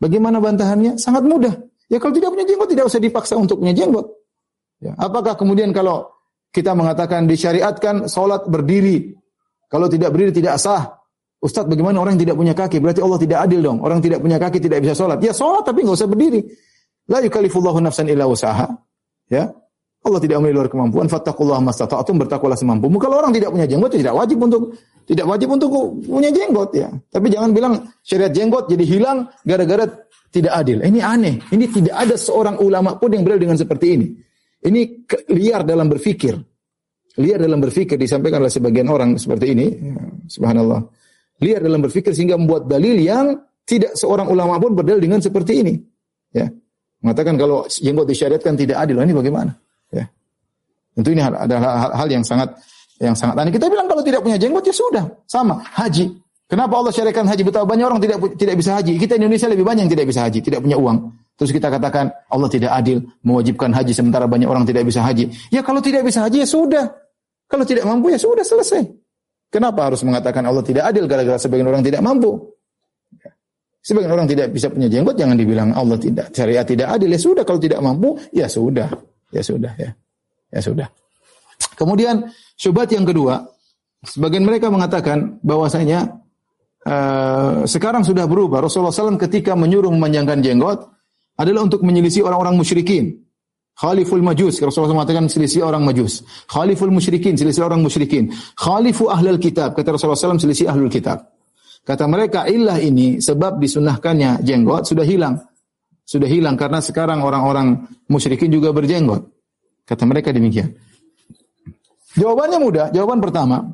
Bagaimana 0.00 0.40
bantahannya? 0.40 0.96
Sangat 0.96 1.24
mudah. 1.24 1.52
Ya 1.88 1.96
kalau 1.96 2.12
tidak 2.12 2.32
punya 2.36 2.44
jenggot 2.44 2.68
tidak 2.68 2.84
usah 2.88 3.00
dipaksa 3.00 3.34
untuk 3.36 3.60
punya 3.60 3.72
jenggot. 3.72 4.06
Ya. 4.80 4.96
Apakah 4.96 5.36
kemudian 5.36 5.72
kalau 5.72 6.08
kita 6.52 6.72
mengatakan 6.76 7.28
disyariatkan 7.28 8.08
sholat 8.08 8.48
berdiri, 8.48 9.12
kalau 9.68 9.86
tidak 9.88 10.12
berdiri 10.12 10.32
tidak 10.32 10.56
sah, 10.56 10.99
Ustaz 11.40 11.64
bagaimana 11.64 11.96
orang 12.04 12.20
yang 12.20 12.28
tidak 12.28 12.36
punya 12.36 12.52
kaki? 12.52 12.84
Berarti 12.84 13.00
Allah 13.00 13.16
tidak 13.16 13.38
adil 13.48 13.60
dong. 13.64 13.78
Orang 13.80 14.04
tidak 14.04 14.20
punya 14.20 14.36
kaki 14.36 14.60
tidak 14.60 14.84
bisa 14.84 14.92
sholat. 14.92 15.16
Ya 15.24 15.32
sholat 15.32 15.64
tapi 15.64 15.88
nggak 15.88 15.96
usah 15.96 16.08
berdiri. 16.08 16.44
La 17.08 17.24
yukalifullahu 17.24 17.80
nafsan 17.80 18.12
illa 18.12 18.28
usaha. 18.28 18.68
Ya. 19.32 19.48
Allah 20.00 20.20
tidak 20.20 20.36
memilih 20.40 20.60
luar 20.60 20.68
kemampuan. 20.68 21.08
Fattakullah 21.08 21.60
mastata'atum. 21.64 22.20
Bertakwalah 22.20 22.60
semampumu. 22.60 23.00
Kalau 23.00 23.24
orang 23.24 23.32
tidak 23.32 23.56
punya 23.56 23.64
jenggot, 23.64 23.88
tidak 23.88 24.12
wajib 24.12 24.36
untuk 24.36 24.76
tidak 25.08 25.26
wajib 25.28 25.48
untuk 25.48 25.68
punya 26.04 26.28
jenggot 26.28 26.70
ya. 26.76 26.88
Tapi 27.08 27.26
jangan 27.32 27.50
bilang 27.56 27.72
syariat 28.04 28.32
jenggot 28.32 28.68
jadi 28.68 28.84
hilang 28.84 29.24
gara-gara 29.40 29.88
tidak 30.28 30.52
adil. 30.60 30.84
Ini 30.84 31.00
aneh. 31.00 31.40
Ini 31.48 31.64
tidak 31.72 31.94
ada 32.04 32.20
seorang 32.20 32.60
ulama 32.60 33.00
pun 33.00 33.16
yang 33.16 33.24
berada 33.24 33.40
dengan 33.40 33.56
seperti 33.56 33.86
ini. 33.96 34.06
Ini 34.60 35.08
liar 35.32 35.64
dalam 35.64 35.88
berfikir. 35.88 36.36
Liar 37.16 37.40
dalam 37.40 37.64
berfikir 37.64 37.96
disampaikan 37.96 38.44
oleh 38.44 38.52
sebagian 38.52 38.92
orang 38.92 39.16
seperti 39.16 39.56
ini. 39.56 39.66
Ya, 39.72 40.00
subhanallah 40.28 40.99
liar 41.40 41.60
dalam 41.64 41.80
berpikir 41.80 42.12
sehingga 42.12 42.36
membuat 42.36 42.68
dalil 42.68 42.96
yang 43.00 43.36
tidak 43.64 43.96
seorang 43.96 44.28
ulama 44.28 44.60
pun 44.60 44.76
berdalil 44.76 45.00
dengan 45.00 45.20
seperti 45.20 45.64
ini. 45.64 45.74
Ya. 46.30 46.48
Mengatakan 47.00 47.40
kalau 47.40 47.64
jenggot 47.66 48.04
disyariatkan 48.04 48.54
tidak 48.60 48.76
adil, 48.76 49.00
ini 49.00 49.16
bagaimana? 49.16 49.56
Ya. 49.88 50.04
Tentu 50.92 51.16
ini 51.16 51.24
adalah 51.24 51.88
hal, 51.88 51.90
hal 52.04 52.08
yang 52.12 52.24
sangat 52.24 52.52
yang 53.00 53.16
sangat 53.16 53.40
aneh. 53.40 53.52
Kita 53.56 53.72
bilang 53.72 53.88
kalau 53.88 54.04
tidak 54.04 54.20
punya 54.20 54.36
jenggot 54.36 54.60
ya 54.68 54.74
sudah, 54.74 55.04
sama. 55.24 55.64
Haji. 55.64 56.12
Kenapa 56.50 56.82
Allah 56.82 56.92
syariatkan 56.92 57.24
haji? 57.30 57.42
Betapa 57.46 57.64
banyak 57.64 57.86
orang 57.86 58.00
tidak 58.02 58.18
tidak 58.36 58.58
bisa 58.58 58.76
haji. 58.76 58.98
Kita 58.98 59.16
Indonesia 59.16 59.46
lebih 59.46 59.64
banyak 59.64 59.86
yang 59.86 59.92
tidak 59.96 60.06
bisa 60.10 60.26
haji, 60.26 60.38
tidak 60.42 60.60
punya 60.60 60.76
uang. 60.76 60.98
Terus 61.40 61.56
kita 61.56 61.72
katakan 61.72 62.12
Allah 62.28 62.50
tidak 62.52 62.74
adil 62.74 63.00
mewajibkan 63.24 63.72
haji 63.72 63.96
sementara 63.96 64.28
banyak 64.28 64.44
orang 64.44 64.68
tidak 64.68 64.84
bisa 64.84 65.00
haji. 65.00 65.30
Ya 65.48 65.64
kalau 65.64 65.80
tidak 65.80 66.04
bisa 66.04 66.26
haji 66.26 66.44
ya 66.44 66.48
sudah. 66.50 66.84
Kalau 67.48 67.64
tidak 67.64 67.88
mampu 67.88 68.12
ya 68.12 68.18
sudah 68.20 68.44
selesai. 68.44 68.82
Kenapa 69.50 69.90
harus 69.90 70.06
mengatakan 70.06 70.46
Allah 70.46 70.62
tidak 70.62 70.94
adil 70.94 71.10
gara-gara 71.10 71.34
sebagian 71.34 71.66
orang 71.66 71.82
tidak 71.82 72.00
mampu? 72.06 72.38
Sebagian 73.80 74.12
orang 74.12 74.28
tidak 74.30 74.52
bisa 74.54 74.70
punya 74.70 74.86
jenggot, 74.86 75.16
jangan 75.16 75.34
dibilang 75.34 75.72
Allah 75.74 75.96
tidak 75.96 76.30
syariat 76.30 76.62
tidak 76.62 76.94
adil. 76.94 77.10
Ya 77.10 77.18
sudah, 77.18 77.42
kalau 77.42 77.58
tidak 77.58 77.80
mampu, 77.82 78.14
ya 78.30 78.46
sudah, 78.46 78.92
ya 79.32 79.42
sudah, 79.42 79.72
ya, 79.74 79.90
ya 80.52 80.60
sudah. 80.60 80.86
Kemudian 81.74 82.28
syubhat 82.60 82.92
yang 82.92 83.08
kedua, 83.08 83.40
sebagian 84.04 84.44
mereka 84.44 84.68
mengatakan 84.68 85.40
bahwasanya 85.40 86.20
uh, 86.84 87.64
sekarang 87.64 88.04
sudah 88.04 88.28
berubah. 88.28 88.60
Rasulullah 88.60 88.92
SAW 88.92 89.16
ketika 89.16 89.56
menyuruh 89.56 89.88
memanjangkan 89.90 90.44
jenggot 90.44 90.84
adalah 91.40 91.64
untuk 91.64 91.80
menyelisih 91.80 92.28
orang-orang 92.28 92.60
musyrikin. 92.60 93.16
Khaliful 93.76 94.20
majus. 94.20 94.60
Rasulullah 94.60 95.04
mengatakan 95.04 95.28
selisih 95.28 95.64
orang 95.64 95.84
majus. 95.86 96.24
Khaliful 96.48 96.92
musyrikin. 96.92 97.36
Selisih 97.36 97.64
orang 97.64 97.80
musyrikin. 97.80 98.28
Khalifu 98.58 99.08
ahlul 99.08 99.40
kitab. 99.40 99.72
Kata 99.72 99.96
Rasulullah 99.96 100.18
SAW 100.18 100.40
selisih 100.40 100.68
ahlul 100.68 100.92
kitab. 100.92 101.32
Kata 101.80 102.04
mereka 102.04 102.44
ilah 102.44 102.76
ini 102.76 103.24
sebab 103.24 103.56
disunahkannya 103.56 104.44
jenggot 104.44 104.84
sudah 104.84 105.06
hilang. 105.06 105.40
Sudah 106.04 106.28
hilang 106.28 106.58
karena 106.58 106.82
sekarang 106.84 107.24
orang-orang 107.24 107.88
musyrikin 108.10 108.52
juga 108.52 108.74
berjenggot. 108.74 109.24
Kata 109.88 110.04
mereka 110.04 110.34
demikian. 110.34 110.76
Jawabannya 112.18 112.58
mudah. 112.60 112.86
Jawaban 112.92 113.22
pertama. 113.22 113.64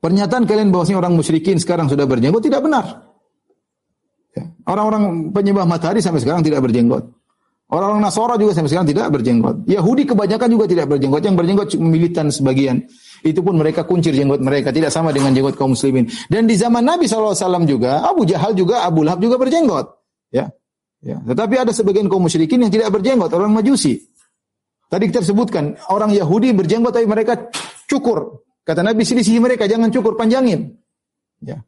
Pernyataan 0.00 0.48
kalian 0.48 0.72
bahwasanya 0.72 0.98
orang 1.00 1.14
musyrikin 1.16 1.60
sekarang 1.60 1.88
sudah 1.88 2.08
berjenggot 2.08 2.40
tidak 2.40 2.64
benar. 2.64 2.84
Ya. 4.32 4.44
Orang-orang 4.64 5.28
penyembah 5.34 5.68
matahari 5.68 6.00
sampai 6.00 6.24
sekarang 6.24 6.40
tidak 6.40 6.64
berjenggot. 6.64 7.19
Orang-orang 7.70 8.02
Nasara 8.02 8.34
juga 8.34 8.50
sampai 8.50 8.70
sekarang 8.74 8.90
tidak 8.90 9.06
berjenggot. 9.14 9.62
Yahudi 9.70 10.02
kebanyakan 10.02 10.48
juga 10.50 10.66
tidak 10.66 10.90
berjenggot. 10.90 11.22
Yang 11.22 11.36
berjenggot 11.38 11.68
militan 11.78 12.26
sebagian. 12.34 12.82
Itu 13.22 13.46
pun 13.46 13.54
mereka 13.54 13.86
kuncir 13.86 14.10
jenggot 14.10 14.42
mereka. 14.42 14.74
Tidak 14.74 14.90
sama 14.90 15.14
dengan 15.14 15.30
jenggot 15.30 15.54
kaum 15.54 15.78
muslimin. 15.78 16.10
Dan 16.26 16.50
di 16.50 16.58
zaman 16.58 16.82
Nabi 16.82 17.06
SAW 17.06 17.62
juga, 17.70 18.02
Abu 18.02 18.26
Jahal 18.26 18.58
juga, 18.58 18.82
Abu 18.82 19.06
Lahab 19.06 19.22
juga 19.22 19.38
berjenggot. 19.38 19.86
Ya. 20.34 20.50
ya. 20.98 21.22
Tetapi 21.22 21.62
ada 21.62 21.70
sebagian 21.70 22.10
kaum 22.10 22.26
musyrikin 22.26 22.58
yang 22.58 22.74
tidak 22.74 22.90
berjenggot. 22.90 23.30
Orang 23.30 23.54
majusi. 23.54 24.02
Tadi 24.90 25.06
kita 25.06 25.22
sebutkan, 25.22 25.78
orang 25.94 26.10
Yahudi 26.10 26.50
berjenggot 26.50 26.90
tapi 26.90 27.06
mereka 27.06 27.38
cukur. 27.86 28.42
Kata 28.66 28.82
Nabi, 28.82 29.06
selisih 29.06 29.38
mereka, 29.38 29.70
jangan 29.70 29.94
cukur, 29.94 30.18
panjangin. 30.18 30.74
Ya. 31.38 31.62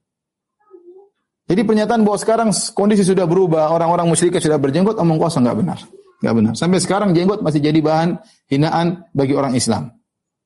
Jadi 1.53 1.69
pernyataan 1.69 2.01
bahwa 2.01 2.17
sekarang 2.17 2.49
kondisi 2.73 3.05
sudah 3.05 3.29
berubah, 3.29 3.77
orang-orang 3.77 4.09
musyrik 4.09 4.41
sudah 4.41 4.57
berjenggot, 4.57 4.97
omong 4.97 5.21
kosong 5.21 5.45
nggak 5.45 5.59
benar. 5.61 5.79
Nggak 6.25 6.35
benar. 6.41 6.53
Sampai 6.57 6.81
sekarang 6.81 7.13
jenggot 7.13 7.45
masih 7.45 7.61
jadi 7.61 7.77
bahan 7.77 8.17
hinaan 8.49 9.05
bagi 9.13 9.37
orang 9.37 9.53
Islam. 9.53 9.93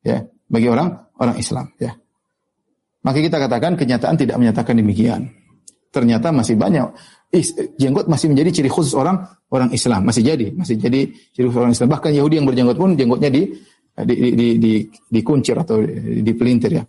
Ya, 0.02 0.26
bagi 0.50 0.66
orang 0.66 1.06
orang 1.22 1.38
Islam, 1.38 1.70
ya. 1.78 1.94
Maka 3.06 3.22
kita 3.22 3.38
katakan 3.38 3.78
kenyataan 3.78 4.18
tidak 4.18 4.34
menyatakan 4.34 4.74
demikian. 4.82 5.30
Ternyata 5.94 6.34
masih 6.34 6.58
banyak 6.58 6.90
jenggot 7.78 8.10
masih 8.10 8.34
menjadi 8.34 8.50
ciri 8.58 8.70
khusus 8.70 8.98
orang 8.98 9.30
orang 9.54 9.70
Islam, 9.70 10.02
masih 10.10 10.26
jadi, 10.26 10.58
masih 10.58 10.74
jadi 10.74 11.06
ciri 11.30 11.46
khusus 11.46 11.60
orang 11.62 11.70
Islam. 11.70 11.88
Bahkan 11.94 12.18
Yahudi 12.18 12.34
yang 12.42 12.46
berjenggot 12.50 12.74
pun 12.82 12.98
jenggotnya 12.98 13.30
di 13.30 13.46
di 13.94 14.14
di, 14.18 14.28
di, 14.34 14.48
di 14.58 14.72
dikuncir 15.06 15.54
atau 15.54 15.78
dipelintir 16.18 16.82
ya. 16.82 16.84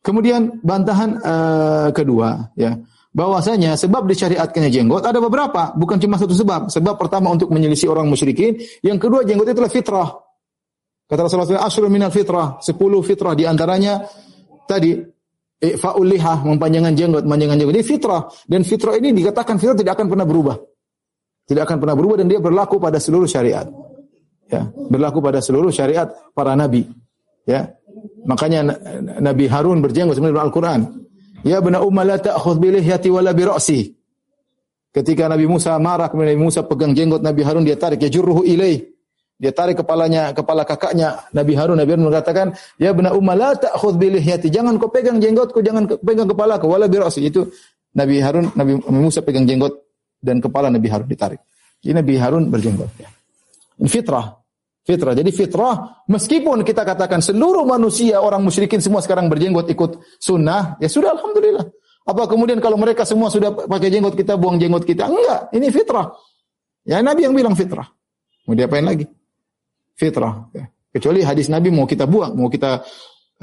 Kemudian 0.00 0.64
bantahan 0.64 1.20
uh, 1.20 1.88
kedua 1.92 2.48
ya 2.56 2.80
bahwasanya 3.18 3.74
sebab 3.74 4.06
disyariatkannya 4.06 4.70
jenggot 4.70 5.02
ada 5.02 5.18
beberapa, 5.18 5.74
bukan 5.74 5.98
cuma 5.98 6.14
satu 6.14 6.30
sebab. 6.30 6.70
Sebab 6.70 6.94
pertama 6.94 7.34
untuk 7.34 7.50
menyelisih 7.50 7.90
orang 7.90 8.06
musyrikin, 8.06 8.54
yang 8.86 9.02
kedua 9.02 9.26
jenggot 9.26 9.50
itulah 9.50 9.66
fitrah. 9.66 10.08
Kata 11.08 11.26
Rasulullah 11.26 11.66
SAW, 11.66 11.90
minal 11.90 12.14
fitrah, 12.14 12.62
sepuluh 12.62 13.02
fitrah 13.02 13.34
di 13.34 13.42
antaranya 13.42 14.06
tadi 14.70 14.94
Ifa'ul 15.58 16.06
liha, 16.06 16.46
mempanjangkan 16.46 16.94
jenggot, 16.94 17.22
memanjangkan 17.26 17.58
jenggot. 17.58 17.74
Ini 17.74 17.82
fitrah. 17.82 18.22
Dan 18.46 18.62
fitrah 18.62 18.94
ini 18.94 19.10
dikatakan 19.10 19.58
fitrah 19.58 19.74
tidak 19.74 19.98
akan 19.98 20.06
pernah 20.06 20.22
berubah. 20.22 20.54
Tidak 21.50 21.62
akan 21.66 21.76
pernah 21.82 21.96
berubah 21.98 22.22
dan 22.22 22.30
dia 22.30 22.38
berlaku 22.38 22.78
pada 22.78 23.02
seluruh 23.02 23.26
syariat 23.26 23.66
ya 24.48 24.64
berlaku 24.88 25.20
pada 25.20 25.44
seluruh 25.44 25.68
syariat 25.68 26.08
para 26.32 26.56
nabi 26.56 26.88
ya 27.44 27.68
makanya 28.24 28.64
Nabi 29.20 29.48
Harun 29.48 29.80
berjenggot 29.84 30.16
sebenarnya 30.16 30.48
Al-Qur'an 30.48 30.80
ya 31.44 31.58
bena 31.62 31.82
umma 31.82 32.02
la 32.02 32.16
ta'khudh 32.18 32.58
bi 32.58 32.68
lihyati 32.74 33.08
wala 33.10 33.34
bi 33.34 33.42
ra'si. 33.46 33.80
Ketika 34.88 35.28
Nabi 35.28 35.44
Musa 35.46 35.76
marah 35.76 36.08
kemudian 36.08 36.34
Nabi 36.34 36.42
Musa 36.48 36.64
pegang 36.64 36.96
jenggot 36.96 37.20
Nabi 37.20 37.44
Harun 37.44 37.62
dia 37.62 37.76
tarik 37.76 38.00
ya 38.02 38.10
jurruhu 38.10 38.42
ilai. 38.42 38.82
Dia 39.38 39.54
tarik 39.54 39.78
kepalanya 39.78 40.34
kepala 40.34 40.66
kakaknya 40.66 41.22
Nabi 41.30 41.54
Harun. 41.54 41.78
Nabi 41.78 41.94
Harun 41.94 42.10
mengatakan 42.10 42.46
ya 42.74 42.90
bena 42.90 43.14
umma 43.14 43.38
la 43.38 43.54
ta'khudh 43.54 43.94
bi 43.94 44.10
lihyati. 44.10 44.50
Jangan 44.50 44.80
kau 44.82 44.90
pegang 44.90 45.22
jenggotku 45.22 45.62
jangan 45.62 45.86
pegang 46.02 46.26
kepalaku. 46.26 46.66
Wala 46.66 46.90
bi 46.90 46.98
ra'si. 46.98 47.22
Itu 47.22 47.46
Nabi 47.94 48.18
Harun 48.18 48.50
Nabi 48.58 48.82
Musa 48.90 49.22
pegang 49.22 49.46
jenggot 49.46 49.78
dan 50.18 50.42
kepala 50.42 50.72
Nabi 50.72 50.90
Harun 50.90 51.06
ditarik. 51.06 51.38
Ini 51.84 52.02
Nabi 52.02 52.14
Harun 52.18 52.50
berjenggot 52.50 52.90
ya. 52.98 53.06
Fitrah. 53.86 54.34
Fitrah. 54.88 55.12
Jadi 55.12 55.28
fitrah, 55.36 56.00
meskipun 56.08 56.64
kita 56.64 56.80
katakan 56.80 57.20
seluruh 57.20 57.68
manusia, 57.68 58.24
orang 58.24 58.40
musyrikin 58.40 58.80
semua 58.80 59.04
sekarang 59.04 59.28
berjenggot 59.28 59.68
ikut 59.68 60.00
sunnah, 60.16 60.80
ya 60.80 60.88
sudah 60.88 61.12
Alhamdulillah. 61.12 61.68
Apa 62.08 62.24
kemudian 62.24 62.56
kalau 62.56 62.80
mereka 62.80 63.04
semua 63.04 63.28
sudah 63.28 63.52
pakai 63.52 63.92
jenggot 63.92 64.16
kita, 64.16 64.40
buang 64.40 64.56
jenggot 64.56 64.88
kita? 64.88 65.04
Enggak, 65.04 65.52
ini 65.52 65.68
fitrah. 65.68 66.08
Ya 66.88 67.04
Nabi 67.04 67.28
yang 67.28 67.36
bilang 67.36 67.52
fitrah. 67.52 67.84
Mau 68.48 68.56
diapain 68.56 68.80
lagi? 68.80 69.04
Fitrah. 69.92 70.48
Ya. 70.56 70.72
Kecuali 70.88 71.20
hadis 71.20 71.52
Nabi 71.52 71.68
mau 71.68 71.84
kita 71.84 72.08
buang, 72.08 72.32
mau 72.32 72.48
kita 72.48 72.80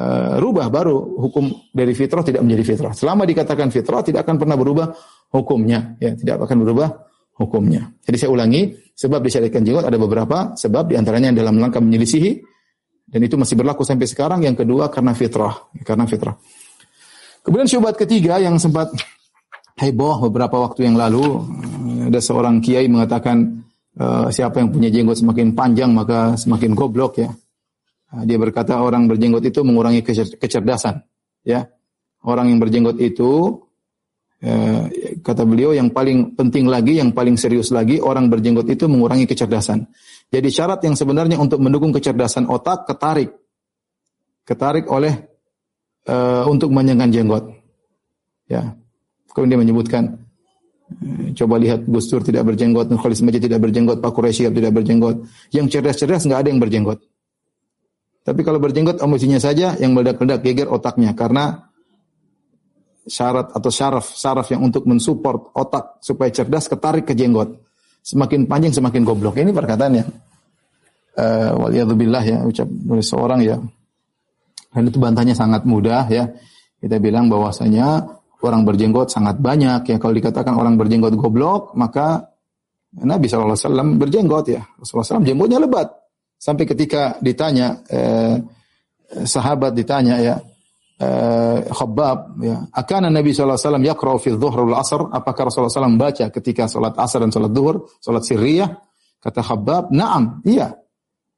uh, 0.02 0.42
rubah 0.42 0.74
baru 0.74 0.98
hukum 1.30 1.70
dari 1.70 1.94
fitrah 1.94 2.26
tidak 2.26 2.42
menjadi 2.42 2.74
fitrah. 2.74 2.94
Selama 2.98 3.22
dikatakan 3.22 3.70
fitrah 3.70 4.02
tidak 4.02 4.26
akan 4.26 4.42
pernah 4.42 4.58
berubah 4.58 4.98
hukumnya, 5.30 5.94
ya 6.02 6.18
tidak 6.18 6.42
akan 6.42 6.66
berubah 6.66 6.90
hukumnya. 7.36 7.92
Jadi 8.04 8.16
saya 8.16 8.32
ulangi, 8.32 8.72
sebab 8.96 9.20
disyariatkan 9.20 9.62
jenggot 9.64 9.86
ada 9.88 10.00
beberapa 10.00 10.56
sebab 10.56 10.92
di 10.92 10.96
antaranya 10.96 11.36
dalam 11.36 11.60
langkah 11.60 11.84
menyelisihi 11.84 12.40
dan 13.12 13.20
itu 13.22 13.36
masih 13.36 13.60
berlaku 13.60 13.84
sampai 13.84 14.08
sekarang. 14.08 14.44
Yang 14.44 14.64
kedua 14.64 14.88
karena 14.88 15.12
fitrah, 15.12 15.68
karena 15.84 16.08
fitrah. 16.08 16.36
Kemudian 17.44 17.68
syubhat 17.70 18.00
ketiga 18.00 18.42
yang 18.42 18.58
sempat 18.58 18.90
heboh 19.78 20.32
beberapa 20.32 20.56
waktu 20.64 20.88
yang 20.88 20.96
lalu 20.96 21.44
ada 22.10 22.18
seorang 22.24 22.64
kiai 22.64 22.88
mengatakan 22.88 23.68
uh, 24.00 24.32
siapa 24.32 24.64
yang 24.64 24.72
punya 24.72 24.90
jenggot 24.90 25.20
semakin 25.20 25.54
panjang 25.54 25.92
maka 25.92 26.40
semakin 26.40 26.74
goblok 26.74 27.20
ya. 27.22 27.30
Dia 28.16 28.40
berkata 28.40 28.80
orang 28.80 29.12
berjenggot 29.12 29.44
itu 29.44 29.60
mengurangi 29.60 30.00
kecerdasan 30.40 31.04
ya. 31.44 31.68
Orang 32.26 32.50
yang 32.50 32.64
berjenggot 32.64 32.98
itu 32.98 33.60
Eh, 33.60 33.65
kata 35.26 35.42
beliau 35.42 35.74
yang 35.74 35.90
paling 35.90 36.38
penting 36.38 36.70
lagi, 36.70 37.02
yang 37.02 37.10
paling 37.16 37.34
serius 37.34 37.74
lagi, 37.74 37.98
orang 37.98 38.30
berjenggot 38.30 38.70
itu 38.70 38.86
mengurangi 38.86 39.26
kecerdasan. 39.26 39.90
Jadi 40.30 40.48
syarat 40.54 40.82
yang 40.86 40.94
sebenarnya 40.94 41.42
untuk 41.42 41.58
mendukung 41.62 41.90
kecerdasan 41.90 42.46
otak 42.50 42.86
ketarik, 42.86 43.34
ketarik 44.46 44.86
oleh 44.90 45.14
uh, 46.10 46.46
untuk 46.46 46.70
menyenggan 46.70 47.10
jenggot. 47.10 47.46
Ya, 48.46 48.78
kemudian 49.34 49.58
dia 49.58 49.60
menyebutkan, 49.66 50.04
eh, 51.02 51.34
coba 51.34 51.58
lihat 51.58 51.82
Gus 51.90 52.06
Dur 52.06 52.22
tidak 52.22 52.46
berjenggot, 52.46 52.94
Khalis 52.94 53.26
Majid 53.26 53.50
tidak 53.50 53.66
berjenggot, 53.66 53.98
Pak 53.98 54.14
Quraisy 54.14 54.54
tidak 54.54 54.74
berjenggot. 54.74 55.26
Yang 55.50 55.66
cerdas-cerdas 55.78 56.30
nggak 56.30 56.40
ada 56.46 56.50
yang 56.54 56.62
berjenggot. 56.62 57.02
Tapi 58.26 58.42
kalau 58.42 58.58
berjenggot 58.58 59.02
emosinya 59.02 59.38
saja 59.38 59.78
yang 59.78 59.94
meledak-ledak 59.94 60.42
geger 60.42 60.70
otaknya 60.70 61.14
karena 61.14 61.70
syarat 63.06 63.54
atau 63.54 63.70
syaraf 63.70 64.18
syaraf 64.18 64.50
yang 64.50 64.66
untuk 64.66 64.90
mensupport 64.90 65.54
otak 65.54 66.02
supaya 66.02 66.34
cerdas 66.34 66.66
ketarik 66.66 67.06
ke 67.06 67.14
jenggot. 67.14 67.62
Semakin 68.06 68.46
panjang 68.46 68.74
semakin 68.74 69.02
goblok. 69.02 69.38
Ini 69.42 69.50
perkataannya 69.50 70.04
uh, 71.18 71.52
waliyadzubillah 71.58 72.24
ya 72.26 72.38
ucap 72.46 72.68
oleh 72.70 73.06
seorang 73.06 73.40
ya. 73.42 73.58
Dan 74.76 74.92
itu 74.92 74.98
bantahnya 75.00 75.34
sangat 75.34 75.64
mudah 75.66 76.06
ya. 76.10 76.30
Kita 76.82 77.02
bilang 77.02 77.32
bahwasanya 77.32 78.06
orang 78.46 78.62
berjenggot 78.68 79.10
sangat 79.10 79.42
banyak 79.42 79.86
ya. 79.90 79.98
Kalau 79.98 80.14
dikatakan 80.14 80.54
orang 80.54 80.78
berjenggot 80.78 81.18
goblok 81.18 81.74
maka 81.74 82.30
Nabi 82.96 83.26
SAW 83.26 83.98
berjenggot 83.98 84.46
ya. 84.54 84.62
Rasulullah 84.78 85.18
SAW 85.18 85.26
jenggotnya 85.26 85.60
lebat. 85.62 85.90
Sampai 86.36 86.68
ketika 86.68 87.18
ditanya 87.24 87.82
eh, 87.90 88.38
sahabat 89.26 89.74
ditanya 89.74 90.20
ya 90.22 90.36
uh, 91.02 91.60
Khabbab 91.72 92.40
ya. 92.40 92.56
Akan 92.72 93.08
Nabi 93.10 93.36
sallallahu 93.36 93.58
alaihi 93.58 93.68
wasallam 93.68 93.86
yaqra'u 93.86 94.18
dhuhr 94.40 94.60
wal 94.64 94.78
asr? 94.80 95.02
Apakah 95.12 95.52
Rasulullah 95.52 95.74
SAW 95.74 96.00
baca 96.00 96.26
ketika 96.32 96.70
salat 96.72 96.96
asar 96.96 97.24
dan 97.24 97.32
salat 97.34 97.52
zuhur 97.52 97.90
salat 98.00 98.24
sirriyah? 98.24 98.70
Kata 99.20 99.42
Khabbab 99.42 99.92
na'am 99.92 100.46
iya. 100.46 100.72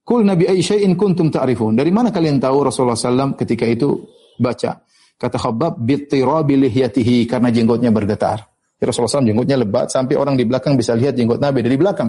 Kul 0.07 0.23
Nabi 0.23 0.47
ay 0.47 0.63
syai'in 0.63 0.95
kuntum 0.95 1.27
ta'rifun? 1.27 1.75
Dari 1.75 1.91
mana 1.91 2.15
kalian 2.15 2.39
tahu 2.39 2.71
Rasulullah 2.71 2.95
SAW 2.95 3.35
ketika 3.35 3.67
itu 3.67 4.07
baca? 4.39 4.79
Kata 5.19 5.35
Khabbab 5.35 5.83
bittirabi 5.83 6.55
lihyatihi 6.67 7.27
karena 7.27 7.51
jenggotnya 7.51 7.91
bergetar. 7.91 8.39
Ya, 8.77 8.87
Rasulullah 8.87 9.19
SAW 9.19 9.27
jenggotnya 9.27 9.57
lebat 9.59 9.89
sampai 9.91 10.15
orang 10.15 10.37
di 10.39 10.45
belakang 10.45 10.77
bisa 10.79 10.95
lihat 10.95 11.17
jenggot 11.17 11.41
Nabi 11.41 11.59
dari 11.65 11.75
belakang. 11.75 12.07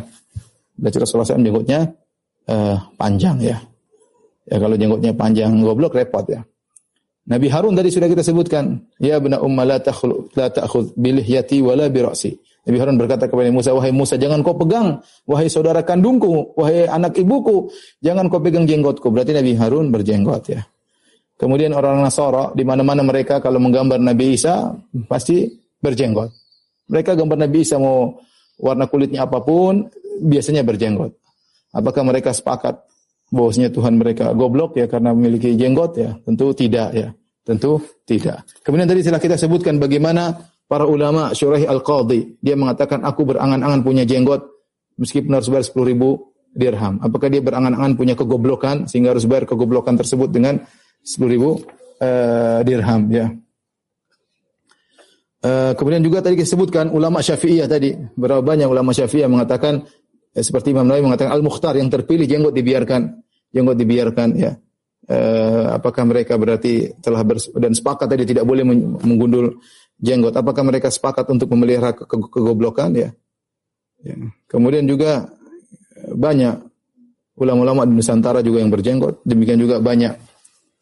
Berarti 0.79 0.97
Rasulullah 1.01 1.27
SAW 1.27 1.43
jenggotnya 1.43 1.81
uh, 2.47 2.77
panjang 2.95 3.37
ya. 3.43 3.57
Ya 4.47 4.57
kalau 4.63 4.77
jenggotnya 4.79 5.13
panjang 5.17 5.59
goblok 5.59 5.99
repot 5.99 6.23
ya 6.29 6.39
Nabi 7.29 7.47
Harun 7.53 7.77
tadi 7.77 7.93
sudah 7.93 8.09
kita 8.09 8.25
sebutkan, 8.25 8.81
ya 8.97 9.21
bena 9.21 9.45
umma 9.45 9.69
la 9.69 9.77
takhlu 9.77 10.33
la 10.33 10.49
ta'khudh 10.49 10.97
bilihyati 10.97 11.61
wala 11.61 11.93
bi. 11.93 12.01
Nabi 12.69 12.77
Harun 12.81 12.97
berkata 12.97 13.29
kepada 13.29 13.49
Musa, 13.53 13.73
wahai 13.77 13.93
Musa 13.93 14.17
jangan 14.17 14.41
kau 14.41 14.57
pegang, 14.57 15.01
wahai 15.29 15.49
saudara 15.49 15.85
kandungku, 15.85 16.53
wahai 16.57 16.89
anak 16.89 17.17
ibuku, 17.21 17.69
jangan 18.01 18.29
kau 18.33 18.41
pegang 18.41 18.65
jenggotku. 18.65 19.13
Berarti 19.13 19.37
Nabi 19.37 19.57
Harun 19.57 19.93
berjenggot 19.93 20.53
ya. 20.53 20.61
Kemudian 21.39 21.71
orang 21.73 22.03
Nasara 22.03 22.51
di 22.53 22.67
mana-mana 22.67 23.05
mereka 23.07 23.39
kalau 23.39 23.63
menggambar 23.63 24.01
Nabi 24.03 24.35
Isa 24.35 24.75
pasti 25.07 25.49
berjenggot. 25.79 26.29
Mereka 26.91 27.15
gambar 27.15 27.47
Nabi 27.47 27.59
Isa 27.63 27.79
mau 27.79 28.19
warna 28.59 28.91
kulitnya 28.91 29.29
apa 29.29 29.45
pun 29.45 29.87
biasanya 30.25 30.67
berjenggot. 30.67 31.15
Apakah 31.73 32.03
mereka 32.03 32.35
sepakat 32.35 32.81
bahwasanya 33.29 33.71
Tuhan 33.73 34.01
mereka 34.01 34.33
goblok 34.33 34.77
ya 34.77 34.89
karena 34.89 35.13
memiliki 35.13 35.55
jenggot 35.55 35.93
ya? 35.97 36.17
Tentu 36.25 36.53
tidak 36.57 36.91
ya. 36.93 37.09
Tentu 37.45 37.81
tidak. 38.05 38.45
Kemudian 38.61 38.85
tadi 38.85 39.01
setelah 39.01 39.23
kita 39.25 39.37
sebutkan 39.41 39.81
bagaimana 39.81 40.37
para 40.69 40.85
ulama 40.85 41.33
Syurahi 41.33 41.65
Al-Qadhi, 41.65 42.41
dia 42.45 42.53
mengatakan 42.53 43.01
aku 43.01 43.25
berangan-angan 43.25 43.81
punya 43.81 44.05
jenggot 44.05 44.45
meskipun 45.01 45.33
harus 45.33 45.49
bayar 45.49 45.65
10 45.65 45.91
ribu 45.97 46.29
dirham. 46.53 47.01
Apakah 47.01 47.33
dia 47.33 47.41
berangan-angan 47.41 47.97
punya 47.97 48.13
kegoblokan 48.13 48.85
sehingga 48.85 49.17
harus 49.17 49.25
bayar 49.25 49.49
kegoblokan 49.49 49.97
tersebut 49.97 50.29
dengan 50.29 50.61
10 51.01 51.25
ribu 51.25 51.65
uh, 52.05 52.61
dirham 52.67 53.09
ya. 53.09 53.33
Uh, 55.39 55.71
kemudian 55.79 56.03
juga 56.03 56.19
tadi 56.19 56.35
disebutkan 56.35 56.91
ulama 56.91 57.23
Syafi'iyah 57.23 57.71
tadi, 57.71 57.95
berapa 58.19 58.43
banyak 58.43 58.67
ulama 58.67 58.91
Syafi'iyah 58.91 59.31
mengatakan 59.31 59.87
eh, 60.39 60.45
seperti 60.47 60.71
Imam 60.71 60.87
Nawawi 60.87 61.11
mengatakan 61.11 61.35
al-mukhtar 61.35 61.75
yang 61.75 61.91
terpilih 61.91 62.31
jenggot 62.31 62.55
dibiarkan, 62.55 63.19
jenggot 63.51 63.77
dibiarkan 63.77 64.31
ya. 64.39 64.55
Uh, 65.09 65.73
apakah 65.73 66.05
mereka 66.05 66.37
berarti 66.37 66.93
telah 67.01 67.25
bers 67.25 67.49
dan 67.57 67.73
sepakat 67.73 68.13
tadi 68.13 68.29
tidak 68.29 68.45
boleh 68.45 68.61
menggundul 69.01 69.57
jenggot? 69.97 70.37
Apakah 70.37 70.61
mereka 70.69 70.93
sepakat 70.93 71.25
untuk 71.33 71.49
memelihara 71.49 71.97
ke 71.97 72.05
ke 72.05 72.17
kegoblokan 72.29 72.93
ya? 72.93 73.09
ya? 74.05 74.15
Kemudian 74.45 74.85
juga 74.85 75.33
banyak 76.13 76.61
ulama-ulama 77.41 77.89
di 77.89 77.97
Nusantara 77.97 78.45
juga 78.45 78.61
yang 78.61 78.69
berjenggot, 78.69 79.25
demikian 79.25 79.57
juga 79.57 79.81
banyak 79.81 80.13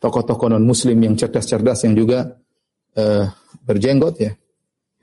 tokoh-tokoh 0.02 0.52
non 0.52 0.64
muslim 0.64 0.98
yang 1.00 1.14
cerdas-cerdas 1.14 1.86
yang 1.86 1.94
juga 1.94 2.36
uh, 2.98 3.30
berjenggot 3.64 4.14
ya 4.20 4.32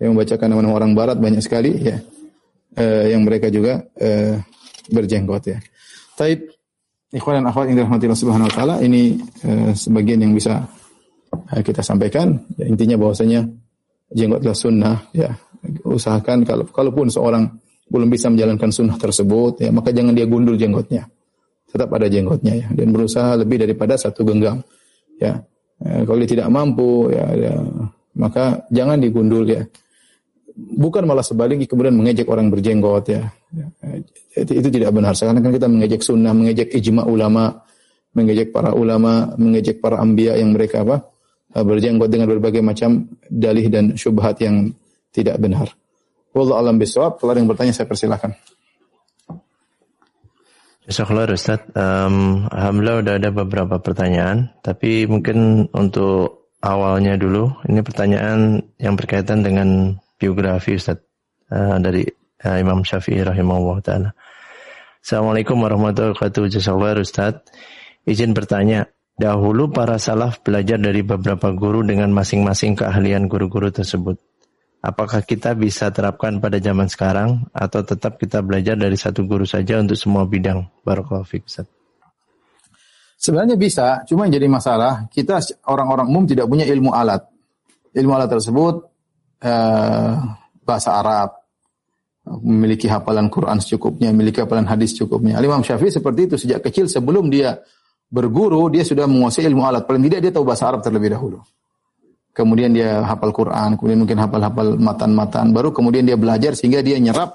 yang 0.01 0.13
membacakan 0.17 0.47
nama-nama 0.51 0.75
orang 0.83 0.91
barat 0.93 1.17
banyak 1.17 1.41
sekali 1.41 1.79
ya 1.79 1.97
uh, 2.77 3.05
yang 3.09 3.21
mereka 3.25 3.47
juga 3.49 3.81
uh, 3.99 4.35
berjenggot 4.89 5.43
ya. 5.49 5.57
Taib 6.13 6.49
ikhwan 7.13 7.41
dan 7.41 7.45
akhwat 7.49 7.69
yang 7.69 7.77
dirahmati 7.83 8.05
Subhanahu 8.13 8.49
wa 8.49 8.53
taala 8.53 8.75
ini 8.81 9.17
uh, 9.45 9.71
sebagian 9.73 10.21
yang 10.25 10.33
bisa 10.33 10.65
uh, 11.33 11.61
kita 11.61 11.81
sampaikan. 11.85 12.37
Ya, 12.57 12.69
intinya 12.69 12.97
bahwasanya 12.97 13.45
jenggotlah 14.13 14.55
sunnah 14.57 14.97
ya. 15.13 15.33
Usahakan 15.87 16.43
kalau 16.43 16.67
kalaupun 16.67 17.07
seorang 17.07 17.47
belum 17.87 18.09
bisa 18.11 18.27
menjalankan 18.27 18.67
sunnah 18.73 18.99
tersebut 18.99 19.63
ya 19.63 19.71
maka 19.71 19.95
jangan 19.95 20.11
dia 20.13 20.27
gundul 20.27 20.59
jenggotnya. 20.59 21.07
Tetap 21.71 21.89
ada 21.89 22.05
jenggotnya 22.11 22.53
ya. 22.53 22.67
Dan 22.69 22.91
berusaha 22.91 23.39
lebih 23.39 23.63
daripada 23.63 23.95
satu 23.95 24.27
genggam 24.27 24.59
ya. 25.17 25.39
Kalau 25.83 26.15
dia 26.15 26.29
tidak 26.39 26.47
mampu 26.47 27.11
ya, 27.11 27.27
ya 27.35 27.55
maka 28.15 28.63
jangan 28.69 29.01
digundul 29.01 29.43
ya 29.43 29.65
bukan 30.55 31.03
malah 31.09 31.25
sebaliknya 31.25 31.65
kemudian 31.65 31.97
mengejek 31.97 32.29
orang 32.29 32.53
berjenggot 32.53 33.05
ya. 33.09 33.29
Itu, 34.33 34.51
itu 34.53 34.67
tidak 34.69 34.93
benar. 34.93 35.17
Sekarang 35.17 35.41
kan 35.41 35.53
kita 35.53 35.67
mengejek 35.69 36.01
sunnah, 36.05 36.33
mengejek 36.33 36.73
ijma 36.73 37.05
ulama, 37.05 37.61
mengejek 38.13 38.53
para 38.53 38.73
ulama, 38.73 39.33
mengejek 39.37 39.81
para 39.81 39.97
ambia 39.97 40.37
yang 40.37 40.53
mereka 40.53 40.85
apa 40.85 41.09
berjenggot 41.53 42.09
dengan 42.09 42.25
berbagai 42.25 42.65
macam 42.65 43.05
dalih 43.29 43.69
dan 43.69 43.93
syubhat 43.93 44.41
yang 44.41 44.73
tidak 45.13 45.37
benar. 45.37 45.69
Wallahu 46.33 46.57
alam 46.57 46.81
bisawab. 46.81 47.21
Kalau 47.21 47.37
yang 47.37 47.45
bertanya 47.45 47.73
saya 47.77 47.85
persilahkan. 47.85 48.33
Jazakallah 50.89 51.29
Ustaz. 51.29 51.61
Um, 51.77 52.49
Alhamdulillah 52.49 53.05
udah 53.05 53.13
ada 53.21 53.29
beberapa 53.29 53.75
pertanyaan, 53.79 54.51
tapi 54.65 55.05
mungkin 55.05 55.69
untuk 55.71 56.51
awalnya 56.59 57.15
dulu, 57.15 57.53
ini 57.69 57.79
pertanyaan 57.85 58.59
yang 58.81 58.97
berkaitan 58.99 59.45
dengan 59.45 59.95
biografi 60.23 60.79
Ustaz 60.79 61.03
uh, 61.51 61.75
dari 61.83 62.07
uh, 62.47 62.57
Imam 62.63 62.87
Syafi'i 62.87 63.19
rahimahullah 63.19 63.77
taala. 63.83 64.09
Assalamualaikum 65.03 65.59
warahmatullahi 65.59 66.15
wabarakatuh. 66.15 66.47
Jazakallahu 66.47 67.03
Ustaz. 67.03 67.43
Izin 68.07 68.31
bertanya, 68.31 68.87
dahulu 69.19 69.67
para 69.67 69.99
salaf 69.99 70.39
belajar 70.39 70.79
dari 70.79 71.03
beberapa 71.03 71.51
guru 71.51 71.83
dengan 71.83 72.15
masing-masing 72.15 72.79
keahlian 72.79 73.27
guru-guru 73.27 73.67
tersebut. 73.67 74.15
Apakah 74.83 75.23
kita 75.23 75.55
bisa 75.55 75.91
terapkan 75.91 76.43
pada 76.43 76.59
zaman 76.59 76.91
sekarang 76.91 77.47
atau 77.55 77.83
tetap 77.83 78.19
kita 78.19 78.43
belajar 78.43 78.75
dari 78.75 78.95
satu 78.95 79.23
guru 79.23 79.47
saja 79.47 79.79
untuk 79.79 79.95
semua 79.95 80.23
bidang? 80.27 80.67
Barakallahu 80.83 81.27
fiik 81.27 81.47
Ustaz. 81.47 81.67
Sebenarnya 83.15 83.55
bisa, 83.55 84.03
cuma 84.03 84.27
yang 84.27 84.35
jadi 84.35 84.47
masalah 84.51 85.07
kita 85.07 85.39
orang-orang 85.67 86.11
umum 86.11 86.23
tidak 86.27 86.47
punya 86.47 86.67
ilmu 86.67 86.91
alat. 86.91 87.23
Ilmu 87.95 88.11
alat 88.11 88.27
tersebut 88.27 88.92
uh, 89.43 90.11
bahasa 90.63 90.89
Arab, 90.95 91.43
memiliki 92.23 92.87
hafalan 92.87 93.27
Quran 93.27 93.59
secukupnya, 93.59 94.09
memiliki 94.15 94.39
hafalan 94.39 94.63
hadis 94.63 94.95
secukupnya. 94.95 95.35
Imam 95.43 95.59
Syafi'i 95.59 95.91
seperti 95.91 96.31
itu 96.31 96.35
sejak 96.39 96.63
kecil 96.63 96.87
sebelum 96.87 97.27
dia 97.27 97.59
berguru 98.07 98.71
dia 98.71 98.87
sudah 98.87 99.03
menguasai 99.09 99.43
ilmu 99.49 99.67
alat. 99.67 99.83
Paling 99.83 100.07
tidak 100.07 100.19
dia 100.23 100.31
tahu 100.31 100.47
bahasa 100.47 100.71
Arab 100.71 100.79
terlebih 100.79 101.11
dahulu. 101.11 101.43
Kemudian 102.33 102.73
dia 102.73 103.05
hafal 103.05 103.29
Quran, 103.29 103.77
kemudian 103.77 103.99
mungkin 104.01 104.17
hafal-hafal 104.17 104.73
matan-matan, 104.81 105.53
baru 105.53 105.69
kemudian 105.69 106.01
dia 106.01 106.17
belajar 106.17 106.57
sehingga 106.57 106.81
dia 106.81 106.97
nyerap 106.97 107.29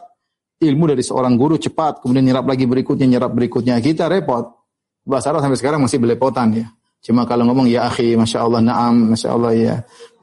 ilmu 0.59 0.91
dari 0.91 1.07
seorang 1.07 1.39
guru 1.39 1.55
cepat, 1.55 2.03
kemudian 2.03 2.27
nyerap 2.27 2.43
lagi 2.51 2.67
berikutnya, 2.67 3.07
nyerap 3.07 3.31
berikutnya. 3.31 3.79
Kita 3.79 4.11
repot. 4.11 4.59
Bahasa 5.07 5.31
Arab 5.31 5.47
sampai 5.47 5.59
sekarang 5.61 5.81
masih 5.87 6.03
belepotan 6.03 6.51
ya. 6.51 6.67
Cuma 6.99 7.23
kalau 7.25 7.47
ngomong 7.47 7.71
ya 7.71 7.87
akhi, 7.87 8.19
masya 8.19 8.43
Allah, 8.43 8.61
naam, 8.61 9.15
masya 9.15 9.29
Allah 9.31 9.53
ya, 9.55 9.75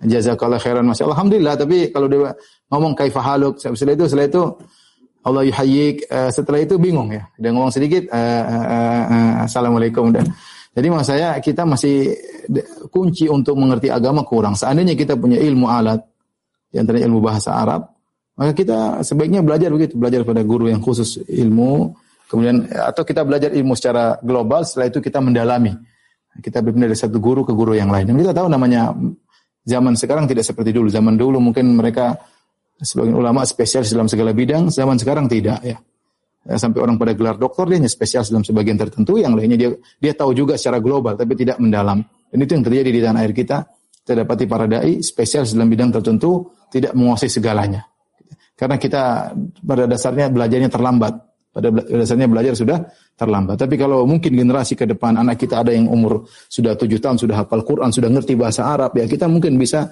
jazakallah 0.04 0.60
khairan, 0.60 0.84
masya 0.84 1.08
Allah, 1.08 1.18
alhamdulillah. 1.18 1.56
Tapi 1.56 1.78
kalau 1.90 2.08
dia 2.12 2.36
ngomong 2.68 2.94
kaifa 2.94 3.24
haluk, 3.24 3.58
setelah 3.58 3.96
itu, 3.96 4.06
setelah 4.12 4.28
itu 4.28 4.44
Allah 5.26 5.42
yuhayyik, 5.48 5.96
uh, 6.12 6.30
setelah 6.30 6.60
itu 6.62 6.76
bingung 6.78 7.10
ya. 7.10 7.26
Dia 7.40 7.50
ngomong 7.56 7.72
sedikit, 7.74 8.12
uh, 8.12 8.44
uh, 8.46 9.04
uh, 9.10 9.34
assalamualaikum 9.48 10.14
dan 10.14 10.28
jadi 10.76 10.92
maksud 10.92 11.08
saya 11.08 11.40
kita 11.40 11.64
masih 11.64 12.12
kunci 12.92 13.32
untuk 13.32 13.56
mengerti 13.56 13.88
agama 13.88 14.28
kurang. 14.28 14.60
Seandainya 14.60 14.92
kita 15.00 15.16
punya 15.16 15.40
ilmu 15.40 15.72
alat, 15.72 16.04
yang 16.76 16.84
antaranya 16.84 17.08
ilmu 17.08 17.24
bahasa 17.24 17.56
Arab, 17.56 17.96
maka 18.36 18.52
kita 18.52 19.00
sebaiknya 19.00 19.40
belajar 19.40 19.72
begitu, 19.72 19.96
belajar 19.96 20.28
pada 20.28 20.44
guru 20.44 20.68
yang 20.68 20.84
khusus 20.84 21.24
ilmu, 21.32 21.96
kemudian 22.28 22.68
atau 22.68 23.08
kita 23.08 23.24
belajar 23.24 23.56
ilmu 23.56 23.72
secara 23.72 24.20
global, 24.20 24.68
setelah 24.68 24.92
itu 24.92 25.00
kita 25.00 25.24
mendalami 25.24 25.72
kita 26.42 26.60
berpindah 26.60 26.92
dari 26.92 27.00
satu 27.00 27.18
guru 27.20 27.48
ke 27.48 27.54
guru 27.56 27.76
yang 27.76 27.88
lain. 27.92 28.12
Dan 28.12 28.16
kita 28.20 28.36
tahu 28.36 28.48
namanya 28.52 28.92
zaman 29.64 29.96
sekarang 29.96 30.28
tidak 30.28 30.44
seperti 30.44 30.76
dulu. 30.76 30.92
Zaman 30.92 31.16
dulu 31.16 31.40
mungkin 31.40 31.72
mereka 31.76 32.16
sebagian 32.80 33.16
ulama 33.16 33.48
spesialis 33.48 33.92
dalam 33.92 34.12
segala 34.12 34.36
bidang, 34.36 34.68
zaman 34.68 35.00
sekarang 35.00 35.32
tidak 35.32 35.64
ya. 35.64 35.78
ya 36.44 36.56
sampai 36.60 36.84
orang 36.84 37.00
pada 37.00 37.16
gelar 37.16 37.40
doktor 37.40 37.72
dia 37.72 37.80
hanya 37.80 37.92
spesialis 37.92 38.30
dalam 38.30 38.44
sebagian 38.44 38.76
tertentu, 38.76 39.16
yang 39.16 39.32
lainnya 39.34 39.56
dia 39.56 39.70
dia 40.00 40.14
tahu 40.14 40.36
juga 40.36 40.60
secara 40.60 40.84
global 40.84 41.16
tapi 41.16 41.34
tidak 41.40 41.58
mendalam. 41.58 42.04
Dan 42.30 42.38
itu 42.44 42.52
yang 42.52 42.66
terjadi 42.68 42.90
di 42.92 43.00
tanah 43.00 43.22
air 43.24 43.34
kita. 43.34 43.58
Kita 44.06 44.22
dapati 44.22 44.46
para 44.46 44.70
dai 44.70 45.02
spesialis 45.02 45.58
dalam 45.58 45.66
bidang 45.66 45.90
tertentu 45.90 46.54
tidak 46.70 46.94
menguasai 46.94 47.26
segalanya. 47.26 47.90
Karena 48.54 48.78
kita 48.78 49.34
pada 49.66 49.90
dasarnya 49.90 50.30
belajarnya 50.30 50.70
terlambat. 50.70 51.14
Pada 51.50 51.72
dasarnya 51.72 52.28
belajar 52.28 52.54
sudah 52.54 52.84
terlambat. 53.16 53.56
Tapi 53.56 53.76
kalau 53.80 54.04
mungkin 54.04 54.36
generasi 54.36 54.76
ke 54.76 54.84
depan 54.84 55.16
anak 55.16 55.40
kita 55.40 55.64
ada 55.64 55.72
yang 55.72 55.88
umur 55.88 56.28
sudah 56.28 56.76
tujuh 56.76 57.00
tahun 57.00 57.16
sudah 57.16 57.44
hafal 57.44 57.64
Quran, 57.64 57.90
sudah 57.90 58.12
ngerti 58.12 58.36
bahasa 58.36 58.68
Arab 58.68 58.96
ya 59.00 59.08
kita 59.08 59.26
mungkin 59.32 59.56
bisa 59.56 59.88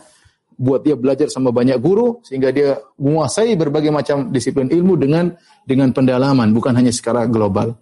buat 0.53 0.86
dia 0.86 0.93
belajar 0.93 1.32
sama 1.32 1.49
banyak 1.49 1.82
guru 1.82 2.21
sehingga 2.21 2.53
dia 2.53 2.78
menguasai 3.01 3.57
berbagai 3.57 3.89
macam 3.89 4.30
disiplin 4.30 4.69
ilmu 4.69 4.99
dengan 4.99 5.34
dengan 5.65 5.89
pendalaman 5.89 6.53
bukan 6.53 6.76
hanya 6.78 6.93
secara 6.93 7.26
global. 7.26 7.74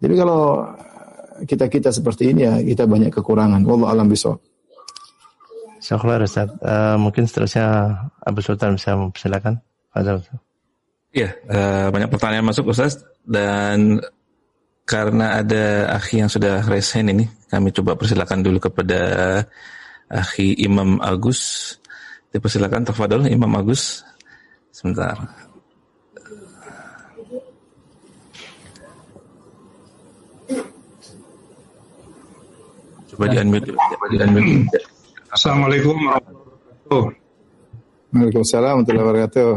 Jadi 0.00 0.14
kalau 0.16 0.64
kita 1.44 1.68
kita 1.68 1.90
seperti 1.92 2.32
ini 2.32 2.40
ya 2.46 2.54
kita 2.62 2.88
banyak 2.88 3.12
kekurangan. 3.12 3.60
Wallahu 3.66 3.90
alam 3.90 4.08
bisawab. 4.08 4.40
Syukur 5.80 6.20
Ustaz. 6.20 6.48
Uh, 6.60 6.96
mungkin 7.00 7.24
seterusnya 7.24 7.96
Abu 8.20 8.44
Sultan 8.44 8.76
bisa 8.76 8.96
silakan. 9.16 9.64
Iya, 11.10 11.34
uh, 11.50 11.88
banyak 11.90 12.06
pertanyaan 12.12 12.46
masuk 12.46 12.70
Ustaz 12.70 13.02
dan 13.26 13.98
karena 14.90 15.38
ada 15.38 15.86
akhi 15.94 16.18
yang 16.18 16.26
sudah 16.26 16.66
resen 16.66 17.14
ini, 17.14 17.22
kami 17.46 17.70
coba 17.70 17.94
persilakan 17.94 18.42
dulu 18.42 18.58
kepada 18.58 18.98
akhi 20.10 20.58
Imam 20.66 20.98
Agus. 20.98 21.78
Dipersilakan 22.34 22.90
tafadhol 22.90 23.30
Imam 23.30 23.54
Agus. 23.54 24.02
Sebentar. 24.74 25.14
Coba 33.14 33.24
di 33.30 33.36
unmute, 33.38 33.70
di 34.10 34.16
unmute. 34.18 34.78
Assalamualaikum 35.30 35.94
warahmatullahi 36.02 36.90
wabarakatuh. 36.90 37.04
Waalaikumsalam 38.10 38.74
warahmatullahi 38.82 39.06
wabarakatuh. 39.06 39.50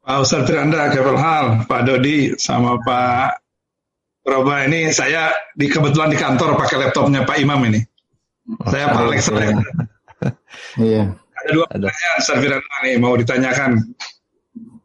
Pak 0.00 0.16
Ustaz 0.24 0.48
Firanda, 0.48 0.88
Kepal 0.88 1.20
Hal, 1.20 1.46
Pak 1.68 1.80
Dodi, 1.84 2.32
sama 2.40 2.80
Pak 2.80 3.49
Roba 4.20 4.68
ini 4.68 4.92
saya 4.92 5.32
di 5.56 5.66
kebetulan 5.66 6.12
di 6.12 6.18
kantor 6.20 6.60
pakai 6.60 6.76
laptopnya 6.88 7.24
Pak 7.24 7.38
Imam 7.40 7.60
ini. 7.64 7.80
Saya 8.68 8.92
Pak 8.92 9.00
Alex. 9.04 9.22
Iya. 10.76 11.16
Ada 11.16 11.50
dua 11.56 11.66
pertanyaan 11.70 12.18
Ustaz 12.20 12.36
Firanda 12.42 12.76
nih 12.84 12.94
mau 13.00 13.14
ditanyakan. 13.16 13.70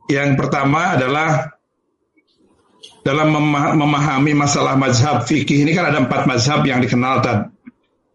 Yang 0.08 0.30
pertama 0.40 0.96
adalah 0.96 1.52
dalam 3.04 3.34
memahami 3.76 4.32
masalah 4.32 4.80
mazhab 4.80 5.28
fikih 5.28 5.66
ini 5.68 5.76
kan 5.76 5.92
ada 5.92 6.00
empat 6.00 6.30
mazhab 6.30 6.64
yang 6.64 6.80
dikenal 6.80 7.20
tad. 7.20 7.52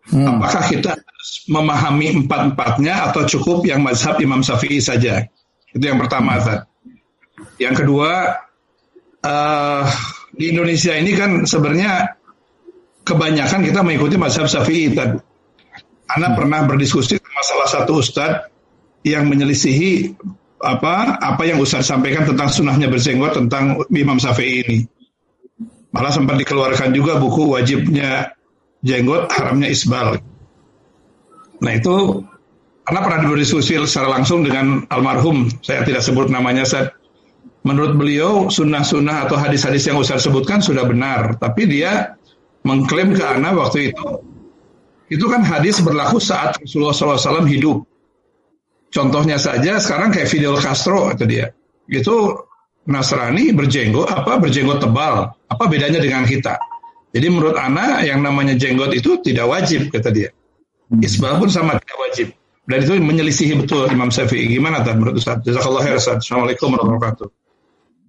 Hmm. 0.09 0.41
Apakah 0.41 0.63
kita 0.67 0.97
harus 0.97 1.31
memahami 1.47 2.25
empat-empatnya 2.25 3.13
atau 3.13 3.29
cukup 3.29 3.63
yang 3.69 3.85
mazhab 3.85 4.17
Imam 4.19 4.41
Syafi'i 4.41 4.81
saja? 4.81 5.29
Itu 5.71 5.85
yang 5.87 6.03
pertama, 6.03 6.41
Tad. 6.43 6.67
Yang 7.63 7.85
kedua, 7.85 8.43
uh, 9.23 9.85
di 10.41 10.49
Indonesia 10.49 10.97
ini 10.97 11.13
kan 11.13 11.45
sebenarnya 11.45 12.17
kebanyakan 13.05 13.61
kita 13.61 13.85
mengikuti 13.85 14.17
mazhab 14.17 14.49
Syafi'i. 14.49 14.89
Anda 14.97 16.29
hmm. 16.33 16.37
pernah 16.41 16.65
berdiskusi 16.65 17.21
sama 17.21 17.43
salah 17.45 17.69
satu 17.69 18.01
ustadz 18.01 18.49
yang 19.05 19.29
menyelisihi 19.29 20.17
apa 20.61 21.17
apa 21.21 21.43
yang 21.49 21.57
Ustaz 21.61 21.89
sampaikan 21.89 22.29
tentang 22.29 22.53
sunnahnya 22.53 22.93
berjenggot 22.93 23.37
tentang 23.37 23.85
Imam 23.93 24.17
Syafi'i 24.17 24.65
ini. 24.65 24.79
Malah 25.93 26.13
sempat 26.13 26.41
dikeluarkan 26.41 26.93
juga 26.97 27.21
buku 27.21 27.57
wajibnya 27.57 28.33
jenggot, 28.85 29.29
haramnya 29.33 29.69
isbal. 29.69 30.21
Nah 31.61 31.73
itu 31.73 32.25
karena 32.85 33.01
pernah 33.05 33.29
berdiskusi 33.29 33.77
secara 33.89 34.21
langsung 34.21 34.45
dengan 34.45 34.85
almarhum, 34.89 35.49
saya 35.65 35.85
tidak 35.85 36.05
sebut 36.05 36.29
namanya, 36.33 36.65
saya, 36.65 36.93
menurut 37.65 37.97
beliau 37.97 38.49
sunnah-sunnah 38.49 39.29
atau 39.29 39.37
hadis-hadis 39.37 39.89
yang 39.89 40.01
Ustaz 40.01 40.25
sebutkan 40.25 40.65
sudah 40.65 40.89
benar, 40.89 41.37
tapi 41.37 41.69
dia 41.69 42.17
mengklaim 42.65 43.13
ke 43.13 43.23
Ana 43.25 43.53
waktu 43.57 43.93
itu, 43.93 44.07
itu 45.11 45.25
kan 45.27 45.43
hadis 45.43 45.83
berlaku 45.83 46.23
saat 46.23 46.61
Rasulullah 46.63 46.95
SAW 46.95 47.45
hidup. 47.51 47.83
Contohnya 48.91 49.39
saja 49.39 49.79
sekarang 49.79 50.11
kayak 50.11 50.31
Fidel 50.31 50.59
Castro 50.59 51.15
itu 51.15 51.27
dia. 51.27 51.55
Itu 51.87 52.47
Nasrani 52.91 53.55
berjenggot 53.55 54.11
apa 54.11 54.39
berjenggot 54.39 54.83
tebal. 54.83 55.31
Apa 55.47 55.65
bedanya 55.71 56.03
dengan 56.03 56.27
kita? 56.27 56.59
Jadi 57.11 57.27
menurut 57.27 57.59
Ana 57.59 58.03
yang 58.07 58.23
namanya 58.23 58.55
jenggot 58.55 58.95
itu 58.95 59.19
tidak 59.23 59.51
wajib 59.51 59.91
kata 59.91 60.11
dia. 60.15 60.31
Hmm. 60.91 61.03
Isbah 61.03 61.39
pun 61.39 61.51
sama 61.51 61.79
tidak 61.79 61.99
wajib. 61.99 62.29
Dan 62.71 62.87
itu 62.87 62.95
menyelisihi 63.03 63.59
betul 63.59 63.91
Imam 63.91 64.15
Syafi'i. 64.15 64.47
Gimana 64.47 64.87
tak 64.87 64.99
menurut 64.99 65.19
Ustaz? 65.19 65.43
Jazakallah 65.43 65.83
khair 65.83 65.99
Ustaz. 65.99 66.23
Assalamualaikum 66.23 66.71
warahmatullahi 66.71 67.03
wabarakatuh. 67.03 67.40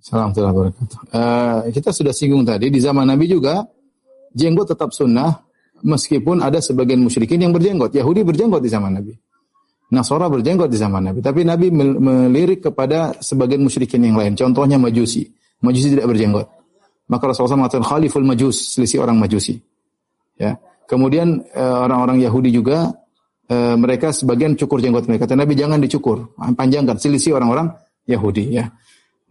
Wabarakatuh. 0.09 1.13
Uh, 1.13 1.69
kita 1.69 1.93
sudah 1.93 2.09
singgung 2.09 2.41
tadi 2.41 2.73
di 2.73 2.81
zaman 2.81 3.05
Nabi 3.05 3.29
juga 3.29 3.61
jenggot 4.33 4.73
tetap 4.73 4.89
sunnah 4.97 5.45
meskipun 5.85 6.41
ada 6.41 6.57
sebagian 6.57 6.97
musyrikin 7.05 7.37
yang 7.37 7.53
berjenggot. 7.53 7.93
Yahudi 7.93 8.25
berjenggot 8.25 8.65
di 8.65 8.69
zaman 8.71 8.97
Nabi. 8.97 9.13
Nasara 9.91 10.31
berjenggot 10.31 10.71
di 10.71 10.79
zaman 10.79 11.11
Nabi. 11.11 11.19
Tapi 11.19 11.43
Nabi 11.43 11.67
melirik 11.99 12.71
kepada 12.71 13.13
sebagian 13.19 13.61
musyrikin 13.61 14.01
yang 14.01 14.17
lain. 14.17 14.33
Contohnya 14.33 14.79
Majusi. 14.79 15.27
Majusi 15.61 15.93
tidak 15.93 16.09
berjenggot. 16.09 16.47
Maka 17.11 17.23
Rasulullah 17.27 17.67
mengatakan 17.67 17.83
khaliful 17.83 18.23
majus, 18.23 18.71
selisih 18.71 19.03
orang 19.03 19.19
Majusi. 19.19 19.59
Ya. 20.39 20.55
Kemudian 20.87 21.43
eh, 21.51 21.75
orang-orang 21.75 22.23
Yahudi 22.23 22.55
juga 22.55 22.87
eh, 23.51 23.75
mereka 23.75 24.15
sebagian 24.15 24.55
cukur 24.55 24.79
jenggot 24.79 25.11
mereka. 25.11 25.27
Kata 25.27 25.35
Nabi 25.35 25.59
jangan 25.59 25.83
dicukur, 25.83 26.33
panjangkan, 26.39 26.95
selisih 26.95 27.35
orang-orang 27.35 27.75
Yahudi 28.07 28.55
ya. 28.55 28.71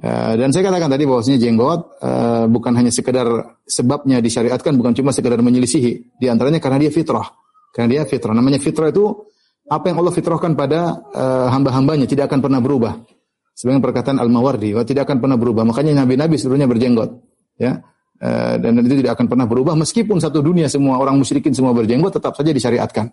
Uh, 0.01 0.33
dan 0.41 0.49
saya 0.49 0.65
katakan 0.73 0.89
tadi 0.89 1.05
bahwasanya 1.05 1.37
jenggot 1.37 2.01
uh, 2.01 2.49
bukan 2.49 2.73
hanya 2.73 2.89
sekedar 2.89 3.29
sebabnya 3.69 4.25
disyariatkan, 4.25 4.73
bukan 4.81 4.97
cuma 4.97 5.13
sekedar 5.13 5.37
menyelisihi. 5.45 6.17
Di 6.17 6.27
antaranya 6.33 6.57
karena 6.57 6.81
dia 6.81 6.89
fitrah. 6.89 7.29
Karena 7.77 8.01
dia 8.01 8.03
fitrah. 8.09 8.33
Namanya 8.33 8.57
fitrah 8.57 8.89
itu 8.89 9.13
apa 9.71 9.93
yang 9.93 10.01
Allah 10.01 10.15
fitrahkan 10.17 10.57
pada 10.57 11.05
uh, 11.13 11.49
hamba-hambanya 11.53 12.09
tidak 12.09 12.33
akan 12.33 12.41
pernah 12.41 12.65
berubah. 12.65 12.97
Sebagai 13.53 13.85
perkataan 13.85 14.17
Al-Mawardi, 14.17 14.73
tidak 14.89 15.05
akan 15.05 15.21
pernah 15.21 15.37
berubah. 15.37 15.69
Makanya 15.69 16.01
nabi-nabi 16.01 16.41
seluruhnya 16.41 16.65
berjenggot. 16.65 17.21
Ya. 17.61 17.85
Uh, 18.21 18.57
dan 18.57 18.81
itu 18.81 19.05
tidak 19.05 19.21
akan 19.21 19.33
pernah 19.33 19.49
berubah 19.49 19.73
meskipun 19.77 20.21
satu 20.21 20.45
dunia 20.45 20.69
semua 20.69 21.01
orang 21.01 21.17
musyrikin 21.17 21.57
semua 21.57 21.73
berjenggot 21.77 22.17
tetap 22.17 22.33
saja 22.37 22.53
disyariatkan. 22.57 23.13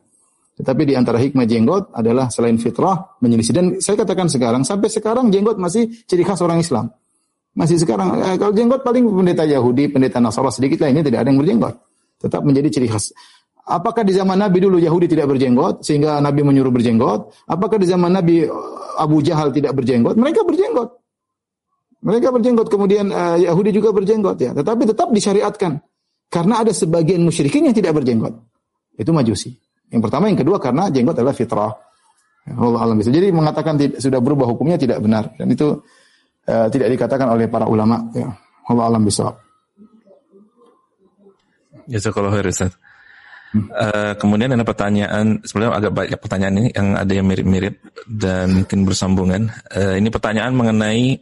Tetapi 0.58 0.90
di 0.90 0.94
antara 0.98 1.22
hikmah 1.22 1.46
jenggot 1.46 1.94
adalah 1.94 2.34
selain 2.34 2.58
fitrah 2.58 3.22
menyelisih 3.22 3.54
dan 3.54 3.66
saya 3.78 4.02
katakan 4.02 4.26
sekarang 4.26 4.66
sampai 4.66 4.90
sekarang 4.90 5.30
jenggot 5.30 5.62
masih 5.62 5.86
ciri 6.10 6.26
khas 6.26 6.42
orang 6.42 6.58
Islam. 6.58 6.90
Masih 7.54 7.78
sekarang 7.78 8.18
eh, 8.18 8.38
kalau 8.42 8.54
jenggot 8.58 8.82
paling 8.82 9.06
pendeta 9.06 9.46
Yahudi, 9.46 9.94
pendeta 9.94 10.18
Nasara 10.18 10.50
sedikit 10.50 10.82
lainnya 10.82 11.06
tidak 11.06 11.26
ada 11.26 11.30
yang 11.30 11.38
berjenggot. 11.38 11.74
Tetap 12.18 12.42
menjadi 12.42 12.74
ciri 12.74 12.90
khas. 12.90 13.14
Apakah 13.70 14.02
di 14.02 14.18
zaman 14.18 14.40
Nabi 14.40 14.58
dulu 14.64 14.82
Yahudi 14.82 15.06
tidak 15.06 15.30
berjenggot 15.30 15.86
sehingga 15.86 16.18
Nabi 16.18 16.42
menyuruh 16.42 16.74
berjenggot? 16.74 17.46
Apakah 17.46 17.78
di 17.78 17.86
zaman 17.86 18.18
Nabi 18.18 18.50
uh, 18.50 18.98
Abu 18.98 19.22
Jahal 19.22 19.54
tidak 19.54 19.78
berjenggot? 19.78 20.18
Mereka 20.18 20.42
berjenggot. 20.42 20.90
Mereka 22.02 22.34
berjenggot 22.34 22.68
kemudian 22.72 23.14
uh, 23.14 23.38
Yahudi 23.38 23.70
juga 23.76 23.94
berjenggot 23.94 24.38
ya. 24.42 24.56
Tetapi 24.58 24.90
tetap 24.90 25.14
disyariatkan 25.14 25.84
karena 26.34 26.66
ada 26.66 26.72
sebagian 26.74 27.22
musyrikin 27.22 27.70
yang 27.70 27.76
tidak 27.78 27.94
berjenggot. 27.94 28.34
Itu 28.98 29.14
majusi. 29.14 29.67
Yang 29.88 30.02
pertama, 30.10 30.28
yang 30.28 30.40
kedua 30.40 30.58
karena 30.60 30.92
jenggot 30.92 31.16
adalah 31.16 31.36
fitrah. 31.36 31.72
Ya, 32.48 32.54
Allah 32.56 32.80
alam 32.84 32.96
bisa. 33.00 33.12
Jadi 33.12 33.28
mengatakan 33.32 33.76
sudah 34.00 34.20
berubah 34.24 34.48
hukumnya 34.48 34.80
tidak 34.80 35.04
benar 35.04 35.36
dan 35.36 35.48
itu 35.52 35.84
uh, 36.48 36.68
tidak 36.72 36.88
dikatakan 36.96 37.28
oleh 37.28 37.48
para 37.52 37.68
ulama. 37.68 38.08
Ya. 38.16 38.32
Allah 38.68 38.84
alam 38.92 39.04
bisa. 39.04 39.32
Jazakallah 41.88 42.36
khair 42.36 42.52
Ustaz. 42.52 42.76
Uh, 43.56 44.12
kemudian 44.20 44.52
ada 44.52 44.68
pertanyaan, 44.68 45.40
sebenarnya 45.48 45.72
agak 45.80 45.94
banyak 45.96 46.20
pertanyaan 46.20 46.56
ini 46.60 46.70
yang 46.76 46.88
ada 47.00 47.14
yang 47.16 47.28
mirip-mirip 47.32 47.76
dan 48.12 48.64
mungkin 48.64 48.84
bersambungan. 48.84 49.48
Uh, 49.72 49.96
ini 49.96 50.12
pertanyaan 50.12 50.52
mengenai 50.52 51.16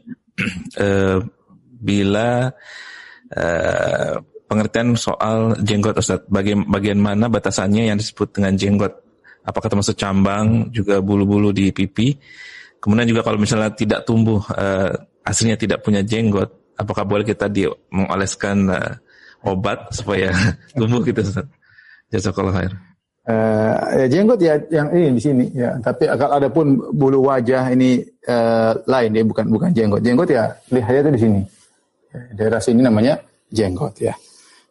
uh, 0.82 1.22
bila 1.86 2.50
uh, 3.30 4.16
pengertian 4.46 4.94
soal 4.98 5.58
jenggot 5.62 5.98
Ustaz, 5.98 6.22
bagian, 6.30 6.66
bagian 6.70 7.02
mana 7.02 7.30
batasannya 7.30 7.90
yang 7.94 7.98
disebut 7.98 8.34
dengan 8.36 8.54
jenggot? 8.56 8.94
Apakah 9.46 9.70
termasuk 9.70 9.94
cambang, 9.98 10.74
juga 10.74 11.02
bulu-bulu 11.02 11.54
di 11.54 11.70
pipi? 11.70 12.18
Kemudian 12.82 13.06
juga 13.10 13.22
kalau 13.26 13.38
misalnya 13.38 13.74
tidak 13.74 14.06
tumbuh, 14.06 14.42
uh, 14.54 14.94
aslinya 15.26 15.58
tidak 15.58 15.86
punya 15.86 16.02
jenggot, 16.06 16.50
apakah 16.78 17.06
boleh 17.06 17.26
kita 17.26 17.50
di 17.50 17.66
mengoleskan 17.90 18.70
uh, 18.70 18.94
obat 19.46 19.90
supaya 19.94 20.34
tumbuh 20.78 21.02
gitu 21.06 21.22
Ustaz? 21.22 21.46
Jazakallah 22.14 22.54
khair. 22.54 22.74
Uh, 23.26 23.74
ya 23.98 24.06
jenggot 24.06 24.38
ya 24.38 24.54
yang 24.70 24.94
ini 24.94 25.18
di 25.18 25.22
sini 25.22 25.46
ya. 25.50 25.74
Tapi 25.82 26.06
kalau 26.14 26.38
ada 26.38 26.46
pun 26.46 26.78
bulu 26.94 27.26
wajah 27.26 27.74
ini 27.74 28.06
uh, 28.30 28.78
lain 28.86 29.18
ya 29.18 29.26
bukan 29.26 29.46
bukan 29.50 29.74
jenggot. 29.74 30.02
Jenggot 30.06 30.30
ya 30.30 30.54
lihatnya 30.70 31.10
itu 31.10 31.12
di 31.18 31.22
sini. 31.26 31.42
Daerah 32.38 32.62
sini 32.62 32.86
namanya 32.86 33.18
jenggot 33.50 33.98
ya. 33.98 34.14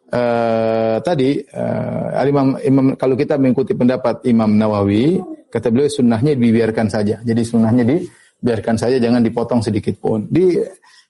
Uh, 0.05 1.01
tadi 1.01 1.41
uh, 1.41 2.21
Imam, 2.29 2.55
Imam 2.61 2.85
kalau 2.93 3.17
kita 3.17 3.41
mengikuti 3.41 3.73
pendapat 3.73 4.21
Imam 4.29 4.53
Nawawi 4.53 5.17
kata 5.49 5.73
beliau 5.73 5.89
sunnahnya 5.89 6.37
dibiarkan 6.37 6.87
saja. 6.87 7.19
Jadi 7.25 7.41
sunnahnya 7.41 7.83
dibiarkan 7.83 8.77
saja 8.77 9.01
jangan 9.01 9.25
dipotong 9.25 9.65
sedikit 9.65 9.97
pun. 9.97 10.29
Di 10.29 10.61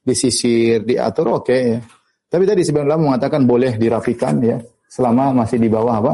disisir 0.05 0.85
diatur 0.85 1.41
oke 1.41 1.49
okay, 1.49 1.61
ya. 1.75 1.79
Tapi 2.29 2.43
tadi 2.45 2.61
sebenarnya 2.63 2.99
mengatakan 2.99 3.43
boleh 3.43 3.75
dirapikan 3.75 4.37
ya 4.41 4.57
selama 4.85 5.43
masih 5.43 5.57
di 5.59 5.67
bawah 5.67 5.95
apa? 5.99 6.13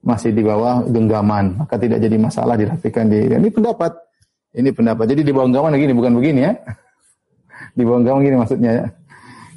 Masih 0.00 0.32
di 0.32 0.40
bawah 0.40 0.80
genggaman, 0.88 1.60
maka 1.60 1.76
tidak 1.76 2.00
jadi 2.00 2.16
masalah 2.16 2.56
dirapikan 2.56 3.04
di. 3.10 3.28
Ini 3.28 3.52
pendapat. 3.52 3.92
Ini 4.56 4.70
pendapat. 4.72 5.04
Jadi 5.12 5.20
di 5.28 5.32
bawah 5.34 5.46
genggaman 5.50 5.76
begini, 5.76 5.92
bukan 5.92 6.12
begini 6.16 6.40
ya. 6.48 6.52
di 7.76 7.82
bawah 7.84 8.00
genggaman 8.00 8.20
gini 8.24 8.36
maksudnya 8.40 8.70
ya. 8.72 8.86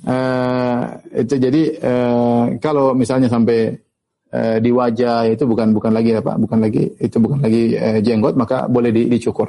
Uh, 0.04 1.00
itu 1.16 1.40
jadi 1.40 1.64
uh, 1.80 2.44
kalau 2.60 2.92
misalnya 2.92 3.32
sampai 3.32 3.72
uh, 4.36 4.60
di 4.60 4.68
wajah 4.68 5.32
itu 5.32 5.48
bukan 5.48 5.72
bukan 5.72 5.96
lagi 5.96 6.12
apa 6.12 6.36
bukan 6.36 6.60
lagi 6.60 6.92
itu 7.00 7.24
bukan 7.24 7.40
lagi 7.40 7.80
uh, 7.80 8.04
jenggot 8.04 8.36
maka 8.36 8.68
boleh 8.68 8.92
di, 8.92 9.08
dicukur. 9.08 9.48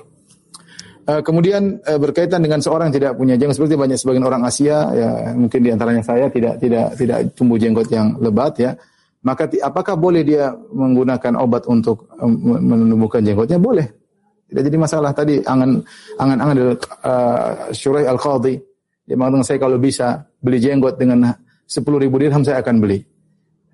Uh, 1.05 1.21
kemudian 1.27 1.83
uh, 1.83 1.99
berkaitan 1.99 2.39
dengan 2.39 2.63
seorang 2.63 2.89
yang 2.89 2.97
tidak 3.03 3.13
punya 3.19 3.35
jenggot 3.35 3.59
seperti 3.59 3.75
banyak 3.75 3.99
sebagian 3.99 4.25
orang 4.25 4.47
Asia 4.47 4.95
ya 4.95 5.11
mungkin 5.35 5.59
di 5.59 5.71
antaranya 5.75 6.07
saya 6.07 6.31
tidak 6.31 6.63
tidak 6.63 6.95
tidak 7.03 7.19
tumbuh 7.35 7.59
jenggot 7.59 7.91
yang 7.91 8.15
lebat 8.23 8.55
ya 8.63 8.79
maka 9.25 9.49
apakah 9.49 9.97
boleh 9.97 10.21
dia 10.21 10.53
menggunakan 10.53 11.41
obat 11.41 11.65
untuk 11.65 12.13
menumbuhkan 12.21 13.25
jenggotnya? 13.25 13.57
Boleh. 13.57 13.89
Tidak 14.53 14.63
jadi 14.69 14.77
masalah. 14.77 15.17
Tadi 15.17 15.41
angan 15.41 15.81
angan 16.21 16.39
angan 16.45 16.57
uh, 16.61 17.73
Syuraih 17.73 18.05
Al 18.05 18.21
Qadhi 18.21 18.61
dia 19.05 19.15
mengatakan 19.17 19.45
saya 19.45 19.59
kalau 19.61 19.77
bisa 19.77 20.25
beli 20.41 20.59
jenggot 20.61 20.97
dengan 20.97 21.37
sepuluh 21.69 22.01
ribu 22.01 22.17
dirham 22.21 22.41
saya 22.45 22.61
akan 22.65 22.81
beli. 22.81 23.05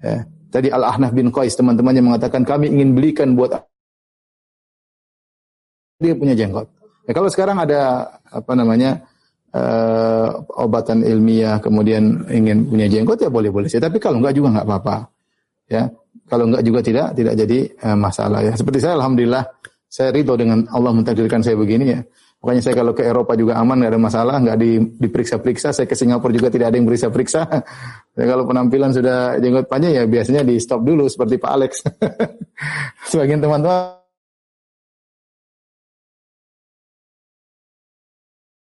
Ya. 0.02 0.27
Tadi 0.51 0.66
Al 0.74 0.82
Ahnaf 0.82 1.15
bin 1.15 1.31
Qais 1.31 1.55
teman-temannya 1.55 2.02
mengatakan 2.02 2.43
kami 2.43 2.70
ingin 2.74 2.98
belikan 2.98 3.39
buat 3.39 3.55
dia 6.02 6.16
punya 6.19 6.35
jenggot. 6.35 6.66
Ya, 7.07 7.12
kalau 7.15 7.31
sekarang 7.31 7.62
ada 7.62 8.11
apa 8.27 8.52
namanya 8.59 9.07
uh, 9.55 10.43
obatan 10.59 11.07
ilmiah 11.07 11.62
kemudian 11.62 12.27
ingin 12.27 12.66
punya 12.66 12.90
jenggot 12.90 13.23
ya 13.23 13.31
boleh-boleh 13.31 13.70
saja. 13.70 13.86
Tapi 13.86 14.02
kalau 14.02 14.19
enggak 14.19 14.35
juga 14.35 14.59
enggak 14.59 14.66
apa-apa 14.66 14.97
ya 15.70 15.86
kalau 16.27 16.51
enggak 16.51 16.62
juga 16.66 16.81
tidak 16.82 17.07
tidak 17.15 17.35
jadi 17.39 17.59
uh, 17.86 17.97
masalah 17.97 18.43
ya 18.43 18.52
seperti 18.59 18.82
saya 18.82 18.98
alhamdulillah 18.98 19.47
saya 19.86 20.11
ridho 20.11 20.35
dengan 20.35 20.66
Allah 20.74 20.90
mentakdirkan 20.90 21.40
saya 21.47 21.55
begini 21.55 21.94
ya 21.94 22.01
Pokoknya 22.41 22.65
saya 22.65 22.73
kalau 22.73 22.97
ke 22.97 23.05
Eropa 23.05 23.37
juga 23.37 23.61
aman, 23.61 23.85
nggak 23.85 23.93
ada 23.93 24.01
masalah, 24.01 24.41
nggak 24.41 24.57
di, 24.57 24.81
diperiksa-periksa. 24.97 25.77
Saya 25.77 25.85
ke 25.85 25.93
Singapura 25.93 26.33
juga 26.33 26.49
tidak 26.49 26.73
ada 26.73 26.81
yang 26.81 26.89
periksa-periksa. 26.89 27.45
Kalau 28.17 28.49
penampilan 28.49 28.97
sudah 28.97 29.37
jenggot 29.37 29.69
panjang 29.69 29.93
ya 29.93 30.05
biasanya 30.09 30.41
di 30.41 30.57
stop 30.57 30.81
dulu 30.81 31.05
seperti 31.05 31.37
Pak 31.37 31.53
Alex. 31.53 31.85
Sebagian 33.12 33.45
teman-teman 33.45 34.01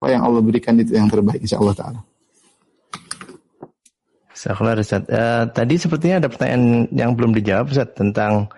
apa 0.04 0.12
yang 0.12 0.22
Allah 0.22 0.44
berikan 0.44 0.76
itu 0.76 0.94
yang 0.94 1.08
terbaik 1.08 1.40
insya 1.42 1.58
Allah 1.58 1.74
Taala. 1.74 2.00
Sekolah 4.36 4.76
Ustaz. 4.76 5.02
Uh, 5.08 5.48
tadi 5.50 5.74
sepertinya 5.80 6.20
ada 6.20 6.28
pertanyaan 6.28 6.86
yang 6.92 7.16
belum 7.16 7.32
dijawab 7.32 7.72
Ustaz 7.72 7.90
tentang 7.96 8.52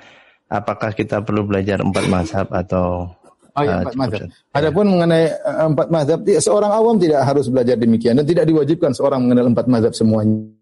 apakah 0.51 0.91
kita 0.91 1.23
perlu 1.23 1.47
belajar 1.47 1.79
empat 1.79 2.05
mazhab 2.11 2.51
atau 2.51 3.15
Oh 3.57 3.65
ya, 3.65 3.81
empat 3.81 3.97
mazhab. 3.97 4.29
Adapun 4.53 4.85
ya. 4.85 4.91
mengenai 4.93 5.25
uh, 5.33 5.67
empat 5.73 5.89
mazhab, 5.89 6.19
seorang 6.29 6.73
awam 6.77 6.97
tidak 7.01 7.25
harus 7.25 7.49
belajar 7.49 7.77
demikian 7.81 8.21
dan 8.21 8.29
tidak 8.29 8.45
diwajibkan 8.45 8.93
seorang 8.93 9.25
mengenal 9.25 9.49
empat 9.49 9.67
mazhab 9.67 9.93
semuanya. 9.97 10.53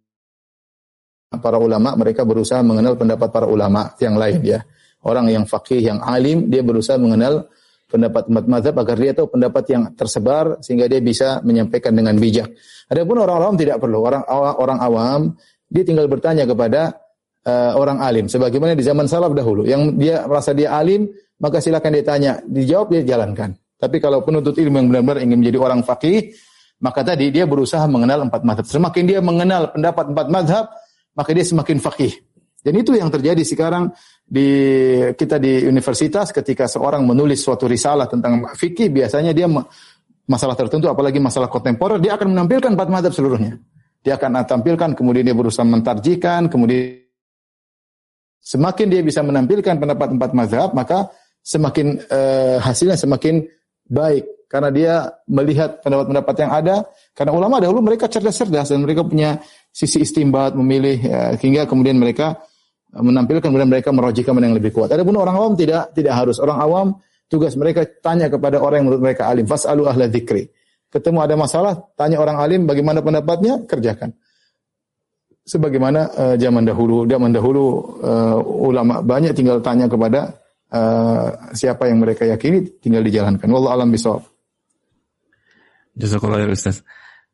Para 1.35 1.59
ulama 1.59 1.99
mereka 1.99 2.23
berusaha 2.23 2.63
mengenal 2.63 2.95
pendapat 2.95 3.29
para 3.35 3.51
ulama 3.51 3.91
yang 3.99 4.15
lain 4.15 4.39
ya. 4.47 4.63
Orang 5.05 5.27
yang 5.29 5.45
fakih, 5.45 5.83
yang 5.83 5.99
alim, 6.01 6.49
dia 6.49 6.63
berusaha 6.63 6.97
mengenal 6.97 7.51
pendapat 7.91 8.31
empat 8.31 8.45
mazhab 8.47 8.75
agar 8.79 8.97
dia 8.97 9.13
tahu 9.13 9.27
pendapat 9.35 9.65
yang 9.75 9.83
tersebar 9.99 10.63
sehingga 10.63 10.87
dia 10.87 11.03
bisa 11.03 11.43
menyampaikan 11.43 11.93
dengan 11.93 12.15
bijak. 12.15 12.55
Adapun 12.87 13.21
orang 13.21 13.37
awam 13.43 13.55
tidak 13.59 13.83
perlu. 13.83 14.07
Orang 14.07 14.23
orang 14.31 14.79
awam 14.79 15.21
dia 15.67 15.83
tinggal 15.83 16.07
bertanya 16.07 16.47
kepada 16.47 16.95
uh, 17.45 17.73
orang 17.77 18.01
alim 18.01 18.27
sebagaimana 18.31 18.79
di 18.79 18.85
zaman 18.85 19.11
salaf 19.11 19.33
dahulu 19.37 19.67
yang 19.69 19.99
dia 19.99 20.25
merasa 20.25 20.57
dia 20.57 20.73
alim 20.75 21.09
maka 21.45 21.61
silakan 21.61 21.93
dia 21.93 22.05
tanya, 22.09 22.33
dijawab 22.49 22.89
dia 22.89 23.05
jalankan. 23.05 23.53
Tapi 23.77 24.01
kalau 24.01 24.25
penuntut 24.25 24.57
ilmu 24.57 24.81
yang 24.81 24.89
benar-benar 24.89 25.21
ingin 25.21 25.45
menjadi 25.45 25.59
orang 25.61 25.85
fakih, 25.85 26.33
maka 26.81 27.05
tadi 27.05 27.29
dia 27.29 27.45
berusaha 27.45 27.85
mengenal 27.85 28.25
empat 28.25 28.41
madhab. 28.49 28.65
Semakin 28.65 29.05
dia 29.05 29.21
mengenal 29.21 29.77
pendapat 29.77 30.09
empat 30.09 30.27
madhab, 30.33 30.65
maka 31.13 31.31
dia 31.37 31.45
semakin 31.45 31.85
fakih. 31.85 32.17
Dan 32.65 32.81
itu 32.81 32.97
yang 32.97 33.13
terjadi 33.13 33.45
sekarang 33.45 33.93
di 34.25 34.49
kita 35.13 35.37
di 35.37 35.69
universitas 35.69 36.33
ketika 36.33 36.65
seorang 36.65 37.05
menulis 37.05 37.45
suatu 37.45 37.69
risalah 37.69 38.09
tentang 38.09 38.57
fikih 38.57 38.89
biasanya 38.89 39.37
dia 39.37 39.45
masalah 40.25 40.57
tertentu 40.57 40.89
apalagi 40.89 41.21
masalah 41.21 41.53
kontemporer 41.53 42.01
dia 42.01 42.17
akan 42.17 42.33
menampilkan 42.33 42.73
empat 42.73 42.89
madhab 42.89 43.13
seluruhnya. 43.13 43.61
Dia 44.01 44.17
akan 44.17 44.49
tampilkan 44.49 44.97
kemudian 44.97 45.29
dia 45.29 45.37
berusaha 45.37 45.61
mentarjikan 45.61 46.49
kemudian 46.49 47.05
semakin 48.41 48.87
dia 48.89 49.01
bisa 49.05 49.21
menampilkan 49.21 49.77
pendapat 49.77 50.09
empat 50.17 50.31
madhab 50.33 50.73
maka 50.73 51.13
semakin 51.45 52.01
uh, 52.09 52.57
hasilnya 52.65 52.97
semakin 52.97 53.45
baik 53.85 54.49
karena 54.49 54.71
dia 54.73 54.95
melihat 55.29 55.85
pendapat-pendapat 55.85 56.35
yang 56.41 56.53
ada 56.57 56.77
karena 57.13 57.33
ulama 57.37 57.61
dahulu 57.61 57.85
mereka 57.85 58.09
cerdas-cerdas 58.09 58.73
dan 58.73 58.81
mereka 58.81 59.05
punya 59.05 59.45
sisi 59.69 60.01
istimbat 60.01 60.57
memilih 60.57 60.97
ya, 61.05 61.37
hingga 61.37 61.69
kemudian 61.69 62.01
mereka 62.01 62.41
menampilkan 62.95 63.51
kemudian 63.51 63.69
mereka 63.69 63.91
merojikan 63.93 64.33
mana 64.33 64.49
yang 64.49 64.57
lebih 64.57 64.73
kuat. 64.73 64.89
Adapun 64.95 65.19
orang 65.19 65.37
awam 65.37 65.53
tidak 65.59 65.93
tidak 65.93 66.15
harus 66.17 66.41
orang 66.41 66.59
awam 66.63 66.87
tugas 67.27 67.59
mereka 67.59 67.83
tanya 68.01 68.31
kepada 68.31 68.63
orang 68.63 68.83
yang 68.83 68.87
menurut 68.89 69.03
mereka 69.03 69.27
alim. 69.27 69.45
Fasalu 69.45 69.91
ahla 69.91 70.07
dzikri. 70.07 70.47
Ketemu 70.95 71.19
ada 71.27 71.35
masalah, 71.35 71.75
tanya 71.99 72.23
orang 72.23 72.39
alim 72.39 72.71
bagaimana 72.71 73.03
pendapatnya, 73.03 73.67
kerjakan. 73.67 74.15
Sebagaimana 75.43 76.01
uh, 76.15 76.35
zaman 76.39 76.63
dahulu, 76.63 77.03
zaman 77.05 77.35
dahulu 77.35 77.65
uh, 77.99 78.39
ulama 78.41 79.03
banyak 79.03 79.35
tinggal 79.35 79.59
tanya 79.59 79.91
kepada 79.91 80.44
uh, 80.73 81.53
siapa 81.53 81.91
yang 81.91 82.01
mereka 82.01 82.25
yakini 82.25 82.65
tinggal 82.81 83.05
dijalankan. 83.05 83.49
Wallahu 83.51 83.75
alam 83.75 83.89
bisawab. 83.93 84.25
Jazakallah 85.95 86.49
Ustaz. 86.51 86.83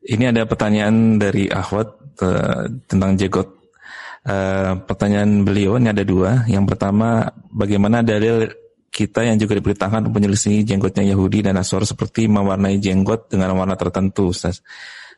Ini 0.01 0.33
ada 0.33 0.49
pertanyaan 0.49 1.21
dari 1.21 1.47
Ahwat 1.53 1.89
uh, 2.25 2.67
tentang 2.89 3.15
jegot. 3.21 3.49
Uh, 4.21 4.77
pertanyaan 4.85 5.45
beliau 5.45 5.81
ini 5.81 5.93
ada 5.93 6.05
dua. 6.05 6.45
Yang 6.49 6.77
pertama, 6.77 7.29
bagaimana 7.53 8.05
dalil 8.05 8.49
kita 8.93 9.25
yang 9.25 9.41
juga 9.41 9.57
diberitakan 9.57 10.05
untuk 10.09 10.21
menyelisih 10.21 10.67
jenggotnya 10.67 11.07
Yahudi 11.09 11.47
dan 11.47 11.57
Nasor 11.57 11.89
seperti 11.89 12.29
mewarnai 12.29 12.77
jenggot 12.83 13.33
dengan 13.33 13.57
warna 13.57 13.79
tertentu, 13.79 14.35
Ustaz. 14.35 14.61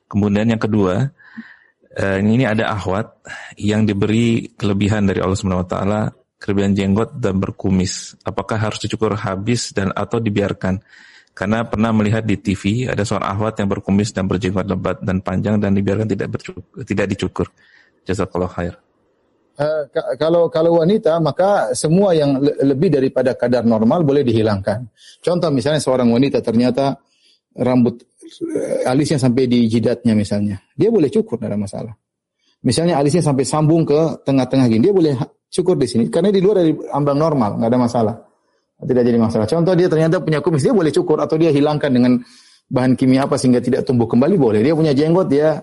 Kemudian 0.06 0.44
yang 0.44 0.60
kedua, 0.60 1.08
ini 2.20 2.44
ada 2.44 2.68
ahwat 2.72 3.24
yang 3.56 3.88
diberi 3.88 4.52
kelebihan 4.60 5.08
dari 5.08 5.24
Allah 5.24 5.40
Subhanahu 5.40 5.64
taala 5.64 6.12
kelebihan 6.42 6.74
jenggot 6.74 7.14
dan 7.22 7.38
berkumis. 7.38 8.18
Apakah 8.26 8.58
harus 8.58 8.82
dicukur 8.82 9.14
habis 9.14 9.70
dan 9.70 9.94
atau 9.94 10.18
dibiarkan? 10.18 10.82
Karena 11.32 11.64
pernah 11.64 11.94
melihat 11.94 12.26
di 12.26 12.36
TV 12.36 12.90
ada 12.90 13.06
seorang 13.06 13.30
ahwat 13.30 13.62
yang 13.62 13.70
berkumis 13.70 14.10
dan 14.10 14.26
berjenggot 14.26 14.66
lebat 14.66 14.98
dan 15.00 15.22
panjang 15.22 15.56
dan 15.62 15.72
dibiarkan 15.72 16.10
tidak 16.10 16.28
bercukur, 16.34 16.82
tidak 16.84 17.06
dicukur. 17.14 17.46
Jazakallah 18.02 18.50
khair. 18.50 18.74
Uh, 19.52 19.84
kalau 20.16 20.48
kalau 20.48 20.80
wanita 20.80 21.20
maka 21.20 21.76
semua 21.76 22.16
yang 22.16 22.40
le 22.40 22.72
lebih 22.72 22.88
daripada 22.88 23.36
kadar 23.36 23.62
normal 23.62 24.02
boleh 24.02 24.24
dihilangkan. 24.24 24.88
Contoh 25.20 25.52
misalnya 25.52 25.76
seorang 25.76 26.08
wanita 26.08 26.40
ternyata 26.40 26.96
rambut 27.56 28.00
uh, 28.00 28.90
alisnya 28.90 29.20
sampai 29.20 29.44
di 29.48 29.68
jidatnya 29.68 30.16
misalnya, 30.16 30.56
dia 30.72 30.88
boleh 30.88 31.12
cukur 31.12 31.36
tidak 31.36 31.52
ada 31.52 31.60
masalah. 31.60 31.94
Misalnya 32.64 32.96
alisnya 32.96 33.20
sampai 33.20 33.44
sambung 33.44 33.84
ke 33.84 34.24
tengah-tengah 34.24 34.66
gini, 34.72 34.88
dia 34.88 34.94
boleh 34.94 35.14
syukur 35.52 35.76
di 35.76 35.84
sini 35.84 36.08
karena 36.08 36.32
di 36.32 36.40
luar 36.40 36.64
dari 36.64 36.72
ambang 36.72 37.20
normal, 37.20 37.60
nggak 37.60 37.68
ada 37.68 37.80
masalah. 37.80 38.14
Tidak 38.82 39.04
jadi 39.06 39.14
masalah. 39.14 39.46
Contoh 39.46 39.78
dia 39.78 39.86
ternyata 39.86 40.18
punya 40.18 40.42
kumis, 40.42 40.66
dia 40.66 40.74
boleh 40.74 40.90
cukur 40.90 41.22
atau 41.22 41.38
dia 41.38 41.54
hilangkan 41.54 41.86
dengan 41.86 42.18
bahan 42.66 42.98
kimia 42.98 43.30
apa 43.30 43.38
sehingga 43.38 43.62
tidak 43.62 43.86
tumbuh 43.86 44.10
kembali 44.10 44.34
boleh. 44.34 44.58
Dia 44.58 44.74
punya 44.74 44.90
jenggot 44.90 45.30
dia 45.30 45.62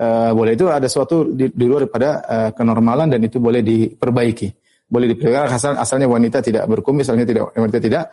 uh, 0.00 0.30
boleh 0.32 0.56
itu 0.56 0.64
ada 0.72 0.88
suatu 0.88 1.28
di, 1.28 1.52
di 1.52 1.64
luar 1.68 1.84
daripada 1.84 2.24
uh, 2.24 2.50
kenormalan 2.56 3.12
dan 3.12 3.20
itu 3.20 3.36
boleh 3.36 3.60
diperbaiki. 3.60 4.48
Boleh 4.88 5.12
diperbaiki 5.12 5.52
asal 5.52 5.76
asalnya 5.76 6.08
wanita 6.08 6.40
tidak 6.40 6.64
berkumis, 6.64 7.04
asalnya 7.04 7.28
tidak 7.28 7.52
wanita 7.52 7.78
tidak 7.84 8.04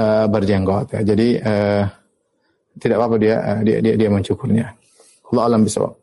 uh, 0.00 0.24
berjenggot. 0.32 0.96
Ya. 0.96 1.00
Jadi 1.04 1.28
uh, 1.36 1.84
tidak 2.80 2.96
apa-apa 3.04 3.16
dia, 3.20 3.36
uh, 3.36 3.60
dia 3.60 3.76
dia 3.84 3.94
dia 4.00 4.08
mencukurnya. 4.08 4.66
Allah 5.28 5.44
alam 5.44 5.60
bisawab. 5.60 5.99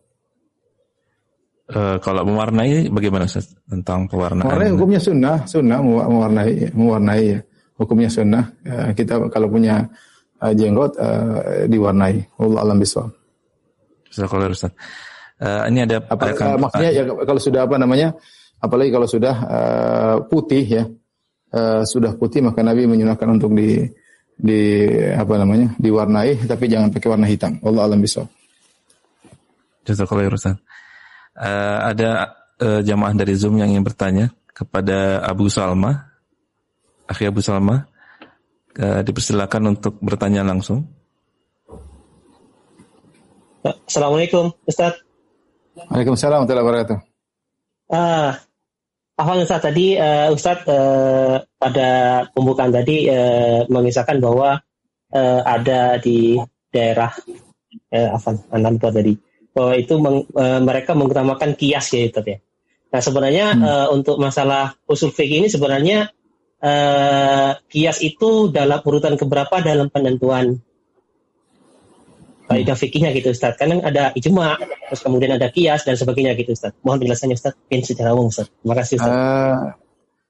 Uh, 1.67 1.99
kalau 1.99 2.23
mewarnai 2.23 2.87
bagaimana 2.87 3.27
Ustaz? 3.27 3.51
tentang 3.67 4.07
pewarnaan? 4.07 4.47
Mewarnai 4.47 4.71
hukumnya 4.71 5.03
sunnah, 5.03 5.43
sunnah 5.43 5.83
mewarnai, 5.83 6.71
mewarnai 6.71 7.23
ya. 7.27 7.39
hukumnya 7.75 8.07
sunnah. 8.07 8.55
Uh, 8.63 8.95
kita 8.95 9.27
kalau 9.27 9.51
punya 9.51 9.83
uh, 10.39 10.53
jenggot 10.55 10.95
uh, 10.95 11.67
diwarnai. 11.67 12.23
Allah 12.39 12.59
alam 12.63 12.79
bisawab. 12.79 13.11
Jazakallah 14.07 14.55
Ustaz. 14.55 14.71
Uh, 15.37 15.67
ini 15.67 15.83
ada 15.83 15.99
apa 16.07 16.33
uh, 16.33 16.55
maksudnya 16.55 16.91
ya 16.95 17.03
kalau 17.03 17.41
sudah 17.43 17.67
apa 17.67 17.75
namanya? 17.75 18.15
Apalagi 18.63 18.89
kalau 18.89 19.05
sudah 19.05 19.35
uh, 19.43 20.15
putih 20.23 20.63
ya. 20.63 20.83
Uh, 21.51 21.83
sudah 21.83 22.15
putih 22.15 22.43
maka 22.43 22.63
Nabi 22.63 22.87
menyunahkan 22.87 23.27
untuk 23.27 23.51
di 23.51 23.83
di 24.39 24.87
apa 25.11 25.35
namanya? 25.35 25.75
diwarnai 25.75 26.47
tapi 26.47 26.71
jangan 26.71 26.95
pakai 26.95 27.11
warna 27.11 27.27
hitam. 27.27 27.59
Allah 27.59 27.91
alam 27.91 27.99
bisawab. 27.99 28.31
Jazakallah 29.83 30.31
Ustaz. 30.31 30.55
Uh, 31.37 31.93
ada 31.93 32.33
uh, 32.57 32.81
jamaah 32.81 33.13
dari 33.13 33.37
Zoom 33.37 33.61
yang 33.61 33.69
ingin 33.69 33.85
bertanya 33.85 34.33
kepada 34.49 35.21
Abu 35.21 35.53
Salma. 35.53 36.09
Akhi 37.05 37.29
Abu 37.29 37.45
Salma, 37.45 37.85
uh, 38.81 39.01
dipersilakan 39.05 39.77
untuk 39.77 40.01
bertanya 40.01 40.41
langsung. 40.41 40.89
Assalamualaikum, 43.85 44.49
Ustaz. 44.65 44.97
Waalaikumsalam 45.77 46.41
warahmatullahi 46.41 46.65
wabarakatuh. 46.65 46.97
Ah, 47.93 48.41
Afan 49.17 49.45
Ustaz 49.45 49.61
tadi 49.61 49.97
uh, 49.97 50.33
Ustaz 50.33 50.65
uh, 50.65 51.41
pada 51.57 51.87
pembukaan 52.33 52.73
tadi 52.73 53.09
uh, 53.09 53.65
mengisahkan 53.69 54.17
bahwa 54.17 54.61
uh, 55.13 55.41
ada 55.45 56.01
di 56.01 56.37
daerah 56.73 57.13
uh, 57.93 58.09
Afan 58.17 58.41
Anantua 58.53 58.89
tadi 58.89 59.13
bahwa 59.57 59.73
itu 59.73 59.97
meng, 59.97 60.29
e, 60.29 60.45
mereka 60.61 60.93
mengutamakan 60.93 61.57
kias 61.57 61.89
ya 61.97 62.05
itu 62.05 62.21
ya. 62.21 62.37
Nah 62.93 63.01
sebenarnya 63.01 63.45
hmm. 63.57 63.65
e, 63.65 63.71
untuk 63.97 64.21
masalah 64.21 64.77
usul 64.85 65.09
fikih 65.09 65.41
ini 65.41 65.49
sebenarnya 65.49 66.13
e, 66.61 66.71
kias 67.65 68.05
itu 68.05 68.53
dalam 68.53 68.77
urutan 68.85 69.17
keberapa 69.17 69.65
dalam 69.65 69.89
penentuan 69.89 70.61
kaidah 72.47 72.77
fikihnya 72.77 73.11
gitu 73.17 73.33
Ustaz. 73.33 73.59
Karena 73.59 73.83
ada 73.83 74.15
ijma, 74.15 74.55
terus 74.87 75.01
kemudian 75.03 75.35
ada 75.35 75.51
kias 75.51 75.83
dan 75.83 75.99
sebagainya 75.99 76.37
gitu 76.39 76.55
Ustaz. 76.55 76.71
Mohon 76.85 77.09
penjelasannya 77.09 77.35
Ustaz, 77.35 77.53
in 77.73 77.81
secara 77.83 78.15
umum 78.15 78.31
Ustaz. 78.31 78.47
Terima 78.47 78.75
kasih 78.77 78.95
Ustaz. 79.01 79.11
Uh, 79.11 79.59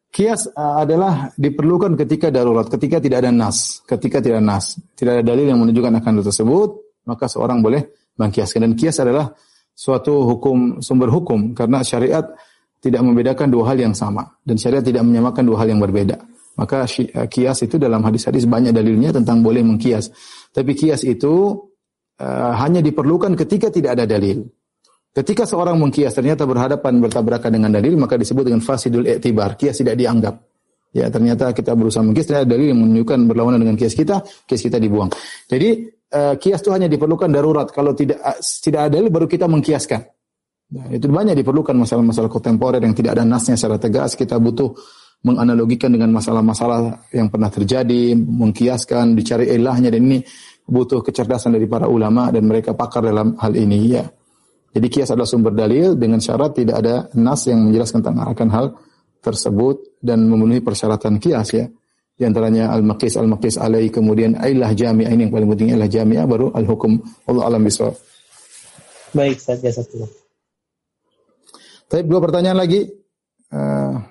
kias 0.10 0.42
uh, 0.50 0.82
adalah 0.82 1.30
diperlukan 1.38 1.94
ketika 1.94 2.34
darurat, 2.34 2.66
ketika 2.72 2.98
tidak 2.98 3.22
ada 3.22 3.30
nas, 3.30 3.86
ketika 3.86 4.18
tidak 4.18 4.42
ada 4.42 4.46
nas, 4.50 4.82
tidak 4.98 5.22
ada 5.22 5.24
dalil 5.24 5.46
yang 5.46 5.62
menunjukkan 5.62 5.94
akan 6.02 6.12
hal 6.18 6.26
tersebut, 6.26 6.70
maka 7.06 7.30
seorang 7.30 7.62
boleh 7.62 7.86
mengkiaskan 8.18 8.66
dan 8.66 8.74
kias 8.74 8.98
adalah 9.00 9.32
suatu 9.78 10.26
hukum 10.26 10.82
sumber 10.82 11.14
hukum 11.14 11.54
karena 11.54 11.86
syariat 11.86 12.26
tidak 12.82 13.02
membedakan 13.06 13.50
dua 13.50 13.74
hal 13.74 13.78
yang 13.78 13.94
sama 13.94 14.26
dan 14.42 14.58
syariat 14.58 14.82
tidak 14.82 15.06
menyamakan 15.06 15.46
dua 15.46 15.66
hal 15.66 15.68
yang 15.70 15.82
berbeda. 15.82 16.18
Maka 16.58 16.90
eh, 16.90 17.30
kias 17.30 17.62
itu 17.70 17.78
dalam 17.78 18.02
hadis-hadis 18.02 18.50
banyak 18.50 18.74
dalilnya 18.74 19.14
tentang 19.14 19.46
boleh 19.46 19.62
mengkias. 19.62 20.10
Tapi 20.50 20.74
kias 20.74 21.06
itu 21.06 21.54
uh, 22.18 22.54
hanya 22.58 22.82
diperlukan 22.82 23.38
ketika 23.38 23.70
tidak 23.70 23.94
ada 23.94 24.10
dalil. 24.10 24.42
Ketika 25.14 25.46
seorang 25.46 25.78
mengkias 25.78 26.18
ternyata 26.18 26.50
berhadapan 26.50 26.98
bertabrakan 26.98 27.54
dengan 27.54 27.74
dalil 27.74 27.94
maka 27.98 28.18
disebut 28.18 28.50
dengan 28.50 28.62
fasidul 28.66 29.06
i'tibar. 29.06 29.54
Kias 29.54 29.78
tidak 29.78 30.02
dianggap. 30.02 30.34
Ya 30.98 31.14
ternyata 31.14 31.54
kita 31.54 31.78
berusaha 31.78 32.02
mengkias 32.02 32.26
ternyata 32.26 32.50
dalil 32.50 32.74
yang 32.74 32.82
menunjukkan 32.82 33.30
berlawanan 33.30 33.62
dengan 33.62 33.78
kias 33.78 33.94
kita, 33.94 34.26
kias 34.50 34.62
kita 34.66 34.82
dibuang. 34.82 35.14
Jadi 35.46 35.97
uh, 36.14 36.36
kias 36.40 36.62
itu 36.64 36.70
hanya 36.72 36.88
diperlukan 36.88 37.28
darurat. 37.32 37.68
Kalau 37.72 37.92
tidak 37.98 38.20
uh, 38.22 38.40
tidak 38.40 38.92
ada 38.92 38.98
baru 39.08 39.28
kita 39.28 39.46
mengkiaskan. 39.50 40.02
Nah, 40.68 40.92
itu 40.92 41.08
banyak 41.08 41.40
diperlukan 41.40 41.72
masalah-masalah 41.80 42.28
kontemporer 42.28 42.84
yang 42.84 42.92
tidak 42.92 43.16
ada 43.16 43.24
nasnya 43.24 43.56
secara 43.56 43.80
tegas. 43.80 44.20
Kita 44.20 44.36
butuh 44.36 44.76
menganalogikan 45.24 45.90
dengan 45.90 46.14
masalah-masalah 46.14 47.10
yang 47.16 47.32
pernah 47.32 47.50
terjadi, 47.50 48.14
mengkiaskan, 48.14 49.16
dicari 49.18 49.50
ilahnya 49.50 49.90
dan 49.90 50.04
ini 50.04 50.20
butuh 50.68 51.00
kecerdasan 51.02 51.56
dari 51.56 51.66
para 51.66 51.88
ulama 51.88 52.30
dan 52.30 52.44
mereka 52.44 52.76
pakar 52.76 53.08
dalam 53.08 53.40
hal 53.40 53.56
ini 53.56 53.80
ya. 53.88 54.04
Jadi 54.76 54.88
kias 54.92 55.10
adalah 55.10 55.26
sumber 55.26 55.56
dalil 55.56 55.96
dengan 55.98 56.20
syarat 56.20 56.54
tidak 56.54 56.76
ada 56.84 56.96
nas 57.18 57.48
yang 57.48 57.66
menjelaskan 57.66 58.04
tentang 58.04 58.28
akan 58.30 58.50
hal 58.52 58.66
tersebut 59.24 59.98
dan 60.04 60.28
memenuhi 60.28 60.62
persyaratan 60.62 61.18
kias 61.18 61.50
ya. 61.56 61.66
Di 62.18 62.26
antaranya 62.26 62.74
al-maqis 62.74 63.14
al-maqis 63.14 63.62
alai 63.62 63.94
kemudian 63.94 64.34
ilah 64.42 64.74
jami'ah 64.74 65.14
ini 65.14 65.30
yang 65.30 65.34
paling 65.34 65.50
penting 65.54 65.78
ilah 65.78 65.86
jami'ah 65.86 66.26
baru 66.26 66.50
al-hukum 66.58 66.98
Allah 67.30 67.44
alam 67.46 67.62
bisawab. 67.62 67.94
Baik, 69.14 69.38
saya 69.38 69.70
satu. 69.70 70.04
Tapi 71.88 72.02
dua 72.10 72.20
pertanyaan 72.20 72.58
lagi. 72.58 72.90
Uh, 73.48 74.02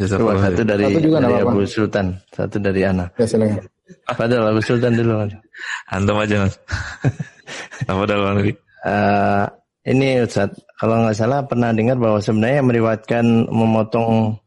Coba 0.00 0.48
satu 0.48 0.64
dari, 0.64 0.84
satu 0.88 1.00
juga 1.04 1.18
dari 1.20 1.34
Abu 1.44 1.62
Sultan, 1.68 2.06
satu 2.32 2.56
dari 2.56 2.80
Ana. 2.88 3.06
Ya, 3.20 3.28
silakan. 3.28 3.68
Padahal 4.18 4.56
Abu 4.56 4.60
Sultan 4.64 4.92
dulu. 4.96 5.28
Antum 5.92 6.16
aja 6.18 6.48
mas. 6.48 6.56
Apa 7.90 8.02
dalam 8.08 8.40
lagi? 8.40 8.52
Uh, 8.82 9.44
ini 9.84 10.24
Ustaz, 10.24 10.56
kalau 10.80 11.04
nggak 11.04 11.16
salah 11.20 11.44
pernah 11.44 11.70
dengar 11.76 12.00
bahwa 12.00 12.18
sebenarnya 12.18 12.64
meriwayatkan 12.64 13.24
memotong 13.52 14.40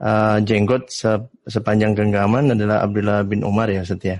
uh, 0.00 0.38
jenggot 0.42 0.88
se 0.90 1.10
sepanjang 1.46 1.94
genggaman 1.94 2.52
adalah 2.52 2.82
Abdullah 2.84 3.22
bin 3.22 3.46
Umar 3.46 3.70
ya 3.70 3.86
setia. 3.86 4.16
Ya? 4.16 4.18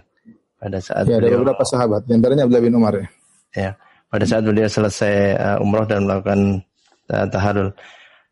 Pada 0.56 0.78
saat 0.80 1.04
ya, 1.04 1.20
ada 1.20 1.36
beberapa 1.36 1.64
sahabat, 1.68 2.08
di 2.08 2.16
antaranya 2.16 2.48
Abdullah 2.48 2.64
bin 2.64 2.74
Umar 2.74 2.92
ya. 2.96 3.06
Ya, 3.56 3.70
pada 4.08 4.24
saat 4.24 4.42
beliau 4.44 4.68
selesai 4.68 5.36
uh, 5.36 5.64
umroh 5.64 5.84
dan 5.84 6.08
melakukan 6.08 6.64
uh, 7.12 7.26
taharul. 7.28 7.72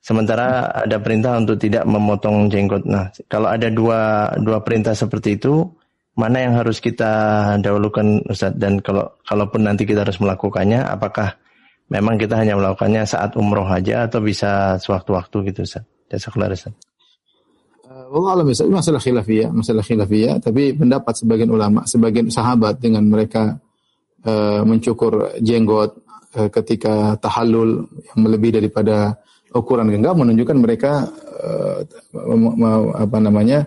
Sementara 0.05 0.69
ada 0.69 1.01
perintah 1.01 1.41
untuk 1.41 1.57
tidak 1.57 1.89
memotong 1.89 2.53
jenggot. 2.53 2.85
Nah, 2.85 3.09
kalau 3.25 3.49
ada 3.49 3.73
dua 3.73 4.29
dua 4.37 4.61
perintah 4.61 4.93
seperti 4.93 5.41
itu, 5.41 5.65
mana 6.12 6.45
yang 6.45 6.61
harus 6.61 6.77
kita 6.77 7.12
dahulukan 7.65 8.21
Ustaz? 8.29 8.53
Dan 8.53 8.85
kalau 8.85 9.16
kalaupun 9.25 9.65
nanti 9.65 9.89
kita 9.89 10.05
harus 10.05 10.21
melakukannya, 10.21 10.85
apakah 10.85 11.41
memang 11.89 12.21
kita 12.21 12.37
hanya 12.37 12.53
melakukannya 12.61 13.09
saat 13.09 13.33
umroh 13.41 13.65
aja 13.65 14.05
atau 14.05 14.21
bisa 14.21 14.77
sewaktu-waktu 14.77 15.53
gitu 15.53 15.65
Ustaz? 15.65 15.89
Jazakallah 16.12 16.53
Ustaz. 16.53 16.77
Allah 18.05 18.31
alam 18.36 18.47
masalah 18.48 19.01
khilafiyah, 19.01 19.48
masalah 19.48 19.81
khilafiyah, 19.81 20.36
tapi 20.43 20.76
pendapat 20.76 21.14
sebagian 21.16 21.48
ulama, 21.48 21.89
sebagian 21.89 22.28
sahabat 22.28 22.76
dengan 22.76 23.09
mereka 23.09 23.56
uh, 24.28 24.60
mencukur 24.66 25.32
jenggot 25.40 26.05
uh, 26.36 26.48
ketika 26.52 27.16
tahallul 27.16 27.89
yang 28.12 28.20
lebih 28.28 28.52
daripada 28.52 29.16
ukuran 29.55 29.89
genggam 29.89 30.20
menunjukkan 30.20 30.56
mereka 30.59 30.93
uh, 31.40 31.81
apa 32.98 33.18
namanya 33.22 33.64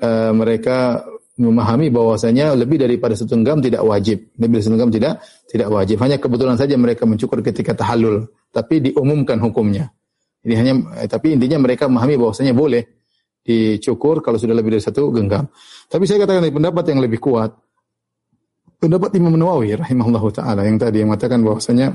uh, 0.00 0.32
mereka 0.34 1.04
memahami 1.36 1.92
bahwasanya 1.92 2.56
lebih 2.56 2.80
daripada 2.80 3.12
satu 3.12 3.36
genggam 3.36 3.60
tidak 3.60 3.84
wajib, 3.84 4.32
lebih 4.40 4.56
dari 4.56 4.64
satu 4.64 4.74
genggam 4.80 4.92
tidak 4.94 5.12
tidak 5.46 5.68
wajib. 5.68 5.96
Hanya 6.00 6.16
kebetulan 6.16 6.56
saja 6.56 6.74
mereka 6.80 7.04
mencukur 7.04 7.44
ketika 7.44 7.76
tahallul, 7.76 8.24
tapi 8.50 8.80
diumumkan 8.80 9.36
hukumnya. 9.44 9.92
Ini 10.42 10.54
hanya 10.56 10.72
tapi 11.06 11.36
intinya 11.36 11.60
mereka 11.60 11.90
memahami 11.92 12.16
bahwasanya 12.16 12.56
boleh 12.56 12.95
dicukur 13.46 14.18
kalau 14.18 14.36
sudah 14.36 14.58
lebih 14.58 14.74
dari 14.74 14.82
satu 14.82 15.14
genggam. 15.14 15.46
Tapi 15.86 16.02
saya 16.04 16.26
katakan 16.26 16.50
pendapat 16.50 16.84
yang 16.90 16.98
lebih 16.98 17.22
kuat, 17.22 17.54
pendapat 18.82 19.14
Imam 19.14 19.38
Nawawi 19.38 19.78
rahimahullah 19.78 20.24
taala 20.34 20.66
yang 20.66 20.76
tadi 20.76 21.00
yang 21.00 21.08
mengatakan 21.14 21.40
bahwasanya 21.46 21.94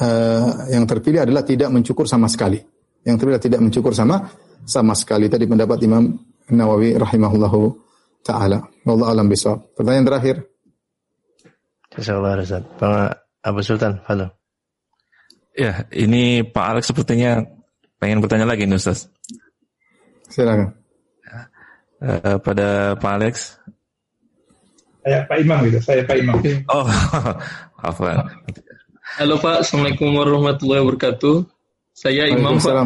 uh, 0.00 0.72
yang 0.72 0.88
terpilih 0.88 1.28
adalah 1.28 1.44
tidak 1.44 1.68
mencukur 1.68 2.08
sama 2.08 2.26
sekali. 2.32 2.58
Yang 3.04 3.16
terpilih 3.20 3.42
tidak 3.44 3.60
mencukur 3.60 3.92
sama 3.92 4.24
sama 4.64 4.96
sekali. 4.96 5.28
Tadi 5.28 5.44
pendapat 5.44 5.78
Imam 5.84 6.16
Nawawi 6.48 6.96
rahimahullahu 6.96 7.60
taala. 8.24 8.64
Wallahu 8.88 9.08
alam 9.12 9.28
bisawab. 9.28 9.76
Pertanyaan 9.76 10.06
terakhir. 10.08 10.36
Insyaallah 11.98 12.40
Ustaz. 12.40 12.64
Pak 12.78 13.10
Abu 13.44 13.60
Sultan, 13.60 14.00
halo. 14.08 14.32
Ya, 15.58 15.90
ini 15.90 16.46
Pak 16.46 16.64
Alex 16.70 16.94
sepertinya 16.94 17.42
pengen 17.98 18.22
bertanya 18.22 18.46
lagi 18.46 18.68
nih 18.68 18.78
Ustaz. 18.78 19.10
Silakan. 20.28 20.76
Uh, 21.98 22.38
pada 22.38 22.94
Pak 22.94 23.12
Alex. 23.18 23.58
Saya 25.02 25.24
Pak 25.24 25.36
Imam 25.40 25.58
gitu, 25.66 25.80
saya 25.82 26.04
Pak 26.04 26.16
Imam. 26.20 26.36
Oh, 26.68 26.86
apa? 27.88 28.28
Halo 29.18 29.40
Pak, 29.40 29.64
Assalamualaikum 29.64 30.12
warahmatullahi 30.14 30.84
wabarakatuh. 30.84 31.48
Saya 31.96 32.28
Imam 32.28 32.60
Pak. 32.60 32.76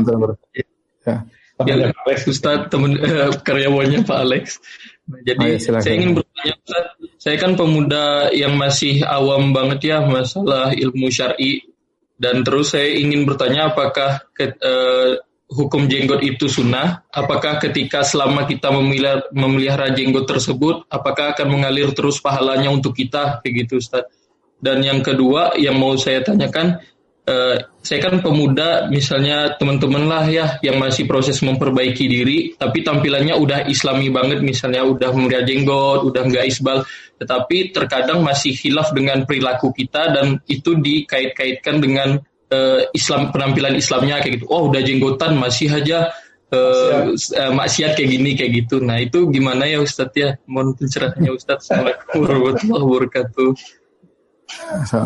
Ya. 0.54 1.26
Ya, 1.62 1.92
Ustaz 2.26 2.72
teman 2.72 2.96
uh, 2.98 3.30
karyawannya 3.42 4.06
Pak 4.06 4.18
Alex. 4.18 4.62
Nah, 5.06 5.20
jadi 5.26 5.44
oh, 5.44 5.50
ya, 5.50 5.82
saya 5.82 5.94
ingin 5.98 6.12
bertanya 6.16 6.54
Ustaz, 6.62 6.86
saya 7.18 7.36
kan 7.42 7.52
pemuda 7.58 8.30
yang 8.32 8.54
masih 8.54 9.02
awam 9.02 9.50
banget 9.50 9.92
ya 9.94 9.98
masalah 10.02 10.74
ilmu 10.74 11.10
syar'i 11.10 11.62
dan 12.22 12.46
terus 12.46 12.74
saya 12.74 12.86
ingin 12.86 13.26
bertanya 13.26 13.74
apakah 13.74 14.22
ke, 14.30 14.54
uh, 14.62 15.18
hukum 15.52 15.86
jenggot 15.86 16.24
itu 16.24 16.48
sunnah? 16.48 17.04
Apakah 17.12 17.60
ketika 17.60 18.00
selama 18.02 18.48
kita 18.48 18.72
memelihara, 18.72 19.28
memelihara 19.30 19.92
jenggot 19.92 20.24
tersebut, 20.24 20.88
apakah 20.88 21.36
akan 21.36 21.46
mengalir 21.52 21.92
terus 21.92 22.18
pahalanya 22.18 22.72
untuk 22.72 22.96
kita 22.96 23.44
begitu 23.44 23.78
Ustaz? 23.78 24.08
Dan 24.62 24.80
yang 24.80 25.04
kedua 25.04 25.58
yang 25.58 25.76
mau 25.76 25.98
saya 25.98 26.22
tanyakan, 26.22 26.80
uh, 27.26 27.56
saya 27.82 27.98
kan 27.98 28.22
pemuda, 28.22 28.86
misalnya 28.88 29.58
teman-teman 29.58 30.06
lah 30.06 30.24
ya 30.30 30.56
yang 30.62 30.78
masih 30.78 31.04
proses 31.04 31.42
memperbaiki 31.42 32.06
diri, 32.06 32.38
tapi 32.54 32.86
tampilannya 32.86 33.34
udah 33.36 33.66
islami 33.66 34.08
banget, 34.08 34.38
misalnya 34.40 34.86
udah 34.86 35.10
memelihara 35.12 35.44
jenggot, 35.46 36.06
udah 36.06 36.22
nggak 36.30 36.46
isbal, 36.46 36.86
tetapi 37.18 37.74
terkadang 37.74 38.22
masih 38.22 38.54
hilaf 38.54 38.90
dengan 38.94 39.22
perilaku 39.26 39.70
kita 39.74 40.14
dan 40.14 40.38
itu 40.46 40.78
dikait-kaitkan 40.78 41.82
dengan 41.82 42.22
uh, 42.52 42.80
Islam 42.92 43.32
penampilan 43.32 43.74
Islamnya 43.74 44.20
kayak 44.20 44.38
gitu. 44.38 44.46
Oh 44.52 44.68
udah 44.68 44.84
jenggotan 44.84 45.40
masih 45.40 45.72
aja 45.72 46.12
uh, 46.52 47.16
uh, 47.16 47.52
maksiat 47.56 47.96
kayak 47.96 48.10
gini 48.12 48.30
kayak 48.36 48.52
gitu. 48.64 48.84
Nah 48.84 49.00
itu 49.00 49.32
gimana 49.32 49.64
ya 49.64 49.80
Ustadz 49.80 50.14
ya? 50.14 50.36
Mohon 50.44 50.76
pencerahannya 50.76 51.30
Ustadz. 51.32 51.64
Assalamualaikum 51.66 52.18
warahmatullahi 52.20 52.84
wabarakatuh. 52.84 53.50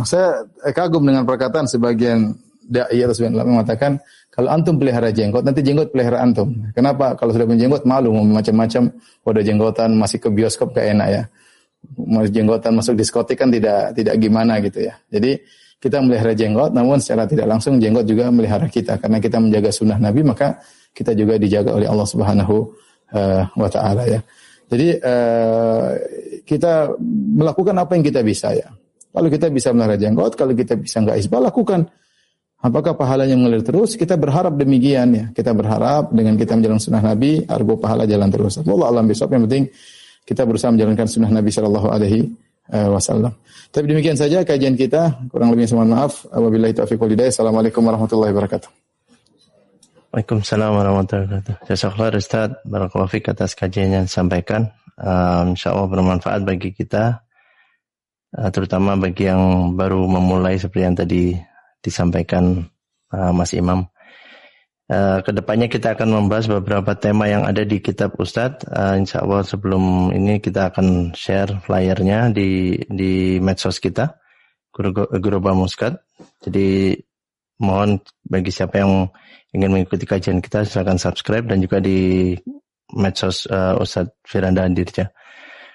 Saya 0.02 0.43
kagum 0.74 1.06
dengan 1.06 1.23
perkataan 1.23 1.70
sebagian 1.70 2.35
dai 2.66 2.98
atau 2.98 3.14
sebagian 3.14 3.39
ulama 3.39 3.62
mengatakan 3.62 4.02
kalau 4.35 4.51
antum 4.51 4.74
pelihara 4.74 5.14
jenggot 5.14 5.47
nanti 5.47 5.62
jenggot 5.62 5.94
pelihara 5.94 6.18
antum. 6.18 6.51
Kenapa? 6.74 7.14
Kalau 7.14 7.31
sudah 7.31 7.47
punya 7.47 7.70
jenggot 7.70 7.86
malu 7.86 8.10
mau 8.10 8.27
macam-macam. 8.27 8.90
Udah 9.23 9.43
jenggotan 9.47 9.94
masih 9.94 10.18
ke 10.18 10.28
bioskop 10.35 10.74
gak 10.74 10.90
enak 10.90 11.09
ya. 11.09 11.23
Jenggotan 12.27 12.74
masuk 12.74 12.98
diskotik 12.98 13.39
kan 13.39 13.55
tidak 13.55 13.94
tidak 13.94 14.18
gimana 14.18 14.59
gitu 14.59 14.82
ya. 14.90 14.98
Jadi 15.06 15.39
kita 15.77 16.01
melihara 16.01 16.32
jenggot 16.32 16.73
namun 16.73 16.98
secara 16.98 17.28
tidak 17.28 17.47
langsung 17.47 17.77
jenggot 17.77 18.09
juga 18.09 18.32
melihara 18.32 18.66
kita 18.66 18.97
karena 18.97 19.20
kita 19.20 19.36
menjaga 19.36 19.70
sunnah 19.70 20.01
Nabi 20.01 20.24
maka 20.24 20.57
kita 20.97 21.12
juga 21.12 21.36
dijaga 21.36 21.77
oleh 21.77 21.85
Allah 21.85 22.09
Subhanahu 22.09 22.57
uh, 23.12 23.43
wa 23.53 23.69
taala 23.69 24.09
ya. 24.09 24.20
Jadi 24.66 24.98
uh, 24.98 25.89
kita 26.43 26.97
melakukan 27.36 27.77
apa 27.77 27.94
yang 27.94 28.05
kita 28.09 28.24
bisa 28.24 28.51
ya. 28.57 28.66
Kalau 29.12 29.28
kita 29.31 29.47
bisa 29.53 29.70
melihara 29.70 29.97
jenggot, 30.01 30.32
kalau 30.35 30.53
kita 30.57 30.74
bisa 30.77 31.01
nggak 31.05 31.20
isbal, 31.20 31.44
lakukan. 31.44 31.86
Apakah 32.57 32.97
pahalanya 32.97 33.36
mengalir 33.36 33.62
terus? 33.62 33.94
Kita 33.94 34.16
berharap 34.16 34.57
demikian 34.59 35.09
ya. 35.12 35.24
Kita 35.31 35.53
berharap 35.55 36.11
dengan 36.11 36.35
kita 36.35 36.57
menjalankan 36.57 36.82
sunnah 36.82 37.05
Nabi, 37.05 37.44
argo 37.47 37.78
pahala 37.78 38.09
jalan 38.09 38.27
terus. 38.32 38.59
Allah 38.59 38.89
alam 38.90 39.07
besok 39.07 39.31
yang 39.36 39.44
penting 39.47 39.70
kita 40.27 40.43
berusaha 40.43 40.74
menjalankan 40.74 41.07
sunnah 41.07 41.31
Nabi 41.31 41.55
Shallallahu 41.55 41.89
Alaihi 41.89 42.20
eh, 42.27 42.27
Wasallam. 42.70 43.32
Tapi 43.70 43.84
demikian 43.86 44.18
saja 44.18 44.43
kajian 44.43 44.74
kita. 44.74 45.28
Kurang 45.30 45.55
lebih 45.55 45.70
mohon 45.76 45.94
maaf. 45.94 46.26
Wabillahi 46.32 46.74
taufiq 46.74 46.98
walhidayah. 46.98 47.30
Assalamualaikum 47.30 47.84
warahmatullahi 47.84 48.32
wabarakatuh. 48.34 48.68
Waalaikumsalam 50.10 50.70
warahmatullahi 50.74 51.26
wabarakatuh. 51.28 51.55
Jazakallah 51.68 52.16
Ustaz. 52.16 52.51
Barakallahu 52.64 53.10
fiqh 53.12 53.28
atas 53.30 53.52
kajian 53.52 53.93
yang 53.93 54.05
disampaikan. 54.09 54.72
Um, 54.97 55.52
InsyaAllah 55.52 55.93
bermanfaat 55.93 56.40
bagi 56.48 56.72
kita 56.72 57.20
uh, 58.32 58.48
terutama 58.48 58.97
bagi 58.97 59.28
yang 59.28 59.76
baru 59.76 60.09
memulai 60.09 60.56
seperti 60.56 60.82
yang 60.88 60.97
tadi 60.97 61.36
disampaikan 61.84 62.64
uh, 63.12 63.32
Mas 63.36 63.52
Imam. 63.52 63.84
Uh, 64.87 65.19
ke 65.19 65.35
depannya 65.35 65.67
kita 65.67 65.99
akan 65.99 66.15
membahas 66.15 66.47
beberapa 66.47 66.95
tema 66.95 67.27
yang 67.27 67.43
ada 67.43 67.67
di 67.67 67.83
kitab 67.83 68.15
Ustadz. 68.23 68.71
Uh, 68.71 68.95
insya 68.95 69.27
Allah 69.27 69.43
sebelum 69.43 70.15
ini 70.15 70.39
kita 70.39 70.71
akan 70.71 71.11
share 71.11 71.59
flyernya 71.67 72.31
di 72.31 72.79
di 72.87 73.43
medsos 73.43 73.83
kita, 73.83 74.15
Guru, 74.71 75.11
Guru 75.19 75.43
Muskat. 75.59 75.99
Jadi 76.39 76.95
mohon 77.59 77.99
bagi 78.23 78.55
siapa 78.55 78.79
yang 78.79 79.11
ingin 79.51 79.75
mengikuti 79.75 80.07
kajian 80.07 80.39
kita 80.39 80.63
silakan 80.63 81.03
subscribe 81.03 81.51
dan 81.51 81.59
juga 81.59 81.83
di 81.83 82.39
medsos 82.95 83.51
uh, 83.51 83.75
Ustadz 83.83 84.23
Firanda 84.23 84.63
Andirja. 84.63 85.11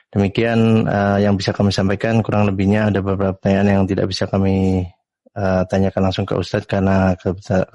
Demikian 0.08 0.88
uh, 0.88 1.20
yang 1.20 1.36
bisa 1.36 1.52
kami 1.52 1.76
sampaikan. 1.76 2.24
Kurang 2.24 2.48
lebihnya 2.48 2.88
ada 2.88 3.04
beberapa 3.04 3.36
pertanyaan 3.36 3.84
yang 3.84 3.84
tidak 3.92 4.08
bisa 4.08 4.24
kami 4.32 4.88
uh, 5.36 5.68
tanyakan 5.68 6.08
langsung 6.08 6.24
ke 6.24 6.32
Ustadz 6.40 6.64
karena 6.64 7.12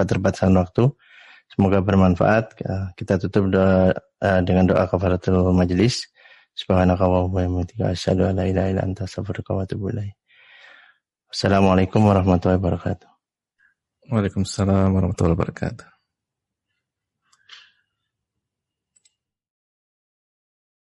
keterbatasan 0.01 0.57
waktu. 0.57 0.97
Semoga 1.57 1.81
bermanfaat. 1.81 2.61
Kita 2.93 3.16
tutup 3.16 3.49
doa, 3.49 3.97
uh, 3.97 4.41
dengan 4.45 4.69
doa 4.69 4.85
kafaratul 4.85 5.57
majlis. 5.57 6.05
Subhanakallahumma 6.53 7.49
wa. 7.49 7.65
Assalamualaikum 11.33 12.01
warahmatullahi 12.05 12.61
wabarakatuh. 12.61 13.09
Waalaikumsalam 14.12 14.93
warahmatullahi 14.93 15.37
wabarakatuh. 15.37 15.95